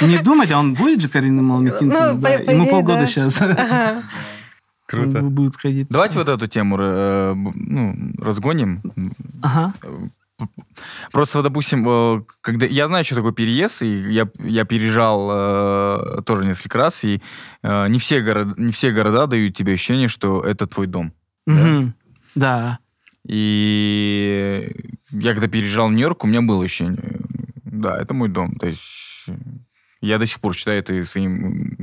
Не 0.00 0.18
думать, 0.18 0.50
а 0.50 0.58
он 0.58 0.72
будет 0.74 1.02
же 1.02 1.08
коренным 1.10 1.52
алматинцем. 1.52 2.20
Ну, 2.20 2.28
Ему 2.50 2.66
полгода 2.68 3.00
да. 3.00 3.06
сейчас. 3.06 3.38
Круто. 4.86 5.20
Будет 5.20 5.56
ходить. 5.56 5.88
Давайте 5.90 6.18
вот 6.18 6.30
эту 6.30 6.46
тему 6.46 6.78
э, 6.80 7.34
ну, 7.34 7.94
разгоним. 8.18 8.80
Ага. 9.42 9.74
Просто, 11.12 11.42
допустим, 11.42 11.84
э, 11.88 12.22
когда 12.40 12.66
я 12.66 12.86
знаю, 12.86 13.04
что 13.04 13.16
такое 13.16 13.32
переезд, 13.32 13.82
и 13.82 14.12
я, 14.12 14.28
я 14.38 14.64
переезжал 14.64 15.28
э, 15.30 16.22
тоже 16.24 16.44
несколько 16.46 16.78
раз, 16.78 17.04
и 17.04 17.20
э, 17.62 17.88
не, 17.88 17.98
все 17.98 18.20
города, 18.20 18.54
не 18.56 18.72
все 18.72 18.90
города 18.90 19.26
дают 19.26 19.56
тебе 19.56 19.74
ощущение, 19.74 20.08
что 20.08 20.40
это 20.40 20.66
твой 20.66 20.86
дом. 20.86 21.12
Мгм. 21.46 21.94
Да. 22.34 22.78
И 23.26 24.72
я 25.10 25.32
когда 25.32 25.48
переезжал 25.48 25.88
в 25.88 25.92
Нью-Йорк, 25.92 26.24
у 26.24 26.26
меня 26.26 26.42
было 26.42 26.64
ощущение, 26.64 27.20
да, 27.64 27.98
это 28.00 28.14
мой 28.14 28.28
дом. 28.28 28.54
То 28.56 28.66
есть 28.66 29.26
я 30.00 30.18
до 30.18 30.26
сих 30.26 30.40
пор 30.40 30.54
считаю 30.54 30.78
это 30.78 31.04
своим, 31.04 31.44
м, 31.44 31.78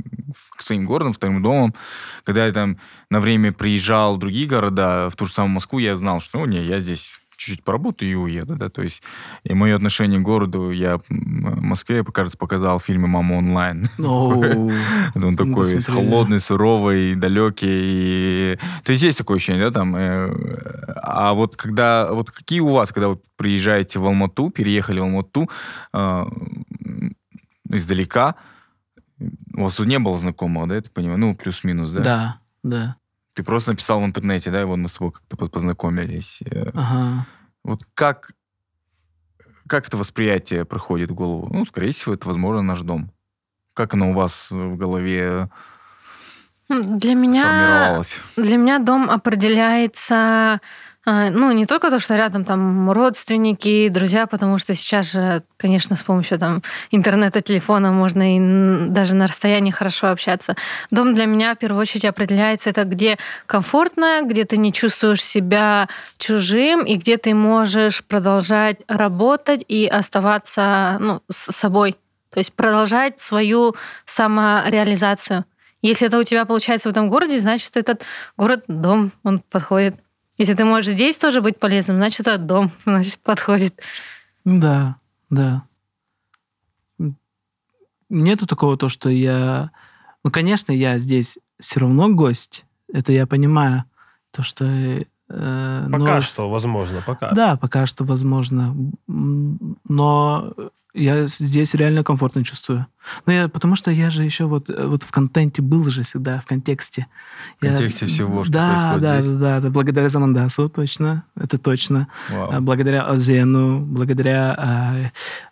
своим 0.58 0.84
городом, 0.86 1.12
вторым 1.12 1.42
домом. 1.42 1.74
Когда 2.24 2.46
я 2.46 2.52
там 2.52 2.78
на 3.10 3.20
время 3.20 3.52
приезжал 3.52 4.16
в 4.16 4.18
другие 4.18 4.48
города, 4.48 5.08
в 5.10 5.16
ту 5.16 5.26
же 5.26 5.32
самую 5.32 5.54
Москву, 5.54 5.78
я 5.78 5.96
знал, 5.96 6.20
что, 6.20 6.38
ну, 6.38 6.46
не, 6.46 6.64
я 6.64 6.80
здесь 6.80 7.14
чуть-чуть 7.36 7.62
поработаю 7.64 8.10
и 8.10 8.14
уеду, 8.14 8.56
да, 8.56 8.68
то 8.68 8.82
есть 8.82 9.02
и 9.44 9.54
мое 9.54 9.76
отношение 9.76 10.18
к 10.20 10.22
городу 10.22 10.70
я 10.70 10.98
в 10.98 11.02
Москве, 11.08 12.02
кажется, 12.04 12.38
показал 12.38 12.78
в 12.78 12.82
фильме 12.84 13.06
«Мама 13.06 13.34
онлайн». 13.34 13.88
Он 15.14 15.36
такой 15.36 15.64
холодный, 15.92 16.40
суровый, 16.40 17.14
далекий. 17.14 18.56
То 18.84 18.92
есть 18.92 19.02
есть 19.02 19.18
такое 19.18 19.36
ощущение, 19.36 19.64
да, 19.66 19.70
там. 19.70 19.94
э, 19.96 20.30
А 21.02 21.34
вот 21.34 21.56
когда, 21.56 22.12
вот 22.12 22.30
какие 22.30 22.60
у 22.60 22.70
вас, 22.72 22.90
когда 22.92 23.08
вы 23.08 23.18
приезжаете 23.36 23.98
в 23.98 24.06
Алмату, 24.06 24.50
переехали 24.50 25.00
в 25.00 25.02
Алмату 25.04 25.48
м, 25.92 27.14
издалека, 27.70 28.34
у 29.54 29.62
вас 29.64 29.74
тут 29.74 29.86
не 29.86 29.98
было 29.98 30.18
знакомого, 30.18 30.66
да, 30.66 30.74
я 30.76 30.80
так 30.82 30.92
понимаю? 30.92 31.18
Ну, 31.18 31.34
плюс-минус, 31.34 31.90
да? 31.90 32.00
Да, 32.02 32.40
да. 32.62 32.96
Ты 33.36 33.42
просто 33.42 33.72
написал 33.72 34.00
в 34.00 34.04
интернете, 34.06 34.50
да, 34.50 34.62
и 34.62 34.64
вот 34.64 34.78
мы 34.78 34.88
с 34.88 34.94
тобой 34.94 35.12
как-то 35.12 35.36
по- 35.36 35.48
познакомились. 35.48 36.40
Э, 36.50 36.70
Ага. 36.72 37.26
Вот 37.62 37.82
как, 37.92 38.32
как 39.68 39.86
это 39.88 39.98
восприятие 39.98 40.64
проходит 40.64 41.10
в 41.10 41.14
голову? 41.14 41.46
Ну, 41.52 41.66
скорее 41.66 41.90
всего, 41.92 42.14
это, 42.14 42.26
возможно, 42.28 42.62
наш 42.62 42.80
дом. 42.80 43.12
Как 43.74 43.92
оно 43.92 44.12
у 44.12 44.14
вас 44.14 44.50
в 44.50 44.76
голове 44.76 45.50
Для 46.70 47.14
меня... 47.14 47.42
сформировалось? 47.42 48.20
Для 48.36 48.56
меня 48.56 48.78
дом 48.78 49.10
определяется, 49.10 50.62
ну, 51.06 51.52
не 51.52 51.66
только 51.66 51.90
то, 51.90 52.00
что 52.00 52.16
рядом 52.16 52.44
там 52.44 52.90
родственники, 52.90 53.88
друзья, 53.88 54.26
потому 54.26 54.58
что 54.58 54.74
сейчас 54.74 55.12
же, 55.12 55.42
конечно, 55.56 55.94
с 55.94 56.02
помощью 56.02 56.36
там 56.38 56.62
интернета, 56.90 57.40
телефона 57.40 57.92
можно 57.92 58.36
и 58.36 58.88
даже 58.88 59.14
на 59.14 59.28
расстоянии 59.28 59.70
хорошо 59.70 60.08
общаться. 60.08 60.56
Дом 60.90 61.14
для 61.14 61.26
меня 61.26 61.54
в 61.54 61.58
первую 61.58 61.80
очередь 61.80 62.04
определяется 62.06 62.70
это 62.70 62.82
где 62.82 63.18
комфортно, 63.46 64.22
где 64.24 64.44
ты 64.44 64.56
не 64.56 64.72
чувствуешь 64.72 65.22
себя 65.24 65.88
чужим 66.18 66.84
и 66.84 66.96
где 66.96 67.18
ты 67.18 67.34
можешь 67.34 68.02
продолжать 68.02 68.82
работать 68.88 69.64
и 69.68 69.86
оставаться 69.86 70.96
ну, 70.98 71.22
с 71.30 71.52
собой. 71.52 71.96
То 72.30 72.40
есть 72.40 72.52
продолжать 72.52 73.20
свою 73.20 73.76
самореализацию. 74.06 75.44
Если 75.82 76.08
это 76.08 76.18
у 76.18 76.24
тебя 76.24 76.44
получается 76.46 76.88
в 76.88 76.92
этом 76.92 77.08
городе, 77.08 77.38
значит, 77.38 77.76
этот 77.76 78.02
город 78.36 78.64
дом, 78.66 79.12
он 79.22 79.38
подходит. 79.38 79.94
Если 80.38 80.54
ты 80.54 80.64
можешь 80.64 80.92
здесь 80.92 81.16
тоже 81.16 81.40
быть 81.40 81.58
полезным, 81.58 81.96
значит, 81.96 82.20
это 82.20 82.38
дом, 82.38 82.70
значит, 82.84 83.18
подходит. 83.20 83.80
Да, 84.44 84.96
да. 85.30 85.62
Нету 88.08 88.46
такого, 88.46 88.76
то, 88.76 88.88
что 88.88 89.08
я... 89.08 89.70
Ну, 90.22 90.30
конечно, 90.30 90.70
я 90.72 90.98
здесь 90.98 91.38
все 91.58 91.80
равно 91.80 92.08
гость. 92.08 92.64
Это 92.92 93.12
я 93.12 93.26
понимаю. 93.26 93.84
То, 94.30 94.42
что... 94.42 94.64
э, 94.64 95.02
Пока 95.28 96.14
но- 96.14 96.20
что, 96.20 96.48
возможно, 96.48 97.02
пока. 97.04 97.32
Да, 97.32 97.56
пока 97.56 97.84
что 97.86 98.04
возможно. 98.04 98.76
Но 99.08 100.54
я 100.96 101.26
здесь 101.26 101.74
реально 101.74 102.02
комфортно 102.02 102.42
чувствую. 102.44 102.86
Ну, 103.26 103.32
я, 103.32 103.48
потому 103.48 103.76
что 103.76 103.90
я 103.90 104.10
же 104.10 104.24
еще 104.24 104.46
вот, 104.46 104.70
э, 104.70 104.86
вот 104.86 105.02
в 105.02 105.10
контенте 105.10 105.62
был 105.62 105.84
же 105.84 106.02
всегда, 106.02 106.40
в 106.40 106.46
контексте. 106.46 107.06
В 107.58 107.60
контексте 107.60 108.06
всего, 108.06 108.42
что 108.44 108.52
да, 108.52 108.70
происходит 108.70 109.02
да, 109.02 109.22
здесь. 109.22 109.32
Да, 109.32 109.38
да, 109.38 109.60
да, 109.60 109.70
благодаря 109.70 110.08
Замандасу, 110.08 110.68
точно, 110.68 111.24
это 111.36 111.58
точно. 111.58 112.08
Вау. 112.30 112.50
А, 112.50 112.60
Благодаря 112.60 113.06
Озену, 113.06 113.80
благодаря 113.80 114.54
а, 114.58 114.96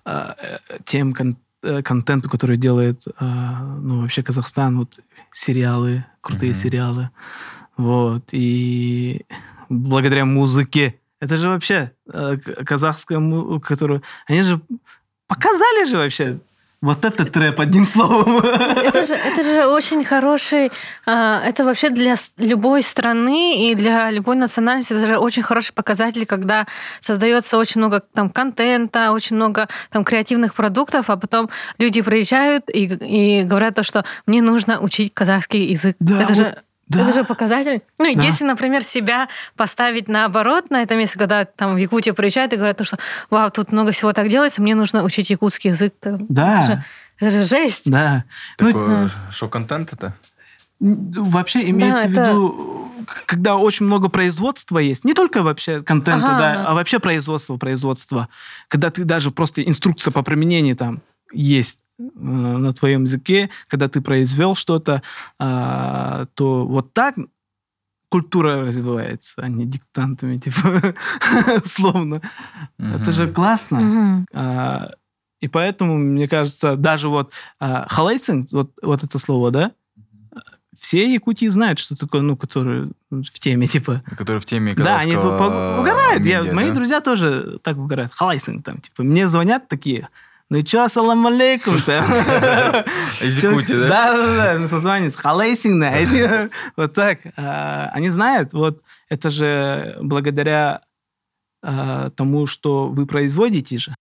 а, 0.05 0.37
тем 0.85 1.13
кон- 1.13 1.37
э, 1.63 1.83
контенту, 1.83 2.31
который 2.31 2.57
делает, 2.57 3.05
а, 3.19 3.79
ну, 3.81 4.01
вообще 4.01 4.23
Казахстан, 4.23 4.79
вот 4.79 4.99
сериалы, 5.33 6.05
крутые 6.21 6.53
Мгм. 6.53 6.59
сериалы. 6.61 7.11
Вот. 7.77 8.29
И 8.33 9.27
благодаря 9.69 10.25
музыке. 10.25 11.01
Это 11.21 11.37
же 11.37 11.49
вообще 11.49 11.93
э, 12.13 12.37
казахская 12.37 13.19
музыка, 13.19 13.69
которую... 13.69 14.03
Они 14.27 14.43
же 14.43 14.61
показали 15.35 15.85
же 15.85 15.97
вообще 15.97 16.39
вот 16.85 17.05
этот 17.05 17.33
трэп, 17.33 17.61
одним 17.61 17.87
словом. 17.87 18.39
Это 18.39 19.07
же, 19.07 19.15
это 19.15 19.43
же 19.43 19.67
очень 19.67 20.05
хороший, 20.05 20.71
а, 21.07 21.43
это 21.43 21.65
вообще 21.65 21.89
для 21.89 22.17
любой 22.37 22.83
страны 22.83 23.71
и 23.71 23.75
для 23.75 24.11
любой 24.11 24.37
национальности, 24.37 24.93
это 24.93 25.07
же 25.07 25.17
очень 25.17 25.43
хороший 25.43 25.73
показатель, 25.73 26.27
когда 26.27 26.67
создается 27.01 27.57
очень 27.57 27.81
много 27.81 28.01
там 28.01 28.29
контента, 28.29 29.13
очень 29.13 29.37
много 29.37 29.67
там 29.91 30.05
креативных 30.05 30.55
продуктов, 30.55 31.09
а 31.09 31.17
потом 31.17 31.49
люди 31.79 32.03
приезжают 32.03 32.69
и, 32.69 32.85
и 32.85 33.45
говорят 33.45 33.75
то, 33.75 33.83
что 33.83 34.05
мне 34.27 34.43
нужно 34.43 34.81
учить 34.81 35.15
казахский 35.15 35.73
язык. 35.73 35.97
Да, 36.01 36.17
это 36.17 36.29
вот, 36.29 36.37
же 36.37 36.59
да. 36.89 37.03
Это 37.03 37.13
же 37.13 37.25
показатель. 37.25 37.83
Ну, 37.99 38.15
Да. 38.15 38.23
если, 38.23 38.45
например, 38.45 38.83
себя 38.83 39.29
поставить 39.57 40.09
наоборот 40.09 40.71
на 40.71 40.83
это 40.83 40.97
место, 40.97 41.19
когда 41.19 41.45
там 41.45 41.75
в 41.75 41.79
Якутию 41.79 42.15
приезжают 42.15 42.53
и 42.53 42.57
говорят, 42.57 42.77
то, 42.77 42.85
что 42.85 42.99
вау, 43.31 43.51
тут 43.51 43.73
много 43.73 43.91
всего 43.93 44.13
так 44.13 44.29
делается, 44.29 44.61
мне 44.63 44.75
нужно 44.75 45.03
учить 45.05 45.31
якутский 45.31 45.71
язык. 45.71 45.95
то 46.01 46.17
Да. 46.29 46.59
Это 46.59 46.67
же, 46.67 46.85
это 47.21 47.31
же 47.31 47.45
жесть. 47.45 47.91
Да. 47.91 48.25
Ну, 48.61 48.73
Такой 48.73 49.09
шоу-контент 49.31 49.93
это? 49.93 50.15
Вообще 50.81 51.71
имеется 51.71 52.09
в 52.09 52.13
это- 52.13 52.31
виду, 52.31 52.91
когда 53.27 53.57
очень 53.57 53.87
много 53.87 54.09
производства 54.09 54.79
есть, 54.79 55.05
не 55.05 55.15
только 55.15 55.43
вообще 55.43 55.81
контента, 55.81 56.27
Ага, 56.27 56.39
да, 56.39 56.53
ага. 56.53 56.65
а 56.69 56.75
вообще 56.75 56.99
производство, 56.99 57.57
производство, 57.57 58.29
когда 58.69 58.91
ты 58.91 59.05
даже 59.05 59.31
просто 59.31 59.63
инструкция 59.63 60.11
по 60.11 60.23
применению 60.23 60.77
там 60.77 61.01
есть 61.33 61.83
э, 61.99 62.03
на 62.19 62.73
твоем 62.73 63.03
языке, 63.05 63.51
когда 63.69 63.89
ты 63.89 64.01
произвел 64.01 64.55
что-то, 64.55 65.03
а, 65.39 66.27
то 66.35 66.67
вот 66.67 66.93
так 66.93 67.17
культура 68.09 68.63
развивается, 68.67 69.43
а 69.43 69.49
не 69.49 69.67
диктантами, 69.67 70.39
типа, 70.45 70.95
условно. 71.65 72.21
Это 72.79 73.11
же 73.11 73.33
классно. 73.33 74.25
А, 74.33 74.91
и 75.41 75.49
поэтому, 75.49 75.99
мне 75.99 76.29
кажется, 76.29 76.77
даже 76.77 77.09
вот 77.09 77.33
а, 77.59 77.87
қалайсың, 77.89 78.53
вот, 78.53 78.71
вот 78.83 79.03
это 79.03 79.19
слово, 79.19 79.51
да, 79.51 79.73
все 80.79 81.13
якутии 81.13 81.47
знают, 81.49 81.79
что 81.79 81.97
такое, 81.97 82.21
ну, 82.21 82.37
которые 82.37 82.91
в 83.11 83.39
теме, 83.39 83.67
типа. 83.67 84.03
Который 84.17 84.41
в 84.41 84.45
теме 84.45 84.75
Да, 84.75 84.99
они 84.99 85.17
угорают. 85.17 86.25
Я- 86.25 86.45
мои 86.53 86.71
друзья 86.71 87.01
тоже 87.01 87.59
так 87.63 87.77
угорают. 87.77 88.13
Қалайсың 88.13 88.65
там, 88.65 88.79
типа, 88.79 89.03
мне 89.03 89.29
звонят 89.29 89.69
такие, 89.69 90.09
ну 90.55 90.63
чё, 90.63 90.85
ассалам 90.85 91.27
алейкум-то? 91.27 91.99
Из 93.21 93.43
Якутии, 93.43 93.73
да? 93.75 93.89
Да, 93.89 94.17
да, 94.17 94.37
да, 94.37 94.59
на 94.61 94.69
созванец. 94.69 95.17
Қалайсың, 95.17 95.81
да. 95.81 96.49
Вот 96.77 96.95
так. 96.95 97.19
А, 97.37 97.91
Они 97.93 98.09
знают, 98.09 98.53
вот 98.53 98.81
это 99.09 99.31
же 99.31 99.97
благодаря 100.01 100.83
а, 101.61 102.11
тому, 102.11 102.47
что 102.47 102.87
вы 102.87 103.05
производите 103.05 103.79
же. 103.79 103.97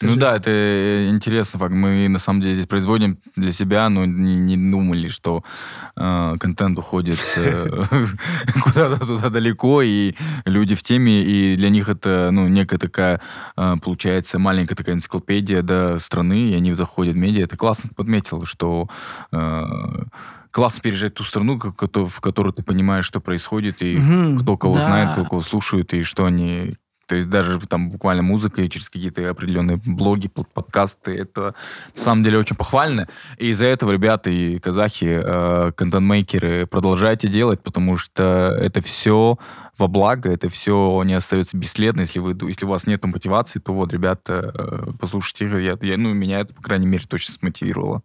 Ты 0.00 0.06
Ну 0.06 0.14
же- 0.14 0.18
да, 0.20 0.34
это 0.36 0.48
э, 0.50 1.08
интересно 1.10 1.58
факт. 1.58 1.74
Мы 1.74 2.08
на 2.08 2.18
самом 2.18 2.40
деле 2.40 2.54
здесь 2.54 2.66
производим 2.66 3.18
для 3.36 3.52
себя, 3.52 3.88
но 3.90 4.06
не, 4.06 4.36
не 4.36 4.56
думали, 4.56 5.08
что 5.08 5.44
э, 5.94 6.36
контент 6.40 6.78
уходит 6.78 7.18
э, 7.36 7.84
куда-то 8.64 9.06
туда 9.06 9.28
далеко, 9.28 9.82
и 9.82 10.14
люди 10.46 10.74
в 10.74 10.82
теме, 10.82 11.22
и 11.22 11.54
для 11.56 11.68
них 11.68 11.88
это, 11.90 12.30
ну, 12.32 12.48
некая 12.48 12.78
такая, 12.78 13.20
э, 13.58 13.76
получается, 13.82 14.38
маленькая 14.38 14.74
такая 14.74 14.94
энциклопедия, 14.94 15.60
да, 15.60 15.98
страны, 15.98 16.50
и 16.52 16.54
они 16.54 16.72
заходят 16.72 17.14
в 17.14 17.18
медиа. 17.18 17.44
Это 17.44 17.58
классно 17.58 17.90
подметил, 17.94 18.46
что 18.46 18.88
э, 19.32 19.64
классно 20.50 20.80
переезжать 20.82 21.12
в 21.12 21.16
ту 21.16 21.24
страну, 21.24 21.58
в 21.60 22.20
которой 22.20 22.52
ты 22.54 22.62
понимаешь, 22.62 23.04
что 23.04 23.20
происходит, 23.20 23.82
и 23.82 23.96
Мгм, 23.98 24.38
кто 24.38 24.56
кого 24.56 24.76
да. 24.76 24.86
знает, 24.86 25.12
кто 25.12 25.24
кого 25.26 25.42
слушают, 25.42 25.92
и 25.92 26.02
что 26.04 26.24
они... 26.24 26.76
То 27.10 27.16
есть 27.16 27.28
даже 27.28 27.58
там 27.66 27.90
буквально 27.90 28.22
музыка 28.22 28.62
и 28.62 28.70
через 28.70 28.88
какие-то 28.88 29.28
определенные 29.28 29.78
блоги, 29.84 30.28
под- 30.28 30.48
подкасты, 30.52 31.10
это 31.16 31.56
на 31.96 32.00
самом 32.00 32.22
деле 32.22 32.38
очень 32.38 32.54
похвально. 32.54 33.08
И 33.36 33.48
из-за 33.48 33.66
этого 33.66 33.90
ребята 33.90 34.30
и 34.30 34.60
казахи, 34.60 35.20
э, 35.20 35.72
контент-мейкеры, 35.72 36.68
продолжайте 36.68 37.26
делать, 37.26 37.64
потому 37.64 37.96
что 37.96 38.22
это 38.56 38.80
все 38.80 39.38
во 39.76 39.88
благо, 39.88 40.30
это 40.30 40.48
все 40.48 41.02
не 41.04 41.14
остается 41.14 41.56
бесследно. 41.56 42.02
Если, 42.02 42.20
вы, 42.20 42.38
если 42.46 42.64
у 42.64 42.68
вас 42.68 42.86
нет 42.86 43.04
мотивации, 43.04 43.58
то 43.58 43.72
вот, 43.72 43.92
ребята, 43.92 44.52
э, 44.54 44.92
послушайте. 45.00 45.46
Я, 45.60 45.76
я- 45.80 45.96
ну, 45.96 46.14
меня 46.14 46.38
это, 46.38 46.54
по 46.54 46.62
крайней 46.62 46.86
мере, 46.86 47.02
точно 47.08 47.34
смотивировало 47.34 48.04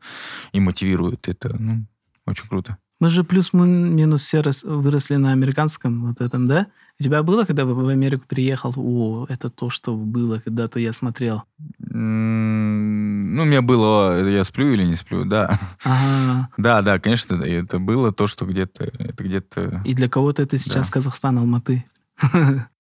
и 0.51 0.59
мотивирует. 0.59 1.29
Это 1.29 1.55
ну, 1.59 1.85
очень 2.25 2.47
круто. 2.47 2.79
Мы 2.99 3.09
же 3.09 3.23
плюс-минус 3.23 4.21
все 4.23 4.41
рас- 4.41 4.63
выросли 4.63 5.15
на 5.17 5.31
американском 5.33 6.07
вот 6.07 6.21
этом, 6.21 6.47
да? 6.47 6.67
У 6.97 7.03
тебя 7.03 7.23
было, 7.23 7.43
когда 7.43 7.65
в 7.65 7.73
в 7.73 7.87
Америку 7.89 8.23
приехал? 8.27 8.73
О, 8.77 9.25
это 9.27 9.49
то, 9.49 9.69
что 9.69 9.95
было, 9.95 10.39
когда-то 10.39 10.79
я 10.79 10.93
смотрел. 10.93 11.43
Ну, 11.79 13.41
у 13.41 13.45
меня 13.45 13.61
было, 13.61 14.25
я 14.27 14.43
сплю 14.45 14.73
или 14.73 14.85
не 14.85 14.95
сплю, 14.95 15.25
да. 15.25 15.59
Ага. 15.83 16.49
Да, 16.57 16.81
да, 16.81 16.99
конечно, 16.99 17.35
это 17.43 17.79
было 17.79 18.11
то, 18.11 18.27
что 18.27 18.45
где-то, 18.45 18.85
это 18.85 19.23
где-то... 19.23 19.81
И 19.85 19.93
для 19.93 20.07
кого-то 20.07 20.41
это 20.43 20.57
сейчас 20.57 20.87
Да. 20.87 20.93
Казахстан, 20.93 21.37
Алматы. 21.37 21.83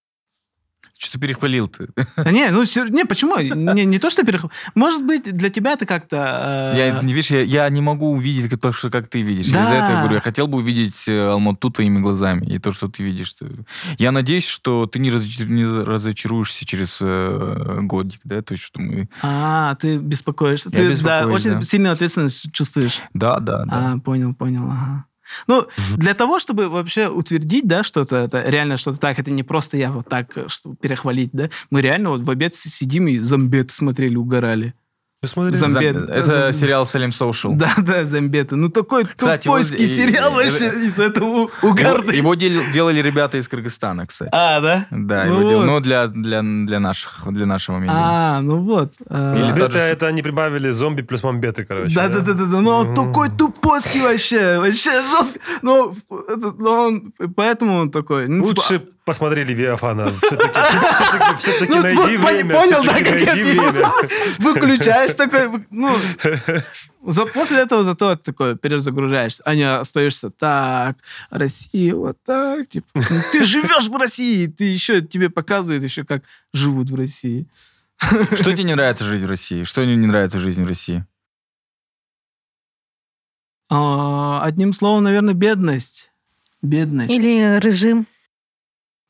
Что 0.97 1.13
ты 1.13 1.19
перехвалил 1.19 1.67
ты? 1.67 1.89
Не, 2.31 2.51
ну 2.51 2.63
не, 2.89 3.03
почему? 3.05 3.37
Не, 3.39 3.83
не 3.85 3.99
то, 3.99 4.09
что 4.09 4.23
переход. 4.23 4.51
Может 4.75 5.05
быть, 5.05 5.23
для 5.23 5.49
тебя 5.49 5.73
это 5.73 5.85
как-то... 5.85 6.71
э, 6.73 6.77
Я, 6.77 7.01
не 7.01 7.13
видишь, 7.13 7.31
я, 7.31 7.41
я 7.41 7.69
не 7.69 7.81
могу 7.81 8.11
увидеть 8.11 8.59
то, 8.61 8.71
что 8.71 8.89
как 8.89 9.09
ты 9.09 9.21
видишь. 9.21 9.47
Да. 9.47 9.63
Из-за 9.65 9.73
этого 9.73 9.91
я 9.91 9.97
говорю, 9.99 10.15
я 10.15 10.21
хотел 10.21 10.47
бы 10.47 10.59
увидеть 10.59 11.07
э, 11.09 11.27
Алмату 11.27 11.69
твоими 11.69 11.99
глазами. 11.99 12.45
И 12.45 12.59
то, 12.59 12.71
что 12.71 12.87
ты 12.87 13.03
видишь. 13.03 13.33
ты- 13.33 13.65
Я 13.97 14.13
надеюсь, 14.13 14.47
что 14.47 14.85
ты 14.85 14.99
не, 14.99 15.09
разочар- 15.09 15.49
не 15.49 15.65
разочаруешься 15.65 16.65
через 16.65 16.99
э, 17.01 17.79
годик, 17.81 18.21
да? 18.23 18.41
То 18.41 18.53
есть, 18.53 18.63
что 18.63 18.79
мы... 18.79 19.09
А, 19.21 19.75
ты 19.75 19.97
беспокоишься. 19.97 20.69
Я 20.71 20.77
ты, 20.77 21.03
да, 21.03 21.27
очень 21.27 21.51
да. 21.51 21.63
сильную 21.63 21.91
ответственность 21.91 22.51
чувствуешь. 22.53 23.01
Да, 23.13 23.39
да, 23.41 23.65
да. 23.65 23.91
А, 23.95 23.99
понял, 23.99 24.33
понял, 24.33 24.63
ага. 24.71 25.05
Ну, 25.47 25.67
для 25.97 26.13
того, 26.13 26.39
чтобы 26.39 26.69
вообще 26.69 27.07
утвердить, 27.07 27.67
да, 27.67 27.83
что-то, 27.83 28.17
это 28.17 28.41
реально 28.41 28.77
что-то 28.77 28.99
так, 28.99 29.19
это 29.19 29.31
не 29.31 29.43
просто 29.43 29.77
я 29.77 29.91
вот 29.91 30.07
так, 30.07 30.37
э, 30.37 30.47
что 30.47 30.75
перехвалить, 30.75 31.31
да, 31.33 31.49
мы 31.69 31.81
реально 31.81 32.11
вот 32.11 32.21
в 32.21 32.29
обед 32.29 32.55
сидим 32.55 33.07
и 33.07 33.19
зомбеты 33.19 33.73
смотрели, 33.73 34.15
угорали. 34.15 34.73
Посмотри. 35.25 35.57
Зам- 35.57 35.71
Зам- 35.71 35.83
Замбед- 35.83 36.09
Это 36.09 36.25
зам- 36.31 36.53
сериал 36.53 36.85
Салем 36.87 37.09
Social. 37.09 37.55
Да, 37.55 37.73
да, 37.77 38.05
зомбеты. 38.05 38.55
Ну, 38.55 38.69
такой 38.69 39.05
Кстати, 39.05 39.43
тупойский 39.45 39.83
и- 39.83 39.87
сериал 39.87 40.31
и- 40.31 40.35
вообще 40.35 40.69
из 40.87 40.99
этого 40.99 41.25
Его, 41.27 41.51
угарный. 41.63 42.15
его 42.17 42.35
дел- 42.35 42.61
делали 42.73 43.01
ребята 43.01 43.37
из 43.37 43.47
Кыргызстана, 43.47 44.05
кстати. 44.07 44.29
А, 44.33 44.59
да? 44.59 44.85
Да, 44.91 45.25
Ну 45.25 45.39
его 45.41 45.49
дел- 45.49 45.57
вот. 45.59 45.65
но 45.65 45.79
для, 45.79 46.07
для, 46.07 46.41
для, 46.41 46.79
наших, 46.79 47.23
для 47.31 47.45
нашего 47.45 47.77
медиа. 47.77 47.93
А, 47.95 48.41
ну 48.41 48.59
вот. 48.59 48.93
а. 49.09 49.55
Тот 49.57 49.71
же- 49.73 49.79
это 49.79 50.07
они 50.07 50.21
прибавили 50.21 50.71
зомби 50.71 51.01
плюс 51.01 51.23
мамбеты, 51.23 51.65
короче. 51.65 51.95
Да, 51.95 52.07
да, 52.07 52.19
да, 52.19 52.33
да, 52.33 52.45
да. 52.45 52.61
Но 52.61 52.79
он 52.79 52.93
такой 52.95 53.29
тупоский 53.29 54.01
вообще, 54.01 54.59
вообще 54.59 54.91
жестко. 54.91 55.39
Но, 55.61 55.93
но 56.57 56.87
он, 56.87 57.13
поэтому 57.35 57.77
он 57.79 57.91
такой. 57.91 58.27
ну, 58.27 58.43
типа, 58.45 58.61
Лучше 58.61 58.87
посмотрели 59.05 59.53
Виафана. 59.53 60.11
Все-таки, 60.19 60.59
все-таки, 60.59 61.37
все-таки 61.37 61.71
Ну, 61.71 61.81
найди 61.81 62.17
вот 62.17 62.31
время. 62.31 62.55
понял, 62.55 62.83
да, 62.83 62.93
как 62.93 63.21
я 63.21 63.33
время. 63.33 63.91
Выключаешь 64.39 65.13
такой, 65.15 65.65
ну, 65.69 65.95
за, 67.05 67.25
после 67.27 67.59
этого 67.59 67.83
зато 67.83 68.15
ты 68.15 68.23
такой 68.23 68.57
перезагружаешься, 68.57 69.43
а 69.45 69.55
не 69.55 69.63
остаешься 69.63 70.31
так, 70.31 70.97
Россия 71.29 71.95
вот 71.95 72.17
так, 72.25 72.67
типа, 72.67 72.87
ну, 72.95 73.21
ты 73.31 73.43
живешь 73.43 73.87
в 73.87 73.95
России, 73.95 74.47
ты 74.47 74.65
еще, 74.65 75.01
тебе 75.01 75.29
показывают 75.29 75.83
еще, 75.83 76.03
как 76.03 76.23
живут 76.53 76.89
в 76.89 76.95
России. 76.95 77.47
Что 77.99 78.51
тебе 78.51 78.63
не 78.63 78.75
нравится 78.75 79.05
жить 79.05 79.23
в 79.23 79.29
России? 79.29 79.63
Что 79.63 79.85
не 79.85 79.95
нравится 79.95 80.37
в 80.39 80.41
жизни 80.41 80.63
в 80.63 80.67
России? 80.67 81.05
А, 83.69 84.43
одним 84.43 84.73
словом, 84.73 85.03
наверное, 85.03 85.33
бедность. 85.33 86.11
Бедность. 86.61 87.11
Или 87.11 87.59
режим. 87.59 88.07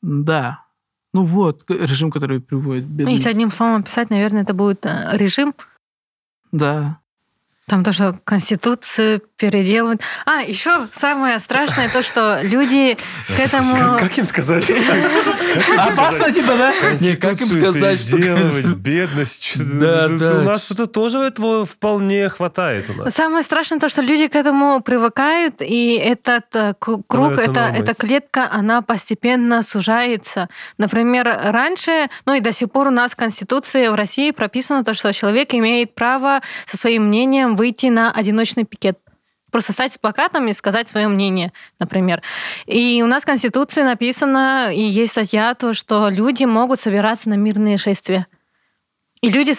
Да. 0.02 0.64
Ну 1.12 1.24
вот, 1.24 1.62
режим, 1.70 2.10
который 2.10 2.40
приводит 2.40 2.84
к 2.84 2.88
Ну, 2.88 2.94
бедности. 2.94 3.18
если 3.18 3.30
одним 3.30 3.50
словом 3.50 3.80
описать, 3.80 4.10
наверное, 4.10 4.42
это 4.42 4.52
будет 4.54 4.84
э, 4.86 5.10
режим. 5.16 5.54
Да. 6.52 7.00
Там 7.68 7.82
то, 7.82 7.92
что 7.92 8.16
Конституцию 8.22 9.20
переделывают. 9.36 10.00
А, 10.24 10.40
еще 10.40 10.86
самое 10.92 11.40
страшное 11.40 11.88
то, 11.88 12.00
что 12.00 12.38
люди 12.44 12.96
к 13.36 13.40
этому... 13.40 13.98
Как 13.98 14.16
им 14.18 14.24
сказать? 14.26 14.70
Опасно 15.76 16.30
типа, 16.30 16.54
да? 16.56 16.72
Не, 17.00 17.16
как 17.16 17.40
им 17.40 17.46
сказать, 17.48 18.00
что- 18.00 18.18
бедность. 18.76 19.42
чё- 19.42 19.64
Да, 19.64 20.06
У 20.08 20.16
да. 20.16 20.34
нас 20.42 20.70
это 20.70 20.86
тоже 20.86 21.18
этого 21.18 21.66
вполне 21.66 22.28
хватает 22.28 22.88
у 22.88 22.92
нас. 22.94 23.14
Самое 23.14 23.42
страшное 23.42 23.80
то, 23.80 23.88
что 23.88 24.00
люди 24.00 24.28
к 24.28 24.36
этому 24.36 24.80
привыкают, 24.80 25.56
и 25.60 25.96
этот 25.96 26.44
э, 26.54 26.74
круг, 26.78 27.02
нормой. 27.12 27.78
эта 27.78 27.94
клетка, 27.94 28.48
она 28.50 28.80
постепенно 28.80 29.64
сужается. 29.64 30.48
Например, 30.78 31.26
раньше, 31.46 32.08
ну 32.26 32.34
и 32.34 32.40
до 32.40 32.52
сих 32.52 32.70
пор 32.70 32.88
у 32.88 32.90
нас 32.92 33.12
в 33.12 33.16
Конституции 33.16 33.88
в 33.88 33.96
России 33.96 34.30
прописано 34.30 34.84
то, 34.84 34.94
что 34.94 35.12
человек 35.12 35.52
имеет 35.52 35.96
право 35.96 36.40
со 36.64 36.76
своим 36.76 37.08
мнением 37.08 37.55
выйти 37.56 37.86
на 37.86 38.12
одиночный 38.12 38.64
пикет. 38.64 38.98
Просто 39.50 39.72
стать 39.72 39.98
плакатом 40.00 40.48
и 40.48 40.52
сказать 40.52 40.88
свое 40.88 41.08
мнение, 41.08 41.52
например. 41.78 42.22
И 42.66 43.02
у 43.02 43.06
нас 43.06 43.22
в 43.22 43.26
Конституции 43.26 43.82
написано, 43.82 44.70
и 44.72 44.80
есть 44.80 45.12
статья, 45.12 45.54
то, 45.54 45.72
что 45.72 46.08
люди 46.08 46.44
могут 46.44 46.78
собираться 46.78 47.30
на 47.30 47.34
мирные 47.34 47.78
шествия. 47.78 48.26
И 49.22 49.30
люди 49.30 49.52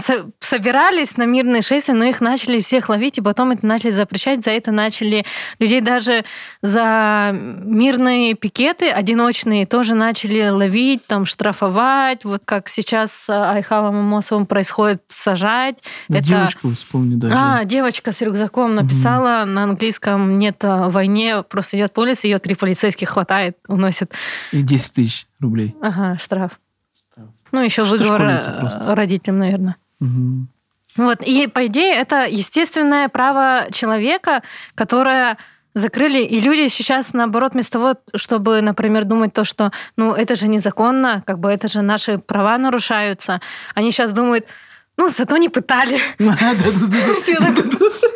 со- 0.00 0.30
собирались 0.38 1.16
на 1.16 1.24
мирные 1.24 1.60
шествия, 1.60 1.94
но 1.94 2.04
их 2.04 2.20
начали 2.20 2.60
всех 2.60 2.88
ловить, 2.88 3.18
и 3.18 3.20
потом 3.20 3.50
это 3.50 3.66
начали 3.66 3.90
запрещать. 3.90 4.44
За 4.44 4.50
это 4.50 4.70
начали 4.70 5.24
людей 5.58 5.80
даже 5.80 6.24
за 6.62 7.30
мирные 7.34 8.34
пикеты 8.34 8.90
одиночные 8.90 9.66
тоже 9.66 9.94
начали 9.94 10.48
ловить, 10.48 11.04
там 11.06 11.24
штрафовать. 11.24 12.24
Вот 12.24 12.44
как 12.44 12.68
сейчас 12.68 13.12
с 13.12 13.28
Айхалом 13.28 13.96
Амосовым 13.96 14.46
происходит, 14.46 15.02
сажать. 15.08 15.82
Да 16.08 16.18
это... 16.18 16.28
девочку 16.28 16.70
вспомни 16.70 17.16
даже. 17.16 17.34
А, 17.36 17.64
девочка 17.64 18.12
с 18.12 18.20
рюкзаком 18.22 18.76
написала 18.76 19.44
на 19.44 19.64
английском 19.64 20.38
«нет 20.38 20.64
о 20.64 20.90
войне», 20.90 21.42
просто 21.42 21.76
идет 21.76 21.92
по 21.92 22.00
улице, 22.00 22.28
ее 22.28 22.38
три 22.38 22.54
полицейских 22.54 23.08
хватает, 23.10 23.56
уносят. 23.66 24.12
И 24.52 24.62
10 24.62 24.92
тысяч 24.92 25.26
рублей. 25.40 25.74
Ага, 25.82 26.16
штраф. 26.22 26.52
Ну, 27.50 27.62
еще 27.62 27.82
выговор 27.82 28.40
просто. 28.60 28.94
родителям, 28.94 29.38
наверное. 29.38 29.76
Мгм. 30.00 30.48
Вот, 30.96 31.22
и 31.22 31.46
по 31.46 31.66
идее 31.66 31.94
это 31.94 32.26
естественное 32.26 33.08
право 33.08 33.68
человека, 33.70 34.42
которое 34.74 35.36
закрыли, 35.74 36.20
и 36.22 36.40
люди 36.40 36.68
сейчас, 36.68 37.12
наоборот, 37.12 37.52
вместо 37.52 37.72
того, 37.72 37.94
чтобы, 38.16 38.60
например, 38.62 39.04
думать 39.04 39.32
то, 39.32 39.44
что, 39.44 39.70
ну, 39.96 40.12
это 40.12 40.34
же 40.34 40.48
незаконно, 40.48 41.22
как 41.26 41.38
бы 41.38 41.50
это 41.50 41.68
же 41.68 41.82
наши 41.82 42.18
права 42.18 42.58
нарушаются, 42.58 43.40
они 43.74 43.92
сейчас 43.92 44.12
думают, 44.12 44.46
ну, 44.96 45.08
зато 45.08 45.36
не 45.36 45.48
пытали. 45.48 46.00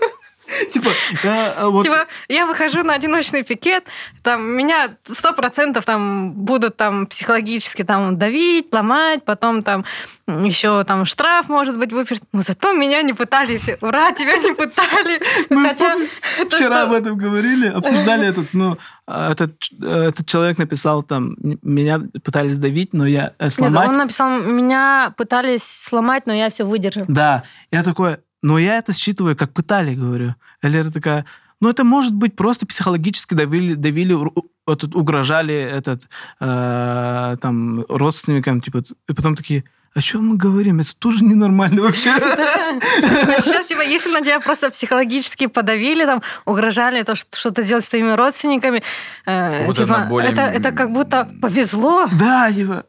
Типа, 0.72 0.90
я, 1.22 1.54
а, 1.56 1.68
вот 1.68 1.82
Типа, 1.82 2.06
я 2.28 2.46
выхожу 2.46 2.82
на 2.82 2.94
одиночный 2.94 3.42
пикет, 3.42 3.84
там 4.22 4.42
меня 4.42 4.90
сто 5.04 5.32
процентов 5.32 5.84
там 5.84 6.32
будут 6.32 6.76
там 6.76 7.06
психологически 7.06 7.84
там 7.84 8.18
давить, 8.18 8.72
ломать, 8.72 9.24
потом 9.24 9.62
там 9.62 9.84
еще 10.26 10.84
там 10.84 11.04
штраф 11.04 11.48
может 11.48 11.78
быть 11.78 11.92
выпишут. 11.92 12.24
Но 12.32 12.42
зато 12.42 12.72
меня 12.72 13.02
не 13.02 13.12
пытали 13.12 13.56
все. 13.56 13.76
Ура, 13.80 14.12
тебя 14.12 14.36
не 14.36 14.54
пытали. 14.54 15.20
Мы 15.50 15.68
Хотя 15.68 15.96
вчера 16.46 16.58
что? 16.58 16.82
об 16.84 16.92
этом 16.92 17.16
говорили, 17.16 17.66
обсуждали 17.66 18.28
этот, 18.28 18.52
ну, 18.52 18.78
а, 19.06 19.32
этот, 19.32 19.52
э, 19.82 20.08
этот 20.08 20.26
человек 20.26 20.58
написал 20.58 21.02
там, 21.02 21.36
меня 21.62 22.00
пытались 22.22 22.58
давить, 22.58 22.92
но 22.92 23.06
я 23.06 23.32
э, 23.38 23.44
Нет, 23.44 23.52
сломать. 23.52 23.88
он 23.88 23.96
написал, 23.96 24.30
меня 24.40 25.12
пытались 25.16 25.64
сломать, 25.64 26.26
но 26.26 26.32
я 26.32 26.50
все 26.50 26.64
выдержал. 26.64 27.04
Да, 27.08 27.42
я 27.70 27.82
такой, 27.82 28.18
но 28.42 28.58
я 28.58 28.78
это 28.78 28.92
считываю, 28.92 29.36
как 29.36 29.52
пытали, 29.52 29.94
говорю. 29.94 30.34
Элера 30.62 30.90
такая, 30.90 31.24
ну 31.60 31.68
это 31.68 31.84
может 31.84 32.14
быть 32.14 32.34
просто 32.36 32.66
психологически 32.66 33.34
давили, 33.34 33.74
давили 33.74 34.16
этот, 34.66 34.94
угрожали 34.94 35.54
этот, 35.54 36.08
э, 36.40 37.36
там, 37.40 37.84
родственникам, 37.88 38.60
типа, 38.60 38.82
и 39.08 39.12
потом 39.12 39.34
такие, 39.34 39.64
о 39.94 40.00
чем 40.00 40.26
мы 40.26 40.36
говорим? 40.36 40.80
Это 40.80 40.96
тоже 40.96 41.24
ненормально 41.24 41.82
вообще. 41.82 42.10
А 42.16 43.40
сейчас, 43.40 43.66
типа, 43.66 43.82
если 43.82 44.10
на 44.10 44.22
тебя 44.22 44.40
просто 44.40 44.70
психологически 44.70 45.46
подавили, 45.46 46.06
там, 46.06 46.22
угрожали, 46.46 47.02
то 47.02 47.14
что- 47.14 47.36
что-то 47.36 47.62
делать 47.62 47.84
с 47.84 47.88
твоими 47.88 48.12
родственниками, 48.12 48.82
э, 49.26 49.66
типа, 49.72 50.08
это 50.52 50.72
как 50.72 50.92
будто 50.92 51.28
повезло. 51.40 52.08
Да, 52.18 52.50
типа, 52.52 52.84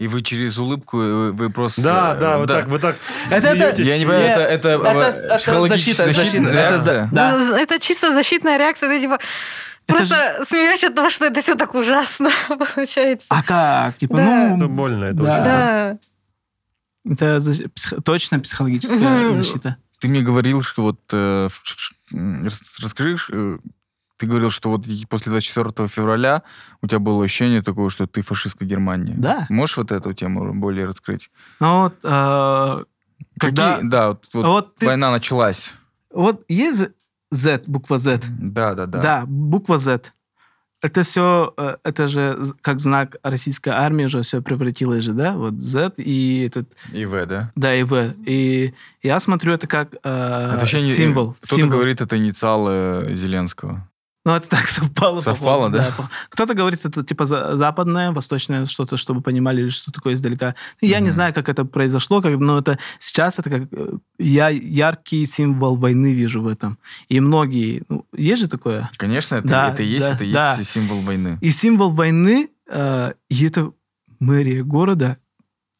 И 0.00 0.06
вы 0.08 0.22
через 0.22 0.56
улыбку, 0.58 0.98
э, 1.00 1.30
вы 1.32 1.50
просто... 1.50 1.82
Да, 1.82 2.14
э, 2.16 2.20
да, 2.20 2.38
вот 2.38 2.48
так, 2.48 2.66
вот 2.68 2.80
так 2.80 2.96
Это- 3.30 3.34
это- 3.48 3.54
смеетесь. 3.54 3.86
Я 3.88 3.98
не 3.98 4.04
понимаю, 4.06 4.24
Нет, 4.28 4.38
это, 4.38 4.48
это, 4.48 4.68
это- 4.68 4.88
э, 4.98 5.08
это 5.26 5.36
психологическая 5.36 6.06
защита, 6.06 6.06
защита, 6.06 6.24
защитная 6.24 6.52
это 6.52 6.70
реакция? 6.72 7.08
Да. 7.12 7.36
Ну, 7.36 7.54
Это 7.54 7.78
чисто 7.78 8.12
защитная 8.12 8.56
реакция. 8.58 8.88
Ты 8.88 9.00
типа 9.00 9.18
Это 9.86 9.96
просто 9.98 10.44
смеешься 10.44 10.86
от 10.88 10.94
того, 10.94 11.10
что 11.10 11.26
это 11.26 11.40
все 11.42 11.54
так 11.54 11.74
ужасно 11.74 12.30
получается. 12.48 13.26
А 13.28 13.42
как? 13.42 13.98
Типа, 13.98 14.16
Да. 14.16 14.46
Это 14.48 14.56
ну, 14.56 14.68
больно, 14.70 15.04
это 15.04 15.22
Да. 15.22 15.44
Да. 15.44 15.98
это 17.12 17.36
защ- 17.36 17.68
псих- 17.68 18.02
точно 18.02 18.40
психологическая 18.40 19.34
защита. 19.34 19.76
Ты 20.00 20.08
мне 20.08 20.22
говорил, 20.22 20.62
что 20.62 20.80
вот... 20.82 21.00
э, 21.12 21.48
Расскажи, 22.82 23.16
э, 23.32 23.58
ты 24.20 24.26
говорил, 24.26 24.50
что 24.50 24.68
вот 24.68 24.84
после 25.08 25.30
24 25.32 25.88
февраля 25.88 26.42
у 26.82 26.86
тебя 26.86 26.98
было 26.98 27.24
ощущение 27.24 27.62
такое, 27.62 27.88
что 27.88 28.06
ты 28.06 28.20
фашистская 28.20 28.68
Германия. 28.68 29.14
Да. 29.16 29.46
Можешь 29.48 29.78
вот 29.78 29.90
эту 29.92 30.12
тему 30.12 30.52
более 30.52 30.84
раскрыть? 30.84 31.30
Ну 31.58 31.82
вот, 31.84 31.94
э, 32.02 32.84
когда... 33.38 33.72
Какие- 33.76 33.88
Да, 33.88 34.08
вот, 34.08 34.26
вот 34.34 34.46
вот 34.46 34.74
ты- 34.76 34.86
война 34.86 35.10
началась. 35.10 35.72
Вот 36.12 36.44
есть 36.48 36.84
Z, 37.30 37.62
буква 37.66 37.98
Z. 37.98 38.20
Да, 38.28 38.74
да, 38.74 38.84
да. 38.86 38.98
Да, 39.00 39.24
буква 39.26 39.78
Z. 39.78 40.12
Это 40.82 41.02
все, 41.02 41.54
это 41.84 42.08
же 42.08 42.42
как 42.62 42.80
знак 42.80 43.16
российской 43.22 43.68
армии 43.70 44.04
уже 44.06 44.20
все 44.22 44.40
превратилось 44.42 45.04
же, 45.04 45.12
да? 45.12 45.32
Вот 45.34 45.54
Z 45.60 45.92
и 45.98 46.44
этот, 46.46 46.72
И 46.92 47.04
В, 47.06 47.26
да? 47.26 47.52
да, 47.54 47.74
и 47.74 47.82
В. 47.84 48.14
И 48.26 48.72
я 49.02 49.20
смотрю 49.20 49.52
это 49.54 49.66
как 49.66 49.94
э, 50.02 50.52
Это 50.56 50.66
символ. 50.66 51.32
Кто-то 51.34 51.54
символ. 51.54 51.70
говорит, 51.78 52.00
это 52.00 52.16
инициалы 52.16 53.10
Зеленского. 53.14 53.86
Ну, 54.26 54.34
это 54.34 54.50
так 54.50 54.68
совпало. 54.68 55.22
Совпало, 55.22 55.70
по-моему, 55.70 55.76
да? 55.76 55.94
по- 55.96 56.10
Кто-то 56.28 56.52
говорит, 56.54 56.84
это 56.84 57.02
типа 57.02 57.24
за- 57.24 57.56
западное, 57.56 58.12
восточное 58.12 58.66
что-то, 58.66 58.98
чтобы 58.98 59.22
понимали, 59.22 59.68
что 59.68 59.90
такое 59.92 60.12
издалека. 60.12 60.54
Я 60.82 60.98
не 61.00 61.04
Мгм. 61.06 61.12
знаю, 61.12 61.34
как 61.34 61.48
это 61.48 61.64
произошло, 61.64 62.20
как, 62.20 62.38
но 62.38 62.58
это 62.58 62.78
сейчас 62.98 63.38
это 63.38 63.48
как 63.48 63.62
э, 63.72 63.92
я 64.18 64.50
яркий 64.50 65.24
символ 65.26 65.76
войны 65.76 66.12
вижу 66.12 66.42
в 66.42 66.48
этом. 66.48 66.76
И 67.08 67.18
многие, 67.20 67.82
ну, 67.88 68.04
есть 68.14 68.42
же 68.42 68.48
такое. 68.48 68.90
Конечно, 68.98 69.36
это, 69.36 69.48
Да, 69.48 69.70
это 69.72 69.82
и 69.82 69.86
есть, 69.86 70.06
да, 70.06 70.14
это 70.14 70.24
и 70.24 70.32
да. 70.32 70.54
есть 70.58 70.70
символ 70.70 71.00
войны. 71.00 71.38
И 71.40 71.50
символ 71.50 71.90
войны, 71.90 72.50
э, 72.68 73.12
и 73.30 73.46
это 73.46 73.72
мэрия 74.18 74.62
города 74.64 75.16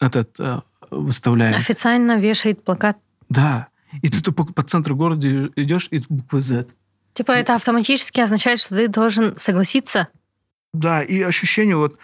этот 0.01 0.41
э, 0.41 0.61
выставляет. 0.91 1.57
Официально 1.59 2.19
вешает 2.19 2.65
плакат. 2.65 2.97
Да. 3.29 3.69
И 4.01 4.09
ты 4.09 4.33
по, 4.33 4.45
по 4.45 4.63
центру 4.63 4.97
города 4.97 5.29
идешь, 5.57 5.89
и 5.91 6.01
буква 6.09 6.41
Z. 6.41 6.69
Типа 7.13 7.33
это 7.33 7.55
автоматически 7.55 8.21
означает, 8.21 8.61
что 8.61 8.77
ты 8.77 8.89
должен 8.89 9.37
согласиться. 9.37 10.09
Да, 10.73 11.03
и 11.03 11.21
ощущение 11.23 11.77
вот... 11.77 11.99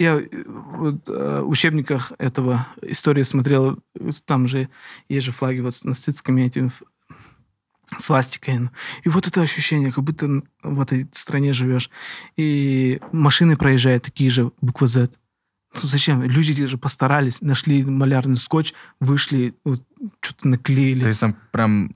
Я 0.00 0.20
э, 0.20 0.28
вот, 0.46 1.08
э, 1.08 1.40
в 1.42 1.48
учебниках 1.48 2.12
этого 2.18 2.66
истории 2.82 3.22
смотрел, 3.22 3.78
там 4.26 4.46
же 4.46 4.68
есть 5.08 5.26
же 5.26 5.32
флаги 5.32 5.58
вот 5.58 5.74
с 5.74 5.82
нацистскими 5.82 6.42
этими 6.42 6.70
свастикой. 7.96 8.58
ну. 8.58 8.70
И 9.04 9.08
вот 9.08 9.26
это 9.26 9.42
ощущение, 9.42 9.90
как 9.90 10.04
будто 10.04 10.42
в 10.62 10.80
этой 10.80 11.08
стране 11.12 11.52
живешь. 11.52 11.90
И 12.36 13.00
машины 13.12 13.56
проезжают 13.56 14.04
такие 14.04 14.30
же, 14.30 14.52
буква 14.60 14.86
Z. 14.86 15.10
Ну, 15.74 15.80
зачем? 15.82 16.22
Люди 16.22 16.66
же 16.66 16.78
постарались, 16.78 17.40
нашли 17.40 17.84
малярный 17.84 18.36
скотч, 18.36 18.74
вышли, 19.00 19.54
вот, 19.64 19.82
что-то 20.20 20.48
наклеили. 20.48 21.02
То 21.02 21.08
есть 21.08 21.20
там 21.20 21.36
прям 21.52 21.94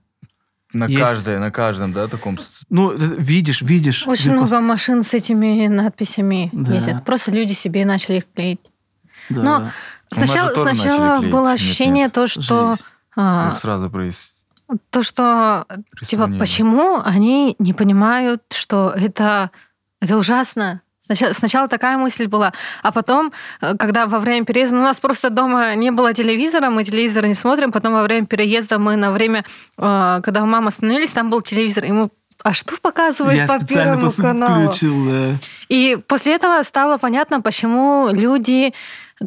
на 0.73 0.87
Есть. 0.87 1.01
каждой, 1.03 1.39
на 1.39 1.51
каждом, 1.51 1.93
да, 1.93 2.09
таком... 2.09 2.39
Ну, 2.71 2.93
это 2.93 3.05
видишь, 3.05 3.63
видишь. 3.63 4.07
Очень 4.07 4.33
много 4.33 4.47
пос- 4.57 4.61
машин 4.61 5.03
с 5.03 5.13
этими 5.15 5.67
надписями 5.69 6.49
Да. 6.53 6.75
ездят. 6.75 7.05
Просто 7.05 7.31
люди 7.31 7.53
себе 7.53 7.85
начали 7.85 8.17
их 8.19 8.25
клеить. 8.35 8.61
Да. 9.29 9.43
Но 9.43 9.61
мы 9.61 9.71
Сначала, 10.11 10.51
сначала 10.55 11.21
было 11.21 11.49
Нет, 11.53 11.55
ощущение 11.61 12.05
нет. 12.05 12.13
то, 12.13 12.27
что 12.27 12.71
Жесть. 12.71 12.85
а, 13.17 13.55
сразу 13.57 13.89
проис- 13.89 14.31
то, 14.91 15.03
что 15.03 15.67
типа 16.07 16.31
почему 16.39 17.01
они 17.05 17.57
не 17.59 17.73
понимают, 17.75 18.43
что 18.55 18.93
это 18.97 19.51
это 20.01 20.17
ужасно. 20.17 20.81
Сначала, 21.11 21.69
такая 21.69 21.99
мысль 21.99 22.27
была, 22.27 22.53
а 22.83 22.93
потом, 22.93 23.33
э, 23.61 23.75
когда 23.77 24.07
во 24.07 24.21
время 24.21 24.47
переезда, 24.47 24.77
ну, 24.77 24.83
у 24.83 24.85
нас 24.85 25.01
просто 25.01 25.31
дома 25.31 25.75
не 25.75 25.91
было 25.91 26.15
телевизора, 26.15 26.71
мы 26.71 26.85
телевизор 26.85 27.27
не 27.27 27.35
смотрим, 27.35 27.73
потом 27.73 27.95
во 27.95 28.03
время 28.03 28.27
переезда 28.27 28.79
мы 28.79 28.97
на 28.97 29.11
время, 29.11 29.45
э, 29.79 30.21
когда 30.23 30.43
у 30.43 30.47
мамы 30.47 30.69
остановились, 30.69 31.11
там 31.11 31.29
был 31.29 31.43
телевизор, 31.43 31.85
и 31.85 31.93
мы 31.93 32.09
а 32.45 32.55
что 32.55 32.77
показывают 32.81 33.37
Я 33.37 33.47
по 33.47 33.65
первому 33.65 34.11
каналу? 34.11 34.67
включил, 34.67 35.09
да. 35.09 35.37
И 35.69 35.97
после 36.09 36.35
этого 36.35 36.63
стало 36.65 36.99
понятно, 36.99 37.41
почему 37.41 38.09
люди 38.11 38.75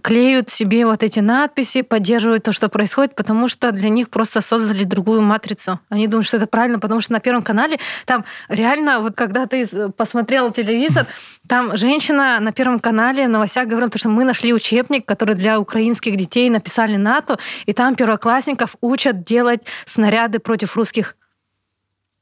клеют 0.02 0.50
себе 0.50 0.86
вот 0.86 1.04
эти 1.04 1.20
надписи, 1.20 1.82
поддерживают 1.82 2.44
то, 2.44 2.52
что 2.52 2.70
происходит, 2.70 3.16
потому 3.16 3.48
что 3.48 3.72
для 3.72 3.90
них 3.90 4.10
просто 4.10 4.42
создали 4.42 4.84
другую 4.84 5.22
матрицу. 5.22 5.80
Они 5.90 6.08
думают, 6.08 6.28
что 6.28 6.38
это 6.38 6.48
правильно, 6.48 6.80
потому 6.80 7.02
что 7.02 7.14
на 7.14 7.20
Первом 7.20 7.44
канале 7.44 7.80
там 8.06 8.26
реально, 8.50 9.00
вот 9.00 9.16
когда 9.16 9.46
ты 9.46 9.66
посмотрел 9.90 10.52
телевизор, 10.52 11.06
там 11.48 11.76
женщина 11.78 12.40
на 12.40 12.52
Первом 12.52 12.80
канале 12.80 13.28
в 13.28 13.30
новостях 13.30 13.68
говорила, 13.68 13.92
что 13.96 14.10
мы 14.10 14.24
нашли 14.24 14.54
учебник, 14.54 15.06
который 15.06 15.36
для 15.36 15.60
украинских 15.60 16.16
детей 16.18 16.50
написали 16.50 16.96
НАТО, 16.96 17.38
и 17.66 17.74
там 17.74 17.96
первоклассников 17.96 18.76
учат 18.82 19.24
делать 19.24 19.62
снаряды 19.86 20.40
против 20.40 20.76
русских. 20.76 21.16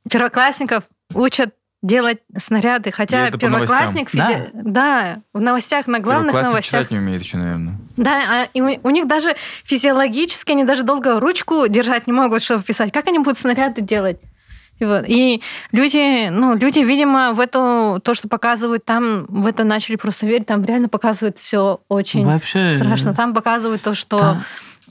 Первоклассников 0.09 0.83
учат 1.13 1.53
делать 1.83 2.19
снаряды, 2.35 2.91
хотя 2.91 3.27
это 3.27 3.37
по 3.37 3.41
первоклассник 3.41 4.09
физи... 4.09 4.49
да. 4.53 5.21
в 5.33 5.41
новостях 5.41 5.85
на 5.85 5.99
главных 5.99 6.33
новостях. 6.33 6.63
читать 6.63 6.91
не 6.91 6.97
умеет 6.97 7.21
еще, 7.21 7.37
наверное. 7.37 7.77
Да, 7.97 8.23
а 8.29 8.47
и 8.53 8.61
у, 8.61 8.79
у 8.83 8.89
них 8.89 9.05
даже 9.07 9.35
физиологически 9.65 10.53
они 10.53 10.63
даже 10.63 10.83
долго 10.83 11.19
ручку 11.19 11.67
держать 11.67 12.07
не 12.07 12.13
могут, 12.13 12.41
чтобы 12.41 12.63
писать. 12.63 12.91
Как 12.91 13.07
они 13.07 13.19
будут 13.19 13.37
снаряды 13.37 13.81
делать? 13.81 14.17
И, 14.79 14.85
вот. 14.85 15.03
и 15.07 15.41
люди, 15.71 16.29
ну, 16.29 16.55
люди, 16.55 16.79
видимо, 16.79 17.33
в 17.33 17.39
эту 17.39 18.01
то, 18.03 18.13
что 18.13 18.27
показывают 18.27 18.85
там, 18.85 19.25
в 19.27 19.45
это 19.45 19.63
начали 19.63 19.97
просто 19.97 20.25
верить. 20.25 20.47
Там 20.47 20.63
реально 20.63 20.89
показывают 20.89 21.37
все 21.37 21.81
очень 21.89 22.25
Вообще, 22.25 22.69
страшно. 22.77 23.13
Там 23.13 23.33
показывают 23.33 23.81
то, 23.81 23.93
что 23.93 24.17
Там- 24.17 24.43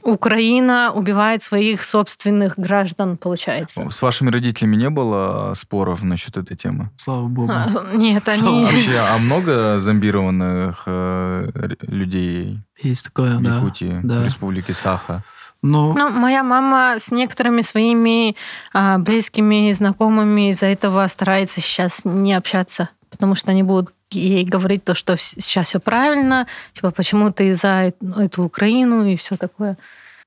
Украина 0.02 0.92
убивает 0.92 1.42
своих 1.42 1.84
собственных 1.84 2.58
граждан, 2.58 3.16
получается. 3.16 3.88
С 3.88 4.02
вашими 4.02 4.30
родителями 4.30 4.76
не 4.76 4.90
было 4.90 5.54
споров 5.58 6.02
насчет 6.02 6.36
этой 6.36 6.56
темы? 6.56 6.90
Слава 6.96 7.26
богу. 7.28 7.52
А, 7.52 7.68
Нет, 7.94 8.28
они... 8.28 8.64
Вообще, 8.64 8.98
а 8.98 9.18
много 9.18 9.80
зомбированных 9.80 10.82
э, 10.86 11.74
людей 11.82 12.60
Есть 12.80 13.06
такое, 13.06 13.38
в. 13.38 13.56
Якутии, 13.56 14.00
да. 14.02 14.20
в 14.20 14.24
республике 14.24 14.72
Саха? 14.72 15.22
Ну, 15.62 15.94
Ну, 15.96 16.10
моя 16.10 16.42
мама 16.42 16.96
с 16.98 17.12
некоторыми 17.12 17.60
своими 17.60 18.36
а, 18.72 18.98
близкими 18.98 19.68
и 19.68 19.72
знакомыми 19.72 20.50
из-за 20.50 20.66
этого 20.66 21.06
старается 21.06 21.60
сейчас 21.60 22.00
не 22.04 22.34
общаться, 22.34 22.88
потому 23.12 23.36
что 23.36 23.52
они 23.52 23.62
будут 23.62 23.94
ей 24.10 24.44
говорить 24.44 24.82
то, 24.84 24.94
что 24.94 25.16
сейчас 25.16 25.68
все 25.68 25.78
правильно, 25.78 26.46
типа, 26.72 26.90
почему 26.90 27.30
ты 27.30 27.54
за 27.54 27.88
эт- 27.88 28.20
эту 28.20 28.42
Украину 28.42 29.06
и 29.06 29.14
все 29.14 29.36
такое. 29.36 29.76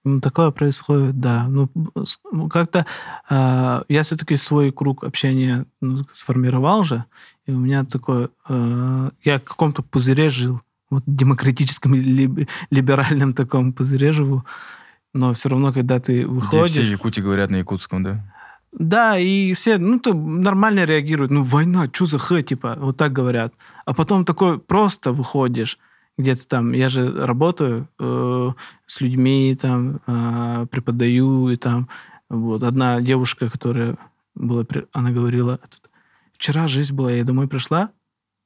Ну, 0.03 0.21
такое 0.21 0.51
происходит, 0.51 1.19
да. 1.19 1.47
Ну, 1.49 1.67
ну, 2.31 2.47
как-то 2.47 2.85
э, 3.29 3.81
я 3.89 4.03
все-таки 4.03 4.35
свой 4.35 4.71
круг 4.71 5.03
общения 5.03 5.65
ну, 5.81 6.05
сформировал 6.13 6.83
же, 6.83 7.03
и 7.47 7.51
у 7.51 7.59
меня 7.59 7.83
такой... 7.83 8.29
э, 8.47 9.09
я 9.23 9.39
в 9.39 9.43
каком-то 9.43 9.81
пузыре 9.81 10.29
жил, 10.29 10.61
вот 10.91 11.03
демократическом, 11.07 11.95
либ- 11.95 12.47
либеральном 12.69 13.33
таком 13.33 13.73
пузыре 13.73 14.11
живу, 14.11 14.45
но 15.13 15.33
все 15.33 15.49
равно, 15.49 15.73
когда 15.73 15.99
ты 15.99 16.17
Где 16.17 16.25
выходишь... 16.25 16.71
все 16.71 16.83
в 16.83 16.91
Якутии 16.91 17.21
говорят 17.21 17.49
на 17.49 17.55
якутском, 17.55 18.03
да? 18.03 18.34
Да, 18.77 19.17
и 19.17 19.53
все, 19.53 19.77
ну, 19.77 19.99
то 19.99 20.13
нормально 20.13 20.83
реагируют. 20.83 21.31
Ну, 21.31 21.43
война, 21.43 21.87
что 21.91 22.05
за 22.05 22.17
х, 22.17 22.41
типа, 22.41 22.75
вот 22.77 22.97
так 22.97 23.13
говорят. 23.13 23.53
А 23.85 23.93
потом 23.93 24.25
такой 24.25 24.59
просто 24.59 25.13
выходишь, 25.13 25.79
где-то 26.17 26.45
там, 26.47 26.73
я 26.73 26.89
же 26.89 27.25
работаю 27.25 27.87
э, 27.99 28.49
с 28.85 28.99
людьми, 28.99 29.57
там, 29.59 30.01
э, 30.07 30.67
преподаю, 30.69 31.49
и 31.49 31.55
там, 31.55 31.87
вот, 32.29 32.63
одна 32.63 33.01
девушка, 33.01 33.49
которая 33.49 33.97
была, 34.33 34.65
она 34.91 35.11
говорила, 35.11 35.59
вчера 36.33 36.67
жизнь 36.67 36.93
была, 36.93 37.11
я 37.11 37.23
домой 37.23 37.47
пришла, 37.47 37.91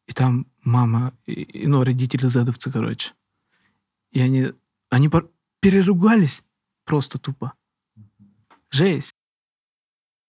и 0.07 0.13
там 0.13 0.45
мама, 0.63 1.13
и, 1.25 1.65
ну, 1.67 1.83
родители 1.83 2.27
задовцы, 2.27 2.71
короче. 2.71 3.13
И 4.11 4.21
они, 4.21 4.53
они 4.91 5.09
переругались 5.59 6.43
просто 6.85 7.17
тупо. 7.17 7.53
Жесть. 8.69 9.08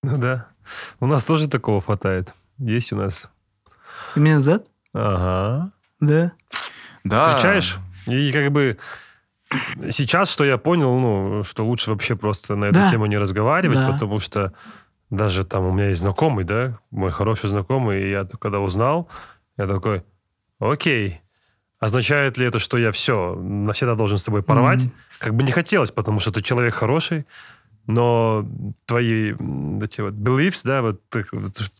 Ну 0.03 0.17
да. 0.19 0.47
У 1.01 1.07
нас 1.07 1.25
тоже 1.25 1.49
такого 1.49 1.81
хватает. 1.81 2.33
Есть 2.59 2.93
у 2.93 2.97
нас. 2.97 3.29
Именно 4.17 4.41
Z? 4.41 4.65
Ага. 4.93 5.73
Да. 6.01 6.33
Да. 7.05 7.17
Встречаешь? 7.29 7.79
И 8.07 8.33
как 8.33 8.51
бы 8.51 8.79
сейчас, 9.91 10.31
что 10.31 10.45
я 10.45 10.59
понял, 10.59 10.99
ну, 10.99 11.43
что 11.45 11.65
лучше 11.67 11.91
вообще 11.91 12.17
просто 12.17 12.57
на 12.57 12.67
эту 12.67 12.75
Да. 12.75 12.91
тему 12.91 13.07
не 13.07 13.19
разговаривать, 13.19 13.79
Да. 13.79 13.93
потому 13.93 14.21
что 14.21 14.53
даже 15.11 15.45
там 15.45 15.65
у 15.67 15.73
меня 15.73 15.89
есть 15.89 16.01
знакомый, 16.01 16.45
да, 16.45 16.79
мой 16.91 17.11
хороший 17.11 17.51
знакомый, 17.51 18.03
и 18.05 18.11
я 18.11 18.27
когда 18.41 18.61
узнал, 18.61 19.09
я 19.57 19.67
такой, 19.67 20.05
окей, 20.61 21.21
означает 21.81 22.39
ли 22.39 22.47
это, 22.47 22.59
что 22.59 22.79
я 22.79 22.93
все, 22.93 23.35
навсегда 23.35 23.97
должен 23.97 24.19
с 24.19 24.23
тобой 24.23 24.43
порвать? 24.43 24.83
Мгм. 24.85 24.93
Как 25.19 25.35
бы 25.35 25.43
не 25.43 25.53
хотелось, 25.53 25.91
потому 25.91 26.21
что 26.21 26.31
ты 26.33 26.43
человек 26.43 26.75
хороший, 26.75 27.27
но 27.87 28.47
твои 28.87 29.33
эти 29.83 30.01
вот 30.01 30.15
beliefs, 30.15 30.61
да, 30.65 30.83
вот 30.83 31.01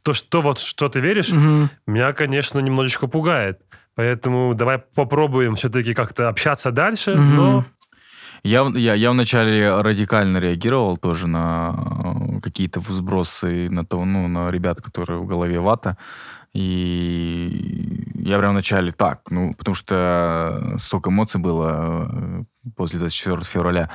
то, 0.03 0.15
что 0.15 0.41
вот 0.43 0.59
что 0.59 0.89
ты 0.89 1.01
веришь, 1.01 1.31
Мгм. 1.33 1.71
меня, 1.87 2.13
конечно, 2.13 2.59
немножечко 2.61 3.07
пугает. 3.07 3.61
Поэтому 3.95 4.55
давай 4.55 4.79
попробуем 4.79 5.55
все-таки 5.55 5.95
как-то 5.95 6.29
общаться 6.29 6.71
дальше, 6.71 7.17
Мгм. 7.17 7.37
но 7.37 7.65
Я, 8.43 8.67
я, 8.75 8.95
я 8.95 9.11
вначале 9.11 9.83
радикально 9.83 10.39
реагировал 10.39 10.97
тоже 10.97 11.27
на 11.27 11.75
э, 12.37 12.41
какие-то 12.41 12.81
взбросы, 12.81 13.69
на, 13.69 13.85
то, 13.85 14.03
ну, 14.05 14.29
на 14.29 14.51
ребят, 14.51 14.81
которые 14.81 15.21
в 15.21 15.27
голове 15.27 15.61
вата. 15.61 15.99
И 16.55 18.07
я 18.15 18.39
прям 18.39 18.53
вначале 18.53 18.93
так, 18.93 19.21
ну, 19.31 19.55
потому 19.55 19.75
что 19.75 20.77
столько 20.81 21.11
эмоций 21.11 21.39
было 21.39 22.09
э, 22.11 22.71
после 22.77 22.99
24 22.99 23.43
февраля. 23.43 23.91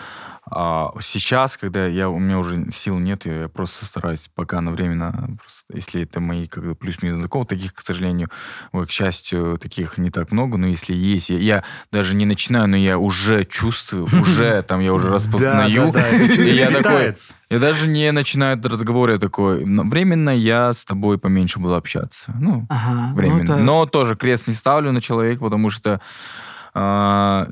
А 0.49 0.91
сейчас, 1.01 1.57
когда 1.57 1.87
я, 1.87 2.07
у 2.07 2.19
меня 2.19 2.37
уже 2.37 2.71
сил 2.71 2.99
нет, 2.99 3.25
я 3.25 3.49
просто 3.49 3.85
стараюсь 3.85 4.29
пока 4.35 4.61
на 4.61 4.71
временно, 4.71 5.11
просто, 5.41 5.63
если 5.73 6.03
это 6.03 6.19
мои 6.19 6.45
как 6.45 6.63
бы 6.63 6.75
плюс-минус 6.75 7.17
знакомые, 7.17 7.47
таких, 7.47 7.73
к 7.73 7.81
сожалению, 7.81 8.29
к 8.71 8.91
счастью, 8.91 9.57
таких 9.57 9.97
не 9.97 10.11
так 10.11 10.31
много, 10.31 10.57
но 10.57 10.67
если 10.67 10.93
есть, 10.93 11.29
я, 11.31 11.37
я 11.39 11.63
даже 11.91 12.15
не 12.15 12.25
начинаю, 12.25 12.67
но 12.67 12.77
я 12.77 12.99
уже 12.99 13.43
чувствую, 13.43 14.05
уже 14.05 14.61
там 14.61 14.81
я 14.81 14.93
уже 14.93 15.09
распознаю, 15.13 15.91
и 15.91 16.55
я 16.55 16.69
такой, 16.69 17.15
я 17.49 17.59
даже 17.59 17.87
не 17.87 18.11
начинаю 18.11 18.57
этот 18.59 18.73
разговор, 18.73 19.09
я 19.09 19.17
такой, 19.17 19.65
«Ну, 19.65 19.89
временно 19.89 20.29
я 20.29 20.73
с 20.73 20.85
тобой 20.85 21.17
поменьше 21.17 21.59
буду 21.59 21.73
общаться. 21.75 22.33
Ну, 22.39 22.67
Ага. 22.69 23.09
ну, 23.09 23.15
временно. 23.15 23.41
это- 23.43 23.57
Но 23.57 23.85
тоже 23.87 24.15
крест 24.15 24.47
не 24.47 24.53
ставлю 24.53 24.91
на 24.91 25.01
человека, 25.01 25.43
потому 25.43 25.71
что 25.71 25.99
а, 26.75 27.47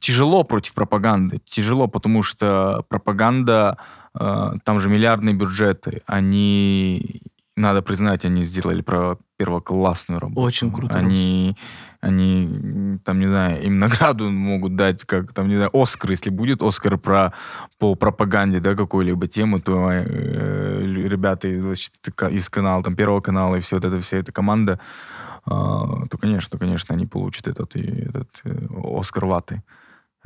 тяжело 0.00 0.44
против 0.44 0.74
пропаганды. 0.74 1.38
Тяжело, 1.44 1.88
потому 1.88 2.22
что 2.22 2.84
пропаганда, 2.88 3.78
а, 4.14 4.54
там 4.64 4.78
же 4.80 4.88
миллиардные 4.88 5.34
бюджеты, 5.34 6.02
они, 6.06 7.22
надо 7.56 7.82
признать, 7.82 8.24
они 8.24 8.42
сделали 8.42 8.82
про 8.82 9.18
первоклассную 9.36 10.20
работу. 10.20 10.40
Очень 10.40 10.72
круто 10.72 10.94
Они, 10.94 11.56
они, 12.00 12.98
там, 13.04 13.20
не 13.20 13.26
знаю, 13.26 13.62
им 13.62 13.78
награду 13.78 14.30
могут 14.30 14.76
дать, 14.76 15.04
как, 15.04 15.32
там, 15.32 15.48
не 15.48 15.56
знаю, 15.56 15.70
Оскар, 15.72 16.10
если 16.10 16.30
будет 16.30 16.62
Оскар 16.62 16.98
про, 16.98 17.32
по 17.78 17.94
пропаганде, 17.94 18.60
да, 18.60 18.74
какой-либо 18.74 19.28
темы, 19.28 19.60
то 19.60 19.90
э, 19.90 20.82
ребята 20.84 21.48
из, 21.48 21.60
значит, 21.60 21.92
из 22.30 22.48
канала, 22.50 22.82
там, 22.82 22.96
Первого 22.96 23.20
канала 23.20 23.56
и 23.56 23.60
все 23.60 23.76
вот 23.76 23.84
это, 23.84 24.00
вся 24.00 24.16
эта 24.16 24.32
команда, 24.32 24.80
а, 25.44 26.06
то, 26.10 26.18
конечно, 26.18 26.58
конечно, 26.58 26.94
они 26.94 27.06
получат 27.06 27.48
этот, 27.48 27.74
этот 27.76 28.40
э, 28.44 28.66
Оскар 28.82 29.24
ваты. 29.24 29.62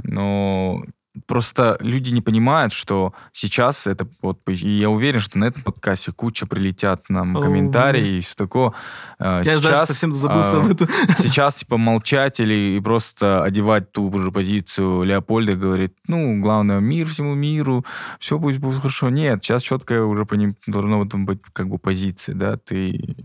Но 0.04 0.84
просто 1.26 1.76
люди 1.80 2.10
не 2.10 2.20
понимают, 2.20 2.72
что 2.72 3.14
сейчас 3.32 3.86
это 3.86 4.08
вот, 4.22 4.40
и 4.48 4.54
я 4.54 4.88
уверен, 4.88 5.20
что 5.20 5.38
на 5.38 5.44
этом 5.44 5.62
подкасте 5.62 6.12
куча 6.12 6.46
прилетят 6.46 7.08
нам 7.08 7.36
О, 7.36 7.40
комментарии 7.40 8.16
и 8.16 8.20
все 8.20 8.34
такое. 8.34 8.72
А, 9.18 9.42
Я 9.42 9.56
даже 9.56 9.62
сейчас, 9.62 9.88
совсем 9.88 10.12
забылся 10.12 10.56
а, 10.56 10.60
об 10.60 10.70
этом. 10.70 10.88
Сейчас, 11.18 11.56
типа, 11.56 11.76
молчать 11.76 12.40
или 12.40 12.76
и 12.76 12.80
просто 12.80 13.44
одевать 13.44 13.92
ту 13.92 14.16
же 14.18 14.30
позицию 14.30 15.02
Леопольда, 15.02 15.54
говорит, 15.54 15.94
ну, 16.06 16.40
главное, 16.40 16.80
мир 16.80 17.06
всему 17.06 17.34
миру, 17.34 17.84
все 18.18 18.38
будет, 18.38 18.58
будет 18.60 18.78
хорошо. 18.80 19.10
Нет, 19.10 19.44
сейчас 19.44 19.62
четкая 19.62 20.02
уже 20.02 20.24
по 20.24 20.34
ним 20.34 20.56
этом 20.66 21.26
быть 21.26 21.40
как 21.52 21.68
бы 21.68 21.78
позиция, 21.78 22.34
да, 22.34 22.56
ты, 22.56 23.16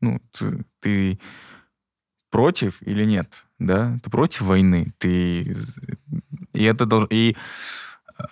ну, 0.00 0.20
ты, 0.32 0.64
ты 0.80 1.18
против 2.30 2.82
или 2.82 3.04
нет, 3.04 3.44
да, 3.58 3.98
ты 4.02 4.10
против 4.10 4.42
войны, 4.42 4.92
ты, 4.98 5.56
и 6.56 6.64
это 6.64 6.86
должно, 6.86 7.08
и 7.10 7.36
э, 8.18 8.22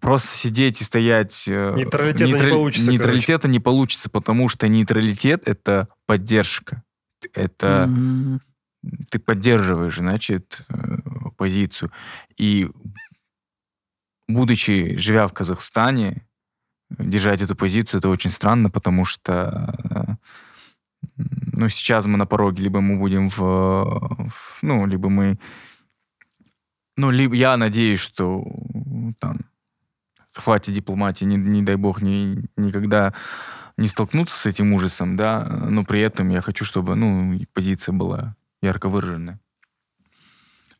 просто 0.00 0.28
сидеть 0.36 0.80
и 0.80 0.84
стоять... 0.84 1.44
э, 1.46 1.74
Нейтралитета 1.76 2.24
не 2.24 2.32
нейтраль- 2.32 2.50
получится, 2.50 2.90
Нейтралитета 2.90 3.48
не 3.48 3.60
получится, 3.60 4.10
потому 4.10 4.48
что 4.48 4.68
нейтралитет— 4.68 5.42
это 5.48 5.88
поддержка. 6.06 6.82
Это 7.34 7.86
Мгм. 7.88 8.40
ты 9.10 9.18
поддерживаешь, 9.18 9.96
значит, 9.98 10.64
э, 10.68 10.98
позицию. 11.36 11.90
И 12.36 12.68
будучи, 14.28 14.96
живя 14.96 15.26
в 15.26 15.32
Казахстане, 15.32 16.26
держать 16.90 17.42
эту 17.42 17.54
позицию, 17.56 17.98
это 17.98 18.08
очень 18.08 18.30
странно, 18.30 18.70
потому 18.70 19.04
что 19.04 20.18
ну, 21.52 21.68
сейчас 21.68 22.06
мы 22.06 22.16
на 22.16 22.26
пороге, 22.26 22.62
либо 22.62 22.80
мы 22.80 22.98
будем 22.98 23.28
в, 23.28 23.36
в- 23.38 24.58
ну, 24.62 24.86
либо 24.86 25.08
мы 25.08 25.38
Ну, 26.98 27.10
либо 27.12 27.34
я 27.36 27.56
надеюсь, 27.56 28.00
что 28.00 28.44
там 29.20 29.38
хватит 30.34 30.74
дипломатии, 30.74 31.24
не, 31.24 31.36
не 31.36 31.62
дай 31.62 31.76
бог, 31.76 32.02
ни, 32.02 32.44
никогда 32.56 33.14
не 33.76 33.86
столкнуться 33.86 34.36
с 34.36 34.46
этим 34.46 34.72
ужасом, 34.72 35.16
да, 35.16 35.44
но 35.44 35.84
при 35.84 36.00
этом 36.00 36.28
я 36.28 36.40
хочу, 36.40 36.64
чтобы, 36.64 36.96
ну, 36.96 37.32
и 37.34 37.46
позиция 37.52 37.92
была 37.92 38.34
ярко 38.60 38.88
выраженная. 38.88 39.38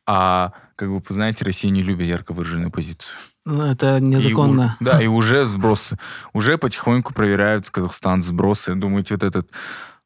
А, 0.05 0.51
как 0.75 0.89
вы 0.89 1.01
знаете, 1.09 1.45
Россия 1.45 1.71
не 1.71 1.83
любит 1.83 2.07
ярко 2.07 2.33
выраженную 2.33 2.71
позицию. 2.71 3.13
Ну, 3.45 3.63
Это 3.63 3.97
И 3.97 4.01
незаконно. 4.01 4.75
у- 4.79 4.83
да, 4.83 5.01
и 5.01 5.07
уже 5.07 5.45
сбросы. 5.45 5.97
Уже 6.33 6.57
потихоньку 6.57 7.13
проверяют 7.13 7.69
Казахстан 7.69 8.21
сбросы. 8.23 8.75
Думаете, 8.75 9.13
вот 9.15 9.23
этот 9.23 9.49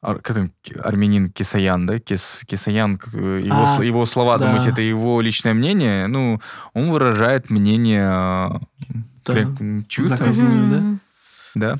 ар- 0.04 0.20
как 0.20 0.36
там, 0.36 0.52
ки- 0.62 0.74
армянин 0.74 1.30
Кисаян, 1.30 1.86
да? 1.86 1.98
Кис, 1.98 2.42
Кисаян, 2.46 3.00
его, 3.12 3.62
А, 3.62 3.66
с- 3.66 3.82
его 3.82 4.06
слова, 4.06 4.38
да. 4.38 4.46
думаете, 4.46 4.70
это 4.70 4.82
его 4.82 5.20
личное 5.20 5.54
мнение? 5.54 6.06
Ну, 6.06 6.40
он 6.74 6.90
выражает 6.90 7.50
мнение 7.50 8.08
э, 8.08 8.94
Да. 9.24 9.34
чью-то, 9.88 10.16
да? 10.16 10.98
Да? 11.54 11.78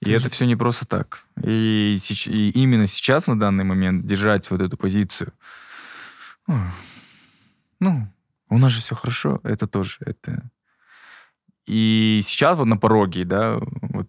И 0.00 0.04
Тоже- 0.06 0.16
это 0.16 0.30
все 0.30 0.46
не 0.46 0.56
просто 0.56 0.86
так. 0.86 1.24
И, 1.44 1.96
и 2.26 2.50
именно 2.62 2.86
сейчас, 2.86 3.26
на 3.26 3.38
данный 3.38 3.64
момент, 3.64 4.06
держать 4.06 4.50
вот 4.50 4.62
эту 4.62 4.76
позицию, 4.76 5.32
ну, 7.80 8.08
у 8.48 8.58
нас 8.58 8.72
же 8.72 8.80
все 8.80 8.94
хорошо, 8.94 9.40
это 9.44 9.66
тоже, 9.66 9.98
это... 10.00 10.42
И 11.66 12.20
сейчас 12.24 12.58
вот 12.58 12.64
на 12.64 12.76
пороге, 12.76 13.24
да, 13.24 13.58
вот, 13.60 14.08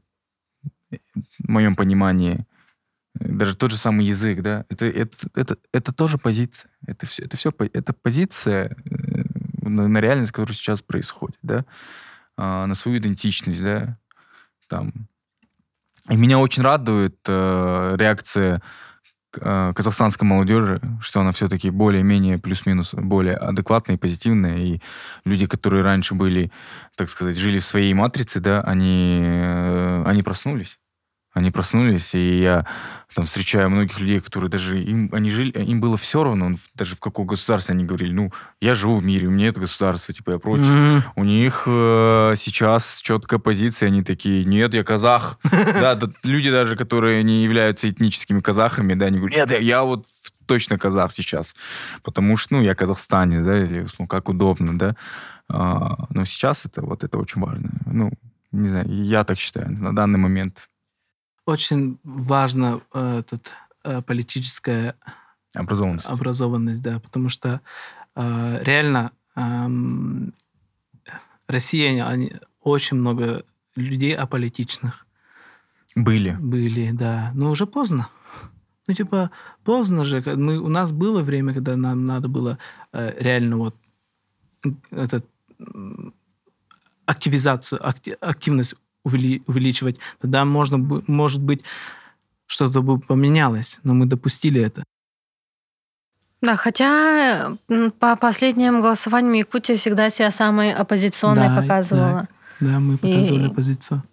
в 1.40 1.50
моем 1.50 1.76
понимании, 1.76 2.46
даже 3.24 3.56
тот 3.56 3.72
же 3.72 3.78
самый 3.78 4.06
язык, 4.06 4.42
да, 4.42 4.66
это, 4.70 4.86
это, 4.86 5.16
это, 5.36 5.58
это 5.72 5.94
тоже 5.94 6.18
позиция. 6.18 6.70
Это 6.88 7.06
все, 7.06 7.24
это 7.24 7.38
все, 7.38 7.54
это 7.74 7.94
позиция 7.94 8.76
э, 8.86 9.24
на, 9.62 9.88
на 9.88 9.98
реальность, 10.00 10.32
которая 10.32 10.56
сейчас 10.56 10.82
происходит, 10.82 11.38
да, 11.42 11.66
а, 12.38 12.66
на 12.66 12.76
свою 12.76 12.98
идентичность, 12.98 13.62
да, 13.64 13.98
там. 14.68 15.08
И 16.10 16.16
меня 16.16 16.40
очень 16.40 16.64
радует 16.64 17.18
э, 17.28 17.96
реакция 17.98 18.62
э, 19.40 19.74
казахстанской 19.76 20.28
молодежи, 20.28 20.82
что 21.00 21.22
она 21.22 21.32
все-таки 21.32 21.70
более-менее 21.70 22.40
плюс-минус 22.40 22.94
более 22.94 23.36
адекватная 23.36 23.98
и 23.98 24.00
позитивная. 24.00 24.58
И 24.58 24.82
люди, 25.26 25.46
которые 25.46 25.84
раньше 25.84 26.16
были, 26.16 26.52
так 26.96 27.10
сказать, 27.10 27.38
жили 27.38 27.60
в 27.60 27.64
своей 27.64 27.94
матрице, 27.94 28.40
да, 28.40 28.62
они, 28.62 29.22
э, 29.24 30.04
они 30.08 30.24
проснулись. 30.24 30.80
Они 31.34 31.50
проснулись, 31.50 32.14
и 32.14 32.42
я 32.42 32.66
там 33.16 33.26
встречаю 33.26 33.70
многих 33.70 34.00
людей, 34.00 34.20
которые 34.20 34.50
даже 34.50 34.82
им, 34.82 35.10
они 35.14 35.30
жили, 35.30 35.52
им 35.52 35.80
было 35.80 35.96
все 35.96 36.24
равно, 36.24 36.56
даже 36.76 36.96
в 36.96 37.00
каком 37.00 37.26
государстве 37.26 37.74
они 37.74 37.86
говорили, 37.86 38.12
ну, 38.12 38.34
я 38.60 38.74
живу 38.74 38.98
в 38.98 39.04
мире, 39.04 39.28
у 39.28 39.32
меня 39.32 39.48
это 39.48 39.62
государство, 39.62 40.14
типа, 40.14 40.32
я 40.32 40.40
против. 40.40 40.70
Мгм. 40.70 41.04
У 41.16 41.24
них 41.24 41.64
э, 41.68 42.34
сейчас 42.36 43.00
четкая 43.02 43.40
позиция, 43.40 43.88
они 43.88 44.04
такие, 44.04 44.44
нет, 44.46 44.74
я 44.74 44.84
казах. 44.84 45.40
Да, 45.82 45.98
люди 46.24 46.52
даже, 46.52 46.76
которые 46.76 47.24
не 47.24 47.44
являются 47.44 47.90
этническими 47.90 48.42
казахами, 48.42 48.94
да, 48.94 49.06
они 49.06 49.18
говорят, 49.18 49.38
нет, 49.38 49.52
я, 49.52 49.58
я 49.58 49.84
вот 49.84 50.06
точно 50.46 50.78
казах 50.78 51.12
сейчас, 51.14 51.56
потому 52.04 52.36
что, 52.36 52.56
ну, 52.56 52.62
я 52.62 52.76
казахстанец, 52.76 53.44
да, 53.44 53.64
или 53.64 53.88
ну, 53.98 54.08
как 54.08 54.28
удобно, 54.30 54.78
да. 54.78 54.96
А, 55.48 56.08
но 56.10 56.26
сейчас 56.26 56.66
это 56.66 56.82
вот 56.82 57.04
это 57.04 57.18
очень 57.18 57.42
важно. 57.42 57.70
Ну, 57.86 58.12
не 58.52 58.68
знаю, 58.68 58.86
я 58.90 59.24
так 59.24 59.40
считаю 59.40 59.72
на 59.72 59.96
данный 59.96 60.20
момент. 60.20 60.68
Очень 61.52 62.00
важно 62.04 62.82
э, 62.94 63.20
этот, 63.20 63.54
э, 63.84 64.02
политическая 64.02 64.96
Образованность. 65.54 66.06
образованность, 66.06 66.82
да, 66.82 67.00
потому 67.00 67.28
что 67.30 67.60
э, 68.16 68.60
реально 68.64 69.12
эм, 69.36 70.34
Россия, 71.48 72.08
они, 72.08 72.34
очень 72.62 72.98
много 72.98 73.44
людей 73.76 74.16
аполитичных 74.16 75.06
Были. 75.96 76.38
были, 76.40 76.92
да, 76.92 77.32
но 77.36 77.52
уже 77.52 77.66
поздно. 77.66 78.08
Ну, 78.88 78.94
типа, 78.94 79.30
поздно 79.64 80.06
же. 80.06 80.24
Мы, 80.26 80.58
у 80.58 80.70
нас 80.70 80.92
было 80.94 81.22
время, 81.22 81.54
когда 81.54 81.76
нам 81.76 82.06
надо 82.06 82.28
было 82.30 82.58
э, 82.94 83.14
реально 83.20 83.58
вот 83.58 83.76
этот 84.92 85.26
активизацию, 87.06 87.86
акти- 87.86 88.18
активность 88.22 88.76
увеличивать. 89.04 89.98
Тогда 90.20 90.46
можно, 90.46 90.78
может 91.08 91.42
быть, 91.42 91.62
что-то 92.46 92.82
бы 92.82 93.00
поменялось, 93.00 93.80
но 93.84 93.94
мы 93.94 94.06
допустили 94.06 94.62
это. 94.62 94.84
Да, 96.42 96.56
хотя 96.56 97.56
по 98.00 98.16
последним 98.16 98.82
голосованиям 98.82 99.34
Якутия 99.34 99.78
всегда 99.78 100.10
себя 100.10 100.32
самой 100.32 100.74
оппозиционной 100.74 101.50
Да, 101.50 101.62
показывала. 101.62 102.28
Да, 102.60 102.80
мы 102.80 102.98
показывали 102.98 103.48
И- 103.50 103.54
позицию. 103.54 104.04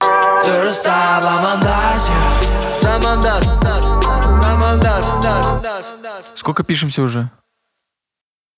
Ты 0.00 0.62
же 0.62 0.70
стала 0.70 1.42
мандасия 1.42 2.40
Сколько 6.34 6.64
пишемся 6.64 7.02
уже? 7.02 7.30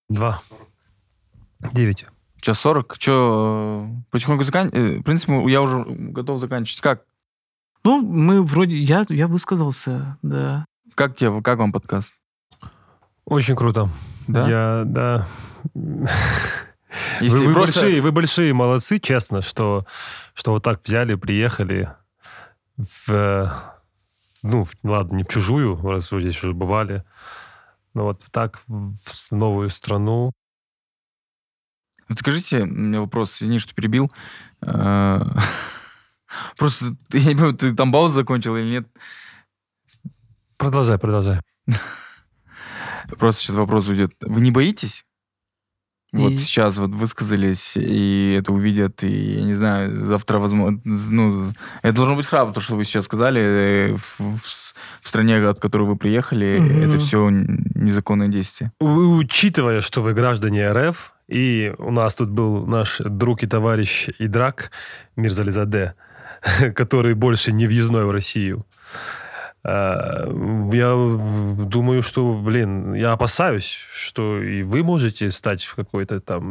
Два. 0.08 0.40
Девять. 1.72 2.06
Час 2.42 2.58
сорок? 2.58 2.98
Че, 2.98 3.88
потихоньку 4.10 4.42
заканчивать? 4.42 4.98
В 4.98 5.02
принципе, 5.04 5.44
я 5.48 5.62
уже 5.62 5.84
готов 5.86 6.40
заканчивать. 6.40 6.80
Как? 6.80 7.04
Ну, 7.84 8.02
мы 8.02 8.42
вроде... 8.42 8.76
Я, 8.76 9.06
я 9.10 9.28
высказался, 9.28 10.18
да. 10.22 10.64
Как 10.96 11.14
тебе, 11.14 11.40
как 11.40 11.60
вам 11.60 11.70
подкаст? 11.70 12.12
Очень 13.24 13.54
круто. 13.54 13.90
Да? 14.26 14.48
Я, 14.48 14.82
да. 14.84 15.28
Если 17.20 17.38
вы, 17.38 17.46
вы 17.46 17.54
просто- 17.54 17.80
большие, 17.80 18.02
вы 18.02 18.10
большие 18.10 18.52
молодцы, 18.52 18.98
честно, 18.98 19.40
что, 19.40 19.86
что 20.34 20.50
вот 20.50 20.64
так 20.64 20.80
взяли, 20.82 21.14
приехали 21.14 21.90
в, 22.76 23.08
э, 23.08 23.48
ну, 24.42 24.66
ладно, 24.82 25.18
не 25.18 25.22
в 25.22 25.28
чужую, 25.28 25.80
раз 25.80 26.10
вы 26.10 26.20
здесь 26.20 26.42
уже 26.42 26.54
бывали, 26.54 27.04
но 27.94 28.02
вот 28.02 28.24
так 28.32 28.62
в 28.66 28.96
новую 29.30 29.70
страну. 29.70 30.32
Вот 32.12 32.18
Скажите, 32.18 32.60
у 32.64 32.66
меня 32.66 33.00
вопрос, 33.00 33.40
извини, 33.40 33.58
что 33.58 33.74
перебил. 33.74 34.12
Э, 34.60 35.18
Просто, 36.58 36.94
я 37.14 37.20
не 37.20 37.34
понимаю, 37.34 37.54
ты 37.54 37.74
там 37.74 37.90
паузу 37.90 38.16
закончил 38.16 38.54
или 38.54 38.68
нет? 38.68 38.86
Продолжай, 40.58 40.98
продолжай. 40.98 41.40
Просто 43.18 43.40
сейчас 43.40 43.56
вопрос 43.56 43.88
уйдет. 43.88 44.12
Вы 44.20 44.42
не 44.42 44.50
боитесь? 44.50 45.06
Вот 46.12 46.32
И- 46.32 46.36
сейчас 46.38 46.76
вот 46.76 46.90
высказались, 46.90 47.78
и 47.78 48.36
это 48.38 48.52
увидят, 48.52 49.02
и, 49.04 49.36
я 49.38 49.44
не 49.44 49.54
знаю, 49.54 50.04
завтра, 50.04 50.38
возможно, 50.38 50.78
ну, 50.84 51.50
это 51.80 51.96
должно 51.96 52.16
быть 52.16 52.26
храбро, 52.26 52.52
то, 52.52 52.60
что 52.60 52.74
вы 52.76 52.84
сейчас 52.84 53.06
сказали, 53.06 53.40
э, 53.40 53.96
в, 53.96 54.20
в 54.20 54.72
в 55.00 55.08
стране, 55.08 55.36
от 55.38 55.58
которой 55.60 55.86
вы 55.88 55.96
приехали, 55.96 56.58
Мгм. 56.58 56.88
это 56.90 56.98
все 56.98 57.30
незаконное 57.30 58.28
действие. 58.28 58.72
Учитывая, 58.80 59.80
что 59.80 60.02
вы 60.02 60.12
граждане 60.12 60.70
РФ, 60.70 61.11
и 61.28 61.74
у 61.78 61.90
нас 61.90 62.14
тут 62.14 62.30
был 62.30 62.66
наш 62.66 62.98
друг 62.98 63.42
и 63.42 63.46
товарищ 63.46 64.08
Идрак 64.18 64.70
Мирзализаде, 65.16 65.94
который 66.74 67.14
больше 67.14 67.52
не 67.52 67.66
въездной 67.66 68.04
в 68.04 68.10
Россию, 68.10 68.66
э, 69.64 69.68
я 70.72 70.94
думаю, 71.66 72.02
что, 72.02 72.34
блин, 72.34 72.94
я 72.94 73.12
опасаюсь, 73.12 73.78
что 73.92 74.42
и 74.42 74.62
вы 74.62 74.82
можете 74.82 75.30
стать 75.30 75.64
в 75.64 75.74
какой-то 75.74 76.20
там 76.20 76.44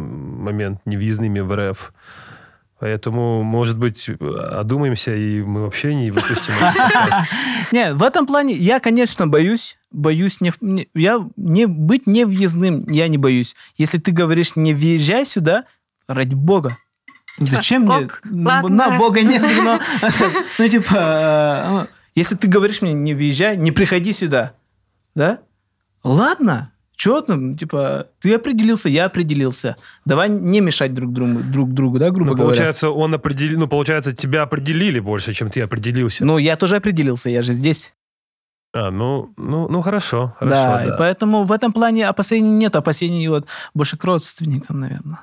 момент 0.44 0.82
невъездными 0.86 1.40
в 1.40 1.56
РФ. 1.56 1.94
Поэтому, 2.82 3.44
может 3.44 3.78
быть, 3.78 4.10
одумаемся, 4.10 5.16
и 5.16 5.44
мы 5.44 5.62
вообще 5.62 5.94
не 5.94 6.10
выпустим. 6.10 6.54
Не, 7.72 7.94
в 7.94 8.02
этом 8.02 8.26
плане 8.26 8.56
я, 8.56 8.80
конечно, 8.80 9.28
боюсь. 9.28 9.78
Боюсь 9.92 10.42
не, 10.42 10.52
я 10.96 11.20
не 11.36 11.68
быть 11.68 12.08
не 12.08 12.26
въездным, 12.26 12.90
я 12.90 13.08
не 13.08 13.20
боюсь. 13.20 13.56
Если 13.78 14.00
ты 14.00 14.12
говоришь 14.12 14.56
не 14.56 14.74
въезжай 14.74 15.28
сюда, 15.28 15.66
ради 16.08 16.34
бога. 16.34 16.76
Зачем 17.38 17.84
мне? 17.84 18.10
На 18.24 18.98
бога 18.98 19.22
нет. 19.22 19.44
но- 19.62 19.80
ну, 20.58 20.68
типа, 20.68 20.96
э, 20.96 21.86
если 22.16 22.36
ты 22.36 22.48
говоришь 22.48 22.82
мне 22.82 22.94
не 22.94 23.14
въезжай, 23.14 23.58
не 23.58 23.72
приходи 23.72 24.12
сюда, 24.12 24.54
да? 25.14 25.40
Ладно, 26.04 26.72
что 26.96 27.22
там, 27.22 27.58
типа, 27.58 28.08
ты 28.20 28.34
определился, 28.36 28.90
я 28.90 29.06
определился. 29.06 29.76
Давай 30.06 30.30
не 30.30 30.62
мешать 30.62 30.94
друг 30.94 31.12
другу, 31.14 31.40
друг 31.42 31.74
другу, 31.74 31.98
да, 32.00 32.12
грубо 32.12 32.32
Ну, 32.32 32.38
говоря. 32.38 32.50
получается, 32.50 32.90
он 32.90 33.14
определил, 33.14 33.60
ну, 33.60 33.68
получается, 33.68 34.16
тебя 34.16 34.44
определили 34.44 35.00
больше, 35.00 35.34
чем 35.34 35.50
ты 35.50 35.62
определился. 35.62 36.26
Ну, 36.26 36.38
я 36.38 36.56
тоже 36.56 36.76
определился, 36.76 37.30
я 37.30 37.42
же 37.42 37.54
здесь. 37.54 37.94
А, 38.74 38.90
ну, 38.92 39.34
ну, 39.36 39.68
ну 39.68 39.82
хорошо, 39.82 40.36
хорошо, 40.40 40.56
да, 40.56 40.86
да. 40.86 40.94
и 40.94 40.98
поэтому 40.98 41.44
в 41.44 41.52
этом 41.52 41.74
плане 41.74 42.08
опасений 42.08 42.50
нет, 42.52 42.76
опасений 42.76 43.28
вот 43.28 43.46
больше 43.74 43.98
к 43.98 44.04
родственникам, 44.06 44.80
наверное. 44.80 45.20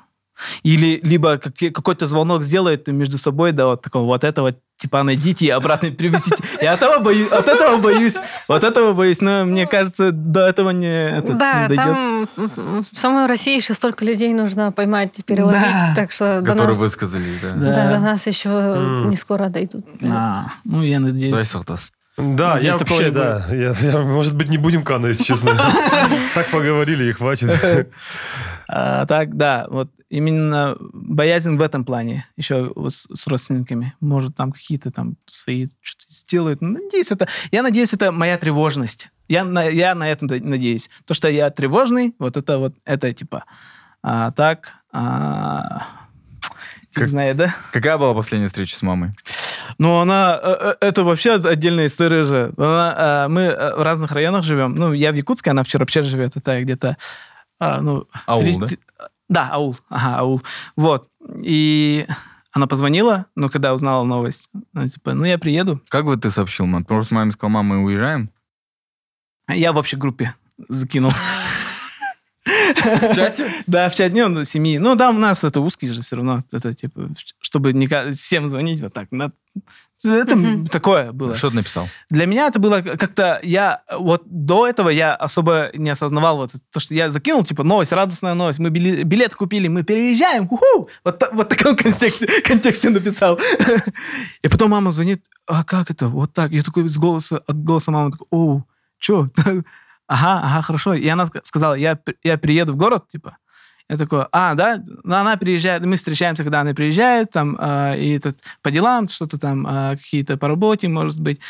Или 0.62 1.01
либо 1.02 1.39
какой-то 1.39 2.06
звонок 2.06 2.43
сделает 2.43 2.86
между 2.89 3.19
собой, 3.19 3.52
да, 3.52 3.66
вот 3.66 3.82
такого, 3.82 4.05
вот 4.05 4.24
этого 4.24 4.55
типа 4.77 5.02
найдите 5.02 5.47
и 5.47 5.51
обратно 5.51 5.90
привезите. 5.90 6.36
Я 6.62 6.74
от 6.74 6.82
этого 6.82 7.01
боюсь, 7.01 7.28
от 7.32 7.48
этого 7.48 7.78
боюсь, 7.78 8.19
вот 8.47 8.62
этого 8.62 8.93
боюсь, 8.93 9.20
но 9.20 9.44
мне 9.44 9.66
кажется, 9.66 10.12
до 10.12 10.47
этого 10.47 10.70
не, 10.70 10.86
этот, 11.19 11.36
Да, 11.36 11.62
не 11.62 11.69
дойдет. 11.69 11.85
там 11.85 12.28
в 12.36 12.97
самой 12.97 13.27
России 13.27 13.56
еще 13.56 13.74
столько 13.74 14.05
людей 14.05 14.32
нужно 14.32 14.70
поймать 14.70 15.19
и 15.19 15.23
переловить, 15.23 15.60
Да. 15.60 15.93
так 15.97 16.12
что 16.12 16.40
Которые 16.44 16.69
нас, 16.69 16.77
высказались, 16.78 17.40
да. 17.43 17.51
Да. 17.51 17.74
да, 17.74 17.93
до 17.94 17.98
нас 17.98 18.27
еще 18.27 18.51
М. 18.51 19.10
не 19.10 19.16
скоро 19.16 19.48
дойдут. 19.48 19.85
А, 20.09 20.47
ну, 20.65 20.82
я 20.82 21.01
надеюсь. 21.01 21.35
Дай, 21.35 21.44
Салтас. 21.44 21.90
Да, 22.16 22.55
Надеюсь, 22.55 22.74
я 22.74 22.78
вообще, 22.78 23.10
да. 23.10 23.47
Я, 23.51 23.74
я, 23.81 23.98
может 24.01 24.36
быть, 24.36 24.48
не 24.48 24.59
будем 24.59 24.82
Кана, 24.82 25.06
если 25.09 25.23
честно. 25.24 25.52
Так 26.35 26.48
поговорили 26.51 27.05
и 27.05 27.12
хватит. 27.12 27.51
А, 28.69 29.07
так, 29.07 29.36
да, 29.36 29.66
вот 29.70 29.90
именно 30.11 30.77
боязнь 30.81 31.57
в 31.57 31.62
этом 31.62 31.85
плане, 31.85 32.27
еще 32.36 32.73
с, 32.89 33.09
с 33.12 33.27
родственниками. 33.27 33.95
Может, 34.01 34.36
там 34.36 34.53
какие-то 34.53 34.90
там 34.90 35.16
свои 35.27 35.66
что-то 35.81 36.12
сделают. 36.12 36.61
Ну, 36.61 36.78
Надеюсь, 36.82 37.11
это... 37.11 37.28
Я 37.51 37.62
надеюсь, 37.62 37.95
это 37.95 38.12
моя 38.12 38.36
тревожность. 38.36 39.09
Я 39.28 39.45
на, 39.45 39.65
я 39.65 39.95
на 39.95 40.11
это 40.11 40.27
надеюсь. 40.27 40.90
То, 41.07 41.15
что 41.15 41.28
я 41.28 41.51
тревожный, 41.51 42.15
вот 42.19 42.36
это 42.36 42.59
вот, 42.59 42.74
это 42.85 43.12
типа... 43.12 43.45
А, 44.03 44.31
так... 44.32 44.74
А, 44.93 45.82
фиг 46.90 46.95
Как- 46.95 47.09
знает, 47.09 47.36
да? 47.36 47.55
Какая 47.73 47.99
была 47.99 48.15
последняя 48.15 48.47
встреча 48.49 48.77
с 48.77 48.82
мамой? 48.82 49.11
Ну, 49.78 49.99
она... 49.99 50.39
э, 50.43 50.57
э, 50.81 50.86
Это 50.86 51.05
вообще 51.05 51.35
отдельная 51.35 51.86
история 51.86 52.23
же. 52.23 52.53
Она, 52.57 53.27
э, 53.27 53.28
мы 53.28 53.43
э, 53.43 53.77
в 53.77 53.82
разных 53.82 54.12
районах 54.12 54.45
живем. 54.45 54.74
Ну, 54.74 54.93
я 54.93 55.12
в 55.12 55.15
Якутске, 55.15 55.51
она 55.51 55.62
в 55.62 55.69
Черопче 55.69 56.03
живет. 56.03 56.36
Это 56.36 56.61
где-то... 56.62 56.97
а, 57.59 57.80
ну, 57.80 58.06
Аул, 58.26 58.40
три- 58.43 58.56
да? 58.56 58.66
три- 58.66 58.78
Да, 59.28 59.48
аул. 59.52 59.76
Ага, 59.89 60.18
аул. 60.20 60.43
Вот. 60.76 61.09
И 61.43 62.06
она 62.52 62.66
позвонила, 62.66 63.26
но 63.35 63.48
когда 63.48 63.74
узнала 63.74 64.05
новость, 64.05 64.48
она 64.72 64.89
типа, 64.89 65.14
ну, 65.14 65.24
я 65.24 65.39
приеду. 65.39 65.80
Как 65.89 66.05
бы 66.05 66.16
ты 66.16 66.30
сообщил, 66.30 66.66
мам? 66.66 66.85
Просто 66.85 67.14
маме 67.14 67.30
сказал, 67.32 67.51
мама, 67.51 67.76
мы 67.76 67.85
уезжаем. 67.85 68.30
Я 69.48 69.72
в 69.72 69.76
общей 69.76 69.97
группе 69.97 70.35
закинул. 70.68 71.12
В 72.48 73.14
чате? 73.14 73.52
Да, 73.66 73.88
в 73.88 73.94
чат 73.94 74.12
днем 74.12 74.32
ну, 74.32 74.44
семьи. 74.44 74.78
Ну, 74.78 74.94
да, 74.94 75.10
у 75.10 75.12
нас 75.12 75.44
это 75.44 75.60
узкий 75.60 75.88
же 75.88 76.00
все 76.02 76.16
равно. 76.16 76.40
Это 76.52 76.72
типа, 76.72 77.10
чтобы 77.40 77.72
не 77.72 77.86
всем 78.12 78.48
звонить 78.48 78.80
вот 78.80 78.92
так. 78.92 79.08
Это 80.04 80.68
такое 80.70 81.12
было. 81.12 81.34
Что 81.34 81.50
ты 81.50 81.56
написал? 81.56 81.88
Для 82.10 82.26
меня 82.26 82.46
это 82.46 82.58
было 82.58 82.80
как-то... 82.80 83.40
Я 83.42 83.82
вот 83.90 84.22
до 84.26 84.66
этого 84.66 84.88
я 84.88 85.14
особо 85.14 85.70
не 85.74 85.90
осознавал 85.90 86.36
вот 86.36 86.52
то, 86.70 86.80
что 86.80 86.94
я 86.94 87.10
закинул, 87.10 87.44
типа, 87.44 87.64
новость, 87.64 87.92
радостная 87.92 88.34
новость. 88.34 88.58
Мы 88.60 88.70
билет 88.70 89.34
купили, 89.34 89.68
мы 89.68 89.82
переезжаем. 89.82 90.48
уху! 90.50 90.88
Вот, 91.04 91.22
в 91.32 91.44
таком 91.44 91.76
контексте, 91.76 92.26
контексте 92.44 92.90
написал. 92.90 93.38
И 94.42 94.48
потом 94.48 94.70
мама 94.70 94.90
звонит, 94.90 95.24
а 95.46 95.64
как 95.64 95.90
это? 95.90 96.08
Вот 96.08 96.32
так. 96.32 96.52
Я 96.52 96.62
такой 96.62 96.88
с 96.88 96.96
голоса, 96.96 97.42
от 97.46 97.62
голоса 97.62 97.90
мамы 97.90 98.12
такой, 98.12 98.26
оу, 98.30 98.64
что? 98.98 99.28
Ага, 100.09 100.40
ага, 100.43 100.62
хорошо. 100.62 100.94
И 100.94 101.06
она 101.06 101.24
ска- 101.24 101.40
сказала, 101.44 101.74
я, 101.74 101.98
я 102.24 102.39
приеду 102.39 102.72
в 102.72 102.76
город, 102.76 103.09
типа. 103.09 103.36
Я 103.90 103.97
такой, 103.97 104.26
а, 104.32 104.55
да? 104.55 104.82
Ну, 105.05 105.14
она 105.14 105.36
приезжает, 105.36 105.85
мы 105.85 105.97
встречаемся, 105.97 106.43
когда 106.44 106.60
она 106.60 106.74
приезжает, 106.74 107.30
там, 107.30 107.56
а, 107.59 107.94
и 107.94 108.10
этот, 108.16 108.43
по 108.62 108.70
делам, 108.70 109.09
что-то 109.09 109.39
там, 109.39 109.66
а, 109.66 109.97
какие-то 109.97 110.36
по 110.36 110.48
работе, 110.48 110.89
может 110.89 111.20
быть. 111.20 111.40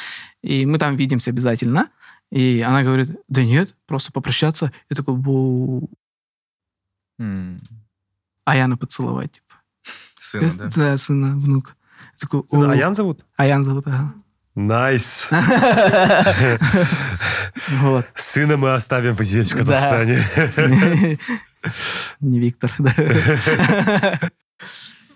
И 0.43 0.67
мы 0.67 0.79
там 0.79 0.97
видимся 0.97 1.31
обязательно. 1.31 1.89
И 2.31 2.61
она 2.61 2.83
говорит, 2.83 3.11
да 3.29 3.43
нет, 3.45 3.75
просто 3.87 4.13
попрощаться. 4.13 4.73
Я 4.91 4.97
такой, 4.97 5.15
«Воу». 5.15 5.91
М, 7.19 7.61
а 8.45 8.57
Яна 8.57 8.77
поцеловать, 8.77 9.33
типа. 9.33 9.55
Сына, 10.21 10.47
Я- 10.47 10.53
да? 10.59 10.69
да, 10.77 10.97
сына, 10.99 11.37
внук. 11.37 11.77
Я 12.13 12.19
такой, 12.21 12.43
«О». 12.51 12.71
Аян 12.71 12.95
зовут? 12.95 13.25
Аян 13.37 13.65
зовут, 13.65 13.87
ага. 13.87 14.15
Nice. 14.59 15.29
Вот. 17.81 18.07
Сына 18.17 18.57
мы 18.57 18.75
оставим 18.75 19.17
здесь, 19.23 19.53
в. 19.53 19.57
Казахстане. 19.57 20.19
Не 22.21 22.41
Виктор, 22.41 22.71
да. 22.79 22.93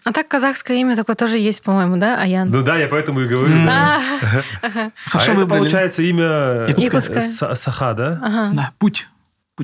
А 0.05 0.13
так 0.13 0.27
казахское 0.29 0.77
имя 0.79 0.97
такое 0.97 1.15
тоже 1.17 1.39
есть, 1.39 1.63
по-моему, 1.63 1.97
да, 1.97 2.21
Аян? 2.21 2.49
Ну 2.51 2.63
да, 2.63 2.77
я 2.77 2.89
поэтому 2.89 3.21
и 3.21 3.27
говорю. 3.29 3.55
А, 3.69 3.99
А 4.63 4.91
Хорошо 5.07 5.33
это 5.33 5.41
выбрали. 5.41 5.59
получается 5.61 6.03
имя 6.03 6.67
Якутское. 6.77 7.19
э, 7.19 7.25
Са- 7.25 7.55
Саха, 7.55 7.95
да? 7.95 8.21
Ага. 8.23 8.51
Да, 8.55 8.73
путь. 8.79 9.09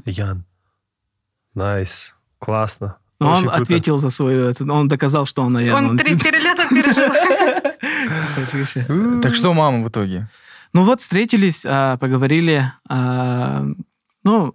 Ян. 0.05 0.44
Nice. 1.55 2.14
Классно. 2.38 2.96
Но 3.18 3.30
он 3.34 3.42
круто. 3.48 3.62
ответил 3.62 3.98
за 3.98 4.10
свою... 4.10 4.52
Он 4.70 4.86
доказал, 4.86 5.26
что 5.26 5.42
он 5.42 5.56
Аян. 5.56 5.74
Он 5.90 5.98
три 5.98 6.16
перелета 6.18 6.68
пережил. 6.68 7.67
Так 9.22 9.34
что 9.34 9.52
мама 9.54 9.84
в 9.84 9.88
итоге? 9.88 10.26
Ну 10.72 10.84
вот 10.84 11.00
встретились, 11.00 11.64
а, 11.66 11.96
поговорили. 11.96 12.72
а, 12.88 13.64
Ну, 14.24 14.54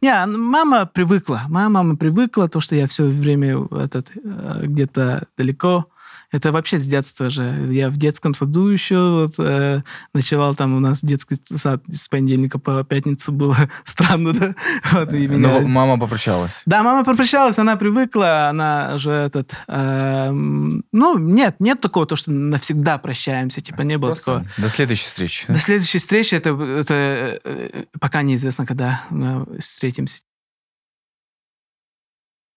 не, 0.00 0.26
мама 0.26 0.86
привыкла. 0.86 1.42
Моя 1.48 1.68
мама 1.68 1.96
привыкла, 1.96 2.48
то, 2.48 2.60
что 2.60 2.74
я 2.76 2.86
все 2.86 3.04
время 3.04 3.66
этот, 3.70 4.10
э, 4.16 4.60
где-то 4.64 5.26
далеко. 5.36 5.86
Это 6.32 6.52
вообще 6.52 6.78
с 6.78 6.86
детства 6.86 7.28
же. 7.30 7.68
Я 7.72 7.90
в 7.90 7.96
детском 7.96 8.34
саду 8.34 8.68
еще 8.68 8.96
вот, 9.26 9.34
э, 9.38 9.82
ночевал, 10.14 10.54
там 10.54 10.76
у 10.76 10.80
нас 10.80 11.00
детский 11.02 11.36
сад 11.44 11.82
с 11.92 12.08
понедельника 12.08 12.58
по 12.58 12.84
пятницу 12.84 13.32
было. 13.32 13.56
Странно, 13.84 14.32
да? 14.32 14.54
Вот, 14.92 15.12
и 15.12 15.26
меня- 15.26 15.60
Ну, 15.60 15.66
мама 15.68 15.98
попрощалась. 15.98 16.62
Да, 16.66 16.82
мама 16.82 17.04
попрощалась, 17.04 17.58
она 17.58 17.76
привыкла, 17.76 18.48
она 18.48 18.96
же 18.98 19.10
этот... 19.10 19.54
эм, 19.68 20.84
ну, 20.92 21.18
нет, 21.18 21.56
нет 21.58 21.80
такого, 21.80 22.06
то, 22.06 22.16
что 22.16 22.30
навсегда 22.30 22.98
прощаемся, 22.98 23.60
типа 23.60 23.82
не 23.82 23.98
было 23.98 24.14
такого. 24.14 24.40
Просто 24.40 24.62
До 24.62 24.68
следующей 24.68 25.06
встречи. 25.06 25.44
До 25.48 25.58
следующей 25.58 25.98
встречи, 25.98 26.34
это, 26.34 26.50
это 26.50 27.40
э, 27.44 27.84
пока 28.00 28.22
неизвестно, 28.22 28.66
когда 28.66 29.02
мы 29.10 29.46
встретимся. 29.58 30.18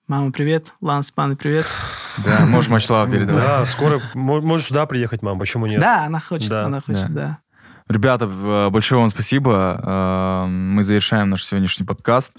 Мама, 0.07 0.31
привет. 0.31 0.73
Ланс, 0.81 1.11
пан, 1.11 1.37
привет. 1.37 1.65
Да, 2.25 2.45
можешь 2.45 2.69
Мачлава 2.69 3.09
передавать. 3.09 3.43
Да, 3.43 3.65
скоро 3.65 4.01
мо- 4.13 4.41
можешь 4.41 4.67
сюда 4.67 4.85
приехать, 4.85 5.21
мам, 5.21 5.39
почему 5.39 5.65
нет? 5.65 5.79
Да, 5.79 6.05
она 6.05 6.19
хочет, 6.19 6.49
Да, 6.49 6.65
она 6.65 6.81
хочет, 6.81 7.13
да. 7.13 7.39
Ребята, 7.89 8.25
э, 8.25 8.69
большое 8.69 8.99
вам 9.01 9.09
спасибо. 9.09 9.79
Э, 9.81 10.47
Мы 10.47 10.83
завершаем 10.83 11.29
наш 11.29 11.43
сегодняшний 11.45 11.85
подкаст. 11.85 12.33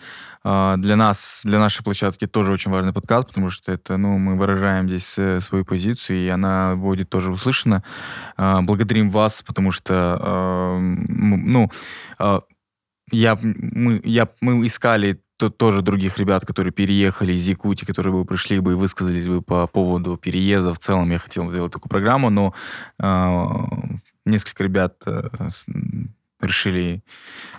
Э, 0.44 0.74
Для 0.76 0.96
нас, 0.96 1.40
для 1.44 1.58
нашей 1.58 1.82
площадки 1.82 2.26
тоже 2.26 2.52
очень 2.52 2.70
важный 2.70 2.92
подкаст, 2.92 3.28
потому 3.28 3.48
что 3.50 3.72
это, 3.72 3.96
ну, 3.96 4.18
мы 4.18 4.36
выражаем 4.36 4.86
здесь 4.88 5.18
свою 5.44 5.64
позицию, 5.64 6.18
и 6.18 6.28
она 6.28 6.76
будет 6.76 7.08
тоже 7.10 7.30
услышана. 7.32 7.82
Благодарим 8.36 9.08
вас, 9.10 9.42
потому 9.42 9.70
что, 9.70 10.78
ну, 10.80 11.70
я, 13.10 13.38
мы, 13.42 14.00
я, 14.04 14.28
мы 14.40 14.66
искали 14.66 15.20
то- 15.36 15.50
тоже 15.50 15.82
других 15.82 16.18
ребят, 16.18 16.44
которые 16.46 16.72
переехали 16.72 17.32
из 17.32 17.46
Якутии, 17.48 17.84
которые 17.84 18.12
бы 18.12 18.24
пришли 18.24 18.60
бы 18.60 18.72
и 18.72 18.76
высказались 18.76 19.26
бы 19.28 19.42
по 19.42 19.66
поводу 19.66 20.16
переезда. 20.16 20.72
В 20.74 20.78
целом 20.78 21.10
я 21.10 21.18
хотел 21.18 21.50
сделать 21.50 21.72
такую 21.72 21.90
программу, 21.90 22.30
но 22.30 22.54
э, 22.98 23.44
несколько 24.24 24.62
ребят 24.64 24.94
э, 25.06 25.28
решили 26.40 27.02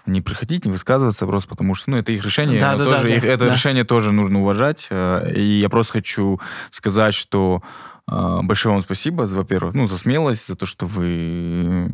не 0.06 0.22
приходить, 0.22 0.66
не 0.66 0.72
высказываться 0.72 1.26
просто 1.26 1.50
потому, 1.50 1.76
что 1.76 1.92
ну, 1.92 1.98
это 1.98 2.12
их 2.12 2.24
решение. 2.24 2.60
Да, 2.60 2.76
да, 2.78 2.86
да, 2.86 2.92
тоже 2.92 3.10
да, 3.10 3.16
их- 3.16 3.24
это 3.24 3.48
да. 3.48 3.54
решение 3.54 3.84
тоже 3.84 4.12
нужно 4.12 4.40
уважать. 4.42 4.88
э, 4.90 5.32
И 5.36 5.60
я 5.60 5.70
просто 5.70 5.94
хочу 5.94 6.40
сказать, 6.72 7.14
что 7.14 7.62
э, 8.10 8.40
большое 8.44 8.74
вам 8.76 8.84
спасибо, 8.84 9.24
во-первых, 9.24 9.74
ну, 9.74 9.88
за 9.88 9.98
смелость, 9.98 10.48
за 10.48 10.56
то, 10.56 10.66
что 10.66 10.86
вы 10.86 11.90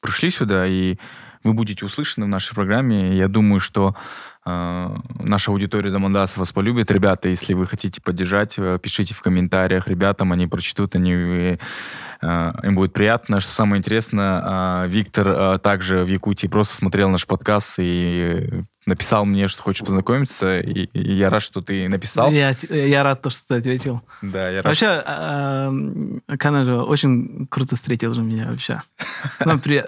пришли 0.00 0.30
сюда, 0.30 0.66
и 0.66 0.96
вы 1.44 1.52
будете 1.52 1.84
услышаны 1.84 2.26
в 2.26 2.28
нашей 2.28 2.54
программе. 2.54 3.16
Я 3.16 3.28
думаю, 3.28 3.60
что 3.60 3.94
э, 4.44 4.96
наша 5.20 5.50
аудитория 5.50 5.90
Замандаса 5.90 6.38
вас 6.40 6.52
полюбит. 6.52 6.90
Ребята, 6.90 7.28
если 7.28 7.54
вы 7.54 7.66
хотите 7.66 8.00
поддержать, 8.00 8.58
э, 8.58 8.78
пишите 8.82 9.14
в 9.14 9.22
комментариях 9.22 9.88
ребятам, 9.88 10.32
они 10.32 10.46
прочтут, 10.46 10.96
они, 10.96 11.12
э, 11.14 11.58
им 12.22 12.74
будет 12.74 12.92
приятно. 12.92 13.40
Что 13.40 13.52
самое 13.52 13.78
интересное, 13.78 14.84
э, 14.84 14.88
Виктор 14.88 15.28
э, 15.28 15.58
также 15.58 16.04
в 16.04 16.08
Якутии 16.08 16.46
просто 16.46 16.74
смотрел 16.74 17.10
наш 17.10 17.26
подкаст 17.26 17.74
и 17.78 18.48
э, 18.50 18.62
написал 18.86 19.24
мне, 19.24 19.46
что 19.48 19.62
хочет 19.62 19.86
познакомиться, 19.86 20.58
и, 20.58 20.84
и 20.86 21.12
я 21.14 21.30
рад, 21.30 21.42
что 21.42 21.60
ты 21.60 21.88
написал. 21.88 22.30
Я, 22.32 22.56
я 22.70 23.02
рад, 23.02 23.22
то, 23.22 23.30
что 23.30 23.46
ты 23.48 23.54
ответил. 23.56 24.02
Да, 24.22 24.48
я 24.48 24.62
рад. 24.62 24.66
Вообще, 24.66 25.02
эм, 25.06 26.22
Кана 26.38 26.64
же 26.64 26.76
очень 26.82 27.46
круто 27.48 27.76
встретил 27.76 28.12
же 28.12 28.22
меня 28.22 28.46
вообще. 28.50 28.80
Ну, 29.44 29.58
при- 29.60 29.84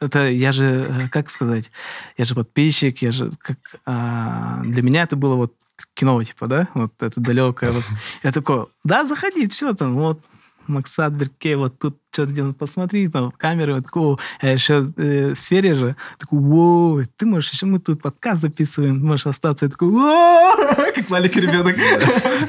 это 0.00 0.28
я 0.28 0.52
же, 0.52 0.64
э, 0.64 1.08
как 1.08 1.30
сказать, 1.30 1.70
я 2.18 2.24
же 2.24 2.34
подписчик, 2.34 2.98
я 2.98 3.12
же 3.12 3.30
как 3.38 3.56
а, 3.86 4.60
для 4.64 4.82
меня 4.82 5.02
это 5.02 5.16
было 5.16 5.34
вот 5.34 5.54
кино 5.94 6.22
типа, 6.22 6.46
да, 6.46 6.68
вот 6.74 6.92
это 7.00 7.20
далекое. 7.20 7.72
Вот. 7.72 7.84
Я 8.22 8.32
такой, 8.32 8.66
да, 8.84 9.04
заходи, 9.04 9.48
все 9.48 9.72
там, 9.72 9.94
вот 9.94 10.20
Максат 10.66 11.12
Берке, 11.12 11.56
вот 11.56 11.78
тут 11.78 11.98
что-то 12.10 12.32
делать, 12.32 12.56
посмотри, 12.56 13.08
там, 13.08 13.32
камеры, 13.32 13.74
вот 13.74 13.84
такого, 13.84 14.18
а 14.40 14.48
еще 14.48 14.84
э, 14.96 15.32
в 15.32 15.38
сфере 15.38 15.74
же, 15.74 15.96
такой, 16.18 16.38
воу, 16.38 17.02
ты 17.16 17.26
можешь, 17.26 17.52
еще 17.52 17.66
мы 17.66 17.78
тут 17.78 18.02
подкаст 18.02 18.42
записываем, 18.42 19.04
можешь 19.04 19.26
остаться, 19.26 19.66
я 19.66 19.70
такой, 19.70 19.88
«Воу!» 19.88 20.44
как 20.94 21.10
маленький 21.10 21.40
ребенок. 21.40 21.76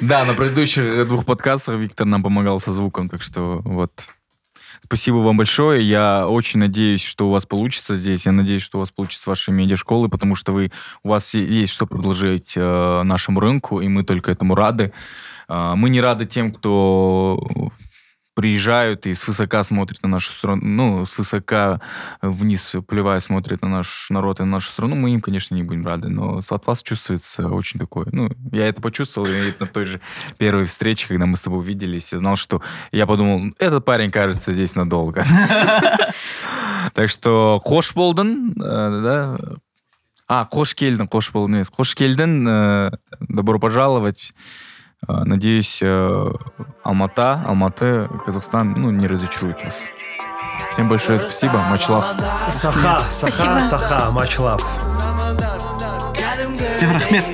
Да, 0.02 0.26
на 0.26 0.34
предыдущих 0.34 1.08
двух 1.08 1.26
подкастах 1.26 1.80
Виктор 1.80 2.06
нам 2.06 2.24
помогал 2.24 2.60
со 2.60 2.74
звуком, 2.74 3.10
так 3.10 3.22
что 3.22 3.62
вот. 3.64 3.92
Спасибо 4.84 5.16
вам 5.16 5.38
большое. 5.38 5.88
Я 5.88 6.28
очень 6.28 6.60
надеюсь, 6.60 7.04
что 7.04 7.28
у 7.28 7.32
вас 7.32 7.46
получится 7.46 7.96
здесь. 7.96 8.28
Я 8.28 8.32
надеюсь, 8.32 8.62
что 8.62 8.78
у 8.78 8.82
вас 8.82 8.92
получится 8.92 9.24
с 9.24 9.28
вашей 9.28 9.52
медиашколы, 9.52 10.10
потому 10.10 10.36
что 10.36 10.52
вы, 10.52 10.72
у 11.02 11.10
вас 11.10 11.34
есть 11.34 11.74
что 11.74 11.88
предложить 11.88 12.54
э, 12.56 13.02
нашему 13.04 13.40
рынку, 13.40 13.82
и 13.82 13.88
мы 13.88 14.04
только 14.04 14.32
этому 14.32 14.54
рады. 14.54 14.94
Э, 15.48 15.74
мы 15.76 15.90
не 15.90 16.02
рады 16.02 16.28
тем, 16.28 16.52
кто 16.52 17.72
приезжают 18.36 19.08
и 19.08 19.14
свысока 19.14 19.64
смотрят 19.64 20.04
на 20.04 20.10
нашу 20.10 20.32
страну, 20.32 20.62
ну, 20.64 21.06
свысока 21.06 21.82
вниз 22.22 22.76
плевая 22.88 23.20
смотрят 23.20 23.62
на 23.62 23.70
наш 23.70 24.10
народ 24.10 24.40
и 24.40 24.44
на 24.44 24.50
нашу 24.50 24.72
страну, 24.72 24.96
мы 24.96 25.12
им, 25.12 25.22
конечно, 25.22 25.56
не 25.56 25.64
будем 25.64 25.86
рады, 25.86 26.10
но 26.10 26.42
от 26.48 26.68
вас 26.68 26.84
чувствуется 26.84 27.48
очень 27.50 27.80
такое, 27.80 28.08
ну, 28.12 28.30
я 28.52 28.68
это 28.68 28.82
почувствовал 28.82 29.28
и 29.28 29.54
на 29.58 29.66
той 29.66 29.86
же 29.86 30.02
первой 30.38 30.66
встрече, 30.66 31.08
когда 31.08 31.26
мы 31.26 31.38
с 31.38 31.42
тобой 31.42 31.60
увиделись, 31.60 32.12
я 32.12 32.20
знал, 32.20 32.36
что 32.36 32.62
я 32.92 33.08
подумал, 33.08 33.54
этот 33.58 33.86
парень, 33.86 34.12
кажется, 34.12 34.54
здесь 34.54 34.76
надолго. 34.76 35.26
Так 36.94 37.10
что 37.10 37.60
қош 37.66 37.96
болдың, 37.96 38.54
э, 38.56 39.02
да, 39.02 39.18
а, 40.28 40.46
қош 40.50 40.76
келдің, 40.78 41.10
қош 41.10 41.32
болдың 41.34 41.60
емес. 41.60 41.72
Қош 41.74 41.96
келдің, 41.98 42.48
э, 42.48 42.92
добро 43.28 43.60
пожаловать. 43.60 44.34
Э, 45.08 45.24
Надеюсь, 45.26 45.80
э, 45.82 46.26
Алмата, 46.84 47.44
Алматы, 47.48 48.10
Казахстан, 48.26 48.74
ну, 48.78 48.92
не 48.92 49.08
разочарует 49.08 49.64
вас. 49.64 49.82
Всем 50.70 50.90
большое 50.90 51.20
спасибо. 51.20 51.60
Love. 51.72 52.04
Саха, 52.50 53.02
саха, 53.10 53.32
Спасибо. 53.32 53.60
саха, 53.60 54.10
love. 54.12 54.62
Всем 56.74 56.92
рахмет. 56.94 57.26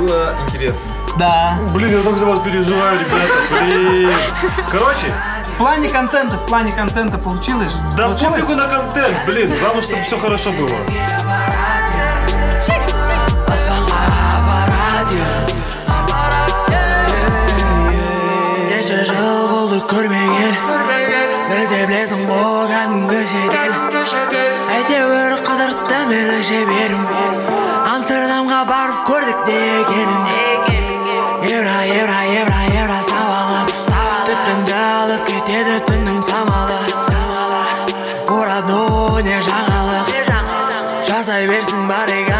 Было 0.00 0.32
интересно. 0.46 0.80
Да. 1.18 1.58
Блин, 1.72 1.92
я 1.96 2.02
так 2.02 2.16
за 2.18 2.26
вас 2.26 2.40
переживаю, 2.40 2.98
ребята, 2.98 3.64
блин. 3.64 4.12
Короче, 4.70 5.14
В 5.54 5.56
плане 5.58 5.88
контента, 5.88 6.36
в 6.36 6.46
плане 6.46 6.72
контента 6.72 7.16
получилось? 7.18 7.76
да 7.96 8.06
Получилось? 8.06 8.34
пофигу 8.40 8.54
на 8.56 8.66
контент, 8.66 9.16
блин. 9.26 9.52
Главное, 9.60 9.82
чтобы 9.82 10.02
все 10.02 10.18
хорошо 10.18 10.50
было. 10.52 10.76
Жыл 19.04 19.48
болды 19.50 19.78
көрмеген 19.90 20.54
біз 21.50 21.66
де 21.70 21.80
білесің 21.90 22.22
бұл 22.28 22.68
кәдімгі 22.70 23.20
шетел 23.30 23.74
әйтеуір 24.76 25.34
қыдыртты 25.44 25.98
мені 26.08 26.38
шеберім 26.48 27.02
амстердамға 27.92 28.60
барып 28.70 29.02
көрдік 29.10 29.44
не 29.48 29.58
екенін 29.80 30.22
евро 31.50 31.76
евро 31.98 32.20
евро 32.40 32.60
евро 32.80 32.98
сауалап 33.08 33.74
түтінді 34.30 34.78
алып 34.80 35.26
кетеді 35.28 35.76
түннің 35.90 36.22
самалы 36.30 36.80
не 39.24 39.40
жаңалық 39.50 40.14
жасай 41.08 41.46
берсін 41.48 41.84
маманы 41.88 42.33